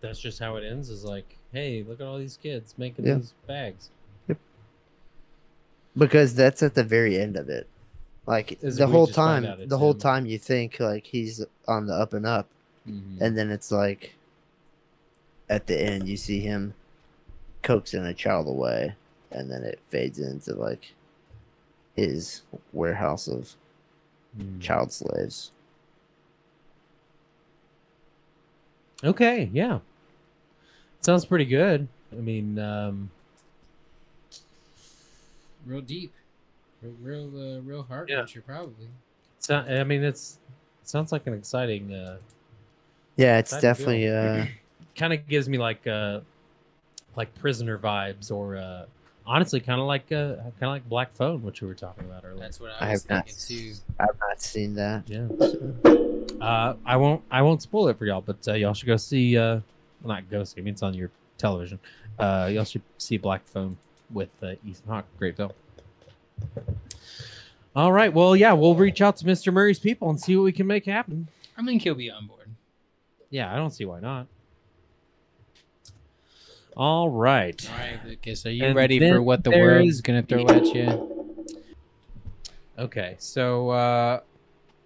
that's 0.00 0.20
just 0.20 0.38
how 0.38 0.56
it 0.56 0.64
ends. 0.64 0.90
Is 0.90 1.04
like, 1.04 1.36
hey, 1.52 1.84
look 1.86 2.00
at 2.00 2.06
all 2.06 2.18
these 2.18 2.36
kids 2.36 2.74
making 2.76 3.06
Yeah. 3.06 3.14
these 3.14 3.34
bags. 3.46 3.90
Yep. 4.28 4.38
because 5.96 6.34
that's 6.34 6.62
at 6.62 6.74
the 6.74 6.84
very 6.84 7.18
end 7.18 7.36
of 7.36 7.48
it. 7.48 7.66
Like 8.28 8.62
Is 8.62 8.76
the 8.76 8.86
whole 8.86 9.06
time, 9.06 9.46
out 9.46 9.58
it's 9.58 9.70
the 9.70 9.78
whole 9.78 9.94
time 9.94 10.26
you 10.26 10.36
think 10.36 10.78
like 10.80 11.06
he's 11.06 11.42
on 11.66 11.86
the 11.86 11.94
up 11.94 12.12
and 12.12 12.26
up, 12.26 12.46
Mhm. 12.86 13.22
and 13.22 13.38
then 13.38 13.50
it's 13.50 13.72
like 13.72 14.16
at 15.48 15.66
the 15.66 15.80
end 15.80 16.06
you 16.06 16.18
see 16.18 16.40
him 16.40 16.74
coaxing 17.62 18.04
a 18.04 18.12
child 18.12 18.46
away, 18.46 18.94
and 19.30 19.50
then 19.50 19.62
it 19.62 19.80
fades 19.88 20.18
into 20.18 20.54
like 20.54 20.92
his 21.96 22.42
warehouse 22.74 23.28
of 23.28 23.56
Mm. 24.38 24.60
child 24.60 24.92
slaves. 24.92 25.50
Okay, 29.02 29.48
yeah, 29.54 29.78
sounds 31.00 31.24
pretty 31.24 31.46
good. 31.46 31.88
I 32.12 32.16
mean, 32.16 32.58
um, 32.58 33.10
Real 35.64 35.80
deep, 35.80 36.12
real 36.82 36.94
real, 37.30 37.56
uh, 37.56 37.60
real 37.60 37.82
heart 37.82 38.08
Yeah. 38.08 38.22
wrencher, 38.22 38.44
probably. 38.44 38.88
so, 39.38 39.56
I 39.56 39.84
mean, 39.84 40.02
it's 40.04 40.38
it 40.82 40.88
sounds 40.88 41.12
like 41.12 41.26
an 41.26 41.34
exciting. 41.34 41.92
Uh, 41.94 42.18
Yeah, 43.16 43.38
it's 43.38 43.58
definitely 43.60 44.08
uh 44.08 44.46
kind 44.96 45.12
of 45.12 45.26
gives 45.28 45.48
me 45.48 45.58
like 45.58 45.86
uh, 45.86 46.20
like 47.16 47.34
prisoner 47.36 47.78
vibes 47.78 48.30
or 48.30 48.56
uh, 48.56 48.84
honestly, 49.26 49.60
kind 49.60 49.80
of 49.80 49.86
like 49.86 50.10
uh, 50.12 50.36
kind 50.36 50.62
of 50.62 50.70
like 50.70 50.88
Black 50.88 51.12
Phone, 51.12 51.42
which 51.42 51.60
we 51.60 51.68
were 51.68 51.74
talking 51.74 52.04
about 52.04 52.24
earlier. 52.24 52.40
That's 52.40 52.60
what 52.60 52.70
I 52.80 52.88
I 52.88 52.92
was 52.92 53.02
have 53.02 53.10
not. 53.10 53.28
thinking 53.28 53.74
too. 53.74 53.80
I've 54.00 54.18
not 54.20 54.40
seen 54.40 54.74
that. 54.74 55.08
Yeah. 55.08 55.26
Uh, 56.40 56.76
I 56.86 56.96
won't. 56.96 57.22
I 57.30 57.42
won't 57.42 57.62
spoil 57.62 57.88
it 57.88 57.98
for 57.98 58.06
y'all, 58.06 58.20
but 58.20 58.46
uh, 58.46 58.52
y'all 58.54 58.74
should 58.74 58.86
go 58.86 58.96
see. 58.96 59.36
Uh, 59.36 59.60
well, 60.02 60.14
not 60.16 60.30
go 60.30 60.44
see. 60.44 60.60
I 60.60 60.64
mean, 60.64 60.74
it's 60.74 60.82
on 60.82 60.94
your 60.94 61.10
television. 61.36 61.80
Uh, 62.18 62.48
y'all 62.52 62.64
should 62.64 62.82
see 62.98 63.16
Black 63.16 63.44
Phone 63.46 63.76
with 64.12 64.28
uh, 64.42 64.52
Ethan 64.64 64.88
Hawke. 64.88 65.04
Great 65.18 65.36
film. 65.36 65.50
All 67.76 67.92
right. 67.92 68.12
Well, 68.12 68.34
yeah, 68.34 68.52
we'll 68.54 68.74
reach 68.74 69.00
out 69.00 69.16
to 69.18 69.24
Mr. 69.24 69.52
Murray's 69.52 69.78
people 69.78 70.10
and 70.10 70.20
see 70.20 70.36
what 70.36 70.42
we 70.44 70.52
can 70.52 70.66
make 70.66 70.84
happen. 70.84 71.28
I 71.56 71.64
think 71.64 71.82
he'll 71.82 71.94
be 71.94 72.10
on 72.10 72.26
board. 72.26 72.50
Yeah, 73.30 73.52
I 73.52 73.56
don't 73.56 73.70
see 73.70 73.84
why 73.84 74.00
not. 74.00 74.26
All 76.76 77.10
right. 77.10 77.68
All 77.70 77.78
right, 77.78 78.00
Lucas, 78.06 78.46
are 78.46 78.50
you 78.50 78.64
And 78.64 78.76
ready 78.76 78.98
for 79.00 79.20
what 79.20 79.42
the 79.42 79.50
world 79.50 79.86
is 79.88 80.00
gonna 80.00 80.22
throw 80.22 80.46
at 80.48 80.64
you? 80.66 81.44
Okay. 82.78 83.16
So, 83.18 83.70
uh, 83.70 84.20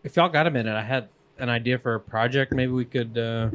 if 0.03 0.17
y'all 0.17 0.31
got 0.31 0.47
a 0.47 0.51
minute, 0.51 0.75
I 0.75 0.83
had 0.83 1.09
an 1.39 1.49
idea 1.51 1.79
for 1.79 1.95
a 1.95 2.01
project. 2.01 2.55
Maybe 2.55 2.73
we 2.73 2.87
could 2.87 3.17
uh, 3.19 3.51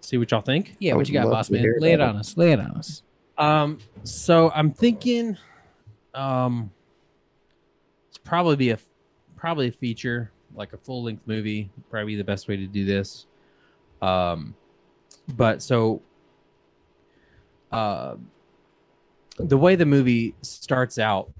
see 0.00 0.18
what 0.18 0.30
y'all 0.30 0.42
think. 0.42 0.76
Yeah, 0.78 0.94
what 0.94 1.08
you 1.08 1.14
got, 1.14 1.30
boss 1.30 1.50
man? 1.50 1.64
Lay 1.78 1.92
it 1.92 2.00
on 2.00 2.16
us. 2.16 2.36
Lay 2.36 2.52
it 2.52 2.60
on 2.60 2.72
us. 2.72 3.02
Um, 3.38 3.78
so 4.04 4.50
I'm 4.54 4.70
thinking, 4.70 5.38
um, 6.14 6.70
it's 8.12 8.18
probably 8.18 8.56
be 8.56 8.68
a 8.68 8.78
probably 9.36 9.68
a 9.68 9.72
feature 9.72 10.30
like 10.54 10.74
a 10.74 10.76
full 10.76 11.04
length 11.04 11.22
movie. 11.24 11.70
Probably 11.90 12.14
the 12.14 12.24
best 12.24 12.46
way 12.46 12.58
to 12.58 12.66
do 12.66 12.84
this. 12.84 13.24
Um, 14.02 14.54
but 15.34 15.62
so, 15.62 16.02
uh, 17.70 18.16
the 19.38 19.56
way 19.56 19.76
the 19.76 19.86
movie 19.86 20.34
starts 20.42 20.98
out 20.98 21.30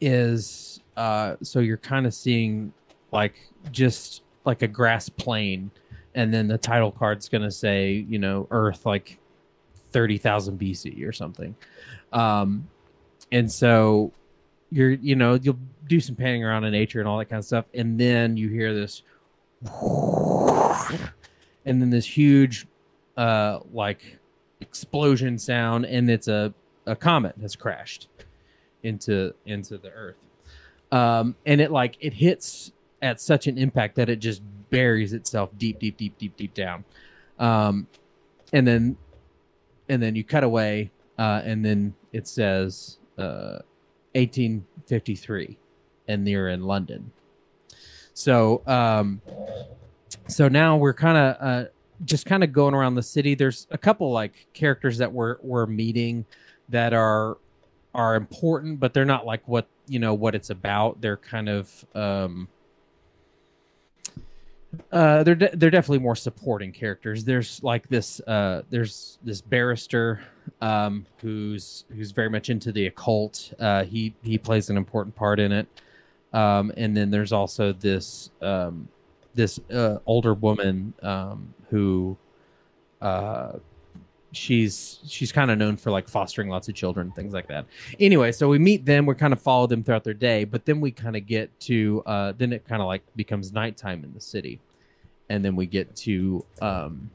is 0.00 0.80
uh, 0.96 1.36
so 1.42 1.60
you're 1.60 1.76
kind 1.76 2.06
of 2.06 2.14
seeing 2.14 2.72
like 3.12 3.34
just 3.70 4.22
like 4.46 4.62
a 4.62 4.68
grass 4.68 5.10
plain, 5.10 5.70
and 6.14 6.32
then 6.32 6.48
the 6.48 6.56
title 6.56 6.90
card's 6.90 7.28
gonna 7.28 7.50
say 7.50 8.06
you 8.08 8.18
know 8.18 8.48
Earth 8.50 8.86
like 8.86 9.18
30,000 9.92 10.58
BC 10.58 11.06
or 11.06 11.12
something. 11.12 11.54
Um, 12.14 12.66
and 13.30 13.52
so 13.52 14.12
you're, 14.70 14.90
you 14.90 15.16
know, 15.16 15.34
you'll 15.34 15.58
do 15.88 16.00
some 16.00 16.16
panning 16.16 16.44
around 16.44 16.64
in 16.64 16.72
nature 16.72 17.00
and 17.00 17.08
all 17.08 17.18
that 17.18 17.26
kind 17.26 17.38
of 17.38 17.44
stuff. 17.44 17.66
And 17.74 17.98
then 17.98 18.36
you 18.36 18.48
hear 18.48 18.74
this, 18.74 19.02
and 21.64 21.80
then 21.82 21.90
this 21.90 22.06
huge, 22.06 22.66
uh, 23.16 23.60
like 23.72 24.18
explosion 24.60 25.38
sound. 25.38 25.86
And 25.86 26.10
it's 26.10 26.28
a, 26.28 26.54
a 26.86 26.96
comet 26.96 27.36
has 27.40 27.56
crashed 27.56 28.08
into, 28.82 29.34
into 29.46 29.78
the 29.78 29.90
earth. 29.90 30.26
Um, 30.92 31.36
and 31.44 31.60
it 31.60 31.70
like, 31.70 31.96
it 32.00 32.14
hits 32.14 32.72
at 33.02 33.20
such 33.20 33.46
an 33.46 33.58
impact 33.58 33.96
that 33.96 34.08
it 34.08 34.16
just 34.16 34.42
buries 34.70 35.12
itself 35.12 35.50
deep, 35.58 35.78
deep, 35.78 35.96
deep, 35.96 36.16
deep, 36.18 36.36
deep 36.36 36.54
down. 36.54 36.84
Um, 37.38 37.86
and 38.52 38.66
then 38.66 38.96
and 39.88 40.00
then 40.00 40.14
you 40.14 40.22
cut 40.22 40.44
away, 40.44 40.90
uh, 41.18 41.42
and 41.44 41.64
then 41.64 41.94
it 42.12 42.28
says 42.28 42.98
uh, 43.18 43.58
1853, 44.14 45.58
and 46.08 46.28
you're 46.28 46.48
in 46.48 46.64
London. 46.64 47.12
So, 48.14 48.62
um, 48.66 49.20
so 50.26 50.48
now 50.48 50.76
we're 50.76 50.94
kind 50.94 51.16
of 51.16 51.36
uh, 51.40 51.68
just 52.04 52.26
kind 52.26 52.42
of 52.44 52.52
going 52.52 52.74
around 52.74 52.94
the 52.94 53.02
city. 53.02 53.34
There's 53.34 53.66
a 53.70 53.78
couple 53.78 54.10
like 54.10 54.46
characters 54.52 54.98
that 54.98 55.12
we're 55.12 55.36
we're 55.42 55.66
meeting 55.66 56.24
that 56.68 56.92
are 56.92 57.38
are 57.94 58.16
important, 58.16 58.80
but 58.80 58.94
they're 58.94 59.04
not 59.04 59.26
like 59.26 59.46
what 59.46 59.66
you 59.86 59.98
know 59.98 60.14
what 60.14 60.34
it's 60.34 60.50
about. 60.50 61.00
They're 61.00 61.16
kind 61.16 61.48
of 61.48 61.84
um, 61.94 62.48
uh, 64.92 65.22
they're 65.22 65.34
de- 65.34 65.56
they're 65.56 65.70
definitely 65.70 65.98
more 65.98 66.16
supporting 66.16 66.72
characters. 66.72 67.24
There's 67.24 67.62
like 67.62 67.88
this 67.88 68.20
uh, 68.20 68.62
there's 68.70 69.18
this 69.22 69.40
barrister 69.40 70.20
um, 70.60 71.06
who's 71.20 71.84
who's 71.94 72.12
very 72.12 72.30
much 72.30 72.50
into 72.50 72.72
the 72.72 72.86
occult. 72.86 73.52
Uh, 73.58 73.84
he 73.84 74.14
he 74.22 74.38
plays 74.38 74.70
an 74.70 74.76
important 74.76 75.14
part 75.16 75.40
in 75.40 75.52
it. 75.52 75.66
Um, 76.32 76.72
and 76.76 76.96
then 76.96 77.10
there's 77.10 77.32
also 77.32 77.72
this 77.72 78.30
um, 78.40 78.88
this 79.34 79.58
uh, 79.72 79.98
older 80.06 80.34
woman 80.34 80.94
um, 81.02 81.54
who 81.70 82.16
uh, 83.00 83.52
she's 84.32 85.00
she's 85.06 85.32
kind 85.32 85.50
of 85.50 85.58
known 85.58 85.76
for 85.76 85.90
like 85.90 86.08
fostering 86.08 86.48
lots 86.48 86.68
of 86.68 86.74
children 86.74 87.10
things 87.12 87.32
like 87.32 87.48
that. 87.48 87.66
Anyway 87.98 88.32
so 88.32 88.48
we 88.48 88.58
meet 88.58 88.84
them 88.84 89.06
we 89.06 89.14
kind 89.14 89.32
of 89.32 89.40
follow 89.40 89.66
them 89.66 89.82
throughout 89.82 90.04
their 90.04 90.14
day 90.14 90.44
but 90.44 90.64
then 90.64 90.80
we 90.80 90.90
kind 90.90 91.16
of 91.16 91.26
get 91.26 91.58
to 91.60 92.02
uh 92.06 92.32
then 92.38 92.52
it 92.52 92.64
kind 92.66 92.80
of 92.80 92.86
like 92.86 93.02
becomes 93.16 93.52
nighttime 93.52 94.04
in 94.04 94.12
the 94.14 94.20
city. 94.20 94.60
And 95.28 95.44
then 95.44 95.56
we 95.56 95.66
get 95.66 95.94
to 95.96 96.44
um 96.60 97.10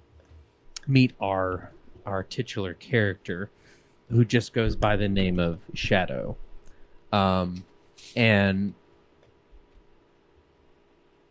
meet 0.88 1.14
our 1.22 1.72
our 2.06 2.24
titular 2.24 2.74
character 2.74 3.50
who 4.10 4.24
just 4.24 4.54
goes 4.54 4.76
by 4.76 4.96
the 4.96 5.10
name 5.10 5.40
of 5.40 5.60
shadow. 5.74 6.36
Um 7.12 7.64
and 8.16 8.74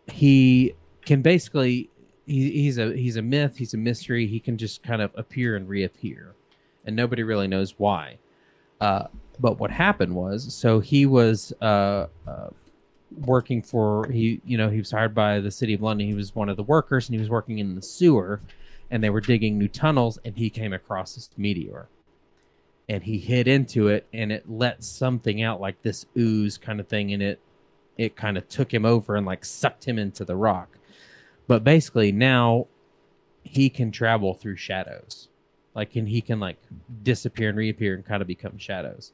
he 0.06 0.74
can 1.04 1.22
basically 1.22 1.90
he, 2.26 2.50
he's 2.50 2.78
a 2.78 2.94
he's 2.94 3.16
a 3.16 3.22
myth 3.22 3.56
he's 3.56 3.74
a 3.74 3.78
mystery 3.78 4.26
he 4.26 4.40
can 4.40 4.56
just 4.56 4.82
kind 4.82 5.02
of 5.02 5.10
appear 5.14 5.56
and 5.56 5.68
reappear 5.68 6.34
and 6.86 6.94
nobody 6.94 7.22
really 7.22 7.48
knows 7.48 7.74
why. 7.78 8.18
Uh, 8.80 9.04
but 9.40 9.58
what 9.58 9.70
happened 9.70 10.14
was 10.14 10.54
so 10.54 10.80
he 10.80 11.06
was 11.06 11.52
uh, 11.62 12.06
uh, 12.26 12.48
working 13.20 13.62
for 13.62 14.08
he 14.10 14.40
you 14.44 14.58
know 14.58 14.68
he 14.68 14.78
was 14.78 14.90
hired 14.90 15.14
by 15.14 15.38
the 15.38 15.50
city 15.50 15.72
of 15.72 15.80
london 15.80 16.04
he 16.06 16.14
was 16.14 16.34
one 16.34 16.48
of 16.48 16.56
the 16.56 16.62
workers 16.64 17.08
and 17.08 17.14
he 17.14 17.20
was 17.20 17.30
working 17.30 17.60
in 17.60 17.76
the 17.76 17.82
sewer 17.82 18.40
and 18.90 19.02
they 19.02 19.10
were 19.10 19.20
digging 19.20 19.58
new 19.58 19.68
tunnels 19.68 20.18
and 20.24 20.36
he 20.36 20.50
came 20.50 20.72
across 20.72 21.14
this 21.14 21.30
meteor. 21.36 21.88
And 22.88 23.02
he 23.02 23.18
hit 23.18 23.48
into 23.48 23.88
it 23.88 24.06
and 24.12 24.30
it 24.30 24.48
let 24.48 24.84
something 24.84 25.42
out 25.42 25.60
like 25.60 25.82
this 25.82 26.06
ooze 26.16 26.58
kind 26.58 26.80
of 26.80 26.88
thing 26.88 27.12
and 27.12 27.22
it 27.22 27.40
it 27.96 28.16
kind 28.16 28.36
of 28.36 28.48
took 28.48 28.74
him 28.74 28.84
over 28.84 29.16
and 29.16 29.24
like 29.24 29.44
sucked 29.44 29.84
him 29.84 29.98
into 29.98 30.24
the 30.24 30.36
rock 30.36 30.78
but 31.46 31.64
basically 31.64 32.12
now 32.12 32.66
he 33.42 33.68
can 33.68 33.90
travel 33.90 34.34
through 34.34 34.56
shadows. 34.56 35.28
Like 35.74 35.96
and 35.96 36.08
he 36.08 36.20
can 36.20 36.40
like 36.40 36.58
disappear 37.02 37.48
and 37.48 37.58
reappear 37.58 37.94
and 37.94 38.04
kind 38.04 38.22
of 38.22 38.28
become 38.28 38.58
shadows. 38.58 39.12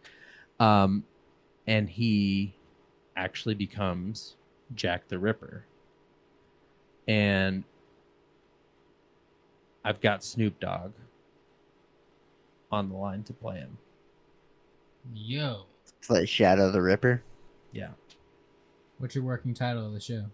Um 0.58 1.04
and 1.66 1.88
he 1.88 2.54
actually 3.16 3.54
becomes 3.54 4.36
jack 4.74 5.08
the 5.08 5.18
ripper. 5.18 5.64
And 7.08 7.64
i've 9.84 10.00
got 10.00 10.22
snoop 10.22 10.60
dogg 10.60 10.92
on 12.70 12.88
the 12.90 12.94
line 12.96 13.22
to 13.24 13.32
play 13.32 13.56
him. 13.56 13.78
Yo, 15.14 15.62
Play 16.06 16.26
Shadow 16.26 16.70
the 16.70 16.80
Ripper. 16.82 17.22
yeah. 17.72 17.88
What's 18.98 19.14
your 19.14 19.24
working 19.24 19.54
title 19.54 19.86
of 19.86 19.92
the 19.94 20.00
show? 20.00 20.26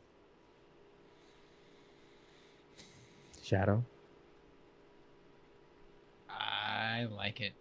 Shadow 3.47 3.85
I 6.29 7.05
like 7.05 7.41
it. 7.41 7.53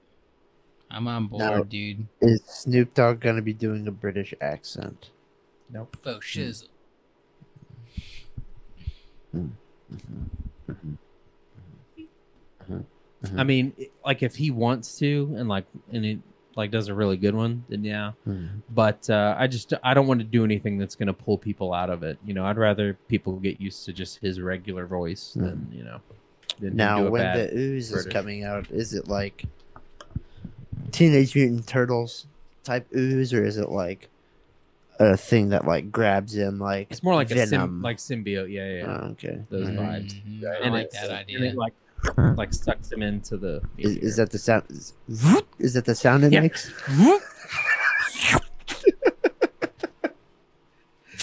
I'm 0.90 1.08
on 1.08 1.28
board, 1.28 1.42
No. 1.42 1.64
dude. 1.66 2.08
Is 2.22 2.42
Snoop 2.46 2.94
Dogg 2.94 3.20
gonna 3.20 3.42
be 3.42 3.54
doing 3.54 3.88
a 3.88 3.92
British 3.92 4.34
accent? 4.42 5.10
nope 5.70 5.98
Faux 6.04 6.26
shizzle. 6.26 6.70
i 13.38 13.44
mean 13.44 13.74
like 14.06 14.22
if 14.24 14.36
he 14.36 14.52
wants 14.52 14.98
to 15.00 15.34
and 15.38 15.48
like 15.50 15.66
and 15.92 16.06
it 16.06 16.20
like 16.56 16.72
does 16.72 16.88
a 16.88 16.94
really 16.94 17.18
good 17.18 17.36
one 17.36 17.64
then 17.70 17.84
yeah 17.84 18.12
Mhm. 18.28 18.62
but 18.70 19.10
uh, 19.10 19.36
I 19.38 19.48
just 19.48 19.74
I 19.84 19.94
don't 19.94 20.08
want 20.08 20.20
to 20.22 20.26
do 20.26 20.44
anything 20.46 20.78
that's 20.78 20.96
going 20.96 21.08
to 21.08 21.14
pull 21.14 21.38
people 21.38 21.74
out 21.74 21.90
of 21.90 22.02
it. 22.04 22.18
You 22.26 22.34
know, 22.34 22.46
I'd 22.46 22.58
rather 22.58 22.94
people 23.08 23.34
get 23.40 23.60
used 23.60 23.84
to 23.86 23.94
just 23.94 24.20
his 24.20 24.40
regular 24.40 24.86
voice 24.86 25.34
than 25.36 25.68
you 25.74 25.84
know. 25.84 26.00
Than 26.60 26.76
Now, 26.78 27.00
do 27.02 27.08
a 27.08 27.12
when 27.12 27.22
bad- 27.24 27.50
the 27.52 27.58
ooze 27.58 27.92
is 27.92 28.06
coming 28.06 28.46
out, 28.46 28.72
is 28.72 28.94
it 28.94 29.10
like 29.10 29.44
Teenage 30.92 31.36
Mutant 31.36 31.68
Turtles 31.68 32.28
type 32.64 32.88
ooze, 32.96 33.34
or 33.34 33.44
is 33.44 33.58
it 33.58 33.70
like 33.70 34.10
a 35.00 35.18
thing 35.18 35.50
that 35.50 35.66
like 35.66 35.92
grabs 35.92 36.34
him 36.36 36.58
like 36.60 36.88
it's 36.90 37.04
more 37.04 37.16
like 37.16 37.30
a 37.32 37.36
venom? 37.36 37.50
sim, 37.50 37.82
like 37.82 37.98
symbiote. 37.98 38.52
Yeah, 38.52 38.66
yeah. 38.72 38.78
yeah. 38.78 39.00
Oh, 39.04 39.08
okay. 39.12 39.42
Those 39.50 39.68
Alright. 39.68 40.04
vibes. 40.04 40.24
Mhm, 40.26 40.46
I 40.48 40.56
And 40.64 40.74
like 40.74 40.86
it's- 40.86 41.02
that 41.02 41.10
and 41.12 41.20
idea. 41.20 41.50
it, 41.52 41.56
like 41.58 41.74
like 42.18 42.54
sucks 42.54 42.92
him 42.92 43.02
into 43.02 43.38
the. 43.38 43.62
Is, 43.78 43.98
is 43.98 44.16
that 44.18 44.32
the 44.32 44.38
sound? 44.38 44.64
Is, 44.70 44.94
is 45.60 45.74
that 45.74 45.86
the 45.86 45.96
sound 45.96 46.24
it 46.24 46.32
Yeah. 46.34 46.42
makes? 46.42 46.72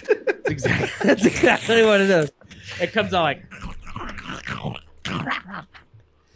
That's 0.07 0.51
exactly, 0.51 0.89
that's 1.09 1.25
exactly 1.27 1.85
what 1.85 2.01
it 2.01 2.11
is. 2.11 2.33
It 2.81 2.93
comes 2.93 3.13
out 3.15 3.23
like. 3.23 3.43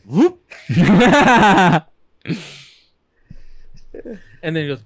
Whoop. 0.07 0.41
and 0.69 1.87
then 4.43 4.57
he 4.57 4.69
goes, 4.69 4.83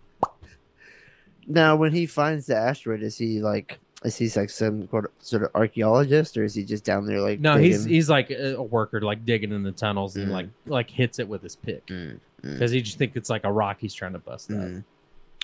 Now, 1.46 1.76
when 1.76 1.92
he 1.92 2.06
finds 2.06 2.46
the 2.46 2.56
asteroid, 2.56 3.02
is 3.02 3.18
he 3.18 3.40
like 3.40 3.78
is 4.04 4.16
he 4.16 4.28
like 4.34 4.48
some 4.50 4.88
sort 5.20 5.42
of- 5.42 5.50
archaeologist, 5.54 6.36
or 6.38 6.44
is 6.44 6.54
he 6.54 6.64
just 6.64 6.84
down 6.84 7.06
there 7.06 7.20
like? 7.20 7.38
no, 7.40 7.56
he's 7.56 7.78
digging? 7.82 7.94
he's 7.94 8.08
like 8.10 8.30
a 8.30 8.62
worker, 8.62 9.00
like 9.00 9.24
digging 9.26 9.52
in 9.52 9.62
the 9.62 9.72
tunnels 9.72 10.16
and 10.16 10.28
Mm. 10.28 10.32
like 10.32 10.48
like 10.66 10.90
hits 10.90 11.18
it 11.18 11.28
with 11.28 11.42
his 11.42 11.56
pick 11.56 11.86
Mm, 11.86 12.18
mm, 12.42 12.52
because 12.52 12.70
he 12.70 12.80
just 12.80 12.96
think 12.98 13.14
it's 13.16 13.28
like 13.30 13.44
a 13.44 13.52
rock 13.52 13.76
he's 13.80 13.94
trying 13.94 14.12
to 14.14 14.18
bust 14.18 14.50
out 14.50 14.58
mm. 14.58 14.84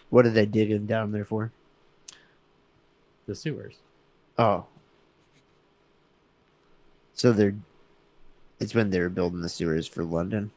What 0.09 0.25
are 0.25 0.31
they 0.31 0.47
digging 0.47 0.87
down 0.87 1.13
there 1.13 1.25
for? 1.25 1.51
the 3.27 3.35
sewers. 3.35 3.75
Oh, 4.39 4.67
so 7.15 7.33
they're 7.33 7.55
it's 8.61 8.75
when 8.75 8.91
they 8.91 9.01
were 9.01 9.09
building 9.09 9.41
the 9.43 9.49
sewers 9.49 9.87
for 9.87 10.05
London. 10.05 10.51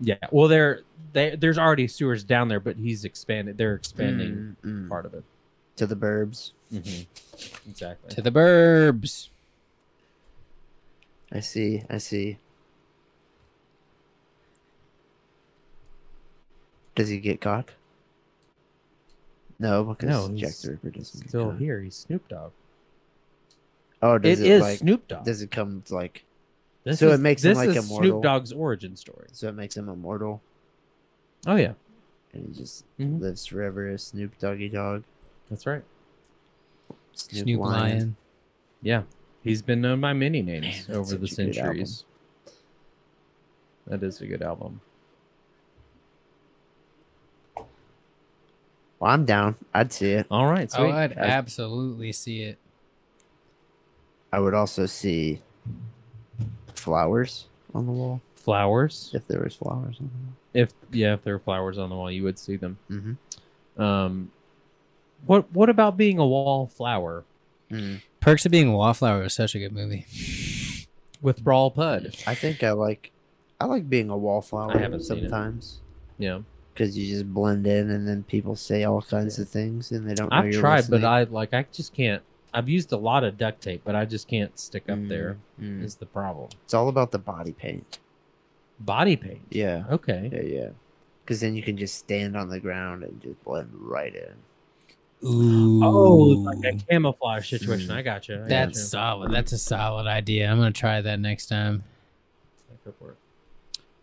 Yeah, 0.00 0.16
well, 0.32 0.48
there 0.48 0.80
they, 1.12 1.36
there's 1.36 1.58
already 1.58 1.86
sewers 1.86 2.24
down 2.24 2.48
there, 2.48 2.58
but 2.60 2.76
he's 2.76 3.04
expanded. 3.04 3.58
They're 3.58 3.74
expanding 3.74 4.56
Mm, 4.64 4.86
mm. 4.86 4.88
part 4.88 5.06
of 5.06 5.14
it. 5.14 5.22
To 5.76 5.86
the 5.86 5.96
burbs. 5.96 6.52
Mm-hmm. 6.72 7.70
Exactly. 7.70 8.10
To 8.14 8.22
the 8.22 8.30
burbs. 8.30 9.28
I 11.32 11.40
see. 11.40 11.82
I 11.90 11.98
see. 11.98 12.38
Does 16.94 17.08
he 17.08 17.18
get 17.18 17.40
caught? 17.40 17.70
No, 19.58 19.84
because 19.84 20.08
No, 20.08 20.28
Jack 20.36 20.48
he's 20.48 20.62
the 20.62 20.70
Ripper 20.72 20.90
doesn't 20.90 21.28
Still 21.28 21.50
caught. 21.50 21.58
here. 21.60 21.80
He's 21.80 21.96
Snoop 21.96 22.28
Dogg. 22.28 22.52
Oh, 24.02 24.18
does 24.18 24.40
It 24.40 24.46
it, 24.46 24.50
is 24.52 24.62
like? 24.62 24.78
Snoop 24.78 25.08
Dogg. 25.08 25.24
Does 25.24 25.42
it 25.42 25.50
come 25.50 25.82
like? 25.90 26.24
This 26.84 26.98
so 26.98 27.08
it 27.08 27.14
is- 27.14 27.20
makes 27.20 27.44
him 27.44 27.56
like 27.56 27.70
is 27.70 27.76
immortal? 27.76 28.10
Snoop 28.10 28.22
Dogg's 28.22 28.52
origin 28.52 28.96
story. 28.96 29.28
So 29.32 29.48
it 29.48 29.54
makes 29.54 29.76
him 29.76 29.88
immortal, 29.88 30.42
Oh 31.46 31.56
yeah, 31.56 31.72
and 32.32 32.46
he 32.48 32.52
just 32.54 32.84
Mhm. 32.98 33.20
lives 33.20 33.46
forever 33.46 33.88
as 33.88 34.02
Snoop 34.04 34.38
Doggy 34.38 34.68
Dog. 34.68 35.04
That's 35.50 35.66
right. 35.66 35.82
Snoop, 37.12 37.44
Snoop 37.44 37.60
Lion. 37.60 37.80
Lion. 37.98 38.16
Yeah, 38.82 39.02
he's 39.42 39.62
been 39.62 39.80
known 39.80 40.00
by 40.00 40.12
many 40.12 40.42
names 40.42 40.88
Man, 40.88 40.96
over 40.96 41.16
the 41.16 41.26
such 41.28 41.38
a 41.38 41.44
good 41.46 41.56
album. 41.58 41.74
centuries. 41.86 42.04
That 43.86 44.02
is 44.02 44.20
a 44.20 44.26
good 44.26 44.42
album. 44.42 44.80
Well, 47.56 49.10
I'm 49.10 49.24
down. 49.24 49.56
I'd 49.74 49.92
see 49.92 50.12
it. 50.12 50.26
All 50.30 50.46
right, 50.46 50.70
Oh. 50.76 50.90
I'd 50.90 51.12
I- 51.18 51.22
absolutely 51.22 52.12
see 52.12 52.42
it. 52.42 52.58
I 54.32 54.40
would 54.40 54.54
also 54.54 54.86
see 54.86 55.40
flowers 56.74 57.46
on 57.74 57.86
the 57.86 57.92
wall 57.92 58.20
flowers. 58.34 59.10
if 59.14 59.26
there 59.28 59.40
was 59.40 59.54
flowers 59.54 59.96
on 60.00 60.10
If 60.52 60.72
yeah, 60.90 61.14
if 61.14 61.22
there 61.22 61.34
were 61.34 61.38
flowers 61.40 61.78
on 61.78 61.88
the 61.88 61.94
wall, 61.94 62.10
you 62.10 62.24
would 62.24 62.38
see 62.38 62.56
them. 62.56 62.78
the 62.88 63.16
wall. 63.78 63.86
Um, 63.86 64.32
what 65.26 65.50
what 65.52 65.68
about 65.68 65.96
being 65.96 66.18
a 66.18 66.26
wallflower 66.26 67.24
Mm-hmm. 67.70 67.96
Perks 68.20 68.44
of 68.46 68.52
Being 68.52 68.68
a 68.68 68.76
Wallflower 68.76 69.22
was 69.22 69.34
such 69.34 69.54
a 69.54 69.58
good 69.58 69.72
movie. 69.72 70.06
with 71.22 71.42
Brawl 71.42 71.70
Pud? 71.70 72.14
I 72.26 72.34
think 72.34 72.62
I 72.62 72.72
like. 72.72 73.10
I 73.60 73.64
like 73.66 73.88
being 73.88 74.10
a 74.10 74.16
wallflower 74.16 74.70
I 74.76 74.78
haven't 74.78 75.00
seen 75.02 75.18
it. 75.18 75.20
sometimes 75.22 75.80
Yeah, 76.18 76.40
because 76.72 76.96
you 76.96 77.06
just 77.12 77.32
blend 77.32 77.66
in, 77.66 77.90
and 77.90 78.06
then 78.06 78.22
people 78.24 78.54
say 78.54 78.84
all 78.84 79.02
kinds 79.02 79.38
of 79.38 79.48
things, 79.48 79.90
and 79.90 80.08
they 80.08 80.14
don't. 80.14 80.30
Know 80.30 80.36
I've 80.36 80.52
you're 80.52 80.60
tried, 80.60 80.88
but. 80.90 81.04
I 81.04 81.24
like 81.24 81.52
I 81.54 81.66
just 81.72 81.94
can't. 81.94 82.22
I've 82.52 82.68
used 82.68 82.92
a 82.92 82.96
lot 82.96 83.24
of 83.24 83.36
duct 83.38 83.62
tape, 83.62 83.80
but 83.84 83.96
I 83.96 84.04
just 84.04 84.28
can't 84.28 84.56
stick 84.58 84.84
up 84.88 84.98
Mm, 84.98 85.08
there. 85.08 85.38
mm. 85.60 85.82
Is 85.82 85.96
the 85.96 86.06
problem? 86.06 86.50
It's 86.64 86.74
all 86.74 86.88
about 86.88 87.10
the 87.10 87.18
body 87.18 87.52
paint. 87.52 87.98
Body 88.78 89.16
paint. 89.16 89.42
Yeah. 89.50 89.84
Okay. 89.90 90.30
Yeah, 90.32 90.42
yeah. 90.42 90.68
Because 91.24 91.40
then 91.40 91.56
you 91.56 91.62
can 91.62 91.76
just 91.76 91.96
stand 91.96 92.36
on 92.36 92.48
the 92.50 92.60
ground 92.60 93.02
and 93.02 93.20
just 93.20 93.42
blend 93.42 93.70
right 93.72 94.14
in. 94.14 94.34
Ooh. 95.24 95.82
Oh, 95.82 96.16
like 96.44 96.74
a 96.74 96.78
camouflage 96.90 97.48
situation. 97.48 97.90
I 97.90 98.02
got 98.02 98.28
you. 98.28 98.44
That's 98.46 98.82
solid. 98.82 99.32
That's 99.32 99.52
a 99.52 99.58
solid 99.58 100.06
idea. 100.06 100.50
I'm 100.50 100.58
gonna 100.58 100.72
try 100.72 101.00
that 101.00 101.18
next 101.18 101.46
time. 101.46 101.84
Go 102.84 102.92
for 102.98 103.10
it. 103.10 103.16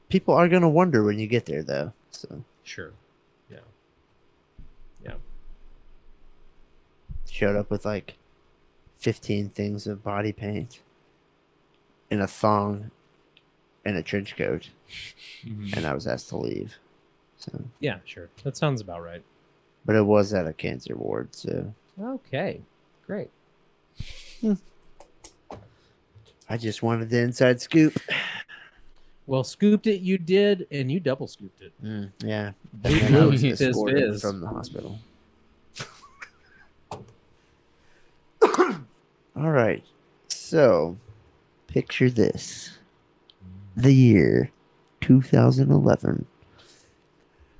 People 0.10 0.34
are 0.34 0.48
gonna 0.48 0.70
wonder 0.70 1.04
when 1.04 1.20
you 1.20 1.28
get 1.28 1.46
there, 1.46 1.64
though. 1.64 1.94
So 2.10 2.44
Sure. 2.64 2.92
Yeah. 3.52 3.60
Yeah. 5.04 5.14
Showed 7.30 7.56
up 7.56 7.70
with 7.70 7.86
like 7.86 8.16
fifteen 8.96 9.50
things 9.50 9.86
of 9.86 10.04
body 10.04 10.32
paint, 10.32 10.80
in 12.10 12.20
a 12.20 12.28
thong, 12.28 12.92
and 13.86 13.98
a 13.98 14.04
trench 14.04 14.36
coat, 14.36 14.70
mm-hmm. 15.46 15.78
and 15.78 15.86
I 15.86 15.94
was 15.94 16.08
asked 16.08 16.30
to 16.30 16.38
leave. 16.38 16.78
So, 17.38 17.64
Yeah, 17.80 17.98
sure. 18.06 18.30
That 18.44 18.56
sounds 18.56 18.82
about 18.82 19.02
right. 19.02 19.24
But 19.86 19.96
it 19.96 20.06
was 20.06 20.34
at 20.34 20.48
a 20.48 20.54
cancer 20.54 20.96
ward, 20.96 21.30
so 21.36 21.74
Okay. 22.02 22.62
Great. 23.06 23.30
I 26.50 26.58
just 26.58 26.84
wanted 26.84 27.10
the 27.10 27.20
inside 27.20 27.62
scoop. 27.62 27.98
Well, 29.28 29.44
scooped 29.44 29.88
it 29.88 30.02
you 30.02 30.18
did, 30.18 30.68
and 30.72 30.92
you 30.92 31.00
double 31.00 31.28
scooped 31.28 31.62
it. 31.62 31.72
Mm, 31.84 32.12
yeah, 32.20 32.52
Blue 32.74 32.92
and 32.92 33.02
then 33.02 33.16
I 33.16 33.26
was 33.28 33.42
blue 33.42 33.52
fizz 33.52 33.62
escorted 33.62 34.22
from 34.22 34.42
the 34.42 34.48
hospital. 34.48 35.00
All 39.38 39.52
right, 39.52 39.84
so 40.28 40.98
picture 41.68 42.10
this: 42.10 42.78
the 43.78 43.94
year 43.94 44.52
2011. 45.02 46.26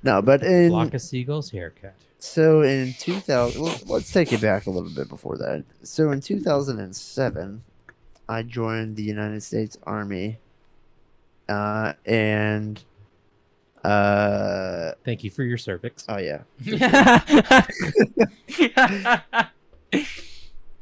No, 0.02 0.20
but 0.20 0.42
in 0.42 0.70
Flock 0.70 0.92
of 0.94 1.00
seagulls 1.00 1.50
haircut. 1.50 1.94
So 2.22 2.62
in 2.62 2.94
2000, 3.00 3.60
let's, 3.60 3.86
let's 3.88 4.12
take 4.12 4.32
it 4.32 4.40
back 4.40 4.66
a 4.66 4.70
little 4.70 4.94
bit 4.94 5.08
before 5.08 5.36
that. 5.38 5.64
So 5.82 6.12
in 6.12 6.20
2007, 6.20 7.64
I 8.28 8.42
joined 8.44 8.94
the 8.94 9.02
United 9.02 9.42
States 9.42 9.76
Army, 9.82 10.38
uh, 11.48 11.94
and 12.06 12.80
uh, 13.82 14.92
Thank 15.04 15.24
you 15.24 15.30
for 15.30 15.42
your 15.42 15.58
cervix. 15.58 16.06
oh 16.08 16.18
yeah, 16.18 16.42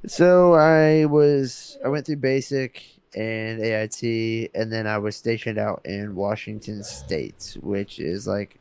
So 0.06 0.54
I 0.54 1.06
was 1.06 1.78
I 1.82 1.88
went 1.88 2.04
through 2.04 2.16
basic 2.16 2.84
and 3.14 3.62
AIT 3.62 4.50
and 4.54 4.70
then 4.70 4.86
I 4.86 4.98
was 4.98 5.16
stationed 5.16 5.58
out 5.58 5.80
in 5.86 6.14
Washington 6.14 6.84
State, 6.84 7.56
which 7.62 7.98
is 7.98 8.26
like 8.26 8.59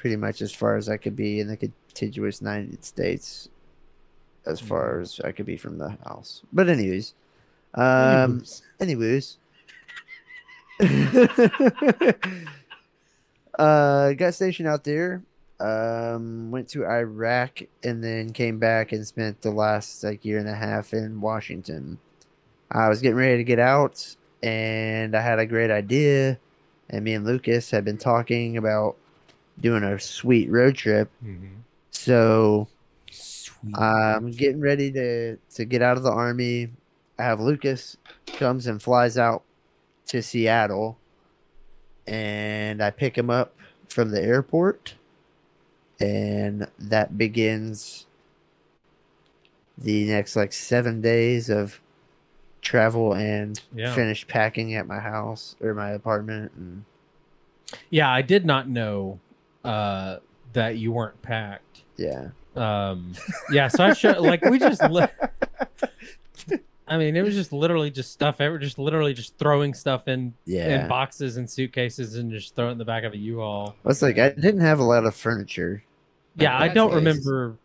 pretty 0.00 0.16
much 0.16 0.40
as 0.40 0.52
far 0.52 0.76
as 0.76 0.88
I 0.88 0.96
could 0.96 1.14
be 1.14 1.40
in 1.40 1.48
the 1.48 1.58
contiguous 1.58 2.40
United 2.40 2.84
States 2.84 3.50
as 4.46 4.58
far 4.58 5.00
as 5.00 5.20
I 5.22 5.32
could 5.32 5.44
be 5.44 5.58
from 5.58 5.76
the 5.76 5.90
house. 6.04 6.40
But 6.52 6.70
anyways, 6.70 7.12
um 7.74 8.42
anyways. 8.80 9.36
uh 13.58 14.12
got 14.14 14.32
stationed 14.32 14.66
out 14.66 14.82
there 14.84 15.22
um 15.60 16.50
went 16.50 16.66
to 16.66 16.86
iraq 16.86 17.60
and 17.84 18.02
then 18.02 18.32
came 18.32 18.58
back 18.58 18.92
and 18.92 19.06
spent 19.06 19.42
the 19.42 19.50
last 19.50 20.02
like 20.02 20.24
year 20.24 20.38
and 20.38 20.48
a 20.48 20.54
half 20.54 20.94
in 20.94 21.20
washington 21.20 21.98
i 22.70 22.88
was 22.88 23.02
getting 23.02 23.18
ready 23.18 23.36
to 23.36 23.44
get 23.44 23.58
out 23.58 24.16
and 24.42 25.14
i 25.14 25.20
had 25.20 25.38
a 25.38 25.44
great 25.44 25.70
idea 25.70 26.38
and 26.88 27.04
me 27.04 27.12
and 27.12 27.26
lucas 27.26 27.70
had 27.70 27.84
been 27.84 27.98
talking 27.98 28.56
about 28.56 28.96
doing 29.60 29.82
a 29.82 29.98
sweet 29.98 30.50
road 30.50 30.74
trip. 30.76 31.10
Mm-hmm. 31.24 31.46
So 31.90 32.68
i'm 33.74 34.30
getting 34.30 34.60
ready 34.60 34.90
to 34.90 35.36
to 35.54 35.64
get 35.66 35.82
out 35.82 35.96
of 35.98 36.02
the 36.02 36.10
army. 36.10 36.70
I 37.18 37.24
have 37.24 37.40
lucas 37.40 37.96
comes 38.26 38.66
and 38.66 38.82
flies 38.82 39.18
out 39.18 39.42
to 40.06 40.22
seattle 40.22 40.96
and 42.06 42.82
i 42.82 42.90
pick 42.90 43.16
him 43.18 43.28
up 43.28 43.54
from 43.88 44.10
the 44.12 44.22
airport 44.22 44.94
and 46.00 46.66
that 46.78 47.18
begins 47.18 48.06
the 49.76 50.06
next 50.06 50.36
like 50.36 50.52
seven 50.52 51.00
days 51.02 51.50
of 51.50 51.80
travel 52.62 53.12
and 53.14 53.60
Yeah. 53.74 53.94
finish 53.94 54.26
packing 54.26 54.74
at 54.74 54.86
my 54.86 54.98
house 55.00 55.56
or 55.60 55.74
my 55.74 55.90
apartment 55.90 56.52
and 56.56 56.84
Yeah, 57.90 58.10
I 58.10 58.22
did 58.22 58.44
not 58.46 58.68
know 58.68 59.20
uh, 59.64 60.16
that 60.52 60.76
you 60.78 60.92
weren't 60.92 61.20
packed. 61.22 61.82
yeah 61.96 62.28
Um, 62.56 63.12
yeah, 63.52 63.68
so 63.68 63.84
I 63.84 63.92
showed 63.94 64.18
like 64.18 64.44
we 64.44 64.58
just. 64.58 64.82
Li- 64.82 65.06
I 66.88 66.98
mean, 66.98 67.14
it 67.14 67.22
was 67.22 67.34
just 67.34 67.52
literally 67.52 67.90
just 67.92 68.10
stuff. 68.12 68.40
Ever 68.40 68.58
just 68.58 68.76
literally 68.78 69.14
just 69.14 69.38
throwing 69.38 69.74
stuff 69.74 70.08
in 70.08 70.34
yeah 70.44 70.82
in 70.82 70.88
boxes 70.88 71.36
and 71.36 71.48
suitcases 71.48 72.16
and 72.16 72.32
just 72.32 72.56
throw 72.56 72.68
it 72.68 72.72
in 72.72 72.78
the 72.78 72.84
back 72.84 73.04
of 73.04 73.12
a 73.12 73.16
U-Haul. 73.16 73.76
it's 73.84 74.02
like 74.02 74.18
i 74.18 74.30
didn't 74.30 74.60
have 74.60 74.80
a 74.80 74.84
lot 74.84 75.04
of 75.04 75.14
furniture 75.14 75.84
Yeah, 76.36 76.58
I 76.58 76.66
don't 76.68 76.88
nice. 76.90 76.96
remember 76.96 77.56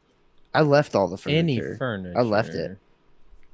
i 0.54 0.62
left 0.62 0.94
all 0.96 1.08
the 1.08 1.18
furniture. 1.18 1.40
any 1.40 1.58
furniture 1.60 1.78
furniture. 1.78 2.20
I 2.20 2.22
left 2.22 2.50
it. 2.50 2.78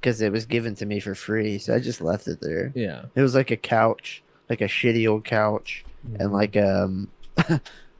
because 0.00 0.20
it 0.20 0.30
was 0.30 0.44
given 0.44 0.74
to 0.76 0.84
me 0.86 1.00
for 1.00 1.14
free 1.14 1.58
so 1.58 1.74
i 1.74 1.78
just 1.78 2.00
left 2.02 2.28
it 2.28 2.40
there 2.42 2.70
Yeah, 2.74 3.06
it 3.14 3.22
was 3.22 3.34
like 3.34 3.50
a 3.50 3.56
couch 3.56 4.22
like 4.50 4.60
a 4.60 4.64
shitty 4.68 5.08
old 5.08 5.24
couch 5.24 5.84
and 6.18 6.32
like 6.32 6.54
um 6.58 7.08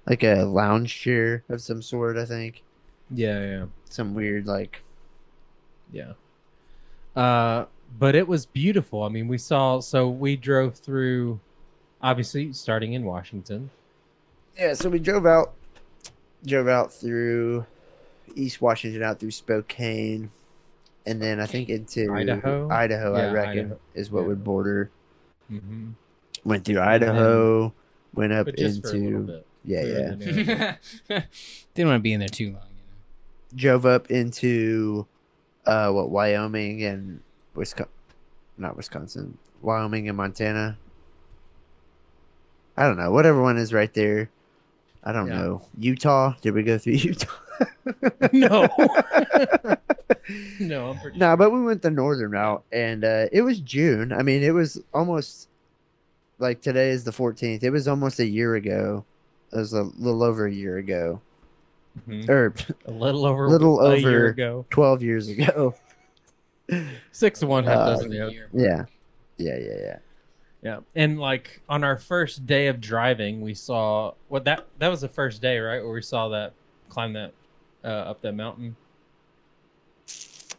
like 0.06 0.22
a 0.22 0.42
lounge 0.44 1.00
chair 1.00 1.44
of 1.48 1.60
some 1.60 1.82
sort. 1.82 2.16
I 2.16 2.24
think 2.24 2.62
Yeah, 3.10 3.40
yeah, 3.44 3.64
some 3.88 4.14
weird 4.14 4.46
like 4.46 4.82
yeah. 5.92 6.12
Uh, 7.14 7.66
but 7.98 8.14
it 8.14 8.26
was 8.26 8.46
beautiful. 8.46 9.02
I 9.02 9.08
mean, 9.10 9.28
we 9.28 9.36
saw. 9.38 9.80
So 9.80 10.08
we 10.08 10.36
drove 10.36 10.74
through, 10.76 11.38
obviously 12.00 12.52
starting 12.54 12.94
in 12.94 13.04
Washington. 13.04 13.70
yeah. 14.58 14.72
So 14.74 14.88
we 14.88 14.98
drove 14.98 15.26
out, 15.26 15.52
drove 16.46 16.68
out 16.68 16.92
through 16.92 17.66
East 18.34 18.62
Washington, 18.62 19.02
out 19.02 19.20
through 19.20 19.32
Spokane, 19.32 20.30
and 21.04 21.20
then 21.20 21.38
I 21.38 21.44
think 21.46 21.68
into 21.68 22.10
Idaho? 22.12 22.70
Idaho, 22.70 23.14
I 23.14 23.30
reckon, 23.30 23.58
Idaho. 23.66 23.78
is 23.94 24.10
what 24.10 24.22
Yeah. 24.22 24.28
would 24.28 24.44
border. 24.44 24.90
Mm-hmm. 25.50 25.90
Went 26.44 26.64
through 26.64 26.80
Idaho, 26.80 27.74
went 28.14 28.32
up 28.32 28.46
But 28.46 28.56
just 28.56 28.80
for 28.80 28.88
a 28.88 28.92
little 28.92 29.20
into 29.20 29.42
bit. 29.66 29.86
yeah, 29.86 30.34
yeah. 30.43 30.76
Further. 31.09 31.26
Didn't 31.74 31.89
want 31.89 31.98
to 31.98 32.02
be 32.02 32.12
in 32.12 32.20
there 32.20 32.28
too 32.28 32.47
long. 32.52 32.55
You 32.55 32.59
know? 32.59 33.56
drove 33.56 33.84
up 33.86 34.10
into 34.10 35.06
uh 35.66 35.90
what 35.90 36.10
Wyoming 36.10 36.82
and 36.84 37.20
Wisconsin 37.55 37.93
not 38.59 38.76
Wisconsin 38.76 39.36
Wyoming 39.60 40.09
and 40.09 40.16
Montana 40.16 40.78
I 42.76 42.84
don't 42.86 42.97
know 42.97 43.10
whatever 43.12 43.43
one 43.43 43.59
is 43.59 43.72
right 43.72 43.93
there 43.94 44.30
I 45.05 45.12
don't 45.12 45.28
Yeah. 45.28 45.36
know 45.43 45.62
Utah 45.78 46.34
did 46.40 46.55
we 46.55 46.62
go 46.62 46.78
through 46.78 46.93
Utah 46.94 47.26
no, 48.32 48.68
no, 50.60 50.90
I'm 50.90 50.98
pretty. 51.01 51.18
no 51.18 51.36
but 51.36 51.51
we 51.51 51.62
went 51.62 51.82
the 51.82 51.90
northern 51.90 52.30
route 52.30 52.64
and 52.72 53.05
uh 53.05 53.26
it 53.32 53.43
was 53.43 53.60
June 53.60 54.12
I 54.12 54.22
mean 54.22 54.43
it 54.43 54.52
was 54.55 54.80
almost 54.94 55.48
like 56.39 56.60
today 56.62 56.90
is 56.90 57.05
the 57.05 57.10
14th 57.12 57.62
it 57.62 57.70
was 57.70 57.86
almost 57.86 58.18
a 58.18 58.26
year 58.26 58.55
ago 58.55 59.05
it 59.52 59.56
was 59.56 59.72
a 59.72 59.82
little 59.82 60.22
over 60.22 60.46
a 60.46 60.52
year 60.52 60.78
ago 60.78 61.20
Mhm. 62.08 62.28
or 62.28 62.54
a 62.86 62.90
little 62.90 63.26
over, 63.26 63.48
Little 63.48 63.80
a 63.80 63.96
year 63.98 64.18
over- 64.20 64.26
ago. 64.28 64.66
12 64.70 65.02
years 65.02 65.28
ago 65.28 65.74
Six 67.12 67.40
to 67.40 67.46
one, 67.46 67.64
half 67.64 67.78
Uh, 67.78 67.86
dozen 67.90 68.10
the 68.10 68.18
know. 68.18 68.28
yeah 68.28 68.84
yeah 69.36 69.56
yeah 69.58 69.76
yeah 69.78 69.98
Yeah, 70.62 70.78
and 70.94 71.18
like 71.20 71.60
on 71.68 71.82
our 71.84 71.96
first 71.98 72.46
day 72.46 72.68
of 72.68 72.80
driving, 72.80 73.40
we 73.42 73.52
saw 73.52 74.14
what 74.28 74.44
that 74.44 74.66
that 74.78 74.88
was 74.88 75.00
the 75.02 75.08
first 75.08 75.42
day, 75.42 75.58
right? 75.58 75.82
Where 75.82 75.92
we 75.92 76.02
saw 76.02 76.28
that 76.28 76.52
climb 76.88 77.12
that 77.14 77.32
uh, 77.84 77.88
up 77.88 78.22
that 78.22 78.32
mountain. 78.34 78.76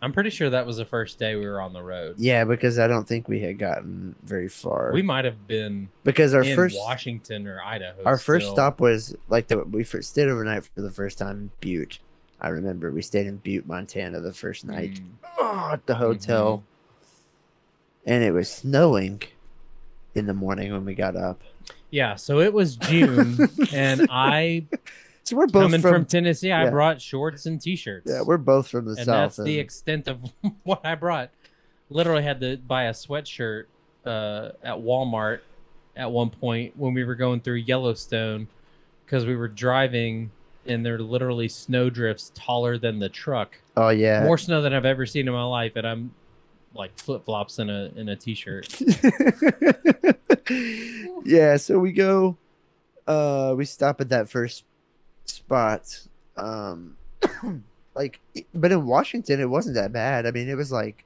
I'm 0.04 0.12
pretty 0.12 0.30
sure 0.32 0.50
that 0.50 0.66
was 0.68 0.78
the 0.78 0.86
first 0.86 1.18
day 1.18 1.36
we 1.36 1.46
were 1.48 1.62
on 1.62 1.72
the 1.74 1.82
road. 1.82 2.16
Yeah, 2.18 2.44
because 2.44 2.78
I 2.78 2.88
don't 2.88 3.08
think 3.08 3.28
we 3.30 3.40
had 3.40 3.58
gotten 3.58 4.16
very 4.24 4.50
far. 4.50 4.92
We 4.94 5.02
might 5.02 5.24
have 5.26 5.48
been 5.48 5.90
because 6.04 6.34
our 6.34 6.44
in 6.44 6.56
first 6.56 6.76
Washington 6.78 7.48
or 7.48 7.62
Idaho. 7.64 8.04
our 8.06 8.18
first 8.18 8.46
still. 8.48 8.56
stop 8.56 8.80
was 8.82 9.16
like 9.30 9.48
the 9.48 9.60
we 9.64 9.84
first 9.84 10.10
stayed 10.10 10.28
overnight 10.28 10.66
for 10.66 10.82
the 10.82 10.92
first 10.92 11.18
time 11.18 11.38
in 11.38 11.52
Butte. 11.62 12.00
I 12.42 12.50
remember 12.50 12.92
we 12.92 13.02
stayed 13.02 13.26
in 13.28 13.38
Butte, 13.38 13.66
Montana, 13.66 14.20
the 14.20 14.34
first 14.34 14.66
night 14.66 14.96
Mm. 15.00 15.10
oh, 15.40 15.70
at 15.72 15.86
the 15.86 15.96
hotel, 15.96 16.58
Mm-hmm. 16.58 18.10
and 18.12 18.24
it 18.24 18.32
was 18.32 18.52
snowing 18.52 19.22
in 20.14 20.26
the 20.26 20.34
morning 20.34 20.72
when 20.74 20.84
we 20.86 20.94
got 20.94 21.16
up. 21.16 21.42
Yeah, 21.90 22.16
so 22.16 22.40
it 22.40 22.54
was 22.54 22.76
June, 22.76 23.38
and 23.72 24.08
I 24.10 24.66
So 25.24 25.38
we're 25.38 25.48
both 25.48 25.64
coming 25.64 25.82
from, 25.82 25.94
from, 25.94 26.06
Tennessee, 26.06 26.52
I 26.52 26.70
brought 26.70 27.02
shorts 27.02 27.46
and 27.46 27.62
t-shirts. 27.62 28.12
yeah, 28.12 28.22
we're 28.22 28.38
both 28.38 28.68
from 28.68 28.86
the 28.86 28.92
and 28.92 29.06
south. 29.06 29.36
that's 29.36 29.38
the 29.38 29.58
extent 29.58 30.08
of 30.10 30.22
what 30.64 30.86
I 30.86 30.96
brought. 30.96 31.30
Literally 31.90 32.24
had 32.24 32.42
to 32.42 32.58
buy 32.58 32.84
a 32.84 32.92
sweatshirt 32.92 33.66
uh, 34.06 34.50
at 34.62 34.76
Walmart 34.76 35.40
at 35.96 36.12
one 36.12 36.30
point 36.30 36.76
when 36.76 36.94
we 36.94 37.04
were 37.04 37.16
going 37.16 37.40
through 37.40 37.56
Yellowstone 37.56 38.48
because 39.06 39.26
we 39.26 39.36
were 39.36 39.48
driving 39.48 40.32
and 40.66 40.86
there 40.86 40.96
are 40.96 41.00
literally 41.00 41.48
snow 41.48 41.90
drifts 41.90 42.32
taller 42.36 42.78
than 42.78 43.00
the 43.00 43.10
truck. 43.10 43.58
oh 43.78 43.90
yeah, 43.90 44.24
More 44.24 44.38
snow 44.38 44.62
than 44.62 44.74
I've 44.74 44.86
ever 44.86 45.06
seen 45.06 45.28
in 45.28 45.34
my 45.34 45.44
life, 45.44 45.74
and 45.76 45.86
I'm 45.86 46.14
like 46.74 46.98
flip 46.98 47.24
flops 47.26 47.60
in 47.60 47.70
a 47.70 47.92
in 47.96 48.10
a 48.10 48.16
t-shirt. 48.16 48.82
yeah, 51.26 51.58
so 51.58 51.80
we 51.80 51.92
go 51.92 52.38
uh 53.08 53.54
we 53.56 53.66
stop 53.66 54.00
at 54.02 54.10
that 54.10 54.30
first 54.30 54.64
spot. 55.26 56.00
Um 56.38 56.96
like 57.96 58.20
but 58.54 58.72
in 58.72 58.86
Washington 58.86 59.40
it 59.40 59.50
wasn't 59.50 59.76
that 59.76 59.92
bad. 59.92 60.26
I 60.26 60.32
mean 60.32 60.50
it 60.50 60.56
was 60.56 60.72
like 60.72 61.06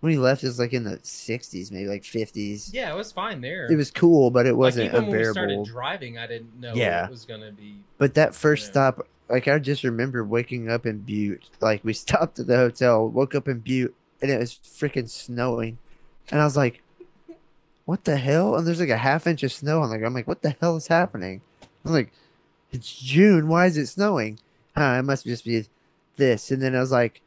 when 0.00 0.12
we 0.12 0.18
left 0.18 0.44
it 0.44 0.46
was 0.46 0.58
like 0.60 0.72
in 0.72 0.84
the 0.84 1.00
sixties, 1.02 1.72
maybe 1.72 1.88
like 1.88 2.04
fifties. 2.04 2.72
Yeah, 2.72 2.92
it 2.92 2.96
was 2.96 3.10
fine 3.12 3.40
there. 3.40 3.66
It 3.70 3.76
was 3.76 3.90
cool, 3.90 4.30
but 4.30 4.46
it 4.46 4.56
wasn't 4.56 4.86
even 4.86 5.06
when 5.08 5.16
we 5.18 5.24
started 5.24 5.40
unbearable. 5.58 5.64
driving, 5.64 6.18
I 6.18 6.26
didn't 6.26 6.58
know 6.60 6.74
Yeah. 6.74 7.04
it 7.06 7.10
was 7.10 7.24
gonna 7.24 7.50
be. 7.52 7.76
But 7.98 8.14
that 8.14 8.34
first 8.34 8.66
Yeah. 8.66 8.70
stop, 8.70 9.08
like 9.28 9.48
I 9.48 9.58
just 9.58 9.82
remember 9.84 10.24
waking 10.24 10.70
up 10.70 10.86
in 10.86 10.98
Butte. 10.98 11.48
Like 11.60 11.84
we 11.84 11.92
stopped 12.04 12.38
at 12.38 12.46
the 12.46 12.56
hotel, 12.56 13.08
woke 13.08 13.34
up 13.34 13.48
in 13.48 13.58
Butte, 13.58 13.94
and 14.22 14.30
it 14.30 14.38
was 14.38 14.58
freaking 14.64 15.08
snowing, 15.08 15.78
and 16.30 16.40
I 16.40 16.44
was 16.44 16.56
like, 16.56 16.82
"What 17.84 18.04
the 18.04 18.16
hell?" 18.16 18.54
And 18.56 18.66
there's 18.66 18.80
like 18.80 18.88
a 18.90 18.96
half 18.98 19.26
inch 19.26 19.42
of 19.42 19.52
snow. 19.52 19.82
I'm 19.82 19.90
like, 19.90 20.02
I'm 20.02 20.14
like, 20.14 20.28
"What 20.28 20.42
the 20.42 20.56
hell 20.60 20.76
is 20.76 20.86
happening?" 20.86 21.40
I'm 21.84 21.92
like, 21.92 22.12
"It's 22.72 22.92
June. 23.00 23.48
Why 23.48 23.66
is 23.66 23.76
it 23.76 23.86
snowing?" 23.86 24.38
Huh, 24.76 24.96
it 24.98 25.02
must 25.02 25.24
just 25.24 25.44
be 25.44 25.66
this. 26.16 26.50
And 26.50 26.60
then 26.62 26.74
I 26.76 26.80
was 26.80 26.92
like, 26.92 27.20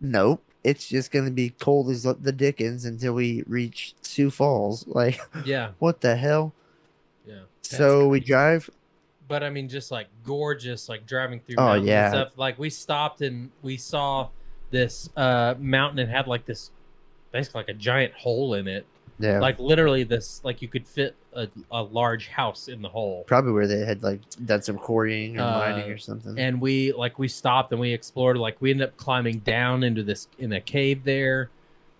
"Nope." 0.00 0.42
It's 0.62 0.88
just 0.88 1.10
gonna 1.10 1.30
be 1.30 1.50
cold 1.50 1.90
as 1.90 2.04
the 2.04 2.32
Dickens 2.32 2.84
until 2.86 3.12
we 3.12 3.42
reach 3.46 3.94
Sioux 4.02 4.30
Falls. 4.30 4.86
Like, 4.88 5.20
Yeah, 5.44 5.72
what 5.78 6.00
the 6.00 6.16
hell? 6.16 6.52
yeah. 7.26 7.40
so 7.62 8.08
we 8.08 8.20
drive 8.20 8.70
but 9.26 9.42
I 9.42 9.48
mean, 9.48 9.70
just 9.70 9.90
like 9.90 10.08
gorgeous, 10.22 10.86
like 10.88 11.06
driving 11.06 11.40
through 11.40 11.56
Oh, 11.56 11.64
mountains 11.64 11.88
yeah. 11.88 12.04
and 12.06 12.14
stuff. 12.14 12.32
Like 12.38 12.58
we 12.58 12.68
stopped 12.68 13.22
and 13.22 13.50
we 13.62 13.76
saw 13.78 14.28
this 14.70 15.08
uh 15.16 15.54
mountain 15.58 15.98
and 16.00 16.10
had 16.10 16.26
like 16.26 16.44
this 16.44 16.70
basically 17.32 17.60
like 17.60 17.68
a 17.70 17.74
giant 17.74 18.12
hole 18.14 18.52
in 18.54 18.68
it. 18.68 18.86
Yeah. 19.18 19.38
Like 19.38 19.58
literally 19.60 20.02
this 20.02 20.40
like 20.44 20.60
you 20.60 20.68
could 20.68 20.88
fit 20.88 21.14
a, 21.34 21.48
a 21.70 21.82
large 21.82 22.28
house 22.28 22.66
in 22.68 22.82
the 22.82 22.88
hole. 22.88 23.24
probably 23.26 23.52
where 23.52 23.66
they 23.68 23.84
had 23.84 24.02
like 24.02 24.20
done 24.44 24.62
some 24.62 24.76
quarrying 24.76 25.38
or 25.38 25.42
Uh, 25.42 25.58
mining 25.58 25.90
or 25.90 25.98
something. 25.98 26.36
And 26.38 26.60
we 26.60 26.92
like 26.92 27.18
we 27.18 27.28
stopped 27.28 27.70
and 27.72 27.80
we 27.80 27.92
explored 27.92 28.36
like 28.36 28.56
we 28.60 28.70
ended 28.72 28.88
up 28.88 28.96
climbing 28.96 29.38
down 29.40 29.84
into 29.84 30.02
this 30.02 30.26
in 30.38 30.52
a 30.52 30.60
cave 30.60 31.04
there 31.04 31.50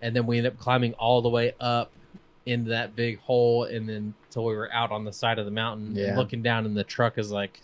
and 0.02 0.14
then 0.14 0.26
we 0.26 0.38
ended 0.38 0.52
up 0.54 0.58
climbing 0.58 0.92
all 0.94 1.22
the 1.22 1.28
way 1.28 1.54
up 1.60 1.90
into 2.46 2.70
that 2.70 2.94
big 2.96 3.18
hole 3.20 3.64
and 3.64 3.88
then 3.88 4.12
till 4.30 4.44
we 4.44 4.54
were 4.54 4.70
out 4.72 4.90
on 4.90 5.04
the 5.04 5.12
side 5.12 5.38
of 5.38 5.44
the 5.44 5.50
mountain 5.52 5.94
Yeah. 5.94 6.08
and 6.08 6.16
looking 6.18 6.42
down 6.42 6.66
and 6.66 6.76
the 6.76 6.84
truck 6.84 7.16
is 7.16 7.30
like 7.30 7.60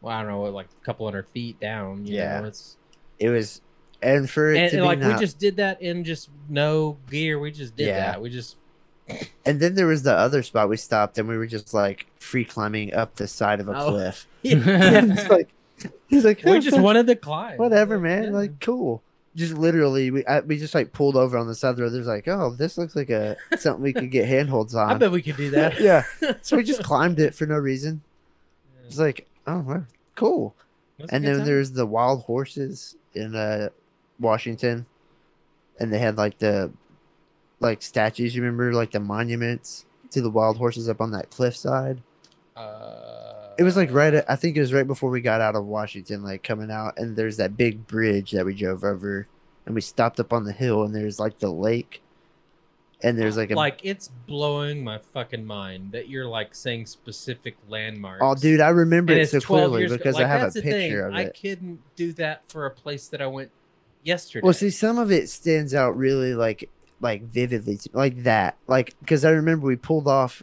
well, 0.00 0.14
I 0.14 0.22
don't 0.22 0.30
know, 0.30 0.42
like 0.42 0.68
a 0.80 0.84
couple 0.84 1.06
hundred 1.06 1.26
feet 1.30 1.58
down. 1.58 2.06
You 2.06 2.16
Yeah. 2.16 2.40
know, 2.40 2.46
it's 2.46 2.76
it 3.18 3.30
was, 3.30 3.62
and 4.02 4.28
for 4.28 4.52
it 4.52 4.58
and, 4.58 4.70
to 4.70 4.76
and, 4.76 4.82
be 4.84 4.86
like 4.86 4.98
not, 5.00 5.14
we 5.14 5.20
just 5.20 5.38
did 5.38 5.56
that 5.56 5.82
in 5.82 6.04
just 6.04 6.30
no 6.48 6.96
gear. 7.10 7.38
We 7.38 7.50
just 7.50 7.76
did 7.76 7.88
Yeah. 7.88 8.12
that. 8.12 8.22
We 8.22 8.30
just 8.30 8.56
and 9.44 9.58
then 9.60 9.74
there 9.74 9.86
was 9.86 10.02
the 10.02 10.12
other 10.14 10.42
spot 10.42 10.68
we 10.68 10.76
stopped 10.76 11.16
and 11.18 11.28
we 11.28 11.36
were 11.38 11.46
just 11.46 11.72
like 11.72 12.06
free 12.18 12.44
climbing 12.44 12.92
up 12.94 13.16
the 13.16 13.26
side 13.26 13.60
of 13.60 13.68
a 13.68 13.76
Oh. 13.76 13.90
cliff. 13.90 14.26
yeah. 14.42 14.56
it's 14.66 15.28
like 15.28 15.48
he's 16.08 16.24
like 16.24 16.42
we 16.44 16.60
just 16.60 16.78
wanted 16.80 17.06
to 17.06 17.16
climb. 17.16 17.56
whatever, 17.56 17.98
man. 17.98 18.24
Yeah. 18.24 18.30
Like 18.30 18.60
cool. 18.60 19.02
Just 19.36 19.54
literally, 19.54 20.10
we 20.10 20.26
I, 20.26 20.40
we 20.40 20.58
just 20.58 20.74
like 20.74 20.92
pulled 20.92 21.14
over 21.14 21.38
on 21.38 21.46
the 21.46 21.54
side 21.54 21.70
of 21.70 21.76
the 21.76 21.84
road. 21.84 21.90
There's 21.92 22.06
like, 22.08 22.26
oh, 22.26 22.54
this 22.56 22.76
looks 22.76 22.96
like 22.96 23.08
a 23.10 23.36
something 23.56 23.82
we 23.82 23.92
could 23.92 24.10
get 24.10 24.26
handholds 24.26 24.74
on. 24.74 24.90
I 24.90 24.94
bet 24.94 25.12
we 25.12 25.22
could 25.22 25.36
do 25.36 25.50
that. 25.50 25.78
yeah. 25.80 26.02
So 26.42 26.56
we 26.56 26.64
just 26.64 26.82
climbed 26.82 27.20
it 27.20 27.34
for 27.36 27.46
no 27.46 27.54
reason. 27.56 28.02
It's 28.86 28.98
like, 28.98 29.28
oh, 29.46 29.84
cool. 30.16 30.56
That's 30.98 31.12
and 31.12 31.24
then 31.24 31.36
time. 31.38 31.46
there's 31.46 31.70
the 31.72 31.86
wild 31.86 32.22
horses 32.22 32.96
in 33.14 33.36
uh 33.36 33.68
Washington, 34.20 34.86
and 35.78 35.92
they 35.92 35.98
had 35.98 36.16
like 36.16 36.38
the 36.38 36.72
like 37.60 37.82
statues. 37.82 38.34
You 38.34 38.42
remember 38.42 38.72
like 38.72 38.90
the 38.92 39.00
monuments 39.00 39.84
to 40.10 40.20
the 40.22 40.30
wild 40.30 40.56
horses 40.58 40.88
up 40.88 41.00
on 41.00 41.10
that 41.12 41.30
cliffside. 41.30 42.02
Uh, 42.56 43.54
It 43.58 43.62
was 43.62 43.76
like 43.76 43.92
right. 43.92 44.14
At, 44.14 44.30
I 44.30 44.36
think 44.36 44.56
it 44.56 44.60
was 44.60 44.72
right 44.72 44.86
before 44.86 45.10
we 45.10 45.20
got 45.20 45.40
out 45.40 45.56
of 45.56 45.64
Washington, 45.66 46.22
like 46.22 46.42
coming 46.42 46.70
out, 46.70 46.94
and 46.98 47.16
there's 47.16 47.36
that 47.36 47.56
big 47.56 47.86
bridge 47.86 48.30
that 48.32 48.44
we 48.46 48.54
drove 48.54 48.84
over, 48.84 49.26
and 49.66 49.74
we 49.74 49.80
stopped 49.80 50.18
up 50.20 50.32
on 50.32 50.44
the 50.44 50.52
hill, 50.52 50.82
and 50.84 50.94
there's 50.94 51.18
like 51.20 51.38
the 51.40 51.50
lake, 51.52 52.02
and 53.02 53.18
there's 53.18 53.36
like 53.36 53.50
a 53.50 53.54
like 53.54 53.80
it's 53.84 54.08
blowing 54.26 54.82
my 54.82 54.98
fucking 54.98 55.44
mind 55.44 55.92
that 55.92 56.08
you're 56.08 56.26
like 56.26 56.54
saying 56.54 56.86
specific 56.86 57.56
landmarks. 57.68 58.20
oh, 58.22 58.34
dude, 58.34 58.60
I 58.60 58.70
remember 58.70 59.12
and 59.12 59.22
it 59.22 59.30
so 59.30 59.38
12 59.40 59.70
clearly 59.70 59.96
because 59.96 60.14
Like, 60.16 60.24
I 60.24 60.28
have 60.28 60.48
a 60.48 60.50
the 60.52 60.62
thing. 60.62 60.70
picture 60.90 61.06
of 61.06 61.14
it. 61.14 61.16
I 61.18 61.24
couldn't 61.26 61.80
do 61.96 62.12
that 62.14 62.48
for 62.50 62.66
a 62.66 62.70
place 62.70 63.08
that 63.08 63.20
I 63.22 63.26
went 63.26 63.50
yesterday. 64.02 64.44
Well, 64.44 64.54
see, 64.54 64.70
some 64.70 64.98
of 64.98 65.10
it 65.10 65.28
stands 65.28 65.74
out 65.74 65.96
really 65.96 66.34
like 66.34 66.68
like 67.00 67.22
vividly, 67.22 67.76
to, 67.76 67.90
like 67.92 68.22
that, 68.24 68.56
like 68.66 68.94
because 69.00 69.24
I 69.24 69.30
remember 69.30 69.66
we 69.66 69.76
pulled 69.76 70.08
off 70.08 70.42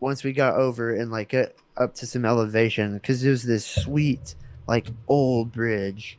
once 0.00 0.24
we 0.24 0.32
got 0.32 0.54
over 0.54 0.94
and 0.94 1.10
like 1.10 1.34
uh, 1.34 1.46
up 1.76 1.94
to 1.94 2.06
some 2.06 2.24
elevation 2.24 2.94
because 2.94 3.24
it 3.24 3.30
was 3.30 3.44
this 3.44 3.66
sweet 3.66 4.34
like 4.66 4.88
old 5.08 5.52
bridge 5.52 6.18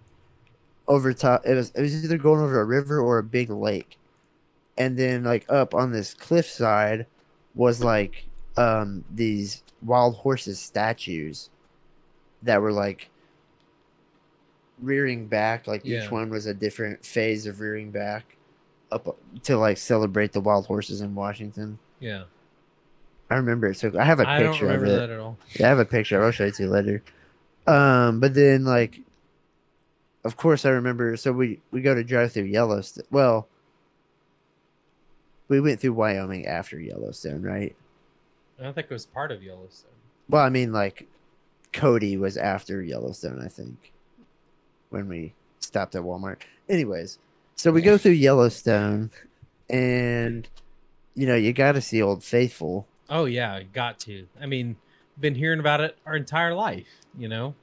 over 0.88 1.14
top. 1.14 1.46
It 1.46 1.56
was 1.56 1.72
it 1.72 1.82
was 1.82 2.04
either 2.04 2.18
going 2.18 2.42
over 2.42 2.60
a 2.60 2.66
river 2.66 3.00
or 3.00 3.18
a 3.18 3.24
big 3.24 3.50
lake, 3.50 3.98
and 4.78 4.98
then 4.98 5.24
like 5.24 5.46
up 5.50 5.74
on 5.74 5.92
this 5.92 6.14
cliffside 6.14 7.06
was 7.56 7.84
like 7.84 8.26
um 8.58 9.04
these 9.12 9.64
wild 9.82 10.16
horses 10.16 10.60
statues 10.60 11.50
that 12.42 12.62
were 12.62 12.72
like 12.72 13.10
rearing 14.82 15.28
back. 15.28 15.68
Like 15.68 15.82
Yeah. 15.86 16.04
each 16.04 16.12
one 16.12 16.30
was 16.30 16.46
a 16.46 16.54
different 16.54 17.06
phase 17.06 17.46
of 17.46 17.60
rearing 17.60 17.92
back 17.92 18.38
up 18.92 19.18
to 19.44 19.58
like 19.58 19.78
celebrate 19.78 20.32
the 20.34 20.42
wild 20.42 20.66
horses 20.68 21.02
in 21.02 21.16
Washington. 21.16 21.80
Yeah. 22.00 22.24
I 23.30 23.36
remember 23.36 23.68
it. 23.68 23.78
So 23.78 23.92
I 23.98 24.04
have 24.04 24.20
a 24.20 24.28
I 24.30 24.40
don't 24.40 24.52
picture 24.52 24.70
of 24.72 24.84
it. 24.84 24.88
that 24.88 25.10
at 25.10 25.20
all. 25.20 25.38
Yeah, 25.60 25.66
I 25.68 25.70
have 25.70 25.80
a 25.80 25.86
picture. 25.86 26.24
I'll 26.24 26.32
show 26.32 26.46
it 26.46 26.56
to 26.56 26.64
you 26.64 26.70
later. 26.70 27.02
Um, 27.66 28.20
but 28.20 28.34
then 28.34 28.66
like, 28.66 29.00
of 30.24 30.38
course, 30.38 30.66
I 30.66 30.70
remember. 30.70 31.18
So 31.18 31.32
we 31.32 31.60
we 31.72 31.82
go 31.82 31.96
to 31.96 32.04
drive 32.04 32.32
through 32.34 32.44
Yellowstone. 32.44 33.06
Well, 33.10 33.48
we 35.48 35.60
went 35.62 35.80
through 35.80 35.94
Wyoming 35.94 36.46
after 36.46 36.80
Yellowstone, 36.80 37.42
right? 37.42 37.76
I 38.60 38.64
don't 38.64 38.74
think 38.74 38.88
it 38.90 38.94
was 38.94 39.06
part 39.06 39.32
of 39.32 39.42
Yellowstone. 39.44 39.92
Well, 40.30 40.44
I 40.44 40.50
mean, 40.50 40.72
like, 40.72 41.08
Cody 41.74 42.18
was 42.18 42.38
after 42.38 42.82
Yellowstone, 42.82 43.42
I 43.44 43.48
think, 43.50 43.92
when 44.94 45.08
we 45.10 45.34
stopped 45.60 45.96
at 45.96 46.04
Walmart. 46.04 46.42
Anyways, 46.70 47.18
so 47.56 47.72
we 47.72 47.82
go 47.82 47.98
through 47.98 48.12
Yellowstone, 48.14 49.10
and 49.70 50.48
you 51.16 51.26
know 51.26 51.36
you 51.36 51.52
got 51.52 51.74
to 51.74 51.82
see 51.82 52.02
Old 52.02 52.24
Faithful. 52.24 52.88
Oh 53.10 53.26
yeah, 53.26 53.62
got 53.64 54.00
to. 54.02 54.28
I 54.40 54.46
mean, 54.46 54.78
been 55.20 55.36
hearing 55.36 55.60
about 55.60 55.82
it 55.82 55.98
our 56.06 56.16
entire 56.16 56.54
life. 56.54 56.88
You 57.18 57.28
know, 57.28 57.56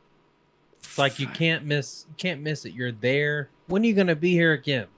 it's 0.80 0.98
like 0.98 1.18
you 1.20 1.28
can't 1.28 1.64
miss, 1.64 2.06
can't 2.16 2.42
miss 2.42 2.64
it. 2.64 2.74
You're 2.74 2.92
there. 2.92 3.48
When 3.68 3.82
are 3.82 3.86
you 3.86 3.94
gonna 3.94 4.16
be 4.16 4.32
here 4.32 4.52
again? 4.52 4.88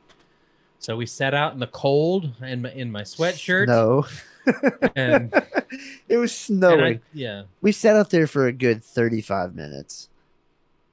So 0.78 0.96
we 0.96 1.06
set 1.06 1.32
out 1.34 1.52
in 1.52 1.60
the 1.60 1.68
cold 1.68 2.32
in 2.40 2.62
my, 2.62 2.72
in 2.72 2.90
my 2.90 3.02
sweatshirt. 3.02 3.68
No, 3.68 4.04
And- 4.96 5.32
it 6.08 6.16
was 6.16 6.32
and 6.48 6.58
snowing. 6.58 6.96
I, 6.96 7.00
yeah, 7.12 7.42
we 7.60 7.70
sat 7.70 7.94
out 7.94 8.10
there 8.10 8.26
for 8.26 8.46
a 8.48 8.52
good 8.52 8.82
35 8.82 9.54
minutes 9.54 10.08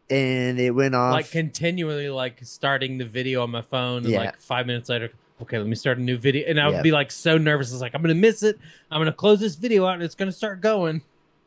and 0.09 0.59
it 0.59 0.71
went 0.71 0.95
off. 0.95 1.13
Like 1.13 1.31
continually 1.31 2.09
like 2.09 2.39
starting 2.43 2.97
the 2.97 3.05
video 3.05 3.43
on 3.43 3.51
my 3.51 3.61
phone 3.61 4.03
and 4.03 4.07
Yeah. 4.13 4.19
like 4.19 4.37
five 4.39 4.65
minutes 4.67 4.89
later 4.89 5.11
okay 5.41 5.57
let 5.57 5.67
me 5.67 5.75
start 5.75 5.97
a 5.97 6.01
new 6.01 6.17
video. 6.17 6.47
And 6.49 6.59
i 6.59 6.67
would 6.67 6.75
Yeah. 6.75 6.81
be 6.81 6.91
like 6.91 7.11
so 7.11 7.37
nervous. 7.37 7.71
It's 7.71 7.81
like 7.81 7.93
i'm 7.95 8.01
gonna 8.01 8.13
miss 8.15 8.43
it. 8.43 8.59
I'm 8.91 8.99
gonna 8.99 9.13
close 9.13 9.39
this 9.39 9.55
video 9.55 9.85
out 9.85 9.93
and 9.95 10.03
it's 10.03 10.15
gonna 10.15 10.31
start 10.31 10.61
going. 10.61 11.01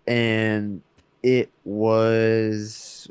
And 0.07 0.83
it 1.23 1.51
was 1.65 3.11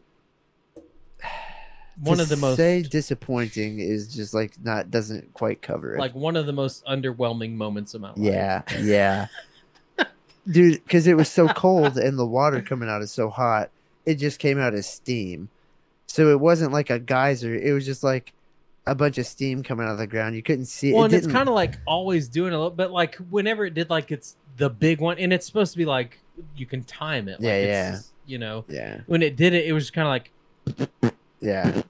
one 2.03 2.19
of 2.19 2.29
the 2.29 2.35
most 2.37 2.57
say 2.57 2.81
disappointing 2.81 3.79
is 3.79 4.13
just 4.13 4.33
like 4.33 4.53
not 4.63 4.89
doesn't 4.89 5.33
quite 5.33 5.61
cover 5.61 5.95
it. 5.95 5.99
Like 5.99 6.15
one 6.15 6.35
of 6.35 6.45
the 6.45 6.53
most 6.53 6.83
underwhelming 6.85 7.53
moments 7.53 7.93
of 7.93 8.01
my 8.01 8.09
life. 8.09 8.17
Yeah 8.17 8.61
yeah. 8.81 9.27
Dude 10.51 10.83
because 10.83 11.05
it 11.05 11.15
was 11.15 11.29
so 11.29 11.47
cold 11.49 11.97
and 11.97 12.17
the 12.17 12.25
water 12.25 12.61
coming 12.61 12.89
out 12.89 13.01
is 13.03 13.11
so 13.11 13.29
hot 13.29 13.69
it 14.05 14.15
just 14.15 14.39
came 14.39 14.59
out 14.59 14.73
as 14.73 14.87
steam. 14.87 15.49
So 16.07 16.29
it 16.29 16.39
wasn't 16.39 16.73
like 16.73 16.89
a 16.89 16.99
geyser. 16.99 17.55
It 17.55 17.73
was 17.73 17.85
just 17.85 18.03
like 18.03 18.33
a 18.85 18.95
bunch 18.95 19.17
of 19.17 19.25
steam 19.25 19.63
coming 19.63 19.85
out 19.85 19.93
of 19.93 19.97
the 19.97 20.07
ground. 20.07 20.35
You 20.35 20.43
couldn't 20.43 20.65
see 20.65 20.91
well 20.91 21.03
it 21.03 21.05
and 21.05 21.13
it's 21.13 21.27
kind 21.27 21.47
of 21.47 21.55
like 21.55 21.79
always 21.85 22.27
doing 22.27 22.53
a 22.53 22.57
little 22.57 22.71
but 22.71 22.91
like 22.91 23.15
whenever 23.29 23.65
it 23.65 23.73
did 23.73 23.89
like 23.89 24.11
it's 24.11 24.35
the 24.57 24.69
big 24.69 24.99
one 24.99 25.17
and 25.19 25.31
it's 25.31 25.45
supposed 25.45 25.71
to 25.71 25.77
be 25.77 25.85
like 25.85 26.19
you 26.55 26.65
can 26.65 26.83
time 26.83 27.27
it. 27.27 27.33
Like 27.33 27.41
Yeah, 27.41 27.53
it's 27.53 27.67
yeah. 27.67 27.91
just, 27.91 28.11
you 28.25 28.37
know 28.37 28.65
yeah. 28.67 29.01
when 29.05 29.21
it 29.21 29.35
did 29.35 29.53
it 29.53 29.65
it 29.65 29.73
was 29.73 29.91
kind 29.91 30.07
of 30.07 30.11
like 30.11 31.11
yeah 31.39 31.81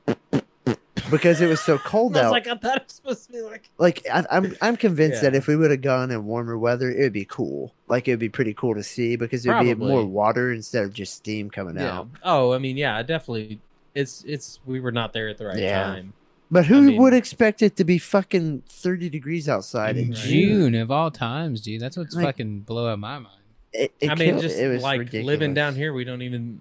because 1.11 1.41
it 1.41 1.47
was 1.47 1.59
so 1.61 1.77
cold 1.77 2.15
I 2.17 2.21
was 2.21 2.25
out 2.27 2.31
like 2.31 2.47
I 2.47 2.55
thought 2.55 2.77
it 2.77 2.83
was 2.85 2.93
supposed 2.93 3.25
to 3.27 3.31
be 3.33 3.41
like 3.41 3.69
like 3.77 4.05
I, 4.11 4.25
I'm 4.31 4.55
I'm 4.61 4.77
convinced 4.77 5.21
that 5.21 5.35
if 5.35 5.45
we 5.47 5.55
would 5.55 5.69
have 5.71 5.81
gone 5.81 6.09
in 6.09 6.25
warmer 6.25 6.57
weather, 6.57 6.89
it 6.89 6.99
would 7.01 7.13
be 7.13 7.25
cool. 7.25 7.73
Like 7.87 8.07
it 8.07 8.11
would 8.13 8.19
be 8.19 8.29
pretty 8.29 8.53
cool 8.53 8.73
to 8.75 8.83
see 8.83 9.15
because 9.17 9.45
it 9.45 9.49
would 9.53 9.63
be 9.63 9.75
more 9.75 10.05
water 10.05 10.51
instead 10.51 10.83
of 10.85 10.93
just 10.93 11.13
steam 11.15 11.49
coming 11.49 11.75
yeah 11.75 11.99
out. 11.99 12.07
oh 12.23 12.53
I 12.53 12.57
mean 12.57 12.77
yeah 12.77 13.01
definitely 13.03 13.59
it's 13.93 14.23
it's 14.25 14.59
we 14.65 14.79
were 14.79 14.91
not 14.91 15.13
there 15.13 15.27
at 15.27 15.37
the 15.37 15.45
right 15.45 15.57
Yeah. 15.57 15.83
time 15.83 16.13
But 16.49 16.65
who 16.65 16.77
I 16.77 16.81
mean- 16.81 17.01
would 17.01 17.13
expect 17.13 17.61
it 17.61 17.75
to 17.77 17.83
be 17.83 17.97
fucking 17.97 18.63
30 18.67 19.09
degrees 19.09 19.47
outside 19.49 19.97
in 19.97 20.05
In 20.05 20.09
Right. 20.11 20.17
June? 20.19 20.71
June 20.71 20.75
of 20.75 20.89
all 20.91 21.11
times, 21.11 21.61
dude. 21.61 21.81
That's 21.81 21.97
what's 21.97 22.15
Like- 22.15 22.25
fucking 22.25 22.61
blowing 22.61 22.99
my 22.99 23.19
mind. 23.19 23.27
It, 23.73 23.93
it 24.01 24.09
I 24.09 24.15
mean, 24.15 24.29
killed- 24.31 24.41
just 24.41 24.57
it 24.59 24.67
was 24.67 24.83
like 24.83 25.13
living 25.13 25.53
down 25.53 25.75
here, 25.75 25.93
we 25.93 26.03
don't 26.03 26.21
even 26.21 26.59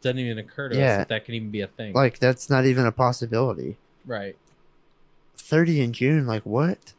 doesn't 0.00 0.18
even 0.18 0.38
occur 0.38 0.68
to 0.68 0.74
us 0.76 0.80
that 0.98 1.08
that 1.08 1.24
could 1.24 1.34
even 1.36 1.50
be 1.50 1.60
a 1.60 1.66
thing. 1.68 1.92
Like 1.92 2.18
that's 2.18 2.48
not 2.50 2.64
even 2.66 2.86
a 2.86 2.92
possibility. 2.92 3.78
Right? 4.06 4.36
30 5.36 5.80
in 5.82 5.92
June, 5.92 6.26
like 6.26 6.44
what? 6.44 6.92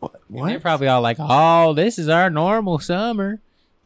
What? 0.00 0.12
And 0.28 0.38
They're 0.48 0.54
What? 0.54 0.62
probably 0.62 0.88
all 0.88 1.00
like, 1.00 1.16
"Oh, 1.20 1.72
this 1.72 1.98
is 1.98 2.08
our 2.08 2.28
normal 2.28 2.78
summer." 2.78 3.40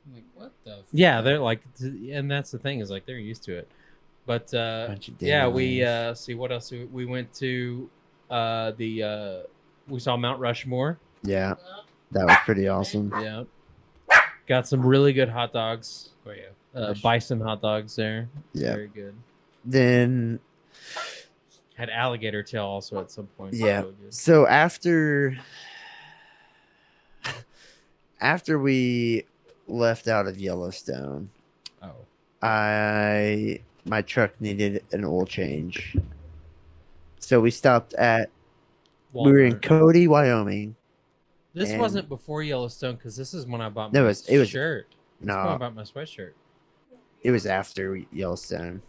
I'm 0.06 0.14
like, 0.14 0.24
what 0.34 0.52
the? 0.64 0.72
f- 0.78 0.84
Yeah, 0.92 1.20
they're 1.20 1.38
like, 1.38 1.60
and 1.80 2.30
that's 2.30 2.50
the 2.50 2.58
thing 2.58 2.80
is 2.80 2.90
like 2.90 3.06
they're 3.06 3.18
used 3.18 3.44
to 3.44 3.56
it. 3.56 3.68
But 4.26 4.52
uh, 4.52 4.96
yeah, 5.20 5.46
we 5.48 5.82
uh, 5.84 6.14
see 6.14 6.34
what 6.34 6.50
else 6.52 6.70
we, 6.70 6.84
we 6.86 7.04
went 7.06 7.32
to. 7.34 7.88
Uh, 8.30 8.72
the 8.76 9.02
uh, 9.02 9.36
we 9.88 10.00
saw 10.00 10.16
Mount 10.16 10.40
Rushmore. 10.40 10.98
yeah, 11.22 11.54
that 12.10 12.26
was 12.26 12.36
pretty 12.44 12.66
awesome. 12.68 13.12
Yeah, 13.22 13.44
got 14.46 14.66
some 14.66 14.84
really 14.84 15.12
good 15.12 15.28
hot 15.28 15.52
dogs. 15.52 16.10
Oh, 16.26 16.30
yeah. 16.32 16.42
Uh, 16.78 16.88
Rush- 16.88 17.00
bison 17.02 17.40
hot 17.40 17.62
dogs 17.62 17.94
there. 17.96 18.28
Yeah. 18.52 18.74
very 18.74 18.88
good. 18.88 19.14
Then 19.64 20.40
Had 21.78 21.90
alligator 21.90 22.42
tail 22.42 22.64
also 22.64 22.98
at 22.98 23.08
some 23.08 23.28
point. 23.28 23.54
Yeah. 23.54 23.84
So 24.10 24.48
after 24.48 25.38
after 28.20 28.58
we 28.58 29.24
left 29.68 30.08
out 30.08 30.26
of 30.26 30.40
Yellowstone, 30.40 31.30
Oh, 31.80 31.92
I 32.42 33.60
my 33.84 34.02
truck 34.02 34.32
needed 34.40 34.82
an 34.90 35.04
oil 35.04 35.24
change. 35.24 35.96
So 37.20 37.40
we 37.40 37.52
stopped 37.52 37.94
at 37.94 38.30
we 39.12 39.30
were 39.30 39.38
in 39.44 39.60
Cody, 39.60 40.08
Wyoming. 40.08 40.74
This 41.54 41.72
wasn't 41.78 42.08
before 42.08 42.42
Yellowstone 42.42 42.96
because 42.96 43.16
this 43.16 43.32
is 43.34 43.46
when 43.46 43.60
I 43.60 43.68
bought 43.68 43.92
my 43.92 44.00
No, 44.00 44.04
it 44.04 44.08
was- 44.08 44.28
it 44.28 44.38
was- 44.38 44.48
shirt. 44.50 44.88
Is 45.22 45.28
I 45.28 45.56
bought 45.56 45.74
my 45.76 45.82
sweatshirt. 45.82 46.32
it 47.22 47.30
was 47.30 47.46
after 47.46 47.96
Yellowstone. 48.12 48.82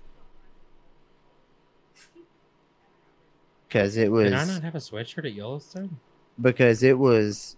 Cuz 3.69 3.97
it 3.97 4.11
was 4.11 4.31
Did 4.31 4.33
I 4.33 4.45
not 4.45 4.63
have 4.63 4.75
a 4.75 4.79
sweatshirt 4.79 5.25
at 5.25 5.33
Yellowstone? 5.33 5.99
because 6.41 6.83
it 6.83 6.97
was 6.97 7.57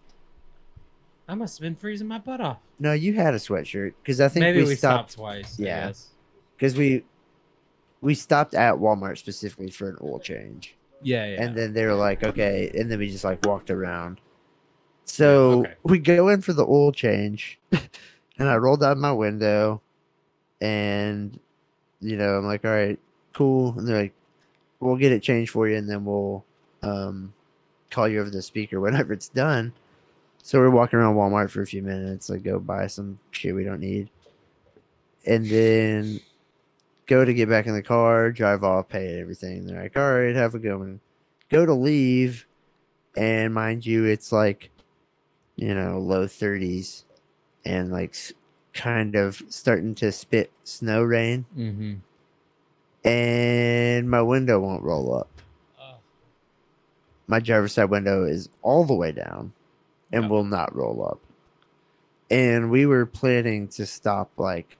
I 1.27 1.35
must 1.35 1.57
have 1.57 1.61
been 1.61 1.75
freezing 1.75 2.07
my 2.07 2.17
butt 2.19 2.41
off. 2.41 2.57
no, 2.79 2.93
you 2.93 3.13
had 3.13 3.33
a 3.33 3.37
sweatshirt 3.37 3.93
cuz 4.03 4.19
I 4.19 4.27
think 4.27 4.43
Maybe 4.43 4.59
we, 4.63 4.69
we 4.69 4.75
stopped 4.75 5.11
stopped, 5.11 5.19
twice. 5.19 5.59
Yeah. 5.59 5.93
Cuz 6.59 6.75
we 6.75 7.03
we 8.01 8.15
stopped 8.15 8.53
at 8.53 8.75
Walmart 8.75 9.17
specifically 9.17 9.69
for 9.69 9.89
an 9.89 9.97
oil 10.01 10.19
change. 10.19 10.75
Yeah, 11.03 11.25
yeah. 11.25 11.43
and 11.43 11.55
then 11.55 11.73
they 11.73 11.85
were 11.85 11.95
like, 11.95 12.23
okay, 12.23 12.71
and 12.75 12.91
then 12.91 12.99
we 12.99 13.09
just 13.09 13.23
like 13.23 13.45
walked 13.45 13.69
around. 13.69 14.19
So 15.05 15.61
okay. 15.61 15.73
we 15.83 15.99
go 15.99 16.29
in 16.29 16.41
for 16.41 16.53
the 16.53 16.65
oil 16.65 16.91
change, 16.91 17.59
and 17.71 18.49
I 18.49 18.55
rolled 18.55 18.81
down 18.81 18.99
my 18.99 19.11
window, 19.11 19.81
and 20.59 21.39
you 21.99 22.17
know 22.17 22.37
I'm 22.37 22.45
like, 22.45 22.65
all 22.65 22.71
right, 22.71 22.99
cool, 23.33 23.77
and 23.77 23.87
they're 23.87 24.01
like, 24.03 24.13
we'll 24.81 24.97
get 24.97 25.11
it 25.11 25.23
changed 25.23 25.51
for 25.51 25.67
you, 25.67 25.77
and 25.77 25.89
then 25.89 26.05
we'll 26.05 26.43
um 26.81 27.33
call 27.89 28.07
you 28.07 28.19
over 28.19 28.29
the 28.29 28.41
speaker 28.41 28.79
whenever 28.81 29.13
it's 29.13 29.29
done. 29.29 29.73
So 30.43 30.59
we're 30.59 30.71
walking 30.71 30.97
around 30.97 31.15
Walmart 31.15 31.51
for 31.51 31.61
a 31.61 31.67
few 31.67 31.83
minutes, 31.83 32.29
like 32.29 32.43
go 32.43 32.59
buy 32.59 32.87
some 32.87 33.19
shit 33.29 33.55
we 33.55 33.63
don't 33.63 33.79
need, 33.79 34.09
and 35.25 35.45
then 35.45 36.19
go 37.05 37.23
to 37.23 37.33
get 37.33 37.49
back 37.49 37.67
in 37.67 37.73
the 37.73 37.83
car, 37.83 38.31
drive 38.31 38.63
off, 38.63 38.89
pay 38.89 39.19
everything. 39.19 39.65
They're 39.65 39.83
like, 39.83 39.97
all 39.97 40.13
right, 40.13 40.35
have 40.35 40.55
a 40.55 40.59
good 40.59 40.77
one. 40.77 40.99
Go 41.49 41.65
to 41.65 41.73
leave, 41.73 42.47
and 43.15 43.53
mind 43.53 43.85
you, 43.85 44.05
it's 44.05 44.31
like, 44.31 44.71
you 45.55 45.75
know, 45.75 45.99
low 45.99 46.25
30s 46.25 47.03
and 47.65 47.91
like 47.91 48.15
kind 48.73 49.15
of 49.15 49.41
starting 49.49 49.93
to 49.95 50.11
spit 50.11 50.51
snow 50.63 51.03
rain, 51.03 51.45
mm-hmm. 51.57 51.93
And 53.03 54.09
my 54.09 54.21
window 54.21 54.59
won't 54.59 54.83
roll 54.83 55.15
up. 55.15 55.29
Oh, 55.79 55.95
My 57.27 57.39
driver's 57.39 57.73
side 57.73 57.85
window 57.89 58.23
is 58.25 58.49
all 58.61 58.83
the 58.85 58.93
way 58.95 59.11
down 59.11 59.53
and 60.11 60.29
will 60.29 60.43
not 60.43 60.75
roll 60.75 61.05
up. 61.07 61.19
And 62.29 62.69
we 62.71 62.85
were 62.85 63.05
planning 63.05 63.67
to 63.69 63.85
stop 63.85 64.31
like 64.37 64.77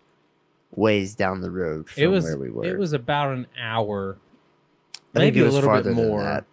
ways 0.74 1.16
down 1.16 1.42
the 1.42 1.52
road 1.52 1.90
from 1.90 2.04
It 2.04 2.08
was 2.08 2.24
where 2.24 2.38
we 2.38 2.50
were. 2.50 2.66
it 2.66 2.78
was 2.78 2.94
about 2.94 3.34
an 3.34 3.48
hour, 3.60 4.18
I 5.14 5.20
think 5.20 5.36
maybe 5.36 5.42
a 5.46 5.50
little 5.52 5.82
bit 5.82 5.94
more. 5.94 6.46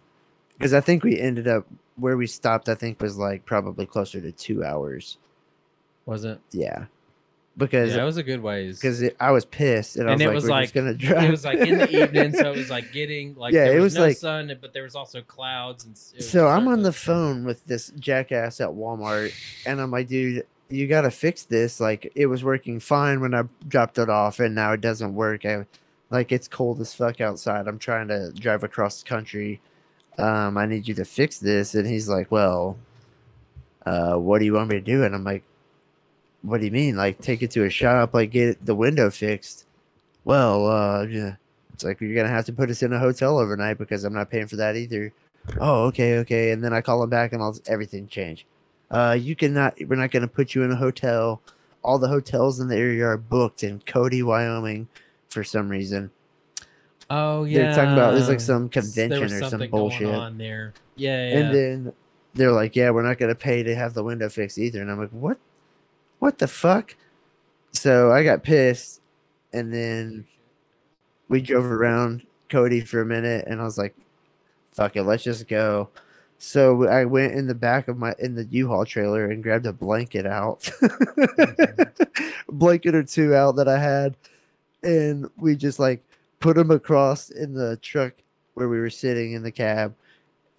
Because 0.57 0.73
I 0.73 0.81
think 0.81 1.03
we 1.03 1.17
ended 1.17 1.47
up 1.47 1.65
where 1.95 2.17
we 2.17 2.27
stopped. 2.27 2.67
I 2.67 2.75
think 2.75 3.01
was 3.01 3.17
like 3.17 3.45
probably 3.45 3.85
closer 3.85 4.19
to 4.19 4.31
two 4.33 4.61
hours. 4.63 5.17
Was 6.05 6.25
it? 6.25 6.39
Yeah, 6.51 6.85
because 7.59 7.95
Yeah, 7.95 8.01
it 8.01 8.05
was 8.05 8.17
a 8.17 8.23
good 8.23 8.41
ways. 8.41 8.79
because 8.79 9.03
I 9.19 9.29
was 9.29 9.45
pissed 9.45 9.97
and, 9.97 10.09
And 10.09 10.19
I 10.21 10.25
it 10.25 10.27
was 10.33 10.45
was 10.45 10.49
like, 10.49 10.73
we're 10.73 10.81
like- 10.81 10.99
gonna 11.01 11.13
drive. 11.13 11.23
it 11.25 11.31
was 11.31 11.45
like 11.45 11.59
in 11.59 11.77
the 11.77 12.03
evening, 12.03 12.33
so 12.33 12.51
it 12.51 12.57
was 12.57 12.69
like 12.71 12.91
getting 12.93 13.35
like 13.35 13.53
Yeah, 13.53 13.65
there 13.65 13.77
it 13.77 13.81
was, 13.81 13.93
was 13.93 13.95
no 13.97 14.03
like- 14.05 14.17
sun, 14.17 14.57
but 14.59 14.73
there 14.73 14.83
was 14.83 14.95
also 14.95 15.21
clouds 15.21 15.85
and 15.85 15.95
so 15.97 16.47
I'm 16.47 16.67
on 16.67 16.81
the 16.81 16.91
phone 17.07 17.43
with 17.45 17.63
this 17.65 17.91
jackass 17.99 18.59
at 18.59 18.69
Walmart, 18.69 19.33
and 19.67 19.79
I'm 19.79 19.91
like, 19.91 20.07
dude, 20.07 20.47
you 20.69 20.87
gotta 20.87 21.11
fix 21.11 21.43
this. 21.43 21.79
Like 21.79 22.11
it 22.15 22.25
was 22.25 22.43
working 22.43 22.79
fine 22.79 23.21
when 23.21 23.33
I 23.35 23.43
dropped 23.67 23.97
it 23.99 24.09
off, 24.09 24.39
and 24.39 24.55
now 24.55 24.71
it 24.73 24.81
doesn't 24.81 25.13
work. 25.13 25.45
I, 25.45 25.65
like 26.11 26.31
it's 26.31 26.47
cold 26.47 26.81
as 26.81 26.93
fuck 26.93 27.21
outside. 27.21 27.67
I'm 27.67 27.77
trying 27.79 28.07
to 28.07 28.31
drive 28.31 28.63
across 28.63 29.03
the 29.03 29.07
country. 29.09 29.61
Um, 30.17 30.57
I 30.57 30.65
need 30.65 30.87
you 30.87 30.93
to 30.95 31.05
fix 31.05 31.37
this. 31.37 31.75
And 31.75 31.87
he's 31.87 32.09
like, 32.09 32.31
Well, 32.31 32.77
uh, 33.85 34.15
what 34.15 34.39
do 34.39 34.45
you 34.45 34.53
want 34.53 34.69
me 34.69 34.75
to 34.75 34.81
do? 34.81 35.03
And 35.03 35.15
I'm 35.15 35.23
like, 35.23 35.43
What 36.41 36.59
do 36.59 36.65
you 36.65 36.71
mean? 36.71 36.95
Like 36.95 37.19
take 37.19 37.41
it 37.41 37.51
to 37.51 37.65
a 37.65 37.69
shop, 37.69 38.13
like 38.13 38.31
get 38.31 38.65
the 38.65 38.75
window 38.75 39.09
fixed. 39.09 39.65
Well, 40.23 40.67
uh, 40.67 41.03
yeah. 41.03 41.35
It's 41.73 41.83
like 41.83 41.99
you're 42.01 42.15
gonna 42.15 42.27
have 42.33 42.45
to 42.45 42.53
put 42.53 42.69
us 42.69 42.83
in 42.83 42.91
a 42.93 42.99
hotel 42.99 43.37
overnight 43.39 43.77
because 43.77 44.03
I'm 44.03 44.13
not 44.13 44.29
paying 44.29 44.47
for 44.47 44.55
that 44.57 44.75
either. 44.75 45.11
Oh, 45.59 45.85
okay, 45.85 46.17
okay. 46.19 46.51
And 46.51 46.63
then 46.63 46.73
I 46.73 46.81
call 46.81 46.99
them 47.01 47.09
back 47.09 47.33
and 47.33 47.41
all 47.41 47.55
everything 47.67 48.07
changed. 48.07 48.45
Uh, 48.91 49.17
you 49.19 49.35
cannot. 49.35 49.75
We're 49.87 49.95
not 49.95 50.11
gonna 50.11 50.27
put 50.27 50.55
you 50.55 50.63
in 50.63 50.71
a 50.71 50.75
hotel. 50.75 51.41
All 51.83 51.97
the 51.97 52.09
hotels 52.09 52.59
in 52.59 52.67
the 52.67 52.75
area 52.75 53.05
are 53.05 53.17
booked 53.17 53.63
in 53.63 53.81
Cody, 53.85 54.21
Wyoming, 54.21 54.87
for 55.29 55.43
some 55.45 55.69
reason. 55.69 56.11
Oh 57.09 57.43
yeah. 57.45 57.59
They're 57.63 57.75
talking 57.75 57.93
about- 57.93 58.13
there's, 58.13 58.27
like, 58.29 58.39
some 58.41 58.69
convention 58.69 59.23
or 59.31 59.49
some 59.49 59.67
bullshit. 59.69 60.07
on 60.13 60.37
there. 60.37 60.73
Yeah, 60.95 61.29
yeah. 61.29 61.37
And 61.39 61.55
then 61.55 61.93
they're 62.35 62.51
like, 62.51 62.75
"Yeah, 62.75 62.89
we're 62.91 63.03
not 63.03 63.17
gonna 63.17 63.33
pay 63.35 63.63
to 63.63 63.73
have 63.75 63.93
the 63.93 64.03
window 64.03 64.27
fixed 64.29 64.57
either." 64.59 64.81
And 64.81 64.91
I'm 64.91 64.99
like, 64.99 65.09
"What? 65.11 65.37
What 66.19 66.37
the 66.37 66.47
fuck?" 66.47 66.95
So 67.71 68.11
I 68.11 68.23
got 68.23 68.43
pissed, 68.43 69.01
and 69.53 69.73
then 69.73 70.25
we 71.27 71.41
drove 71.41 71.65
around 71.65 72.25
Cody 72.49 72.81
for 72.81 73.01
a 73.01 73.05
minute, 73.05 73.45
and 73.47 73.61
I 73.61 73.63
was 73.63 73.77
like, 73.77 73.95
"Fuck 74.71 74.95
it, 74.95 75.03
let's 75.03 75.23
just 75.23 75.47
go." 75.47 75.89
So 76.39 76.87
I 76.87 77.03
went 77.03 77.33
in 77.33 77.47
the 77.47 77.55
back 77.55 77.89
of 77.89 77.97
my 77.97 78.15
in 78.17 78.35
the 78.35 78.45
U-Haul 78.45 78.85
trailer 78.85 79.25
and 79.29 79.43
grabbed 79.43 79.65
a 79.65 79.73
blanket 79.73 80.25
out, 80.25 80.69
blanket 82.49 82.95
or 82.95 83.03
two 83.03 83.35
out 83.35 83.57
that 83.57 83.67
I 83.67 83.77
had, 83.77 84.15
and 84.81 85.29
we 85.37 85.57
just 85.57 85.79
like 85.79 86.01
put 86.39 86.55
them 86.55 86.71
across 86.71 87.29
in 87.29 87.53
the 87.53 87.77
truck 87.77 88.13
where 88.53 88.69
we 88.69 88.79
were 88.79 88.89
sitting 88.89 89.33
in 89.33 89.43
the 89.43 89.51
cab. 89.51 89.93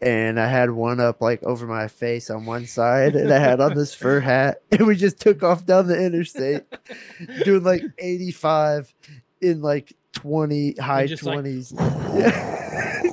And 0.03 0.41
I 0.41 0.47
had 0.47 0.71
one 0.71 0.99
up 0.99 1.21
like 1.21 1.43
over 1.43 1.67
my 1.67 1.89
face 1.89 2.31
on 2.31 2.47
one 2.47 2.67
side, 2.67 3.15
and 3.15 3.33
I 3.33 3.39
had 3.39 3.61
on 3.61 3.75
this 3.75 3.95
fur 3.95 4.21
hat, 4.21 4.63
and 4.71 4.87
we 4.87 4.97
just 4.97 5.21
took 5.21 5.43
off 5.43 5.67
down 5.67 5.89
the 5.89 6.03
interstate, 6.03 6.63
doing 7.45 7.63
like 7.63 7.83
85 7.99 8.95
in 9.43 9.61
like 9.61 9.95
20 10.15 10.77
high 10.81 11.07
just, 11.07 11.23
like, 11.23 11.41
20s. 11.41 11.75
Yeah. 12.19 13.11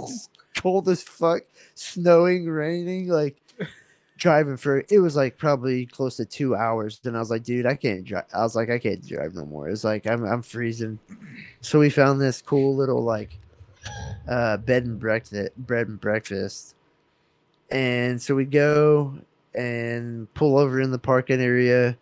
Cold 0.62 0.88
as 0.90 1.04
fuck, 1.04 1.44
snowing, 1.76 2.48
raining, 2.48 3.10
like 3.10 3.42
driving 4.18 4.58
for 4.58 4.84
it 4.90 5.00
was 5.00 5.16
like 5.16 5.38
probably 5.38 5.86
close 5.86 6.18
to 6.18 6.26
two 6.26 6.56
hours. 6.56 7.00
Then 7.00 7.16
I 7.16 7.20
was 7.20 7.30
like, 7.30 7.44
dude, 7.44 7.66
I 7.66 7.76
can't 7.76 8.04
drive. 8.04 8.26
I 8.34 8.42
was 8.42 8.56
like, 8.56 8.70
I 8.70 8.80
can't 8.80 9.06
drive 9.08 9.36
no 9.36 9.46
more. 9.46 9.70
It's 9.70 9.84
like 9.84 10.08
I'm 10.08 10.24
I'm 10.26 10.42
freezing. 10.42 11.00
So 11.62 11.80
we 11.80 11.90
found 11.90 12.20
this 12.20 12.42
cool 12.42 12.76
little 12.76 13.04
like 13.04 13.40
uh 14.28 14.58
bed 14.58 14.86
and 14.86 15.00
breakfast 15.00 15.56
bread 15.56 15.88
and 15.88 16.02
breakfast. 16.02 16.76
And 17.70 18.22
so 18.22 18.36
we 18.36 18.46
go 18.46 19.18
and 19.54 20.34
pull 20.34 20.58
over 20.58 20.80
in 20.80 20.92
the 20.92 21.00
parking 21.00 21.42
area. 21.42 21.98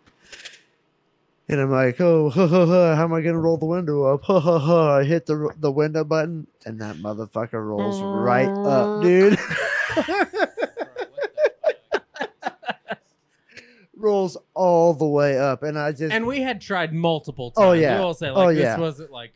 And 1.48 1.60
I'm 1.60 1.70
like, 1.70 2.00
oh, 2.00 2.30
ha, 2.34 2.46
ha, 2.46 2.66
ha, 2.66 2.94
how 2.96 3.04
am 3.04 3.12
I 3.12 3.20
gonna 3.20 3.38
roll 3.38 3.56
the 3.56 3.66
window 3.66 4.02
up? 4.04 4.24
Ha 4.24 4.40
ha 4.40 4.58
ha! 4.58 4.96
I 4.96 5.04
hit 5.04 5.26
the 5.26 5.52
the 5.58 5.70
window 5.70 6.02
button, 6.02 6.48
and 6.64 6.80
that 6.80 6.96
motherfucker 6.96 7.64
rolls 7.64 8.00
right 8.00 8.48
up, 8.48 9.02
dude. 9.02 9.38
rolls 13.96 14.36
all 14.54 14.94
the 14.94 15.06
way 15.06 15.38
up, 15.38 15.62
and 15.62 15.78
I 15.78 15.92
just 15.92 16.12
and 16.12 16.26
we 16.26 16.40
had 16.40 16.60
tried 16.60 16.92
multiple 16.92 17.52
oh, 17.56 17.60
times. 17.60 17.70
Oh, 17.70 17.72
yeah. 17.72 17.96
We 17.98 18.02
all 18.02 18.14
say 18.14 18.28
Oh, 18.28 18.44
like 18.46 18.56
this 18.56 18.78
wasn't 18.78 19.10
like 19.10 19.32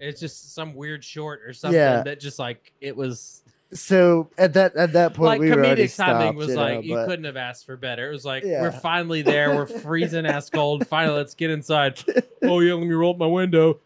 it's 0.00 0.20
just 0.20 0.54
some 0.54 0.74
weird 0.74 1.04
short 1.04 1.42
or 1.46 1.52
something 1.52 1.78
Yeah. 1.78 2.02
that 2.02 2.20
just 2.20 2.38
like 2.38 2.72
it 2.80 2.96
was 2.96 3.42
so 3.72 4.28
at 4.36 4.52
that 4.54 4.76
at 4.76 4.92
that 4.92 5.14
point 5.14 5.26
like 5.28 5.40
we 5.40 5.48
comedic 5.48 5.96
timing 5.96 6.36
was 6.36 6.48
you 6.48 6.54
like 6.56 6.74
know, 6.74 6.80
you 6.80 6.94
but- 6.94 7.06
couldn't 7.06 7.24
have 7.24 7.36
asked 7.36 7.64
for 7.66 7.76
better. 7.76 8.08
It 8.08 8.12
was 8.12 8.24
like 8.24 8.44
Yeah. 8.44 8.60
we're 8.62 8.72
finally 8.72 9.22
there. 9.22 9.54
We're 9.54 9.66
freezing 9.66 10.26
ass 10.26 10.50
cold. 10.50 10.86
Finally, 10.92 11.16
let's 11.16 11.34
get 11.34 11.50
inside. 11.50 12.02
Oh 12.42 12.60
yeah, 12.60 12.74
let 12.74 12.86
me 12.86 12.92
roll 12.92 13.12
up 13.12 13.18
my 13.18 13.26
window. 13.26 13.78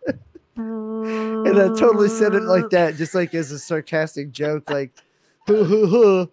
and 0.56 1.58
I 1.58 1.68
totally 1.78 2.08
said 2.08 2.34
it 2.34 2.42
like 2.42 2.70
that, 2.70 2.96
just 2.96 3.14
like 3.14 3.34
as 3.34 3.50
a 3.50 3.58
sarcastic 3.58 4.30
joke, 4.32 4.70
like 4.70 4.92
hoo 5.46 5.64
hoo 5.64 5.86
hoo, 5.86 6.30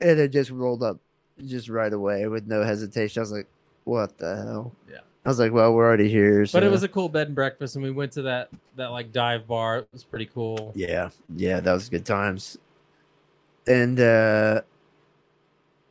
and 0.00 0.18
it 0.20 0.28
just 0.28 0.50
rolled 0.50 0.82
up 0.82 0.98
just 1.46 1.68
right 1.68 1.92
away 1.92 2.26
with 2.28 2.46
no 2.46 2.62
hesitation. 2.62 3.20
I 3.20 3.22
was 3.22 3.32
like, 3.32 3.46
"What 3.84 4.18
the 4.18 4.36
hell?" 4.36 4.72
Yeah. 4.90 4.98
I 5.24 5.28
was 5.28 5.38
like, 5.38 5.52
"Well, 5.52 5.72
we're 5.72 5.86
already 5.86 6.08
here." 6.08 6.46
But 6.52 6.62
it 6.64 6.70
was 6.70 6.82
a 6.82 6.88
cool 6.88 7.08
bed 7.08 7.28
and 7.28 7.34
breakfast, 7.34 7.74
and 7.76 7.82
we 7.84 7.90
went 7.90 8.12
to 8.12 8.22
that 8.22 8.50
that 8.76 8.88
like 8.92 9.10
dive 9.12 9.46
bar. 9.46 9.78
It 9.78 9.88
was 9.92 10.04
pretty 10.04 10.26
cool. 10.26 10.72
yeah, 10.76 11.10
yeah, 11.34 11.60
that 11.60 11.72
was 11.72 11.88
good 11.88 12.04
times. 12.04 12.58
And 13.66 13.98
uh 14.00 14.62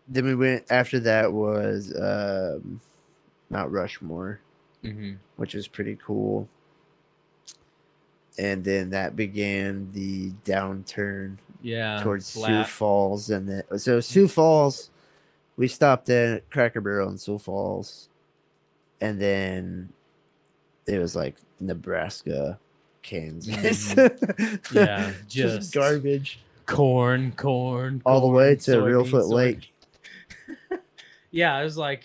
then 0.07 0.25
we 0.25 0.35
went 0.35 0.65
after 0.69 0.99
that 1.01 1.31
was 1.31 1.93
um 1.99 2.81
Mount 3.49 3.71
Rushmore. 3.71 4.39
Mm-hmm. 4.83 5.11
which 5.35 5.53
was 5.53 5.67
pretty 5.67 5.95
cool. 6.03 6.49
And 8.39 8.63
then 8.63 8.89
that 8.91 9.15
began 9.15 9.91
the 9.93 10.31
downturn 10.45 11.37
Yeah, 11.61 12.01
towards 12.01 12.25
Sioux. 12.25 12.63
Falls, 12.63 13.29
and 13.29 13.47
then 13.47 13.63
so 13.77 13.99
Sioux 13.99 14.27
Falls, 14.27 14.89
we 15.57 15.67
stopped 15.67 16.09
at 16.09 16.49
Cracker 16.49 16.81
Barrel 16.81 17.09
in 17.09 17.17
Sioux 17.19 17.37
Falls, 17.37 18.09
and 18.99 19.21
then 19.21 19.89
it 20.87 20.97
was 20.97 21.15
like 21.15 21.35
Nebraska, 21.59 22.57
Kansas, 23.03 23.93
Yeah, 24.73 25.11
just 25.27 25.55
just- 25.57 25.73
garbage 25.75 26.39
corn, 26.75 27.31
corn, 27.33 28.01
all 28.05 28.21
the 28.21 28.27
way 28.27 28.55
to 28.55 28.71
Reelfoot. 28.77 29.29
Lake. 29.29 29.73
Yeah, 31.33 31.57
it 31.61 31.63
was 31.63 31.77
like, 31.77 32.03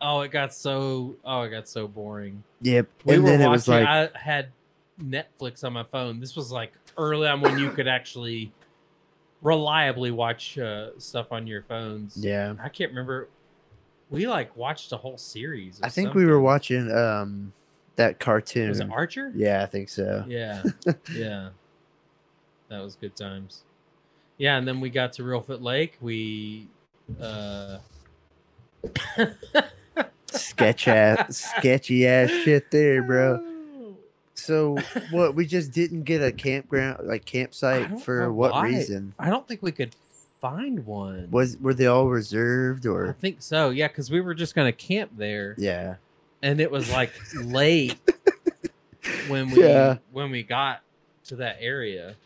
oh, 0.00 0.22
it 0.22 0.32
got 0.32 0.52
so, 0.52 1.14
oh, 1.24 1.42
it 1.42 1.50
got 1.50 1.68
so 1.68 1.86
boring. 1.86 2.42
Yep, 2.62 2.88
We 3.04 3.14
and 3.14 3.22
were 3.22 3.30
then 3.30 3.38
watching. 3.38 3.46
it 3.46 3.52
was 3.52 3.68
like 3.68 3.86
I 3.86 4.08
had 4.18 4.48
Netflix 5.00 5.62
on 5.62 5.72
my 5.72 5.84
phone. 5.84 6.18
This 6.18 6.34
was 6.34 6.50
like 6.50 6.72
early 6.98 7.28
on 7.28 7.40
when 7.42 7.58
you 7.58 7.70
could 7.70 7.86
actually 7.86 8.52
reliably 9.40 10.10
watch 10.10 10.58
uh, 10.58 10.98
stuff 10.98 11.30
on 11.30 11.46
your 11.46 11.62
phones. 11.62 12.16
yeah. 12.16 12.54
I 12.60 12.68
can't 12.68 12.90
remember. 12.90 13.28
We 14.10 14.26
like 14.26 14.56
watched 14.56 14.90
a 14.90 14.96
whole 14.96 15.16
series. 15.16 15.78
of 15.78 15.84
I 15.84 15.88
think 15.88 16.14
we 16.14 16.26
were 16.26 16.40
watching 16.40 16.90
um 16.90 17.52
that 17.94 18.18
cartoon. 18.18 18.68
Was 18.70 18.80
it 18.80 18.90
Archer? 18.90 19.32
yeah, 19.36 19.62
I 19.62 19.66
think 19.66 19.88
so. 19.88 20.24
Yeah, 20.26 20.64
yeah. 21.14 21.50
That 22.68 22.82
was 22.82 22.96
good 22.96 23.14
times. 23.14 23.62
Yeah, 24.40 24.56
and 24.56 24.66
then 24.66 24.80
we 24.80 24.88
got 24.88 25.12
to 25.14 25.22
Reelfoot 25.22 25.60
Lake. 25.60 25.98
We 26.00 26.66
uh 27.20 27.76
sketch 30.32 30.88
ass, 30.88 31.36
sketchy 31.58 32.06
ass 32.06 32.30
shit 32.30 32.70
there, 32.70 33.02
bro. 33.02 33.46
So 34.34 34.78
what? 35.10 35.34
We 35.34 35.44
just 35.44 35.70
didn't 35.70 36.04
get 36.04 36.22
a 36.22 36.32
campground, 36.32 37.06
like 37.06 37.26
campsite 37.26 38.00
for 38.00 38.32
what 38.32 38.52
why. 38.52 38.68
reason? 38.68 39.12
I 39.18 39.28
don't 39.28 39.46
think 39.46 39.62
we 39.62 39.70
could 39.70 39.94
find 40.40 40.86
one. 40.86 41.28
Was 41.30 41.58
were 41.58 41.74
they 41.74 41.84
all 41.84 42.06
reserved 42.06 42.86
or 42.86 43.10
I 43.10 43.12
think 43.12 43.42
so. 43.42 43.68
Yeah, 43.68 43.88
because 43.88 44.10
we 44.10 44.22
were 44.22 44.32
just 44.32 44.54
gonna 44.54 44.72
camp 44.72 45.10
there, 45.14 45.54
Yeah, 45.58 45.96
and 46.42 46.58
it 46.58 46.70
was 46.70 46.90
like 46.90 47.12
late 47.34 47.98
when 49.28 49.50
we 49.50 49.60
Yeah. 49.62 49.98
when 50.10 50.30
we 50.30 50.42
got 50.42 50.80
to 51.24 51.36
that 51.36 51.58
area. 51.60 52.16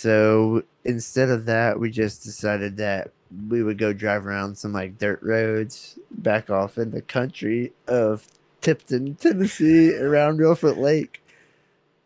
So 0.00 0.62
instead 0.84 1.28
of 1.28 1.46
that, 1.46 1.80
we 1.80 1.90
just 1.90 2.22
decided 2.22 2.76
that 2.76 3.10
we 3.48 3.62
would 3.62 3.78
go 3.78 3.92
drive 3.92 4.26
around 4.26 4.56
some 4.56 4.72
like 4.72 4.96
dirt 4.96 5.20
roads 5.22 5.98
back 6.10 6.48
off 6.50 6.78
in 6.78 6.92
the 6.92 7.02
country 7.02 7.72
of 7.88 8.26
Tipton, 8.60 9.16
Tennessee, 9.16 9.94
around 9.96 10.38
Reelfoot 10.38 10.78
Lake. 10.78 11.22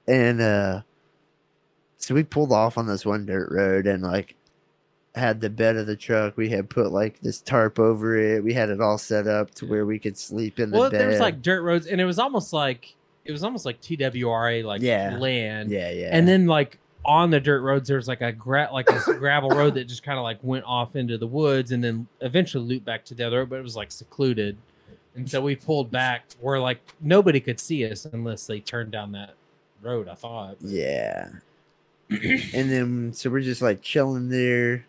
And 0.09 0.41
uh 0.41 0.81
so 1.99 2.15
we 2.15 2.25
pulled 2.25 2.51
off 2.51 2.77
on 2.79 2.87
this 2.87 3.07
one 3.07 3.27
dirt 3.27 3.51
road 3.53 3.87
and 3.87 4.03
like 4.03 4.35
had 5.15 5.41
the 5.43 5.51
bed 5.51 5.77
of 5.77 5.87
the 5.87 5.95
truck. 5.95 6.37
We 6.37 6.49
had 6.49 6.71
put 6.71 6.91
like 6.91 7.21
this 7.21 7.41
tarp 7.41 7.79
over 7.79 8.17
it. 8.17 8.43
We 8.43 8.55
had 8.55 8.71
it 8.71 8.81
all 8.81 8.99
set 8.99 9.27
up 9.29 9.55
to 9.57 9.67
where 9.67 9.85
we 9.87 9.99
could 9.99 10.17
sleep 10.17 10.59
in 10.59 10.71
the 10.71 10.79
Well, 10.79 10.91
bed. 10.91 11.01
there 11.01 11.09
was 11.09 11.21
like 11.21 11.43
dirt 11.43 11.63
roads, 11.63 11.87
and 11.87 12.01
it 12.01 12.05
was 12.07 12.19
almost 12.19 12.53
like 12.53 12.97
it 13.25 13.31
was 13.31 13.45
almost 13.45 13.65
like 13.67 13.81
TWRA 13.81 14.65
like 14.65 14.81
Yeah. 14.83 15.17
land. 15.19 15.71
yeah, 15.71 15.91
yeah. 15.93 16.09
And 16.11 16.27
then 16.27 16.47
like 16.47 16.79
on 17.05 17.31
the 17.31 17.41
dirt 17.41 17.63
roads, 17.63 17.89
there 17.89 17.97
was 17.97 18.09
like 18.09 18.21
a 18.21 18.33
gra- 18.33 18.71
like 18.73 18.87
this 18.87 19.05
gravel 19.19 19.51
road 19.51 19.75
that 19.75 19.85
just 19.85 20.03
kind 20.03 20.19
of 20.19 20.23
like 20.23 20.39
went 20.43 20.65
off 20.65 20.97
into 20.97 21.19
the 21.19 21.27
woods, 21.27 21.73
and 21.73 21.83
then 21.83 22.07
eventually 22.21 22.65
looped 22.65 22.85
back 22.85 23.05
to 23.07 23.15
the 23.15 23.27
other 23.27 23.39
road, 23.41 23.51
but 23.51 23.59
it 23.59 23.63
was 23.63 23.77
like 23.77 23.91
secluded. 23.91 24.57
And 25.15 25.29
so 25.31 25.43
we 25.43 25.57
pulled 25.57 25.91
back 25.91 26.25
where 26.41 26.59
like 26.59 26.81
nobody 27.01 27.41
could 27.41 27.61
see 27.61 27.85
us 27.91 28.07
unless 28.07 28.47
they 28.47 28.61
turned 28.61 28.93
down 28.93 29.13
that 29.13 29.35
road. 29.83 30.09
I 30.09 30.15
thought. 30.15 30.57
Yeah. 30.61 31.29
and 32.11 32.71
then 32.71 33.13
so 33.13 33.31
we're 33.31 33.41
just 33.41 33.63
like 33.63 33.83
chilling 33.83 34.29
there. 34.29 34.87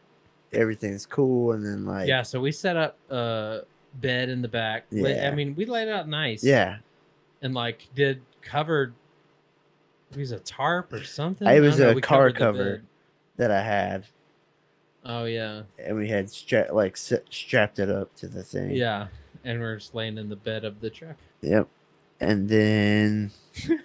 Everything's 0.52 1.06
cool, 1.06 1.54
and 1.54 1.66
then 1.66 1.86
like 1.86 2.08
yeah. 2.08 2.22
So 2.22 2.40
we 2.40 2.52
set 2.52 2.78
up 2.78 2.98
a 3.10 3.62
bed 3.96 4.30
in 4.30 4.42
the 4.42 4.48
back. 4.48 4.86
Yeah. 4.92 5.30
I 5.32 5.36
mean, 5.36 5.56
we 5.56 5.66
laid 5.66 5.90
out 5.90 6.08
nice. 6.08 6.44
Yeah, 6.44 6.78
and 7.42 7.54
like 7.54 7.88
did 7.96 8.22
covered. 8.42 8.94
It 10.16 10.20
was 10.20 10.32
a 10.32 10.40
tarp 10.40 10.94
or 10.94 11.04
something. 11.04 11.48
It 11.48 11.60
was 11.60 11.80
a 11.80 12.00
car 12.02 12.32
cover. 12.32 12.84
that 13.38 13.52
I 13.52 13.62
had, 13.64 14.06
Oh 15.06 15.26
yeah, 15.26 15.64
and 15.78 15.98
we 15.98 16.08
had 16.10 16.30
stra- 16.30 16.74
like 16.74 16.96
strapped 16.98 17.80
it 17.80 17.90
up 17.90 18.16
to 18.18 18.28
the 18.28 18.44
thing. 18.44 18.72
yeah, 18.72 19.08
and 19.44 19.60
we're 19.60 19.76
just 19.78 19.94
laying 19.96 20.18
in 20.18 20.30
the 20.30 20.36
bed 20.36 20.64
of 20.66 20.80
the 20.80 20.90
truck. 20.90 21.18
Yep. 21.42 21.68
And 22.20 22.48
then 22.48 23.32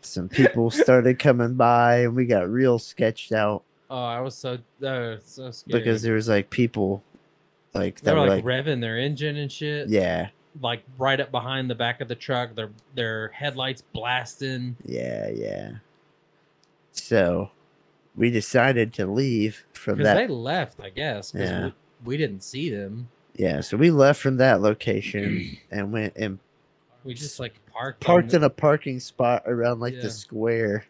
some 0.00 0.28
people 0.28 0.70
started 0.70 1.18
coming 1.18 1.54
by, 1.54 2.00
and 2.02 2.14
we 2.14 2.26
got 2.26 2.48
real 2.50 2.78
sketched 2.78 3.32
out 3.32 3.62
Oh, 3.90 4.02
I 4.02 4.20
was 4.20 4.34
so 4.34 4.54
uh, 4.84 5.16
so 5.24 5.50
scared 5.50 5.64
because 5.82 6.02
there 6.02 6.14
was 6.14 6.28
like 6.28 6.50
people, 6.50 7.02
like 7.74 8.00
they 8.00 8.06
that 8.10 8.14
were 8.14 8.22
were 8.22 8.28
like, 8.28 8.44
like, 8.44 8.64
revving 8.66 8.80
their 8.80 8.98
engine 8.98 9.36
and 9.36 9.50
shit. 9.52 9.88
yeah, 9.88 10.28
like 10.60 10.82
right 10.98 11.20
up 11.20 11.30
behind 11.30 11.68
the 11.70 11.74
back 11.74 12.00
of 12.00 12.08
the 12.08 12.14
truck. 12.14 12.54
Their 12.54 12.70
their 12.94 13.28
headlights 13.28 13.82
blasting. 13.92 14.76
yeah, 14.84 15.28
yeah. 15.30 15.70
So 16.92 17.50
we 18.16 18.30
decided 18.30 18.92
to 18.94 19.06
leave 19.06 19.64
from 19.72 19.98
that. 20.02 20.14
they 20.14 20.26
left, 20.26 20.80
I 20.80 20.90
guess. 20.90 21.32
Yeah. 21.34 21.66
we, 21.66 21.72
we 22.04 22.16
didn't 22.16 22.42
see 22.42 22.70
them. 22.70 23.08
Yeah, 23.36 23.60
so 23.62 23.76
we 23.76 23.90
left 23.90 24.20
from 24.20 24.36
that 24.36 24.60
location 24.60 25.58
and 25.70 25.92
went 25.92 26.14
and 26.16 26.38
We 27.02 27.14
just 27.14 27.40
like 27.40 27.54
parked, 27.72 28.00
parked 28.04 28.30
in 28.32 28.36
in 28.36 28.44
a 28.44 28.50
parking 28.50 29.00
spot 29.00 29.42
around 29.46 29.80
like 29.80 29.94
Yeah. 29.94 30.02
the 30.02 30.10
square. 30.10 30.86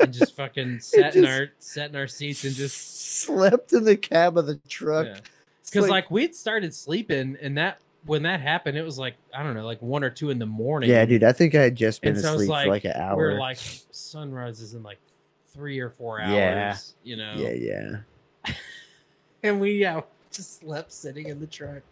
and 0.00 0.12
just 0.12 0.34
fucking 0.36 0.80
sat 0.80 1.14
in 1.14 1.26
our 1.26 1.48
sat 1.58 1.90
in 1.90 1.96
our 1.96 2.08
seats 2.08 2.44
and 2.44 2.54
just 2.54 3.18
slept 3.20 3.72
in 3.74 3.84
the 3.84 3.96
cab 3.98 4.38
of 4.38 4.46
the 4.46 4.56
truck. 4.68 5.06
yeah. 5.06 5.18
Because 5.66 5.90
like, 5.90 6.10
we'd 6.10 6.34
started 6.34 6.72
sleeping 6.74 7.36
and 7.40 7.58
that 7.58 7.80
when 8.06 8.22
that 8.22 8.40
happened 8.40 8.76
it 8.76 8.84
was 8.84 8.98
like 8.98 9.14
i 9.34 9.42
don't 9.42 9.54
know 9.54 9.64
like 9.64 9.80
one 9.80 10.04
or 10.04 10.10
two 10.10 10.30
in 10.30 10.38
the 10.38 10.46
morning 10.46 10.90
yeah, 10.90 11.04
dude, 11.04 11.24
I 11.24 11.32
think 11.32 11.54
I 11.54 11.62
had 11.62 11.76
just 11.76 12.02
been 12.02 12.14
and 12.14 12.20
so 12.20 12.34
asleep 12.34 12.48
like 12.50 12.64
for 12.66 12.70
like 12.70 12.84
an 12.84 12.92
hour. 12.96 13.16
we're 13.16 13.38
like 13.40 13.58
sunrise 13.90 14.60
is 14.60 14.74
in 14.74 14.82
like 14.82 14.98
three 15.52 15.78
or 15.80 15.90
four 15.90 16.20
hours 16.20 16.32
Yeah. 16.34 16.76
you 17.02 17.16
know 17.16 17.34
yeah, 17.36 17.52
yeah. 18.44 18.52
and 19.42 19.60
we 19.60 19.78
yeah 19.78 20.02
just 20.30 20.60
slept 20.60 20.92
sitting 20.92 21.28
in 21.28 21.40
the 21.40 21.46
truck 21.46 21.82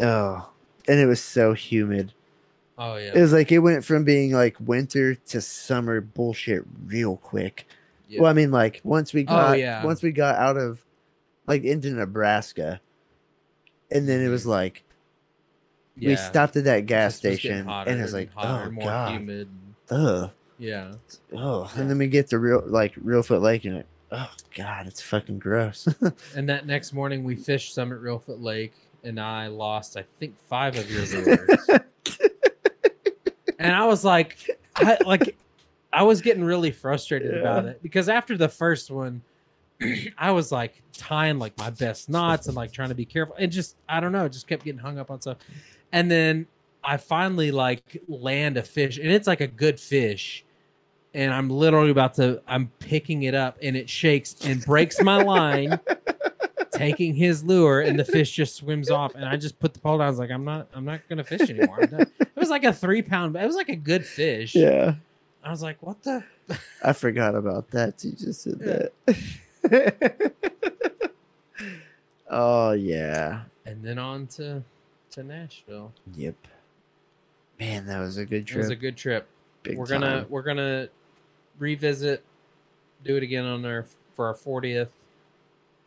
Oh, 0.00 0.48
and 0.88 0.98
it 0.98 1.06
was 1.06 1.20
so 1.22 1.52
humid. 1.52 2.12
oh 2.78 2.96
yeah, 2.96 3.12
It 3.14 3.20
was 3.20 3.32
like 3.32 3.52
it 3.52 3.60
went 3.60 3.84
from 3.84 4.04
being 4.04 4.32
like 4.32 4.56
winter 4.58 5.14
to 5.14 5.40
summer 5.40 6.00
bullshit 6.00 6.64
real 6.86 7.18
quick. 7.18 7.66
Yeah. 8.08 8.22
Well, 8.22 8.30
I 8.30 8.34
mean, 8.34 8.50
like 8.50 8.80
once 8.82 9.12
we 9.12 9.22
Oh, 9.22 9.26
got 9.26 9.58
yeah. 9.58 9.84
once 9.84 10.02
we 10.02 10.10
got 10.10 10.36
out 10.36 10.56
of 10.56 10.84
like 11.46 11.62
into 11.62 11.90
Nebraska, 11.90 12.80
and 13.92 14.08
then 14.08 14.20
it 14.22 14.28
was 14.28 14.42
mm-hmm. 14.42 14.50
like 14.50 14.82
we 15.96 16.06
Mm-hmm. 16.06 16.26
Stopped 16.26 16.56
at 16.56 16.64
that 16.64 16.86
gas 16.86 17.16
station, 17.16 17.66
hotter 17.66 17.90
and 17.90 18.00
it's 18.00 18.12
like, 18.12 18.32
hotter, 18.32 18.68
oh 18.68 18.70
more 18.70 18.84
god, 18.84 19.12
humid. 19.12 19.48
Ugh, 19.90 20.30
yeah. 20.58 20.92
Oh, 21.34 21.70
and 21.76 21.90
then 21.90 21.98
we 21.98 22.06
get 22.06 22.28
to 22.28 22.38
real 22.38 22.62
like 22.66 22.94
Reelfoot 22.96 23.40
Lake, 23.42 23.64
and 23.64 23.78
it, 23.78 23.86
oh 24.10 24.30
god, 24.56 24.86
it's 24.86 25.00
fucking 25.00 25.38
gross. 25.38 25.86
and 26.36 26.48
that 26.48 26.66
next 26.66 26.92
morning 26.92 27.24
we 27.24 27.36
fished 27.36 27.74
summit 27.74 28.02
Reelfoot 28.02 28.40
lake 28.42 28.74
and 29.04 29.18
i 29.18 29.48
lost 29.48 29.96
i 29.96 30.04
think 30.20 30.32
five 30.48 30.78
of 30.78 30.88
your 30.88 31.04
lures 31.06 31.80
and 33.62 33.72
I 33.72 33.86
was 33.86 34.04
like, 34.04 34.36
I 34.74 34.98
like, 35.06 35.36
I 35.92 36.02
was 36.02 36.20
getting 36.20 36.42
really 36.42 36.72
frustrated 36.72 37.38
about 37.38 37.66
it 37.66 37.82
because 37.82 38.08
after 38.08 38.36
the 38.36 38.48
first 38.48 38.90
one, 38.90 39.22
I 40.18 40.32
was 40.32 40.50
like 40.50 40.82
tying 40.92 41.38
like 41.38 41.56
my 41.56 41.70
best 41.70 42.08
knots 42.08 42.48
and 42.48 42.56
like 42.56 42.72
trying 42.72 42.88
to 42.88 42.94
be 42.94 43.04
careful 43.04 43.36
and 43.38 43.52
just 43.52 43.76
I 43.88 44.00
don't 44.00 44.12
know, 44.12 44.28
just 44.28 44.48
kept 44.48 44.64
getting 44.64 44.80
hung 44.80 44.98
up 44.98 45.10
on 45.10 45.20
stuff. 45.20 45.38
And 45.92 46.10
then 46.10 46.46
I 46.82 46.96
finally 46.96 47.50
like 47.50 48.02
land 48.08 48.56
a 48.56 48.62
fish 48.62 48.98
and 48.98 49.06
it's 49.08 49.26
like 49.26 49.40
a 49.40 49.46
good 49.46 49.78
fish. 49.78 50.44
And 51.14 51.32
I'm 51.32 51.50
literally 51.50 51.90
about 51.90 52.14
to 52.14 52.40
I'm 52.48 52.68
picking 52.78 53.24
it 53.24 53.34
up 53.34 53.58
and 53.62 53.76
it 53.76 53.88
shakes 53.90 54.34
and 54.44 54.64
breaks 54.64 55.00
my 55.02 55.22
line, 55.22 55.78
taking 56.72 57.14
his 57.14 57.44
lure, 57.44 57.82
and 57.82 57.98
the 57.98 58.04
fish 58.04 58.32
just 58.32 58.56
swims 58.56 58.90
off. 58.90 59.14
And 59.14 59.26
I 59.26 59.36
just 59.36 59.58
put 59.60 59.74
the 59.74 59.80
pole 59.80 59.98
down. 59.98 60.06
I 60.06 60.10
was 60.10 60.18
like, 60.18 60.30
I'm 60.30 60.44
not 60.44 60.68
I'm 60.74 60.86
not 60.86 61.00
gonna 61.10 61.24
fish 61.24 61.50
anymore. 61.50 61.80
It 61.82 62.08
was 62.36 62.48
like 62.48 62.64
a 62.64 62.72
three 62.72 63.02
pound, 63.02 63.36
it 63.36 63.46
was 63.46 63.56
like 63.56 63.68
a 63.68 63.76
good 63.76 64.06
fish. 64.06 64.54
yeah, 64.54 64.94
I 65.44 65.50
was 65.50 65.62
like, 65.62 65.82
what 65.82 66.02
the 66.02 66.24
I 66.82 66.92
forgot 66.94 67.34
about 67.34 67.70
that. 67.72 68.02
You 68.02 68.12
just 68.12 68.42
said 68.42 68.60
Yeah. 68.64 69.14
that. 69.70 70.32
oh 72.30 72.72
yeah. 72.72 73.42
and 73.66 73.82
then 73.84 73.98
on 73.98 74.26
to 74.28 74.62
to 75.12 75.22
Nashville. 75.22 75.92
Yep. 76.14 76.34
Man, 77.60 77.86
that 77.86 78.00
was 78.00 78.16
a 78.16 78.24
good 78.24 78.46
trip. 78.46 78.56
It 78.56 78.60
was 78.60 78.70
a 78.70 78.76
good 78.76 78.96
trip. 78.96 79.28
Big 79.62 79.78
we're 79.78 79.86
gonna 79.86 80.26
we're 80.28 80.42
gonna 80.42 80.88
revisit, 81.58 82.22
do 83.04 83.16
it 83.16 83.22
again 83.22 83.44
on 83.44 83.64
our 83.64 83.86
for 84.14 84.26
our 84.26 84.34
fortieth. 84.34 84.90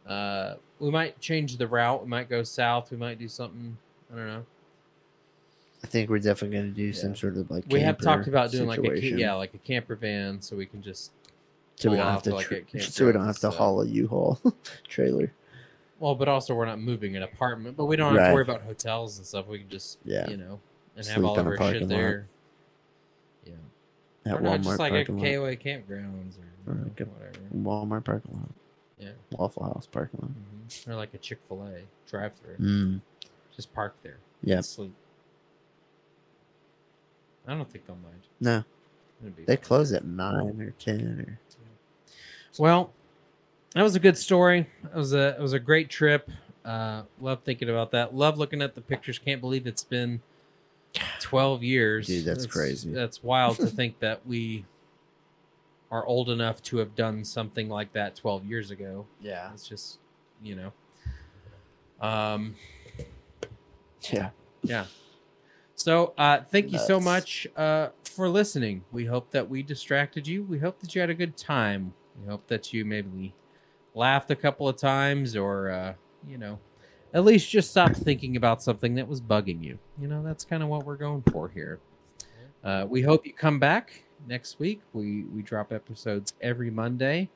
Uh, 0.07 0.55
we 0.79 0.89
might 0.91 1.19
change 1.19 1.57
the 1.57 1.67
route. 1.67 2.03
We 2.03 2.07
might 2.07 2.29
go 2.29 2.43
south. 2.43 2.91
We 2.91 2.97
might 2.97 3.19
do 3.19 3.27
something. 3.27 3.77
I 4.13 4.15
don't 4.15 4.27
know. 4.27 4.45
I 5.83 5.87
think 5.87 6.09
we're 6.09 6.19
definitely 6.19 6.57
gonna 6.57 6.69
do 6.69 6.83
Yeah. 6.85 6.93
some 6.93 7.15
sort 7.15 7.35
of 7.37 7.51
like. 7.51 7.65
we 7.69 7.81
have 7.81 7.99
talked 7.99 8.27
about 8.27 8.51
doing 8.51 8.67
like 8.67 8.79
a 8.79 8.99
yeah 9.01 9.33
like 9.33 9.53
a 9.53 9.57
camper 9.59 9.95
van 9.95 10.41
so 10.41 10.55
we 10.55 10.65
can 10.65 10.81
just 10.81 11.11
so 11.75 11.91
we 11.91 11.97
don't 11.97 12.07
have 12.07 12.23
to, 12.23 12.33
like 12.33 12.45
tr- 12.47 12.55
at 12.55 12.67
campgrounds 12.67 12.91
so 12.91 13.05
we 13.05 13.11
don't 13.11 13.25
have 13.25 13.35
to 13.35 13.39
stuff. 13.39 13.55
haul 13.57 13.81
a 13.81 13.85
U-Haul 13.85 14.39
trailer. 14.87 15.31
Well, 15.99 16.15
but 16.15 16.27
also 16.27 16.53
we're 16.53 16.65
not 16.65 16.79
moving 16.79 17.15
an 17.15 17.23
apartment, 17.23 17.77
but 17.77 17.85
we 17.85 17.95
don't 17.95 18.11
have 18.13 18.21
Right. 18.21 18.27
to 18.29 18.33
worry 18.33 18.43
about 18.43 18.61
hotels 18.61 19.17
and 19.17 19.25
stuff. 19.25 19.47
We 19.47 19.59
can 19.59 19.69
just 19.69 19.97
Yeah. 20.03 20.29
you 20.29 20.37
know 20.37 20.59
and 20.97 21.05
have 21.05 21.15
Sleep 21.15 21.25
all 21.25 21.33
of 21.39 21.39
in 21.39 21.47
a 21.47 21.49
our 21.49 21.71
shit 21.73 21.81
lot. 21.83 21.89
there. 21.89 22.27
Yeah. 23.45 23.53
At 24.25 24.33
or 24.37 24.41
not 24.41 24.57
just 24.61 24.69
Walmart 24.69 24.79
like 24.79 24.91
parking 24.91 25.17
lot. 25.17 25.25
KOA 25.25 25.55
campgrounds 25.55 26.33
or, 26.67 26.71
Or 26.71 26.75
you 26.75 27.05
know, 27.05 27.11
whatever. 27.11 27.39
Walmart 27.55 28.03
parking 28.05 28.33
lot. 28.33 28.49
Yeah. 28.99 29.11
Waffle 29.31 29.63
House 29.63 29.87
parking 29.91 30.19
lot. 30.21 30.31
hmm 30.31 30.91
Or 30.91 30.95
like 30.95 31.13
a 31.13 31.17
Chick 31.17 31.39
Fil 31.47 31.63
A 31.63 31.81
drive-through. 32.09 32.57
Mm. 32.57 33.01
Just 33.55 33.73
park 33.73 33.95
there. 34.03 34.17
Yeah. 34.43 34.61
Sleep. 34.61 34.93
I 37.47 37.53
don't 37.55 37.69
think 37.69 37.85
they'll 37.85 37.95
mind. 37.97 38.21
No, 38.41 38.63
they 39.45 39.55
close 39.57 39.91
at 39.93 40.03
nine 40.03 40.59
or 40.61 40.71
ten 40.71 41.19
or. 41.19 41.39
Well, 42.57 42.91
that 43.75 43.83
was 43.83 43.95
a 43.95 43.99
good 43.99 44.17
story. 44.17 44.67
It 44.83 44.95
was 44.95 45.13
a 45.13 45.35
it 45.35 45.41
was 45.41 45.53
a 45.53 45.59
great 45.59 45.89
trip. 45.89 46.31
Uh, 46.63 47.03
love 47.19 47.43
thinking 47.43 47.69
about 47.69 47.91
that. 47.91 48.15
Love 48.15 48.37
looking 48.39 48.61
at 48.61 48.73
the 48.73 48.81
pictures. 48.81 49.19
Can't 49.19 49.41
believe 49.41 49.67
it's 49.67 49.83
been 49.83 50.21
twelve 51.19 51.61
years. 51.61 52.07
Dude, 52.07 52.25
that's 52.25 52.45
crazy. 52.45 52.91
That's 52.91 53.21
wild 53.21 53.57
to 53.57 53.67
think 53.67 53.99
that 53.99 54.25
we 54.25 54.65
are 55.91 56.05
old 56.05 56.29
enough 56.29 56.63
to 56.63 56.77
have 56.77 56.95
done 56.95 57.23
something 57.25 57.69
like 57.69 57.91
that 57.93 58.15
twelve 58.15 58.45
years 58.45 58.71
ago. 58.71 59.05
Yeah. 59.21 59.51
It's 59.53 59.67
just 59.67 59.99
you 60.41 60.55
know. 60.55 60.73
Um. 62.01 62.55
Yeah. 64.11 64.29
Yeah. 64.63 64.85
So, 65.77 66.13
uh, 66.17 66.39
thank 66.39 66.71
you 66.71 66.79
so 66.79 67.01
much 67.01 67.47
uh, 67.57 67.89
for 68.05 68.29
listening. 68.29 68.85
We 68.93 69.05
hope 69.05 69.31
that 69.31 69.49
we 69.49 69.61
distracted 69.61 70.25
you. 70.25 70.43
We 70.43 70.59
hope 70.59 70.79
that 70.79 70.95
you 70.95 71.01
had 71.01 71.09
a 71.09 71.13
good 71.13 71.35
time. 71.35 71.93
We 72.21 72.29
hope 72.29 72.47
that 72.47 72.71
you 72.71 72.85
maybe 72.85 73.33
laughed 73.95 74.29
a 74.29 74.35
couple 74.35 74.67
of 74.67 74.75
times 74.75 75.35
or, 75.35 75.71
uh, 75.71 75.93
you 76.27 76.37
know, 76.37 76.59
at 77.13 77.23
least 77.23 77.49
just 77.49 77.71
stopped 77.71 77.95
thinking 77.97 78.35
about 78.35 78.61
something 78.61 78.93
that 78.95 79.07
was 79.07 79.21
bugging 79.21 79.63
you. 79.63 79.79
You 79.99 80.07
know, 80.07 80.21
that's 80.21 80.43
kind 80.43 80.61
of 80.61 80.69
what 80.69 80.85
we're 80.85 80.97
going 80.97 81.23
for 81.31 81.47
here. 81.47 81.79
Uh, 82.63 82.85
we 82.87 83.01
hope 83.01 83.25
you 83.25 83.33
come 83.33 83.57
back 83.57 84.03
next 84.27 84.59
week. 84.59 84.81
We, 84.93 85.23
we 85.23 85.41
drop 85.41 85.71
episodes 85.71 86.33
every 86.41 86.69
Monday. 86.69 87.29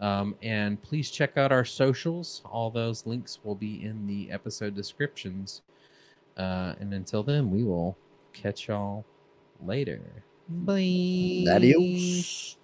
Um, 0.00 0.34
and 0.42 0.82
please 0.82 1.10
check 1.10 1.38
out 1.38 1.52
our 1.52 1.64
socials. 1.64 2.42
All 2.44 2.70
those 2.70 3.06
links 3.06 3.38
will 3.44 3.54
be 3.54 3.84
in 3.84 4.06
the 4.06 4.30
episode 4.30 4.74
descriptions. 4.74 5.62
Uh, 6.36 6.74
and 6.80 6.92
until 6.92 7.22
then, 7.22 7.50
we 7.50 7.62
will 7.62 7.96
catch 8.32 8.66
y'all 8.66 9.04
later. 9.64 10.00
Bye. 10.48 11.44
Adios. 11.48 12.56